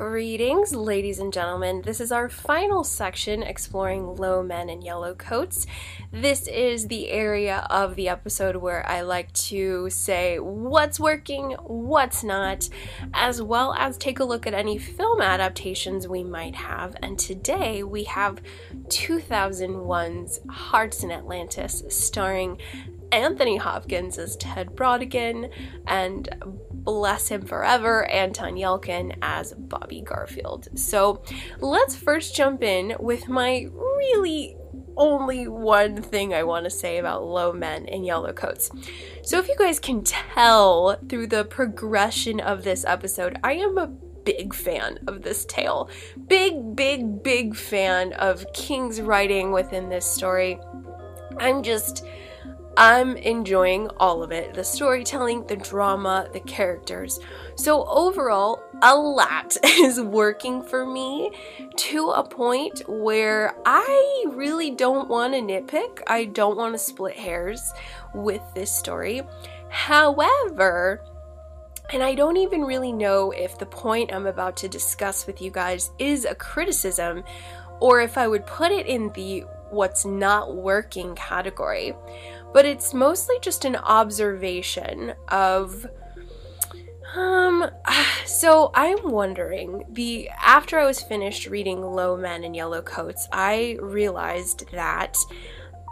Greetings, 0.00 0.74
ladies 0.74 1.18
and 1.18 1.30
gentlemen. 1.30 1.82
This 1.82 2.00
is 2.00 2.10
our 2.10 2.30
final 2.30 2.84
section 2.84 3.42
exploring 3.42 4.16
low 4.16 4.42
men 4.42 4.70
in 4.70 4.80
yellow 4.80 5.14
coats. 5.14 5.66
This 6.10 6.48
is 6.48 6.86
the 6.86 7.10
area 7.10 7.66
of 7.68 7.96
the 7.96 8.08
episode 8.08 8.56
where 8.56 8.88
I 8.88 9.02
like 9.02 9.30
to 9.50 9.90
say 9.90 10.38
what's 10.38 10.98
working, 10.98 11.50
what's 11.66 12.24
not, 12.24 12.70
as 13.12 13.42
well 13.42 13.74
as 13.74 13.98
take 13.98 14.20
a 14.20 14.24
look 14.24 14.46
at 14.46 14.54
any 14.54 14.78
film 14.78 15.20
adaptations 15.20 16.08
we 16.08 16.24
might 16.24 16.54
have. 16.54 16.96
And 17.02 17.18
today 17.18 17.82
we 17.82 18.04
have 18.04 18.40
2001's 18.86 20.40
Hearts 20.48 21.02
in 21.02 21.12
Atlantis, 21.12 21.84
starring 21.90 22.56
Anthony 23.12 23.56
Hopkins 23.56 24.16
as 24.16 24.36
Ted 24.36 24.74
Brautigan 24.74 25.50
and 25.86 26.28
bless 26.90 27.28
him 27.28 27.42
forever, 27.42 28.04
Anton 28.10 28.54
Yelchin 28.56 29.16
as 29.22 29.52
Bobby 29.52 30.00
Garfield. 30.00 30.66
So 30.74 31.22
let's 31.60 31.94
first 31.94 32.34
jump 32.34 32.64
in 32.64 32.96
with 32.98 33.28
my 33.28 33.68
really 33.72 34.56
only 34.96 35.46
one 35.46 36.02
thing 36.02 36.34
I 36.34 36.42
want 36.42 36.64
to 36.64 36.70
say 36.70 36.98
about 36.98 37.24
low 37.24 37.52
men 37.52 37.86
in 37.86 38.02
yellow 38.02 38.32
coats. 38.32 38.72
So, 39.22 39.38
if 39.38 39.46
you 39.46 39.54
guys 39.56 39.78
can 39.78 40.02
tell 40.02 40.98
through 41.08 41.28
the 41.28 41.44
progression 41.44 42.40
of 42.40 42.64
this 42.64 42.84
episode, 42.84 43.38
I 43.44 43.52
am 43.52 43.78
a 43.78 43.86
big 43.86 44.52
fan 44.52 44.98
of 45.06 45.22
this 45.22 45.44
tale. 45.44 45.88
Big, 46.26 46.74
big, 46.74 47.22
big 47.22 47.54
fan 47.54 48.14
of 48.14 48.44
King's 48.52 49.00
writing 49.00 49.52
within 49.52 49.88
this 49.88 50.04
story. 50.04 50.58
I'm 51.38 51.62
just 51.62 52.04
I'm 52.76 53.16
enjoying 53.16 53.88
all 53.98 54.22
of 54.22 54.32
it 54.32 54.54
the 54.54 54.64
storytelling, 54.64 55.46
the 55.46 55.56
drama, 55.56 56.28
the 56.32 56.40
characters. 56.40 57.18
So, 57.56 57.84
overall, 57.86 58.62
a 58.82 58.96
lot 58.96 59.56
is 59.64 60.00
working 60.00 60.62
for 60.62 60.86
me 60.86 61.32
to 61.76 62.10
a 62.10 62.26
point 62.26 62.82
where 62.88 63.54
I 63.66 64.24
really 64.28 64.70
don't 64.70 65.08
want 65.08 65.34
to 65.34 65.40
nitpick. 65.40 66.00
I 66.06 66.26
don't 66.26 66.56
want 66.56 66.74
to 66.74 66.78
split 66.78 67.16
hairs 67.16 67.72
with 68.14 68.42
this 68.54 68.72
story. 68.72 69.22
However, 69.68 71.02
and 71.92 72.02
I 72.02 72.14
don't 72.14 72.36
even 72.36 72.62
really 72.62 72.92
know 72.92 73.32
if 73.32 73.58
the 73.58 73.66
point 73.66 74.12
I'm 74.12 74.26
about 74.26 74.56
to 74.58 74.68
discuss 74.68 75.26
with 75.26 75.42
you 75.42 75.50
guys 75.50 75.90
is 75.98 76.24
a 76.24 76.34
criticism 76.34 77.24
or 77.80 78.00
if 78.00 78.16
I 78.16 78.28
would 78.28 78.46
put 78.46 78.70
it 78.70 78.86
in 78.86 79.08
the 79.14 79.44
what's 79.70 80.04
not 80.04 80.56
working 80.56 81.14
category 81.14 81.94
but 82.52 82.64
it's 82.64 82.92
mostly 82.92 83.36
just 83.40 83.64
an 83.64 83.76
observation 83.76 85.14
of 85.28 85.86
um 87.14 87.70
so 88.24 88.70
I'm 88.74 89.10
wondering 89.10 89.84
the 89.90 90.28
after 90.30 90.78
I 90.78 90.86
was 90.86 91.00
finished 91.00 91.46
reading 91.46 91.82
Low 91.82 92.16
Men 92.16 92.44
in 92.44 92.54
Yellow 92.54 92.82
Coats, 92.82 93.28
I 93.32 93.76
realized 93.80 94.70
that 94.72 95.16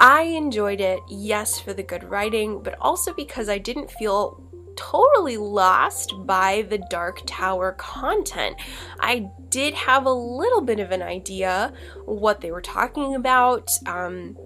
I 0.01 0.23
enjoyed 0.23 0.81
it, 0.81 1.01
yes, 1.09 1.59
for 1.59 1.75
the 1.75 1.83
good 1.83 2.05
writing, 2.05 2.63
but 2.63 2.77
also 2.81 3.13
because 3.13 3.49
I 3.49 3.59
didn't 3.59 3.91
feel 3.91 4.41
totally 4.77 5.37
lost 5.37 6.15
by 6.25 6.65
the 6.71 6.79
Dark 6.79 7.23
Tower 7.27 7.73
content. 7.73 8.57
I 9.01 9.29
did 9.49 9.75
have 9.75 10.07
a 10.07 10.13
little 10.13 10.61
bit 10.61 10.79
of 10.79 10.93
an 10.93 11.03
idea 11.03 11.73
what 12.05 12.41
they 12.41 12.53
were 12.53 12.63
talking 12.63 13.17
about, 13.17 13.71
um, 13.87 14.37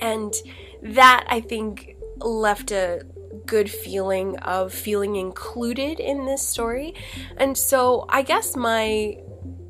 and 0.00 0.34
that 0.82 1.26
I 1.28 1.40
think 1.40 1.96
left 2.18 2.70
a 2.70 3.02
good 3.46 3.70
feeling 3.70 4.38
of 4.38 4.72
feeling 4.72 5.16
included 5.16 6.00
in 6.00 6.26
this 6.26 6.46
story. 6.46 6.94
And 7.36 7.56
so 7.56 8.06
I 8.08 8.22
guess 8.22 8.56
my 8.56 9.18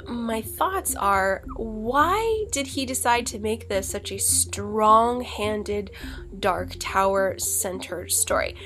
my 0.06 0.42
thoughts 0.42 0.96
are 0.96 1.44
why 1.56 2.44
did 2.50 2.66
he 2.66 2.84
decide 2.84 3.26
to 3.26 3.38
make 3.38 3.68
this 3.68 3.88
such 3.88 4.10
a 4.10 4.18
strong-handed 4.18 5.90
dark 6.38 6.74
tower 6.80 7.38
centered 7.38 8.10
story? 8.10 8.56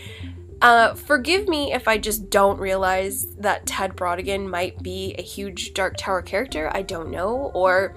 Uh, 0.63 0.95
forgive 0.95 1.47
me 1.47 1.73
if 1.75 1.87
I 1.87 1.99
just 1.99 2.31
don't 2.31 2.59
realize 2.59 3.27
that 3.37 3.67
Ted 3.67 3.95
Brautigan 3.95 4.49
might 4.49 4.83
be 4.83 5.15
a 5.19 5.23
huge 5.23 5.75
Dark 5.75 5.99
Tower 5.99 6.23
character. 6.23 6.71
I 6.73 6.81
don't 6.81 7.11
know, 7.11 7.51
or, 7.53 7.95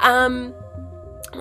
um, 0.00 0.54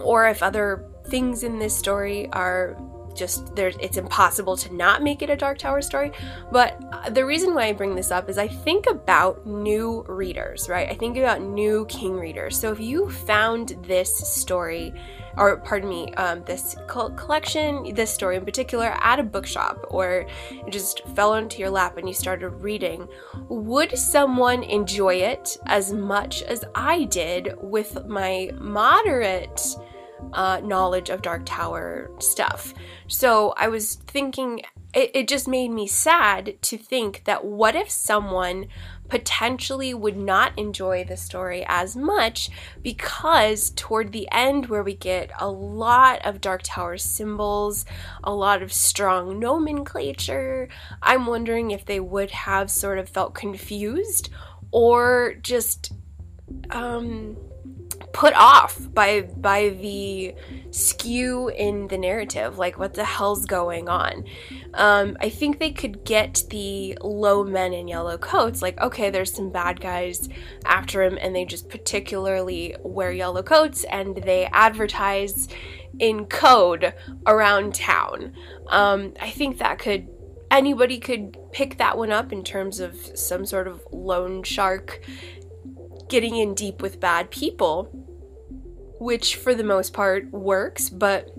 or 0.04 0.26
if 0.28 0.42
other 0.42 0.86
things 1.06 1.44
in 1.44 1.60
this 1.60 1.76
story 1.76 2.30
are 2.32 2.78
just 3.16 3.56
there's 3.56 3.76
it's 3.80 3.98
impossible 3.98 4.58
to 4.58 4.74
not 4.74 5.04
make 5.04 5.22
it 5.22 5.30
a 5.30 5.36
dark 5.36 5.58
tower 5.58 5.82
story. 5.82 6.12
But 6.52 6.82
uh, 6.92 7.10
the 7.10 7.26
reason 7.26 7.54
why 7.54 7.66
i 7.66 7.74
bring 7.74 7.96
this 7.96 8.12
up 8.12 8.30
is 8.30 8.38
i 8.38 8.48
think 8.48 8.88
about 8.88 9.46
new 9.46 10.04
readers 10.08 10.70
right? 10.70 10.90
I 10.90 10.96
think 10.96 11.18
about 11.18 11.42
new 11.42 11.86
king 11.88 12.14
readers. 12.14 12.60
So 12.60 12.72
if 12.72 12.80
you 12.80 13.10
found 13.10 13.78
this 13.84 14.16
story 14.16 14.94
or 15.38 15.58
pardon 15.58 15.90
me 15.90 16.14
um, 16.16 16.44
this 16.46 16.76
collection 16.88 17.94
this 17.96 18.12
story 18.12 18.36
in 18.36 18.46
particular 18.46 18.96
at 19.02 19.20
a 19.20 19.24
bookshop 19.24 19.86
or 19.90 20.28
it 20.52 20.72
just 20.72 21.06
fell 21.16 21.36
into 21.36 21.60
your 21.60 21.70
lap 21.70 21.98
and 21.98 22.08
you 22.08 22.14
started 22.14 22.50
reading 22.50 23.08
would 23.50 23.98
someone 23.98 24.62
enjoy 24.64 25.16
it 25.16 25.58
as 25.66 25.92
much 25.92 26.44
as 26.44 26.64
i 26.76 27.06
did 27.06 27.56
with 27.62 28.06
my 28.06 28.52
moderate 28.60 29.76
uh, 30.32 30.62
knowledge 30.64 31.10
of 31.10 31.22
Dark 31.22 31.44
Tower 31.46 32.10
stuff. 32.20 32.74
So 33.08 33.54
I 33.58 33.68
was 33.68 33.96
thinking, 33.96 34.62
it, 34.94 35.12
it 35.14 35.28
just 35.28 35.48
made 35.48 35.70
me 35.70 35.88
sad 35.88 36.62
to 36.62 36.78
think 36.78 37.24
that 37.26 37.44
what 37.46 37.76
if 37.76 37.90
someone 37.90 38.68
potentially 39.10 39.94
would 39.94 40.18
not 40.18 40.58
enjoy 40.58 41.04
the 41.04 41.18
story 41.18 41.64
as 41.68 41.96
much 41.96 42.50
because 42.82 43.70
toward 43.72 44.12
the 44.12 44.28
end, 44.32 44.68
where 44.68 44.84
we 44.84 44.96
get 44.96 45.30
a 45.40 45.50
lot 45.50 46.26
of 46.26 46.42
Dark 46.42 46.62
Tower 46.64 46.98
symbols, 46.98 47.86
a 48.24 48.34
lot 48.34 48.64
of 48.64 48.74
strong 48.74 49.40
nomenclature, 49.40 50.68
I'm 51.02 51.26
wondering 51.28 51.72
if 51.72 51.86
they 51.86 52.00
would 52.00 52.32
have 52.32 52.72
sort 52.72 52.98
of 52.98 53.10
felt 53.10 53.36
confused 53.36 54.30
or 54.72 55.36
just 55.42 55.94
um 56.72 57.38
put 58.14 58.34
off 58.36 58.80
by 58.94 59.22
by 59.22 59.70
the 59.70 60.36
skew 60.70 61.50
in 61.50 61.88
the 61.88 61.98
narrative 61.98 62.58
like 62.60 62.78
what 62.78 62.94
the 62.94 63.04
hell's 63.04 63.46
going 63.46 63.90
on. 63.90 64.24
Um, 64.76 65.18
i 65.20 65.30
think 65.30 65.60
they 65.60 65.72
could 65.72 66.04
get 66.04 66.44
the 66.50 66.98
low 67.02 67.44
men 67.44 67.74
in 67.74 67.88
yellow 67.88 68.18
coats 68.18 68.62
like 68.62 68.80
okay 68.80 69.10
there's 69.10 69.34
some 69.34 69.52
bad 69.52 69.82
guys 69.82 70.30
after 70.66 71.04
him 71.04 71.18
and 71.22 71.36
they 71.36 71.46
just 71.46 71.70
particularly 71.70 72.76
wear 72.82 73.12
yellow 73.12 73.44
coats 73.44 73.84
and 73.86 74.16
they 74.18 74.46
advertise 74.46 75.48
in 76.00 76.26
code 76.26 76.94
around 77.28 77.76
town. 77.76 78.34
Um, 78.68 79.14
i 79.20 79.30
think 79.30 79.58
that 79.58 79.80
could 79.80 80.08
anybody 80.52 81.00
could 81.00 81.36
pick 81.52 81.78
that 81.80 81.98
one 81.98 82.12
up 82.12 82.32
in 82.32 82.44
terms 82.44 82.80
of 82.80 82.96
some 83.18 83.44
sort 83.44 83.68
of 83.68 83.82
loan 83.92 84.44
shark 84.44 85.02
getting 86.14 86.38
in 86.38 86.54
deep 86.54 86.80
with 86.80 87.00
bad 87.00 87.32
people, 87.32 87.86
which 89.00 89.38
for 89.38 89.56
the 89.56 89.64
most 89.64 89.94
part 89.94 90.30
works, 90.32 90.88
but 90.88 91.34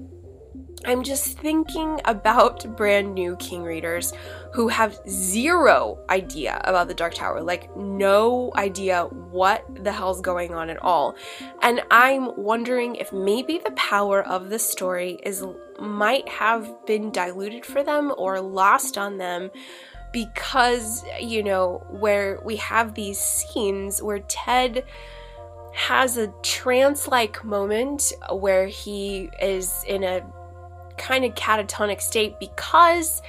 I'm 0.84 1.04
just 1.04 1.38
thinking 1.38 2.00
about 2.06 2.76
brand 2.76 3.14
new 3.14 3.36
King 3.36 3.62
readers 3.62 4.12
who 4.52 4.66
have 4.66 4.98
zero 5.08 6.04
idea 6.10 6.60
about 6.64 6.88
the 6.88 6.94
Dark 6.94 7.14
Tower, 7.14 7.40
like 7.40 7.74
no 7.76 8.50
idea 8.56 9.04
what 9.04 9.64
the 9.84 9.92
hell's 9.92 10.20
going 10.20 10.52
on 10.56 10.68
at 10.70 10.82
all. 10.82 11.14
And 11.62 11.80
I'm 11.92 12.36
wondering 12.36 12.96
if 12.96 13.12
maybe 13.12 13.58
the 13.58 13.70
power 13.76 14.26
of 14.26 14.50
the 14.50 14.58
story 14.58 15.20
is 15.22 15.44
might 15.78 16.28
have 16.28 16.84
been 16.84 17.12
diluted 17.12 17.64
for 17.64 17.84
them 17.84 18.12
or 18.18 18.40
lost 18.40 18.98
on 18.98 19.18
them 19.18 19.50
because, 20.14 21.04
you 21.20 21.42
know, 21.42 21.84
where 21.90 22.40
we 22.44 22.54
have 22.56 22.94
these 22.94 23.18
scenes 23.18 24.00
where 24.00 24.20
Ted 24.20 24.84
has 25.72 26.16
a 26.16 26.28
trance 26.40 27.08
like 27.08 27.44
moment 27.44 28.12
where 28.30 28.68
he 28.68 29.28
is 29.42 29.84
in 29.88 30.04
a 30.04 30.24
kind 30.96 31.24
of 31.24 31.34
catatonic 31.34 32.00
state 32.00 32.38
because 32.38 33.22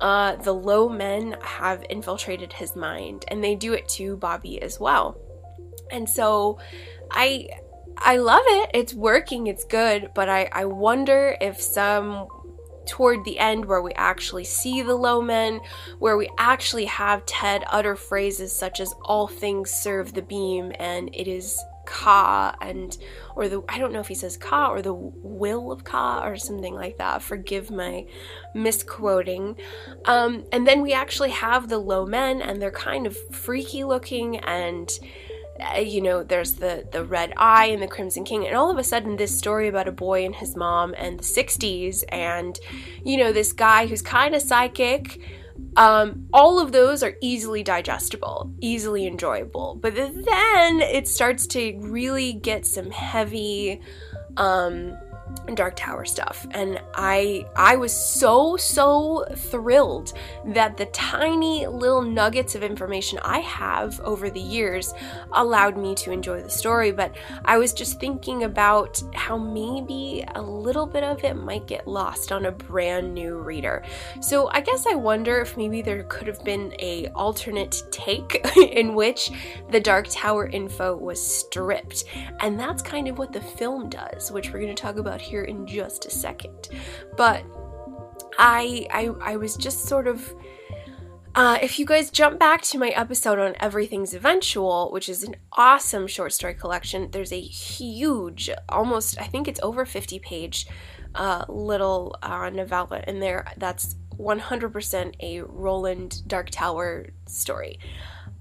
uh, 0.00 0.36
the 0.36 0.54
low 0.54 0.88
men 0.88 1.36
have 1.42 1.84
infiltrated 1.90 2.50
his 2.50 2.74
mind 2.74 3.26
and 3.28 3.44
they 3.44 3.54
do 3.54 3.74
it 3.74 3.86
to 3.90 4.16
Bobby 4.16 4.60
as 4.62 4.80
well. 4.80 5.20
And 5.90 6.08
so 6.08 6.58
I 7.10 7.50
I 7.98 8.16
love 8.16 8.42
it. 8.46 8.70
It's 8.72 8.94
working, 8.94 9.48
it's 9.48 9.64
good, 9.64 10.12
but 10.14 10.30
I, 10.30 10.48
I 10.50 10.64
wonder 10.64 11.36
if 11.42 11.60
some 11.60 12.26
toward 12.86 13.24
the 13.24 13.38
end 13.38 13.64
where 13.64 13.82
we 13.82 13.92
actually 13.94 14.44
see 14.44 14.82
the 14.82 14.94
low 14.94 15.20
men, 15.20 15.60
where 15.98 16.16
we 16.16 16.28
actually 16.38 16.86
have 16.86 17.26
Ted 17.26 17.64
utter 17.68 17.96
phrases 17.96 18.52
such 18.52 18.80
as 18.80 18.94
all 19.02 19.26
things 19.26 19.70
serve 19.70 20.14
the 20.14 20.22
beam 20.22 20.72
and 20.78 21.10
it 21.14 21.28
is 21.28 21.58
Ka 21.84 22.54
and 22.60 22.96
or 23.34 23.48
the 23.48 23.62
I 23.68 23.78
don't 23.78 23.92
know 23.92 24.00
if 24.00 24.06
he 24.06 24.14
says 24.14 24.36
Ka 24.36 24.70
or 24.70 24.82
the 24.82 24.94
will 24.94 25.72
of 25.72 25.84
Ka 25.84 26.24
or 26.24 26.36
something 26.36 26.74
like 26.74 26.98
that. 26.98 27.22
Forgive 27.22 27.70
my 27.70 28.06
misquoting. 28.54 29.56
Um, 30.04 30.44
and 30.52 30.66
then 30.66 30.80
we 30.80 30.92
actually 30.92 31.30
have 31.30 31.68
the 31.68 31.78
low 31.78 32.06
men 32.06 32.40
and 32.40 32.62
they're 32.62 32.70
kind 32.70 33.06
of 33.06 33.16
freaky 33.34 33.82
looking 33.84 34.38
and 34.38 34.90
you 35.78 36.00
know, 36.00 36.22
there's 36.22 36.54
the 36.54 36.86
the 36.92 37.04
red 37.04 37.32
eye 37.36 37.66
and 37.66 37.82
the 37.82 37.88
Crimson 37.88 38.24
King, 38.24 38.46
and 38.46 38.56
all 38.56 38.70
of 38.70 38.78
a 38.78 38.84
sudden, 38.84 39.16
this 39.16 39.36
story 39.36 39.68
about 39.68 39.88
a 39.88 39.92
boy 39.92 40.24
and 40.24 40.34
his 40.34 40.56
mom 40.56 40.94
and 40.96 41.18
the 41.18 41.24
'60s, 41.24 42.04
and 42.08 42.58
you 43.04 43.16
know, 43.16 43.32
this 43.32 43.52
guy 43.52 43.86
who's 43.86 44.02
kind 44.02 44.34
of 44.34 44.42
psychic. 44.42 45.20
Um, 45.76 46.28
all 46.32 46.60
of 46.60 46.72
those 46.72 47.02
are 47.02 47.14
easily 47.20 47.62
digestible, 47.62 48.52
easily 48.60 49.06
enjoyable, 49.06 49.78
but 49.80 49.94
then 49.94 50.80
it 50.80 51.06
starts 51.08 51.46
to 51.48 51.78
really 51.78 52.32
get 52.32 52.66
some 52.66 52.90
heavy. 52.90 53.80
Um, 54.36 54.96
Dark 55.54 55.76
Tower 55.76 56.04
stuff. 56.04 56.46
And 56.52 56.80
I 56.94 57.46
I 57.56 57.76
was 57.76 57.92
so 57.92 58.56
so 58.56 59.26
thrilled 59.34 60.12
that 60.46 60.76
the 60.76 60.86
tiny 60.86 61.66
little 61.66 62.02
nuggets 62.02 62.54
of 62.54 62.62
information 62.62 63.18
I 63.22 63.40
have 63.40 64.00
over 64.00 64.30
the 64.30 64.40
years 64.40 64.94
allowed 65.32 65.76
me 65.76 65.94
to 65.96 66.12
enjoy 66.12 66.42
the 66.42 66.50
story, 66.50 66.92
but 66.92 67.14
I 67.44 67.58
was 67.58 67.72
just 67.72 68.00
thinking 68.00 68.44
about 68.44 69.02
how 69.14 69.36
maybe 69.36 70.24
a 70.34 70.42
little 70.42 70.86
bit 70.86 71.04
of 71.04 71.24
it 71.24 71.34
might 71.34 71.66
get 71.66 71.86
lost 71.86 72.32
on 72.32 72.46
a 72.46 72.52
brand 72.52 73.12
new 73.12 73.36
reader. 73.36 73.82
So 74.20 74.48
I 74.50 74.60
guess 74.60 74.86
I 74.86 74.94
wonder 74.94 75.40
if 75.40 75.56
maybe 75.56 75.82
there 75.82 76.04
could 76.04 76.26
have 76.26 76.42
been 76.44 76.74
a 76.78 77.08
alternate 77.08 77.82
take 77.90 78.46
in 78.56 78.94
which 78.94 79.30
the 79.70 79.80
Dark 79.80 80.06
Tower 80.10 80.46
info 80.46 80.96
was 80.96 81.20
stripped. 81.20 82.04
And 82.40 82.58
that's 82.58 82.82
kind 82.82 83.08
of 83.08 83.18
what 83.18 83.32
the 83.32 83.40
film 83.40 83.88
does, 83.88 84.30
which 84.30 84.52
we're 84.52 84.60
going 84.60 84.74
to 84.74 84.80
talk 84.80 84.96
about 84.96 85.20
here 85.22 85.44
in 85.44 85.66
just 85.66 86.06
a 86.06 86.10
second. 86.10 86.68
But 87.16 87.44
I 88.38 88.86
I, 88.90 89.32
I 89.32 89.36
was 89.36 89.56
just 89.56 89.84
sort 89.84 90.06
of 90.06 90.34
uh, 91.34 91.58
if 91.62 91.78
you 91.78 91.86
guys 91.86 92.10
jump 92.10 92.38
back 92.38 92.60
to 92.60 92.76
my 92.76 92.88
episode 92.88 93.38
on 93.38 93.54
Everything's 93.58 94.12
Eventual, 94.12 94.90
which 94.92 95.08
is 95.08 95.22
an 95.22 95.36
awesome 95.54 96.06
short 96.06 96.34
story 96.34 96.52
collection, 96.52 97.10
there's 97.10 97.32
a 97.32 97.40
huge, 97.40 98.50
almost, 98.68 99.18
I 99.18 99.24
think 99.24 99.48
it's 99.48 99.60
over 99.62 99.86
50 99.86 100.18
page 100.18 100.66
uh, 101.14 101.46
little 101.48 102.16
uh, 102.22 102.50
novella 102.50 103.02
in 103.06 103.20
there 103.20 103.46
that's 103.56 103.96
100% 104.18 105.14
a 105.20 105.40
Roland 105.40 106.22
Dark 106.26 106.50
Tower 106.50 107.06
story. 107.26 107.78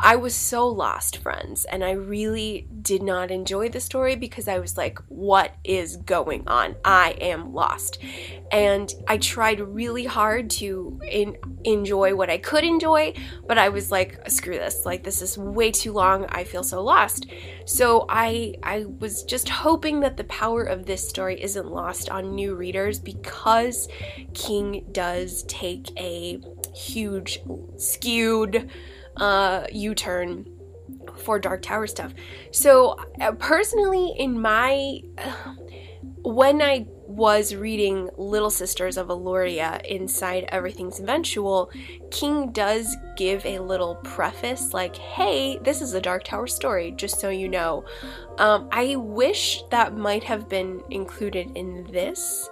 I 0.03 0.15
was 0.15 0.34
so 0.34 0.68
lost, 0.68 1.18
friends, 1.18 1.65
and 1.65 1.84
I 1.84 1.91
really 1.91 2.68
did 2.82 3.03
not 3.03 3.30
enjoy 3.30 3.69
the 3.69 3.80
story 3.80 4.15
because 4.15 4.48
I 4.48 4.57
was 4.57 4.76
like, 4.76 4.98
what 5.10 5.53
is 5.64 5.98
going 5.98 6.48
on? 6.48 6.76
I 6.84 7.11
am 7.22 7.53
lost. 7.53 7.99
And 8.52 8.91
I 9.07 9.18
tried 9.18 9.60
really 9.60 10.06
hard 10.06 10.49
to 10.52 10.99
in- 11.07 11.38
enjoy 11.64 12.15
what 12.15 12.32
I 12.32 12.40
could 12.40 12.64
enjoy, 12.64 13.14
but 13.48 13.60
I 13.60 13.69
was 13.69 13.91
like, 13.91 14.28
screw 14.30 14.56
this. 14.56 14.86
Like 14.86 15.03
this 15.03 15.22
is 15.22 15.38
way 15.38 15.69
too 15.69 15.94
long. 15.94 16.26
I 16.30 16.45
feel 16.45 16.64
so 16.64 16.84
lost. 16.84 17.28
So 17.65 18.06
I 18.10 18.56
I 18.64 18.86
was 18.86 19.23
just 19.23 19.49
hoping 19.49 19.99
that 19.99 20.18
the 20.18 20.23
power 20.26 20.64
of 20.64 20.88
this 20.88 21.07
story 21.07 21.41
isn't 21.41 21.68
lost 21.68 22.10
on 22.10 22.34
new 22.34 22.56
readers 22.56 22.99
because 22.99 23.88
King 24.34 24.86
does 24.91 25.44
take 25.44 25.91
a 25.99 26.41
huge 26.73 27.40
skewed 27.78 28.69
uh, 29.18 29.66
U 29.72 29.96
turn 29.96 30.46
for 31.18 31.40
Dark 31.40 31.62
Tower 31.62 31.88
stuff. 31.88 32.14
So, 32.52 32.98
uh, 33.20 33.34
personally, 33.34 34.14
in 34.18 34.40
my. 34.40 35.02
When 36.24 36.62
I 36.62 36.86
was 37.08 37.56
reading 37.56 38.10
Little 38.16 38.52
Sisters 38.52 38.96
of 38.96 39.08
Eluria 39.08 39.84
inside 39.86 40.46
Everything's 40.50 41.00
Eventual, 41.00 41.72
King 42.12 42.52
does 42.52 42.96
give 43.18 43.46
a 43.46 43.60
little 43.60 43.96
preface 43.96 44.72
like, 44.72 44.96
hey, 44.96 45.58
this 45.64 45.82
is 45.82 45.94
a 45.94 46.02
Dark 46.02 46.24
Tower 46.24 46.48
story, 46.48 46.92
just 46.92 47.20
so 47.20 47.30
you 47.30 47.50
know. 47.50 47.86
Um, 48.38 48.70
I 48.72 48.96
wish 48.96 49.64
that 49.72 49.98
might 49.98 50.24
have 50.24 50.48
been 50.48 50.84
included 50.90 51.52
in 51.56 51.88
this 51.92 52.48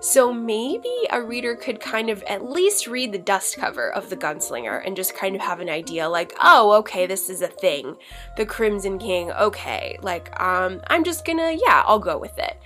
So 0.00 0.32
maybe 0.32 0.92
a 1.10 1.20
reader 1.20 1.56
could 1.56 1.80
kind 1.80 2.08
of 2.08 2.22
at 2.24 2.48
least 2.48 2.86
read 2.86 3.12
the 3.12 3.18
dust 3.18 3.56
cover 3.56 3.90
of 3.90 4.10
The 4.10 4.16
Gunslinger 4.16 4.82
and 4.86 4.94
just 4.94 5.14
kind 5.14 5.34
of 5.34 5.42
have 5.42 5.60
an 5.60 5.68
idea 5.68 6.08
like, 6.08 6.32
oh, 6.40 6.72
okay, 6.78 7.06
this 7.06 7.28
is 7.28 7.42
a 7.42 7.48
thing. 7.48 7.96
The 8.36 8.46
Crimson 8.46 8.98
King, 8.98 9.32
okay. 9.32 9.98
Like, 10.00 10.40
um, 10.40 10.80
I'm 10.86 11.02
just 11.02 11.24
gonna, 11.24 11.52
yeah, 11.52 11.82
I'll 11.84 11.98
go 11.98 12.16
with 12.16 12.38
it. 12.38 12.56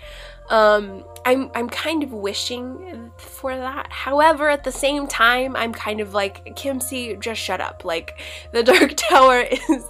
Um, 0.50 1.04
I'm 1.24 1.50
I'm 1.54 1.68
kind 1.68 2.02
of 2.02 2.12
wishing 2.12 3.10
for 3.16 3.56
that. 3.56 3.90
However, 3.90 4.48
at 4.48 4.64
the 4.64 4.72
same 4.72 5.06
time, 5.06 5.54
I'm 5.56 5.72
kind 5.72 6.00
of 6.00 6.14
like 6.14 6.56
Kim 6.56 6.80
C., 6.80 7.16
just 7.16 7.40
shut 7.40 7.60
up. 7.60 7.84
Like 7.84 8.20
the 8.52 8.62
Dark 8.72 8.94
Tower 8.96 9.46
is 9.68 9.84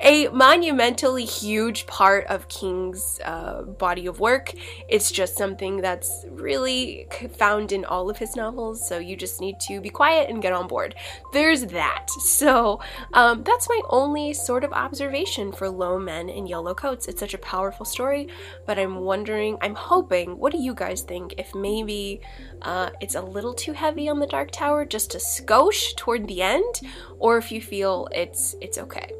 a 0.00 0.28
monumentally 0.28 1.24
huge 1.24 1.86
part 1.86 2.26
of 2.26 2.48
King's 2.48 3.20
uh, 3.24 3.62
body 3.62 4.06
of 4.06 4.20
work. 4.20 4.52
It's 4.88 5.10
just 5.10 5.36
something 5.36 5.80
that's 5.80 6.26
really 6.30 7.06
found 7.38 7.72
in 7.72 7.84
all 7.84 8.10
of 8.10 8.18
his 8.18 8.36
novels. 8.36 8.86
So 8.86 8.98
you 8.98 9.16
just 9.16 9.40
need 9.40 9.60
to 9.60 9.80
be 9.80 9.90
quiet 9.90 10.28
and 10.28 10.42
get 10.42 10.52
on 10.52 10.68
board. 10.68 10.94
There's 11.32 11.66
that. 11.66 12.06
So 12.34 12.80
um, 13.12 13.42
that's 13.44 13.68
my 13.68 13.80
only 13.88 14.32
sort 14.32 14.64
of 14.64 14.72
observation 14.72 15.52
for 15.52 15.68
Low 15.68 15.98
Men 15.98 16.28
in 16.28 16.46
Yellow 16.46 16.74
Coats. 16.74 17.06
It's 17.08 17.20
such 17.20 17.34
a 17.34 17.38
powerful 17.38 17.86
story, 17.86 18.28
but 18.66 18.78
I'm 18.78 18.96
wondering, 18.96 19.56
I'm 19.60 19.74
hoping, 19.74 20.38
what 20.38 20.52
do 20.52 20.58
you 20.58 20.73
guys 20.74 21.02
think 21.02 21.34
if 21.38 21.54
maybe 21.54 22.20
uh, 22.62 22.90
it's 23.00 23.14
a 23.14 23.22
little 23.22 23.54
too 23.54 23.72
heavy 23.72 24.08
on 24.08 24.18
the 24.18 24.26
Dark 24.26 24.50
Tower, 24.50 24.84
just 24.84 25.14
a 25.14 25.18
skosh 25.18 25.96
toward 25.96 26.28
the 26.28 26.42
end, 26.42 26.80
or 27.18 27.38
if 27.38 27.50
you 27.52 27.60
feel 27.60 28.08
it's 28.12 28.54
it's 28.60 28.78
okay. 28.78 29.10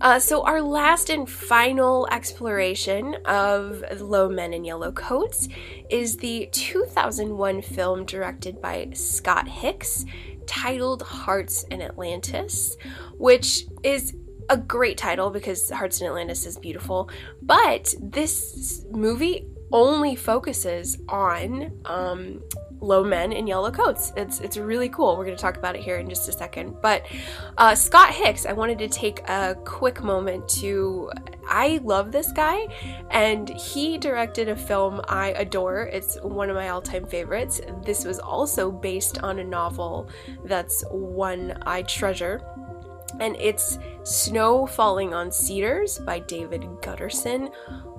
Uh, 0.00 0.18
so, 0.18 0.42
our 0.44 0.62
last 0.62 1.10
and 1.10 1.28
final 1.28 2.08
exploration 2.10 3.16
of 3.26 3.84
Low 4.00 4.28
Men 4.28 4.54
in 4.54 4.64
Yellow 4.64 4.92
Coats 4.92 5.48
is 5.90 6.16
the 6.16 6.48
2001 6.52 7.62
film 7.62 8.06
directed 8.06 8.62
by 8.62 8.88
Scott 8.94 9.46
Hicks 9.46 10.06
titled 10.46 11.02
Hearts 11.02 11.64
in 11.64 11.82
Atlantis, 11.82 12.76
which 13.18 13.66
is 13.82 14.14
a 14.48 14.56
great 14.56 14.96
title 14.96 15.30
because 15.30 15.70
Hearts 15.70 16.00
in 16.00 16.06
Atlantis 16.06 16.46
is 16.46 16.56
beautiful. 16.56 17.10
But 17.42 17.94
this 18.00 18.84
movie 18.90 19.46
only 19.72 20.16
focuses 20.16 20.98
on 21.08 21.72
um, 21.84 22.42
low 22.80 23.04
men 23.04 23.32
in 23.32 23.46
yellow 23.46 23.70
coats. 23.70 24.12
It's 24.16 24.40
it's 24.40 24.56
really 24.56 24.88
cool. 24.88 25.16
We're 25.16 25.24
going 25.24 25.36
to 25.36 25.40
talk 25.40 25.56
about 25.56 25.76
it 25.76 25.82
here 25.82 25.98
in 25.98 26.08
just 26.08 26.28
a 26.28 26.32
second. 26.32 26.76
But 26.80 27.06
uh, 27.58 27.74
Scott 27.74 28.10
Hicks, 28.10 28.46
I 28.46 28.52
wanted 28.52 28.78
to 28.78 28.88
take 28.88 29.20
a 29.28 29.56
quick 29.64 30.02
moment 30.02 30.48
to. 30.60 31.10
I 31.46 31.80
love 31.82 32.12
this 32.12 32.30
guy, 32.32 32.68
and 33.10 33.48
he 33.48 33.98
directed 33.98 34.48
a 34.48 34.56
film 34.56 35.00
I 35.08 35.28
adore. 35.32 35.82
It's 35.92 36.16
one 36.22 36.48
of 36.48 36.56
my 36.56 36.68
all-time 36.68 37.06
favorites. 37.06 37.60
This 37.84 38.04
was 38.04 38.18
also 38.20 38.70
based 38.70 39.18
on 39.22 39.40
a 39.40 39.44
novel 39.44 40.08
that's 40.44 40.84
one 40.90 41.58
I 41.66 41.82
treasure 41.82 42.40
and 43.18 43.34
it's 43.40 43.78
Snow 44.04 44.66
Falling 44.66 45.12
on 45.12 45.32
Cedars 45.32 45.98
by 45.98 46.20
David 46.20 46.62
Guterson 46.80 47.52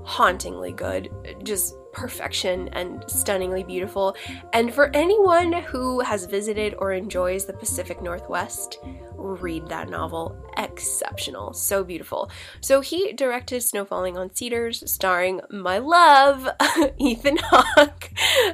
hauntingly 0.03 0.71
good, 0.71 1.09
just 1.43 1.75
perfection 1.93 2.69
and 2.69 3.03
stunningly 3.09 3.63
beautiful. 3.63 4.15
And 4.53 4.73
for 4.73 4.89
anyone 4.95 5.53
who 5.53 5.99
has 6.01 6.25
visited 6.25 6.75
or 6.77 6.93
enjoys 6.93 7.45
the 7.45 7.53
Pacific 7.53 8.01
Northwest, 8.01 8.79
read 9.15 9.67
that 9.67 9.89
novel. 9.89 10.37
Exceptional. 10.57 11.53
So 11.53 11.83
beautiful. 11.83 12.31
So 12.59 12.81
he 12.81 13.13
directed 13.13 13.61
Snow 13.61 13.85
Falling 13.85 14.17
on 14.17 14.33
Cedars, 14.33 14.89
starring 14.89 15.41
my 15.49 15.77
love, 15.77 16.47
Ethan 16.97 17.37
Hawke. 17.41 18.09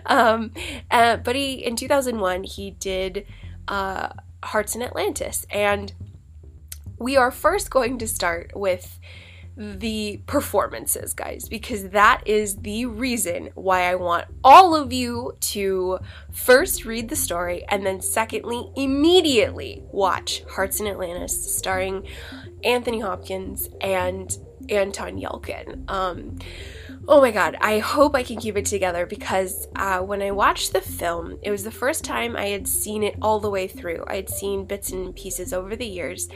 Um, 0.05 0.51
uh, 0.91 1.17
but 1.17 1.35
he, 1.35 1.65
in 1.65 1.75
2001, 1.75 2.43
he 2.43 2.71
did 2.71 3.25
uh, 3.67 4.09
Hearts 4.43 4.75
in 4.75 4.81
Atlantis. 4.81 5.45
And 5.49 5.93
we 6.99 7.15
are 7.15 7.31
first 7.31 7.69
going 7.69 7.97
to 7.99 8.07
start 8.07 8.51
with 8.55 8.99
the 9.57 10.21
performances, 10.27 11.13
guys, 11.13 11.49
because 11.49 11.89
that 11.89 12.21
is 12.25 12.57
the 12.57 12.85
reason 12.85 13.49
why 13.55 13.89
I 13.89 13.95
want 13.95 14.25
all 14.43 14.75
of 14.75 14.93
you 14.93 15.35
to 15.39 15.99
first 16.31 16.85
read 16.85 17.09
the 17.09 17.15
story 17.15 17.65
and 17.67 17.85
then, 17.85 17.99
secondly, 18.01 18.69
immediately 18.75 19.83
watch 19.91 20.43
Hearts 20.51 20.79
in 20.79 20.87
Atlantis 20.87 21.55
starring 21.55 22.07
Anthony 22.63 22.99
Hopkins 22.99 23.69
and 23.81 24.37
Anton 24.69 25.19
Yelchin. 25.19 25.89
Um, 25.89 26.37
Oh 27.09 27.21
my 27.21 27.31
god, 27.31 27.55
I 27.61 27.79
hope 27.79 28.15
I 28.15 28.23
can 28.23 28.37
keep 28.37 28.57
it 28.57 28.65
together 28.65 29.05
because 29.05 29.69
uh, 29.77 29.99
when 29.99 30.21
I 30.21 30.31
watched 30.31 30.73
the 30.73 30.81
film, 30.81 31.39
it 31.41 31.51
was 31.51 31.63
the 31.63 31.71
first 31.71 32.03
time 32.03 32.35
I 32.35 32.47
had 32.47 32.67
seen 32.67 33.01
it 33.01 33.15
all 33.21 33.39
the 33.39 33.49
way 33.49 33.65
through. 33.65 34.03
I 34.07 34.17
had 34.17 34.29
seen 34.29 34.65
bits 34.65 34.91
and 34.91 35.15
pieces 35.15 35.53
over 35.53 35.77
the 35.77 35.85
years, 35.85 36.27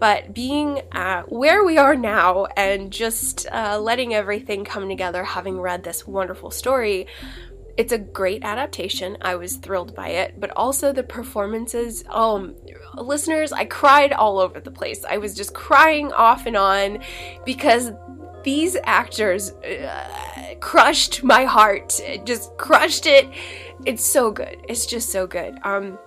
but 0.00 0.34
being 0.34 0.82
uh, 0.90 1.22
where 1.28 1.62
we 1.62 1.78
are 1.78 1.94
now 1.94 2.46
and 2.56 2.92
just 2.92 3.46
uh, 3.52 3.78
letting 3.78 4.14
everything 4.14 4.64
come 4.64 4.88
together, 4.88 5.22
having 5.22 5.60
read 5.60 5.84
this 5.84 6.08
wonderful 6.08 6.50
story, 6.50 7.06
it's 7.76 7.92
a 7.92 7.98
great 7.98 8.42
adaptation. 8.42 9.18
I 9.20 9.36
was 9.36 9.56
thrilled 9.56 9.94
by 9.94 10.08
it, 10.08 10.40
but 10.40 10.50
also 10.56 10.92
the 10.92 11.02
performances. 11.02 12.02
Um, 12.08 12.56
listeners, 12.94 13.52
I 13.52 13.66
cried 13.66 14.12
all 14.12 14.38
over 14.38 14.60
the 14.60 14.70
place. 14.70 15.04
I 15.04 15.18
was 15.18 15.34
just 15.34 15.52
crying 15.54 16.10
off 16.12 16.46
and 16.46 16.56
on 16.56 17.00
because 17.44 17.92
these 18.46 18.76
actors 18.84 19.50
uh, 19.50 20.54
crushed 20.60 21.24
my 21.24 21.44
heart. 21.44 22.00
Just 22.24 22.56
crushed 22.56 23.04
it. 23.06 23.28
It's 23.84 24.04
so 24.04 24.30
good. 24.30 24.58
It's 24.68 24.86
just 24.86 25.10
so 25.10 25.26
good. 25.26 25.58
Um, 25.64 25.98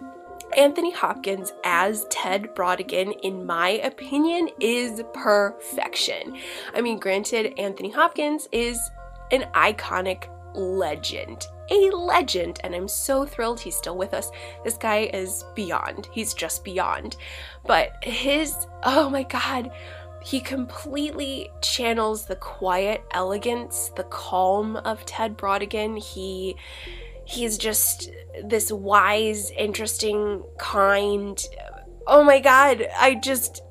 Anthony 0.57 0.91
Hopkins 0.91 1.51
as 1.65 2.05
Ted 2.09 2.55
Brautigan, 2.55 3.13
in 3.23 3.45
my 3.45 3.71
opinion, 3.83 4.49
is 4.61 5.03
perfection. 5.13 6.37
I 6.73 6.79
mean, 6.81 6.97
granted, 6.97 7.59
Anthony 7.59 7.91
Hopkins 7.91 8.47
is 8.53 8.79
an 9.31 9.41
iconic 9.53 10.29
legend. 10.55 11.45
A 11.71 11.91
legend, 11.91 12.59
and 12.63 12.73
I'm 12.73 12.87
so 12.87 13.25
thrilled 13.25 13.59
he's 13.59 13.75
still 13.75 13.95
with 13.95 14.15
us. 14.15 14.31
This 14.63 14.75
guy 14.75 15.11
is 15.13 15.43
beyond. 15.55 16.09
He's 16.11 16.33
just 16.33 16.63
beyond. 16.63 17.17
But 17.67 18.03
his, 18.03 18.55
oh 18.83 19.07
my 19.09 19.21
god, 19.23 19.71
he 20.23 20.39
completely 20.39 21.49
channels 21.61 22.25
the 22.25 22.35
quiet 22.35 23.03
elegance, 23.11 23.91
the 23.95 24.03
calm 24.03 24.75
of 24.77 25.05
Ted 25.05 25.37
Brautigan. 25.37 25.97
He 25.97 26.55
he's 27.25 27.57
just 27.57 28.09
this 28.43 28.71
wise, 28.71 29.51
interesting, 29.51 30.43
kind. 30.57 31.41
Oh 32.07 32.23
my 32.23 32.39
god, 32.39 32.87
I 32.99 33.15
just 33.15 33.61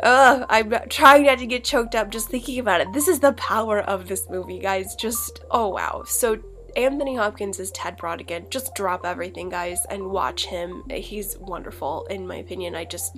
uh, 0.00 0.44
I'm 0.48 0.74
trying 0.88 1.24
not 1.24 1.38
to 1.38 1.46
get 1.46 1.64
choked 1.64 1.94
up 1.94 2.10
just 2.10 2.28
thinking 2.28 2.58
about 2.58 2.80
it. 2.82 2.92
This 2.92 3.08
is 3.08 3.20
the 3.20 3.32
power 3.32 3.80
of 3.80 4.06
this 4.06 4.28
movie, 4.28 4.58
guys. 4.58 4.94
Just 4.94 5.40
oh 5.50 5.68
wow. 5.68 6.04
So 6.06 6.38
Anthony 6.76 7.16
Hopkins 7.16 7.58
is 7.58 7.70
Ted 7.72 7.98
Brautigan. 7.98 8.48
Just 8.50 8.74
drop 8.74 9.04
everything, 9.04 9.48
guys, 9.48 9.84
and 9.88 10.10
watch 10.10 10.46
him. 10.46 10.84
He's 10.88 11.36
wonderful, 11.38 12.06
in 12.06 12.26
my 12.26 12.36
opinion. 12.36 12.74
I 12.74 12.84
just 12.84 13.16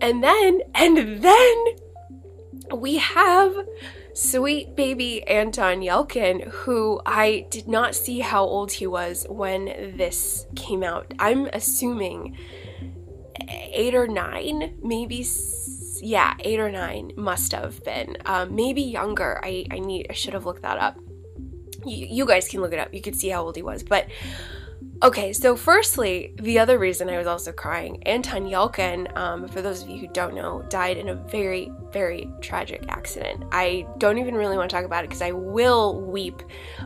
and 0.00 0.22
then, 0.22 0.60
and 0.74 1.22
then 1.22 1.64
we 2.74 2.98
have 2.98 3.54
sweet 4.12 4.74
baby 4.74 5.26
Anton 5.28 5.80
Yelchin, 5.80 6.48
who 6.48 7.00
I 7.06 7.46
did 7.50 7.68
not 7.68 7.94
see 7.94 8.20
how 8.20 8.44
old 8.44 8.72
he 8.72 8.86
was 8.86 9.26
when 9.28 9.66
this 9.96 10.46
came 10.56 10.82
out. 10.82 11.14
I'm 11.18 11.46
assuming 11.46 12.36
eight 13.48 13.94
or 13.94 14.08
nine, 14.08 14.78
maybe. 14.82 15.24
Yeah, 16.00 16.34
eight 16.40 16.60
or 16.60 16.70
nine 16.70 17.12
must 17.16 17.52
have 17.52 17.82
been. 17.84 18.16
Um, 18.24 18.54
maybe 18.54 18.82
younger. 18.82 19.40
I, 19.42 19.66
I 19.70 19.78
need. 19.78 20.06
I 20.10 20.12
should 20.12 20.34
have 20.34 20.46
looked 20.46 20.62
that 20.62 20.78
up. 20.78 20.98
You, 21.84 22.06
you 22.06 22.26
guys 22.26 22.48
can 22.48 22.60
look 22.60 22.72
it 22.72 22.78
up. 22.78 22.92
You 22.92 23.00
can 23.00 23.14
see 23.14 23.28
how 23.28 23.42
old 23.42 23.56
he 23.56 23.62
was, 23.62 23.82
but 23.82 24.06
Okay, 25.00 25.32
so 25.32 25.54
firstly, 25.54 26.34
the 26.40 26.58
other 26.58 26.76
reason 26.76 27.08
I 27.08 27.18
was 27.18 27.28
also 27.28 27.52
crying, 27.52 28.02
Anton 28.02 28.46
Yelchin, 28.46 29.16
um, 29.16 29.46
for 29.46 29.62
those 29.62 29.80
of 29.80 29.88
you 29.88 29.98
who 29.98 30.08
don't 30.08 30.34
know, 30.34 30.62
died 30.70 30.96
in 30.96 31.10
a 31.10 31.14
very, 31.14 31.70
very 31.92 32.28
tragic 32.40 32.84
accident. 32.88 33.44
I 33.52 33.86
don't 33.98 34.18
even 34.18 34.34
really 34.34 34.56
want 34.56 34.68
to 34.70 34.74
talk 34.74 34.84
about 34.84 35.04
it 35.04 35.08
because 35.10 35.22
I 35.22 35.30
will 35.30 36.00
weep, 36.00 36.42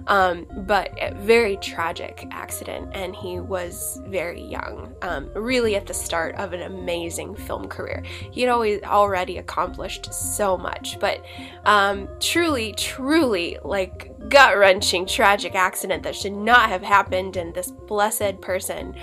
um, 0.09 0.47
but 0.66 0.90
a 1.01 1.14
very 1.14 1.56
tragic 1.56 2.27
accident, 2.31 2.90
and 2.93 3.16
he 3.16 3.40
was 3.40 4.02
very 4.06 4.43
young, 4.43 4.94
um, 5.01 5.31
really 5.35 5.74
at 5.74 5.86
the 5.86 5.94
start 5.94 6.35
of 6.35 6.52
an 6.52 6.60
amazing 6.60 7.35
film 7.35 7.66
career. 7.66 8.02
He 8.31 8.43
had 8.43 8.51
always 8.51 8.82
already 8.82 9.39
accomplished 9.39 10.12
so 10.12 10.59
much, 10.59 11.01
but 11.01 11.24
um, 11.64 12.10
truly, 12.20 12.74
truly, 12.74 13.56
like 13.64 14.12
gut 14.28 14.57
wrenching, 14.57 15.07
tragic 15.07 15.55
accident 15.55 16.03
that 16.03 16.16
should 16.16 16.32
not 16.32 16.69
have 16.69 16.82
happened, 16.82 17.36
and 17.36 17.55
this 17.55 17.70
blessed 17.70 18.40
person. 18.40 18.94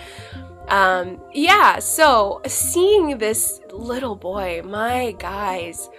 Um, 0.68 1.20
yeah, 1.34 1.80
so 1.80 2.42
seeing 2.46 3.18
this 3.18 3.60
little 3.72 4.16
boy, 4.16 4.62
my 4.64 5.16
guys, 5.18 5.90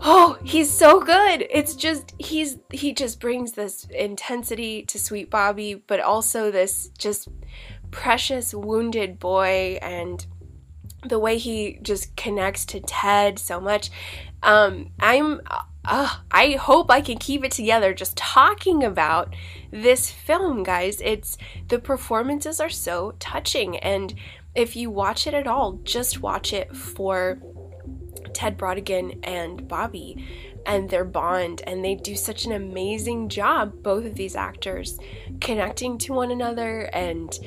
oh, 0.00 0.38
he's 0.42 0.70
so 0.70 1.00
good. 1.00 1.46
It's 1.50 1.74
just 1.74 2.14
he's 2.18 2.58
he 2.70 2.92
just 2.92 3.20
brings 3.20 3.52
this 3.52 3.86
intensity 3.90 4.84
to 4.86 4.98
Sweet 4.98 5.30
Bobby, 5.30 5.74
but 5.74 6.00
also 6.00 6.50
this 6.50 6.88
just 6.98 7.28
precious 7.90 8.54
wounded 8.54 9.18
boy 9.18 9.78
and 9.82 10.26
the 11.06 11.18
way 11.18 11.36
he 11.36 11.78
just 11.82 12.16
connects 12.16 12.64
to 12.66 12.80
Ted 12.80 13.38
so 13.38 13.60
much. 13.60 13.90
Um, 14.42 14.90
I'm 14.98 15.40
uh, 15.84 16.16
I 16.30 16.52
hope 16.52 16.90
I 16.90 17.00
can 17.00 17.18
keep 17.18 17.44
it 17.44 17.52
together 17.52 17.92
just 17.92 18.16
talking 18.16 18.84
about 18.84 19.34
this 19.70 20.10
film, 20.10 20.62
guys. 20.62 21.00
It's 21.00 21.36
the 21.68 21.78
performances 21.78 22.60
are 22.60 22.70
so 22.70 23.14
touching, 23.18 23.76
and 23.78 24.14
if 24.54 24.76
you 24.76 24.90
watch 24.90 25.26
it 25.26 25.34
at 25.34 25.46
all, 25.46 25.80
just 25.82 26.20
watch 26.20 26.52
it 26.52 26.76
for 26.76 27.38
Ted 28.32 28.58
Brautigan 28.58 29.18
and 29.22 29.66
Bobby 29.66 30.24
and 30.64 30.88
their 30.88 31.04
bond, 31.04 31.62
and 31.66 31.84
they 31.84 31.94
do 31.94 32.14
such 32.14 32.44
an 32.44 32.52
amazing 32.52 33.28
job, 33.28 33.82
both 33.82 34.04
of 34.04 34.14
these 34.14 34.36
actors, 34.36 34.98
connecting 35.40 35.98
to 35.98 36.12
one 36.12 36.30
another 36.30 36.82
and 36.92 37.38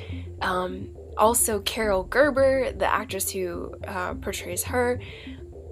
um, 0.42 0.88
also 1.16 1.60
Carol 1.60 2.04
Gerber, 2.04 2.72
the 2.72 2.86
actress 2.86 3.30
who 3.30 3.74
uh, 3.86 4.14
portrays 4.14 4.64
her, 4.64 5.00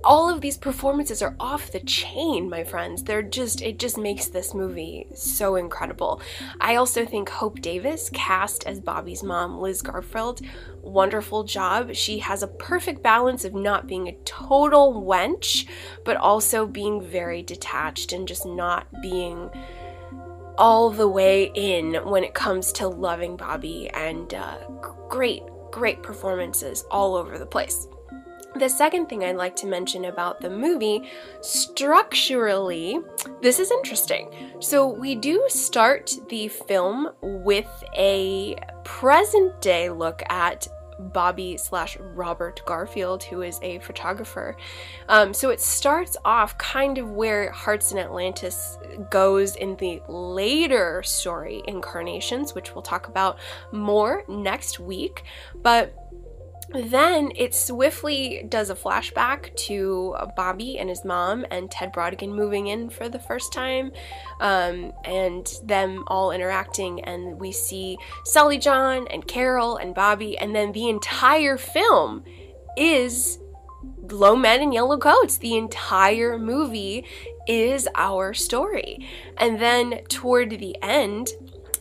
all 0.04 0.28
of 0.28 0.40
these 0.40 0.56
performances 0.56 1.22
are 1.22 1.34
off 1.40 1.72
the 1.72 1.80
chain, 1.80 2.48
my 2.48 2.62
friends. 2.62 3.02
They're 3.02 3.22
just, 3.22 3.62
it 3.62 3.78
just 3.78 3.96
makes 3.96 4.26
this 4.26 4.54
movie 4.54 5.06
so 5.14 5.56
incredible. 5.56 6.20
I 6.60 6.76
also 6.76 7.06
think 7.06 7.28
Hope 7.28 7.60
Davis, 7.60 8.10
cast 8.10 8.66
as 8.66 8.80
Bobby's 8.80 9.22
mom, 9.22 9.58
Liz 9.58 9.82
Garfield, 9.82 10.40
wonderful 10.82 11.44
job. 11.44 11.94
She 11.94 12.18
has 12.18 12.42
a 12.42 12.48
perfect 12.48 13.02
balance 13.02 13.44
of 13.44 13.54
not 13.54 13.86
being 13.86 14.08
a 14.08 14.16
total 14.24 15.02
wench, 15.02 15.66
but 16.04 16.16
also 16.16 16.66
being 16.66 17.02
very 17.02 17.42
detached 17.42 18.12
and 18.12 18.28
just 18.28 18.44
not 18.44 18.86
being 19.00 19.50
all 20.56 20.90
the 20.90 21.08
way 21.08 21.50
in 21.54 21.94
when 22.04 22.22
it 22.22 22.34
comes 22.34 22.72
to 22.72 22.86
loving 22.86 23.36
Bobby 23.36 23.90
and 23.94 24.34
uh, 24.34 24.58
great, 25.08 25.42
great 25.72 26.02
performances 26.02 26.84
all 26.90 27.16
over 27.16 27.38
the 27.38 27.46
place. 27.46 27.88
The 28.56 28.68
second 28.68 29.08
thing 29.08 29.24
I'd 29.24 29.36
like 29.36 29.56
to 29.56 29.66
mention 29.66 30.04
about 30.04 30.40
the 30.40 30.50
movie, 30.50 31.10
structurally, 31.40 33.00
this 33.40 33.58
is 33.58 33.72
interesting. 33.72 34.30
So, 34.60 34.86
we 34.86 35.16
do 35.16 35.44
start 35.48 36.16
the 36.28 36.48
film 36.48 37.08
with 37.20 37.84
a 37.96 38.56
present 38.84 39.60
day 39.60 39.90
look 39.90 40.22
at 40.28 40.68
Bobby 40.98 41.56
slash 41.56 41.96
Robert 41.98 42.62
Garfield, 42.64 43.24
who 43.24 43.42
is 43.42 43.58
a 43.62 43.78
photographer. 43.80 44.56
Um, 45.08 45.34
so 45.34 45.50
it 45.50 45.60
starts 45.60 46.16
off 46.24 46.56
kind 46.58 46.98
of 46.98 47.10
where 47.10 47.50
Hearts 47.50 47.92
in 47.92 47.98
Atlantis 47.98 48.78
goes 49.10 49.56
in 49.56 49.76
the 49.76 50.00
later 50.08 51.02
story 51.02 51.62
incarnations, 51.66 52.54
which 52.54 52.74
we'll 52.74 52.82
talk 52.82 53.08
about 53.08 53.38
more 53.72 54.24
next 54.28 54.78
week. 54.78 55.24
But 55.54 56.03
then 56.72 57.30
it 57.36 57.54
swiftly 57.54 58.46
does 58.48 58.70
a 58.70 58.74
flashback 58.74 59.54
to 59.56 60.16
Bobby 60.36 60.78
and 60.78 60.88
his 60.88 61.04
mom 61.04 61.44
and 61.50 61.70
Ted 61.70 61.92
Brautigan 61.92 62.34
moving 62.34 62.68
in 62.68 62.90
for 62.90 63.08
the 63.08 63.18
first 63.18 63.52
time, 63.52 63.92
um, 64.40 64.92
and 65.04 65.46
them 65.64 66.04
all 66.06 66.30
interacting. 66.32 67.04
And 67.04 67.38
we 67.38 67.52
see 67.52 67.98
Sully 68.24 68.58
John 68.58 69.06
and 69.08 69.26
Carol 69.26 69.76
and 69.76 69.94
Bobby, 69.94 70.38
and 70.38 70.54
then 70.54 70.72
the 70.72 70.88
entire 70.88 71.56
film 71.58 72.24
is 72.76 73.38
Low 74.10 74.36
Men 74.36 74.62
in 74.62 74.72
Yellow 74.72 74.98
Coats. 74.98 75.38
The 75.38 75.56
entire 75.56 76.38
movie 76.38 77.04
is 77.46 77.88
our 77.94 78.34
story. 78.34 79.06
And 79.36 79.60
then 79.60 80.04
toward 80.08 80.50
the 80.50 80.76
end, 80.82 81.28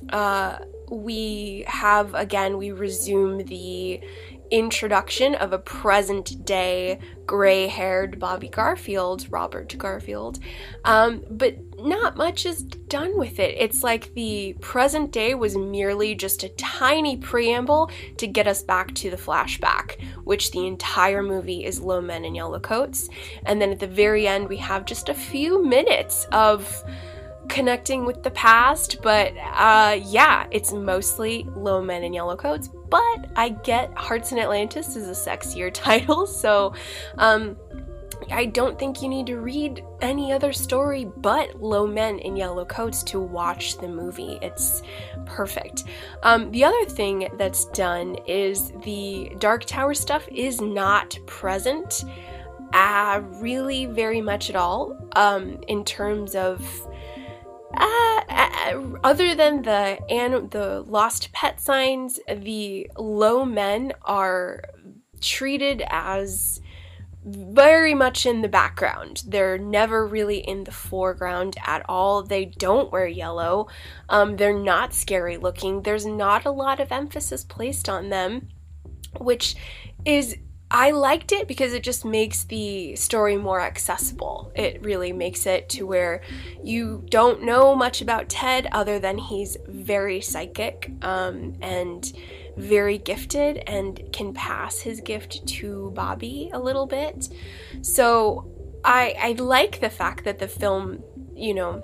uh, 0.09 0.59
we 0.91 1.63
have 1.67 2.13
again, 2.13 2.57
we 2.57 2.71
resume 2.71 3.45
the 3.45 4.01
introduction 4.51 5.35
of 5.35 5.53
a 5.53 5.57
present 5.57 6.45
day 6.45 6.99
gray 7.25 7.67
haired 7.67 8.19
Bobby 8.19 8.49
Garfield, 8.49 9.27
Robert 9.29 9.75
Garfield, 9.77 10.39
um, 10.85 11.23
but 11.29 11.55
not 11.79 12.17
much 12.17 12.45
is 12.45 12.63
done 12.63 13.17
with 13.17 13.39
it. 13.39 13.55
It's 13.57 13.83
like 13.83 14.13
the 14.13 14.55
present 14.61 15.11
day 15.11 15.33
was 15.35 15.55
merely 15.55 16.15
just 16.15 16.43
a 16.43 16.49
tiny 16.49 17.17
preamble 17.17 17.89
to 18.17 18.27
get 18.27 18.47
us 18.47 18.61
back 18.61 18.93
to 18.95 19.09
the 19.09 19.17
flashback, 19.17 20.01
which 20.23 20.51
the 20.51 20.67
entire 20.67 21.23
movie 21.23 21.65
is 21.65 21.79
low 21.79 22.01
men 22.01 22.25
in 22.25 22.35
yellow 22.35 22.59
coats. 22.59 23.09
And 23.45 23.61
then 23.61 23.71
at 23.71 23.79
the 23.79 23.87
very 23.87 24.27
end, 24.27 24.49
we 24.49 24.57
have 24.57 24.85
just 24.85 25.09
a 25.09 25.13
few 25.13 25.63
minutes 25.63 26.25
of 26.31 26.83
connecting 27.49 28.05
with 28.05 28.23
the 28.23 28.31
past, 28.31 29.01
but 29.01 29.33
uh, 29.37 29.99
yeah, 30.03 30.47
it's 30.51 30.71
mostly 30.71 31.45
low 31.55 31.81
men 31.81 32.03
in 32.03 32.13
yellow 32.13 32.35
coats. 32.35 32.69
But 32.93 33.25
I 33.35 33.49
get 33.49 33.91
Hearts 33.97 34.33
in 34.33 34.37
Atlantis 34.37 34.95
is 34.95 35.07
a 35.07 35.29
sexier 35.29 35.73
title, 35.73 36.27
so 36.27 36.75
um, 37.17 37.57
I 38.29 38.45
don't 38.45 38.77
think 38.77 39.01
you 39.01 39.09
need 39.09 39.25
to 39.25 39.37
read 39.37 39.83
any 39.99 40.31
other 40.31 40.53
story 40.53 41.05
but 41.05 41.59
Low 41.59 41.87
Men 41.87 42.19
in 42.19 42.35
Yellow 42.35 42.65
Coats 42.65 43.01
to 43.05 43.19
watch 43.19 43.79
the 43.79 43.87
movie. 43.87 44.37
It's 44.43 44.83
perfect. 45.25 45.85
Um, 46.21 46.51
the 46.51 46.63
other 46.63 46.85
thing 46.85 47.29
that's 47.39 47.65
done 47.65 48.15
is 48.27 48.71
the 48.83 49.35
Dark 49.39 49.65
Tower 49.65 49.95
stuff 49.95 50.27
is 50.27 50.61
not 50.61 51.17
present 51.25 52.05
uh, 52.73 53.21
really 53.41 53.87
very 53.87 54.21
much 54.21 54.51
at 54.51 54.55
all 54.55 54.95
um, 55.15 55.59
in 55.67 55.83
terms 55.83 56.35
of 56.35 56.61
uh, 57.73 58.21
uh, 58.29 58.81
other 59.03 59.35
than 59.35 59.63
the 59.63 59.99
and 60.09 60.51
the 60.51 60.81
lost 60.81 61.31
pet 61.31 61.59
signs, 61.59 62.19
the 62.27 62.89
low 62.97 63.45
men 63.45 63.93
are 64.03 64.63
treated 65.21 65.83
as 65.87 66.59
very 67.25 67.93
much 67.93 68.25
in 68.25 68.41
the 68.41 68.49
background. 68.49 69.23
They're 69.25 69.57
never 69.57 70.05
really 70.05 70.37
in 70.37 70.65
the 70.65 70.71
foreground 70.71 71.55
at 71.65 71.83
all. 71.87 72.21
They 72.21 72.45
don't 72.45 72.91
wear 72.91 73.07
yellow. 73.07 73.67
Um, 74.09 74.35
they're 74.35 74.57
not 74.57 74.93
scary 74.93 75.37
looking. 75.37 75.81
There's 75.81 76.05
not 76.05 76.45
a 76.45 76.51
lot 76.51 76.79
of 76.79 76.91
emphasis 76.91 77.45
placed 77.45 77.87
on 77.87 78.09
them, 78.09 78.49
which 79.19 79.55
is 80.05 80.35
I 80.73 80.89
liked 80.89 81.31
it 81.31 81.47
because 81.47 81.71
it 81.73 81.83
just 81.83 82.03
makes 82.03 82.45
the 82.45 82.95
story 82.95 83.37
more 83.37 83.61
accessible. 83.61 84.51
It 84.55 84.81
really 84.81 85.13
makes 85.13 85.45
it 85.45 85.69
to 85.69 85.85
where 85.85 86.21
you 86.63 87.05
don't 87.09 87.43
know 87.43 87.75
much 87.75 88.01
about 88.01 88.27
Ted 88.27 88.67
other 88.71 88.97
than 88.97 89.19
he's 89.19 89.55
very 89.67 90.19
psychic 90.19 90.91
um, 91.03 91.53
and 91.61 92.11
very 92.57 92.97
gifted 92.97 93.57
and 93.67 94.01
can 94.11 94.33
pass 94.33 94.79
his 94.79 94.99
gift 94.99 95.45
to 95.45 95.91
Bobby 95.93 96.49
a 96.51 96.59
little 96.59 96.87
bit. 96.87 97.29
So 97.83 98.49
I, 98.83 99.15
I 99.19 99.31
like 99.33 99.79
the 99.79 99.91
fact 99.91 100.23
that 100.25 100.39
the 100.39 100.47
film, 100.47 101.03
you 101.35 101.53
know, 101.53 101.83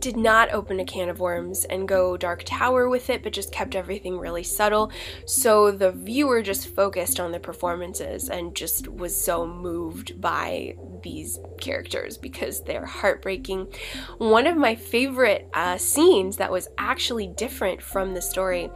did 0.00 0.16
not 0.16 0.52
open 0.52 0.80
a 0.80 0.84
can 0.84 1.08
of 1.08 1.20
worms 1.20 1.64
and 1.64 1.88
go 1.88 2.16
Dark 2.16 2.42
Tower 2.44 2.88
with 2.88 3.10
it, 3.10 3.22
but 3.22 3.32
just 3.32 3.52
kept 3.52 3.74
everything 3.74 4.18
really 4.18 4.42
subtle. 4.42 4.90
So 5.26 5.70
the 5.70 5.92
viewer 5.92 6.42
just 6.42 6.68
focused 6.68 7.20
on 7.20 7.32
the 7.32 7.40
performances 7.40 8.28
and 8.28 8.54
just 8.54 8.88
was 8.88 9.14
so 9.14 9.46
moved 9.46 10.20
by 10.20 10.76
these 11.02 11.38
characters 11.60 12.16
because 12.16 12.62
they're 12.62 12.86
heartbreaking. 12.86 13.72
One 14.18 14.46
of 14.46 14.56
my 14.56 14.74
favorite 14.74 15.48
uh, 15.54 15.78
scenes 15.78 16.36
that 16.36 16.50
was 16.50 16.68
actually 16.78 17.28
different 17.28 17.82
from 17.82 18.14
the 18.14 18.22
story 18.22 18.70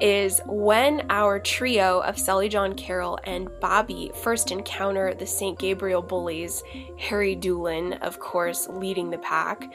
is 0.00 0.40
when 0.46 1.06
our 1.10 1.38
trio 1.38 2.00
of 2.00 2.18
Sully 2.18 2.48
John 2.48 2.74
Carol 2.74 3.18
and 3.24 3.48
Bobby 3.60 4.10
first 4.22 4.50
encounter 4.50 5.14
the 5.14 5.26
St. 5.26 5.58
Gabriel 5.58 6.02
bullies, 6.02 6.62
Harry 6.98 7.34
Doolin, 7.34 7.94
of 7.94 8.18
course, 8.18 8.68
leading 8.68 9.10
the 9.10 9.18
pack. 9.18 9.72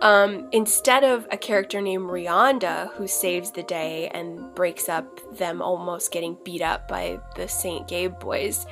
Um, 0.00 0.33
instead 0.52 1.04
of 1.04 1.26
a 1.30 1.36
character 1.36 1.80
named 1.80 2.08
Rionda 2.08 2.90
who 2.92 3.06
saves 3.06 3.50
the 3.50 3.62
day 3.62 4.08
and 4.14 4.54
breaks 4.54 4.88
up 4.88 5.20
them 5.36 5.60
almost 5.62 6.12
getting 6.12 6.36
beat 6.44 6.62
up 6.62 6.88
by 6.88 7.20
the 7.36 7.48
St. 7.48 7.86
Gabe 7.88 8.18
boys, 8.18 8.66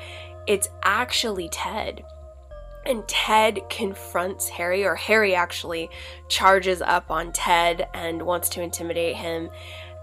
it's 0.47 0.69
actually 0.83 1.49
Ted. 1.51 2.05
And 2.85 3.07
Ted 3.07 3.61
confronts 3.71 4.49
Harry, 4.49 4.85
or 4.85 4.97
Harry 4.97 5.35
actually 5.35 5.89
charges 6.29 6.83
up 6.83 7.11
on 7.11 7.33
Ted 7.33 7.87
and 7.95 8.23
wants 8.23 8.49
to 8.51 8.63
intimidate 8.63 9.17
him. 9.17 9.51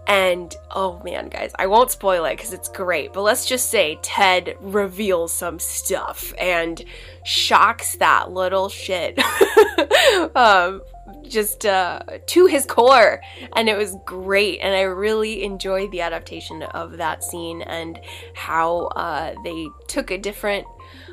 And 0.07 0.55
oh 0.71 0.99
man, 1.03 1.29
guys, 1.29 1.51
I 1.59 1.67
won't 1.67 1.91
spoil 1.91 2.25
it 2.25 2.37
because 2.37 2.51
it's 2.53 2.69
great, 2.69 3.13
but 3.13 3.21
let's 3.21 3.45
just 3.45 3.69
say 3.69 3.99
Ted 4.01 4.57
reveals 4.59 5.31
some 5.31 5.59
stuff 5.59 6.33
and 6.39 6.83
shocks 7.23 7.95
that 7.97 8.31
little 8.31 8.69
shit 8.69 9.19
um, 10.35 10.81
just 11.29 11.65
uh, 11.65 12.01
to 12.27 12.45
his 12.47 12.65
core. 12.65 13.21
And 13.55 13.69
it 13.69 13.77
was 13.77 13.95
great. 14.05 14.59
And 14.59 14.75
I 14.75 14.81
really 14.81 15.43
enjoyed 15.43 15.91
the 15.91 16.01
adaptation 16.01 16.63
of 16.63 16.97
that 16.97 17.23
scene 17.23 17.61
and 17.61 17.99
how 18.33 18.87
uh, 18.95 19.35
they 19.43 19.67
took 19.87 20.11
a 20.11 20.17
different 20.17 20.65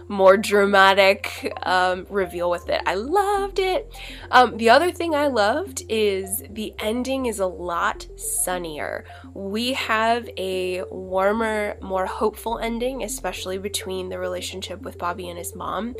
more 0.08 0.36
dramatic 0.36 1.52
um, 1.64 2.06
reveal 2.08 2.50
with 2.50 2.68
it. 2.68 2.80
I 2.86 2.94
loved 2.94 3.58
it. 3.58 3.92
Um, 4.30 4.56
the 4.56 4.70
other 4.70 4.92
thing 4.92 5.14
I 5.14 5.26
loved 5.26 5.82
is 5.88 6.42
the 6.48 6.74
ending 6.78 7.26
is 7.26 7.40
a 7.40 7.46
lot 7.46 8.06
sunnier. 8.16 9.04
We 9.34 9.72
have 9.72 10.28
a 10.36 10.84
warmer, 10.84 11.76
more 11.80 12.06
hopeful 12.06 12.58
ending, 12.58 13.02
especially 13.02 13.58
between 13.58 14.08
the 14.08 14.18
relationship 14.18 14.82
with 14.82 14.98
Bobby 14.98 15.28
and 15.28 15.38
his 15.38 15.54
mom. 15.54 15.96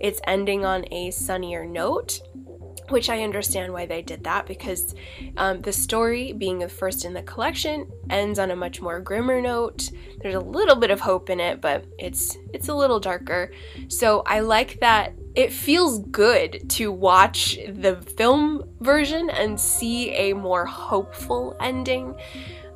It's 0.00 0.20
ending 0.26 0.64
on 0.64 0.86
a 0.92 1.10
sunnier 1.10 1.66
note 1.66 2.20
which 2.90 3.08
I 3.08 3.22
understand 3.22 3.72
why 3.72 3.86
they 3.86 4.02
did 4.02 4.24
that 4.24 4.46
because 4.46 4.94
um, 5.36 5.60
the 5.60 5.72
story, 5.72 6.32
being 6.32 6.58
the 6.58 6.68
first 6.68 7.04
in 7.04 7.14
the 7.14 7.22
collection, 7.22 7.90
ends 8.08 8.38
on 8.38 8.50
a 8.50 8.56
much 8.56 8.80
more 8.80 9.00
grimmer 9.00 9.40
note. 9.40 9.90
There's 10.20 10.34
a 10.34 10.40
little 10.40 10.76
bit 10.76 10.90
of 10.90 11.00
hope 11.00 11.30
in 11.30 11.40
it, 11.40 11.60
but 11.60 11.84
it's 11.98 12.36
it's 12.52 12.68
a 12.68 12.74
little 12.74 13.00
darker. 13.00 13.52
So 13.88 14.22
I 14.26 14.40
like 14.40 14.80
that 14.80 15.14
it 15.34 15.52
feels 15.52 16.00
good 16.00 16.68
to 16.70 16.90
watch 16.90 17.56
the 17.68 17.96
film 18.16 18.64
version 18.80 19.30
and 19.30 19.60
see 19.60 20.10
a 20.10 20.32
more 20.32 20.66
hopeful 20.66 21.56
ending. 21.60 22.14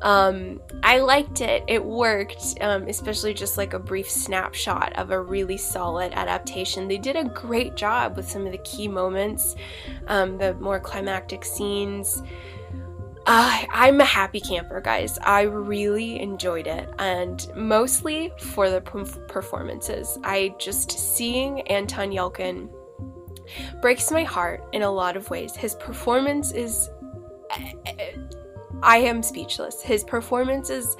Um, 0.05 0.61
I 0.83 0.99
liked 0.99 1.41
it. 1.41 1.65
It 1.67 1.83
worked, 1.83 2.59
um, 2.61 2.87
especially 2.89 3.33
just 3.33 3.57
like 3.57 3.73
a 3.73 3.79
brief 3.79 4.09
snapshot 4.09 4.93
of 4.97 5.11
a 5.11 5.21
really 5.21 5.57
solid 5.57 6.13
adaptation. 6.13 6.87
They 6.87 6.99
did 6.99 7.17
a 7.17 7.25
great 7.25 7.75
job 7.75 8.15
with 8.15 8.31
some 8.31 8.45
of 8.45 8.53
the 8.53 8.59
key 8.59 8.87
moments, 8.87 9.57
um, 10.09 10.37
the 10.37 10.55
more 10.57 10.79
climactic 10.79 11.43
scenes. 11.43 12.23
Uh, 13.27 13.65
I'm 13.73 13.99
a 14.03 14.05
happy 14.05 14.41
camper, 14.41 14.83
guys. 14.83 15.19
I 15.23 15.43
really 15.43 16.21
enjoyed 16.21 16.67
it, 16.67 16.91
and 16.99 17.51
mostly 17.57 18.31
for 18.39 18.69
the 18.69 18.83
performances. 18.83 20.19
I 20.23 20.55
just 20.59 20.93
seeing 20.93 21.63
Anton 21.63 22.11
Yelchin 22.11 22.69
breaks 23.81 24.11
my 24.11 24.25
heart 24.25 24.63
in 24.75 24.83
a 24.83 24.91
lot 24.91 25.17
of 25.17 25.31
ways. 25.31 25.57
His 25.57 25.75
performance 25.77 26.53
is 26.53 26.91
eh, 27.53 27.73
eh, 27.87 28.13
I 28.85 28.99
am 28.99 29.23
speechless. 29.23 29.83
His 29.83 30.05
performance 30.05 30.69
is 30.69 30.97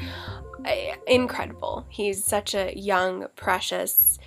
uh, 0.65 0.97
incredible. 1.07 1.85
He's 1.91 2.25
such 2.25 2.55
a 2.55 2.73
young, 2.77 3.27
precious 3.37 4.19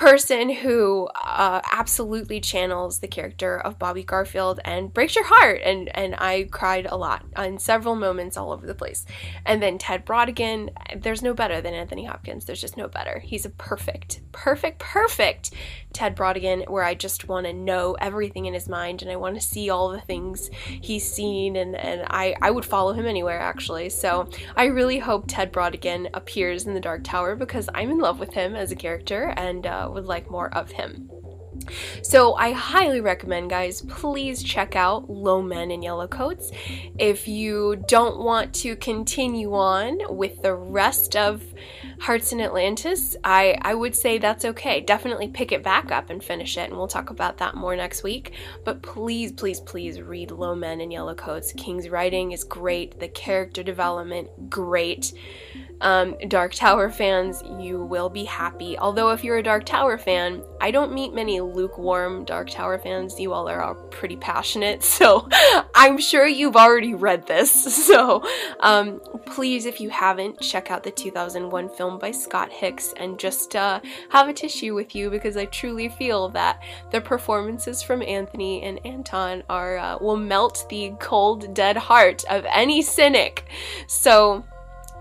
person 0.00 0.48
who 0.48 1.06
uh, 1.14 1.60
absolutely 1.70 2.40
channels 2.40 3.00
the 3.00 3.06
character 3.06 3.58
of 3.58 3.78
Bobby 3.78 4.02
Garfield 4.02 4.58
and 4.64 4.94
breaks 4.94 5.14
your 5.14 5.26
heart. 5.26 5.60
And, 5.62 5.94
and 5.94 6.14
I 6.16 6.48
cried 6.50 6.86
a 6.86 6.96
lot 6.96 7.26
on 7.36 7.58
several 7.58 7.94
moments 7.94 8.38
all 8.38 8.50
over 8.50 8.66
the 8.66 8.74
place. 8.74 9.04
And 9.44 9.62
then 9.62 9.76
Ted 9.76 10.06
Brautigan, 10.06 10.70
there's 10.96 11.20
no 11.20 11.34
better 11.34 11.60
than 11.60 11.74
Anthony 11.74 12.06
Hopkins. 12.06 12.46
There's 12.46 12.62
just 12.62 12.78
no 12.78 12.88
better. 12.88 13.18
He's 13.18 13.44
a 13.44 13.50
perfect, 13.50 14.22
perfect, 14.32 14.78
perfect 14.78 15.50
Ted 15.92 16.16
Brautigan, 16.16 16.66
where 16.70 16.84
I 16.84 16.94
just 16.94 17.28
want 17.28 17.44
to 17.46 17.52
know 17.52 17.94
everything 18.00 18.46
in 18.46 18.54
his 18.54 18.70
mind 18.70 19.02
and 19.02 19.10
I 19.10 19.16
want 19.16 19.34
to 19.34 19.40
see 19.42 19.68
all 19.68 19.90
the 19.90 20.00
things 20.00 20.48
he's 20.54 21.06
seen. 21.06 21.56
And, 21.56 21.76
and 21.76 22.06
I, 22.08 22.36
I 22.40 22.50
would 22.50 22.64
follow 22.64 22.94
him 22.94 23.06
anywhere, 23.06 23.38
actually. 23.38 23.90
So 23.90 24.30
I 24.56 24.64
really 24.66 24.98
hope 24.98 25.24
Ted 25.28 25.52
Brautigan 25.52 26.08
appears 26.14 26.66
in 26.66 26.72
The 26.72 26.80
Dark 26.80 27.04
Tower 27.04 27.36
because 27.36 27.68
I'm 27.74 27.90
in 27.90 27.98
love 27.98 28.18
with 28.18 28.32
him 28.32 28.56
as 28.56 28.72
a 28.72 28.76
character 28.76 29.34
and 29.36 29.66
uh, 29.66 29.89
would 29.92 30.06
like 30.06 30.30
more 30.30 30.52
of 30.54 30.70
him. 30.72 31.10
So 32.02 32.34
I 32.34 32.52
highly 32.52 33.00
recommend, 33.00 33.50
guys, 33.50 33.82
please 33.82 34.42
check 34.42 34.76
out 34.76 35.10
Low 35.10 35.42
Men 35.42 35.70
in 35.70 35.82
Yellow 35.82 36.06
Coats. 36.06 36.50
If 36.98 37.28
you 37.28 37.82
don't 37.86 38.20
want 38.20 38.54
to 38.56 38.76
continue 38.76 39.52
on 39.54 39.98
with 40.16 40.42
the 40.42 40.54
rest 40.54 41.16
of 41.16 41.42
Hearts 42.00 42.32
in 42.32 42.40
Atlantis, 42.40 43.14
I, 43.22 43.58
I 43.60 43.74
would 43.74 43.94
say 43.94 44.16
that's 44.16 44.46
okay. 44.46 44.80
Definitely 44.80 45.28
pick 45.28 45.52
it 45.52 45.62
back 45.62 45.92
up 45.92 46.08
and 46.08 46.24
finish 46.24 46.56
it, 46.56 46.70
and 46.70 46.78
we'll 46.78 46.88
talk 46.88 47.10
about 47.10 47.36
that 47.38 47.54
more 47.54 47.76
next 47.76 48.02
week. 48.02 48.32
But 48.64 48.80
please, 48.80 49.32
please, 49.32 49.60
please 49.60 50.00
read 50.00 50.30
Low 50.30 50.54
Men 50.54 50.80
in 50.80 50.90
Yellow 50.90 51.14
Coats. 51.14 51.52
King's 51.52 51.90
writing 51.90 52.32
is 52.32 52.42
great, 52.42 52.98
the 52.98 53.08
character 53.08 53.62
development, 53.62 54.48
great. 54.48 55.12
Um, 55.82 56.16
Dark 56.28 56.54
Tower 56.54 56.90
fans, 56.90 57.42
you 57.58 57.82
will 57.82 58.10
be 58.10 58.24
happy. 58.24 58.78
Although, 58.78 59.10
if 59.10 59.22
you're 59.22 59.38
a 59.38 59.42
Dark 59.42 59.64
Tower 59.64 59.96
fan, 59.96 60.42
I 60.60 60.70
don't 60.70 60.92
meet 60.92 61.14
many 61.14 61.40
lukewarm 61.40 62.24
Dark 62.24 62.50
Tower 62.50 62.78
fans. 62.78 63.18
You 63.18 63.32
all 63.32 63.48
are 63.48 63.62
all 63.62 63.74
pretty 63.74 64.16
passionate, 64.16 64.82
so 64.84 65.28
I'm 65.74 65.98
sure 65.98 66.26
you've 66.26 66.56
already 66.56 66.94
read 66.94 67.26
this. 67.26 67.50
So, 67.90 68.22
um, 68.60 69.00
please, 69.26 69.66
if 69.66 69.80
you 69.80 69.90
haven't, 69.90 70.40
check 70.40 70.70
out 70.70 70.84
the 70.84 70.92
2001 70.92 71.70
film 71.70 71.89
by 71.98 72.10
Scott 72.10 72.50
Hicks 72.52 72.92
and 72.96 73.18
just 73.18 73.56
uh, 73.56 73.80
have 74.10 74.28
a 74.28 74.32
tissue 74.32 74.74
with 74.74 74.94
you 74.94 75.10
because 75.10 75.36
I 75.36 75.46
truly 75.46 75.88
feel 75.88 76.28
that 76.30 76.62
the 76.90 77.00
performances 77.00 77.82
from 77.82 78.02
Anthony 78.02 78.62
and 78.62 78.84
Anton 78.84 79.42
are 79.48 79.78
uh, 79.78 79.98
will 80.00 80.16
melt 80.16 80.66
the 80.68 80.92
cold, 80.98 81.54
dead 81.54 81.76
heart 81.76 82.24
of 82.30 82.44
any 82.48 82.82
cynic. 82.82 83.44
So, 83.86 84.44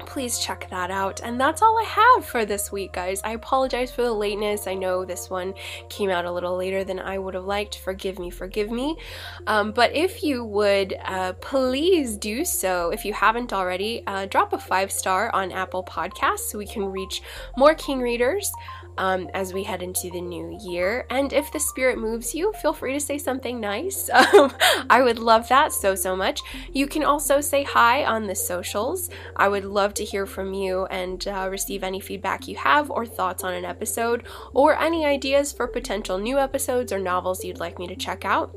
please 0.09 0.39
check 0.39 0.67
that 0.71 0.89
out. 0.89 1.21
And 1.23 1.39
that's 1.39 1.61
all 1.61 1.77
I 1.77 1.83
have 1.83 2.25
for 2.25 2.43
this 2.43 2.71
week, 2.71 2.93
guys. 2.93 3.21
I 3.23 3.31
apologize 3.31 3.91
for 3.91 4.01
the 4.01 4.11
lateness. 4.11 4.65
I 4.65 4.73
know 4.73 5.05
this 5.05 5.29
one 5.29 5.53
came 5.87 6.09
out 6.09 6.25
a 6.25 6.31
little 6.31 6.57
later 6.57 6.83
than 6.83 6.99
I 6.99 7.19
would 7.19 7.35
have 7.35 7.45
liked. 7.45 7.77
Forgive 7.77 8.17
me, 8.17 8.31
forgive 8.31 8.71
me. 8.71 8.97
Um, 9.45 9.71
but 9.71 9.95
if 9.95 10.23
you 10.23 10.43
would 10.43 10.95
uh, 11.05 11.33
please 11.33 12.17
do 12.17 12.43
so, 12.43 12.89
if 12.89 13.05
you 13.05 13.13
haven't 13.13 13.53
already, 13.53 14.03
uh, 14.07 14.25
drop 14.25 14.51
a 14.51 14.57
five 14.57 14.91
star 14.91 15.33
on 15.33 15.51
Apple 15.51 15.83
Podcasts 15.83 16.49
so 16.49 16.57
we 16.57 16.65
can 16.65 16.85
reach 16.85 17.21
more 17.55 17.75
King 17.75 18.01
readers 18.01 18.51
um, 18.99 19.29
as 19.33 19.53
we 19.53 19.63
head 19.63 19.81
into 19.81 20.11
the 20.11 20.21
new 20.21 20.59
year. 20.61 21.07
And 21.09 21.33
if 21.33 21.51
the 21.51 21.59
spirit 21.59 21.97
moves 21.97 22.35
you, 22.35 22.53
feel 22.61 22.73
free 22.73 22.93
to 22.93 22.99
say 22.99 23.17
something 23.17 23.59
nice. 23.59 24.09
Um, 24.29 24.53
I 24.89 25.01
would 25.01 25.17
love 25.17 25.47
that 25.47 25.71
so, 25.73 25.95
so 25.95 26.15
much. 26.15 26.41
You 26.71 26.87
can 26.87 27.03
also 27.03 27.41
say 27.41 27.63
hi 27.63 28.03
on 28.03 28.27
the 28.27 28.35
socials. 28.35 29.09
I 29.35 29.47
would 29.47 29.65
love 29.65 29.93
to 29.95 30.03
hear 30.03 30.25
from 30.27 30.53
you 30.53 30.85
and 30.87 31.25
uh, 31.27 31.47
receive 31.49 31.83
any 31.83 31.99
feedback 31.99 32.47
you 32.47 32.57
have 32.57 32.91
or 32.91 33.05
thoughts 33.05 33.43
on 33.43 33.53
an 33.53 33.65
episode 33.65 34.27
or 34.53 34.77
any 34.77 35.05
ideas 35.05 35.51
for 35.51 35.67
potential 35.67 36.17
new 36.17 36.37
episodes 36.37 36.91
or 36.91 36.99
novels 36.99 37.43
you'd 37.43 37.59
like 37.59 37.79
me 37.79 37.87
to 37.87 37.95
check 37.95 38.23
out. 38.23 38.53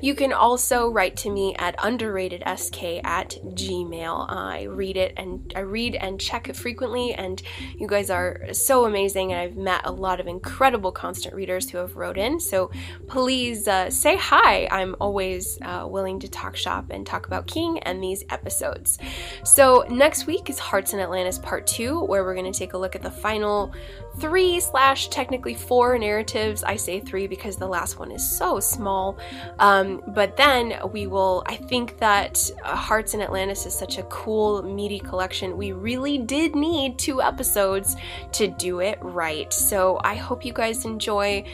You 0.00 0.14
can 0.14 0.32
also 0.32 0.88
write 0.88 1.16
to 1.18 1.30
me 1.30 1.54
at 1.58 1.76
underratedsk 1.78 3.04
at 3.04 3.30
gmail. 3.44 4.30
I 4.30 4.64
read 4.64 4.96
it 4.96 5.14
and 5.16 5.52
I 5.56 5.60
read 5.60 5.94
and 5.94 6.20
check 6.20 6.48
it 6.48 6.56
frequently, 6.56 7.14
and 7.14 7.42
you 7.76 7.86
guys 7.86 8.10
are 8.10 8.52
so 8.52 8.84
amazing. 8.84 9.32
And 9.32 9.40
I've 9.40 9.56
met 9.56 9.82
a 9.84 9.92
lot 9.92 10.20
of 10.20 10.26
incredible 10.26 10.92
constant 10.92 11.34
readers 11.34 11.70
who 11.70 11.78
have 11.78 11.96
wrote 11.96 12.18
in. 12.18 12.40
So 12.40 12.70
please 13.06 13.68
uh, 13.68 13.90
say 13.90 14.16
hi. 14.16 14.68
I'm 14.70 14.94
always 15.00 15.58
uh, 15.62 15.86
willing 15.88 16.20
to 16.20 16.28
talk 16.28 16.56
shop 16.56 16.86
and 16.90 17.06
talk 17.06 17.26
about 17.26 17.46
King 17.46 17.78
and 17.80 18.02
these 18.02 18.24
episodes. 18.30 18.98
So 19.44 19.84
next 19.88 20.26
week 20.26 20.50
is 20.50 20.58
Hearts 20.58 20.92
in 20.92 21.00
Atlantis 21.00 21.38
Part 21.38 21.66
2, 21.66 22.04
where 22.04 22.24
we're 22.24 22.34
going 22.34 22.50
to 22.50 22.58
take 22.58 22.72
a 22.72 22.78
look 22.78 22.94
at 22.94 23.02
the 23.02 23.10
final 23.10 23.72
three 24.20 24.60
slash 24.60 25.08
technically 25.08 25.54
four 25.54 25.98
narratives. 25.98 26.64
I 26.64 26.76
say 26.76 27.00
three 27.00 27.26
because 27.26 27.56
the 27.56 27.66
last 27.66 27.98
one 27.98 28.10
is 28.10 28.28
so 28.28 28.60
small. 28.60 29.18
Um, 29.58 30.02
but 30.08 30.36
then 30.36 30.74
we 30.92 31.06
will, 31.06 31.42
I 31.46 31.56
think 31.56 31.98
that 31.98 32.50
uh, 32.64 32.76
Hearts 32.76 33.14
in 33.14 33.20
Atlantis 33.20 33.66
is 33.66 33.74
such 33.74 33.98
a 33.98 34.02
cool, 34.04 34.62
meaty 34.62 34.98
collection. 34.98 35.56
We 35.56 35.72
really 35.72 36.18
did 36.18 36.54
need 36.54 36.98
two 36.98 37.22
episodes 37.22 37.96
to 38.32 38.48
do 38.48 38.80
it 38.80 38.98
right. 39.02 39.52
So 39.52 40.00
I 40.04 40.14
hope 40.14 40.44
you 40.44 40.52
guys 40.52 40.84
enjoy. 40.84 41.44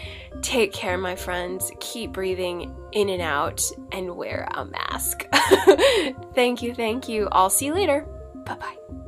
Take 0.42 0.72
care, 0.72 0.98
my 0.98 1.16
friends. 1.16 1.70
Keep 1.80 2.12
breathing 2.12 2.74
in 2.92 3.08
and 3.08 3.22
out 3.22 3.62
and 3.92 4.16
wear 4.16 4.48
a 4.54 4.64
mask. 4.64 5.26
thank 6.34 6.62
you, 6.62 6.74
thank 6.74 7.08
you. 7.08 7.28
I'll 7.32 7.50
see 7.50 7.66
you 7.66 7.74
later. 7.74 8.06
Bye 8.44 8.56
bye. 8.56 9.03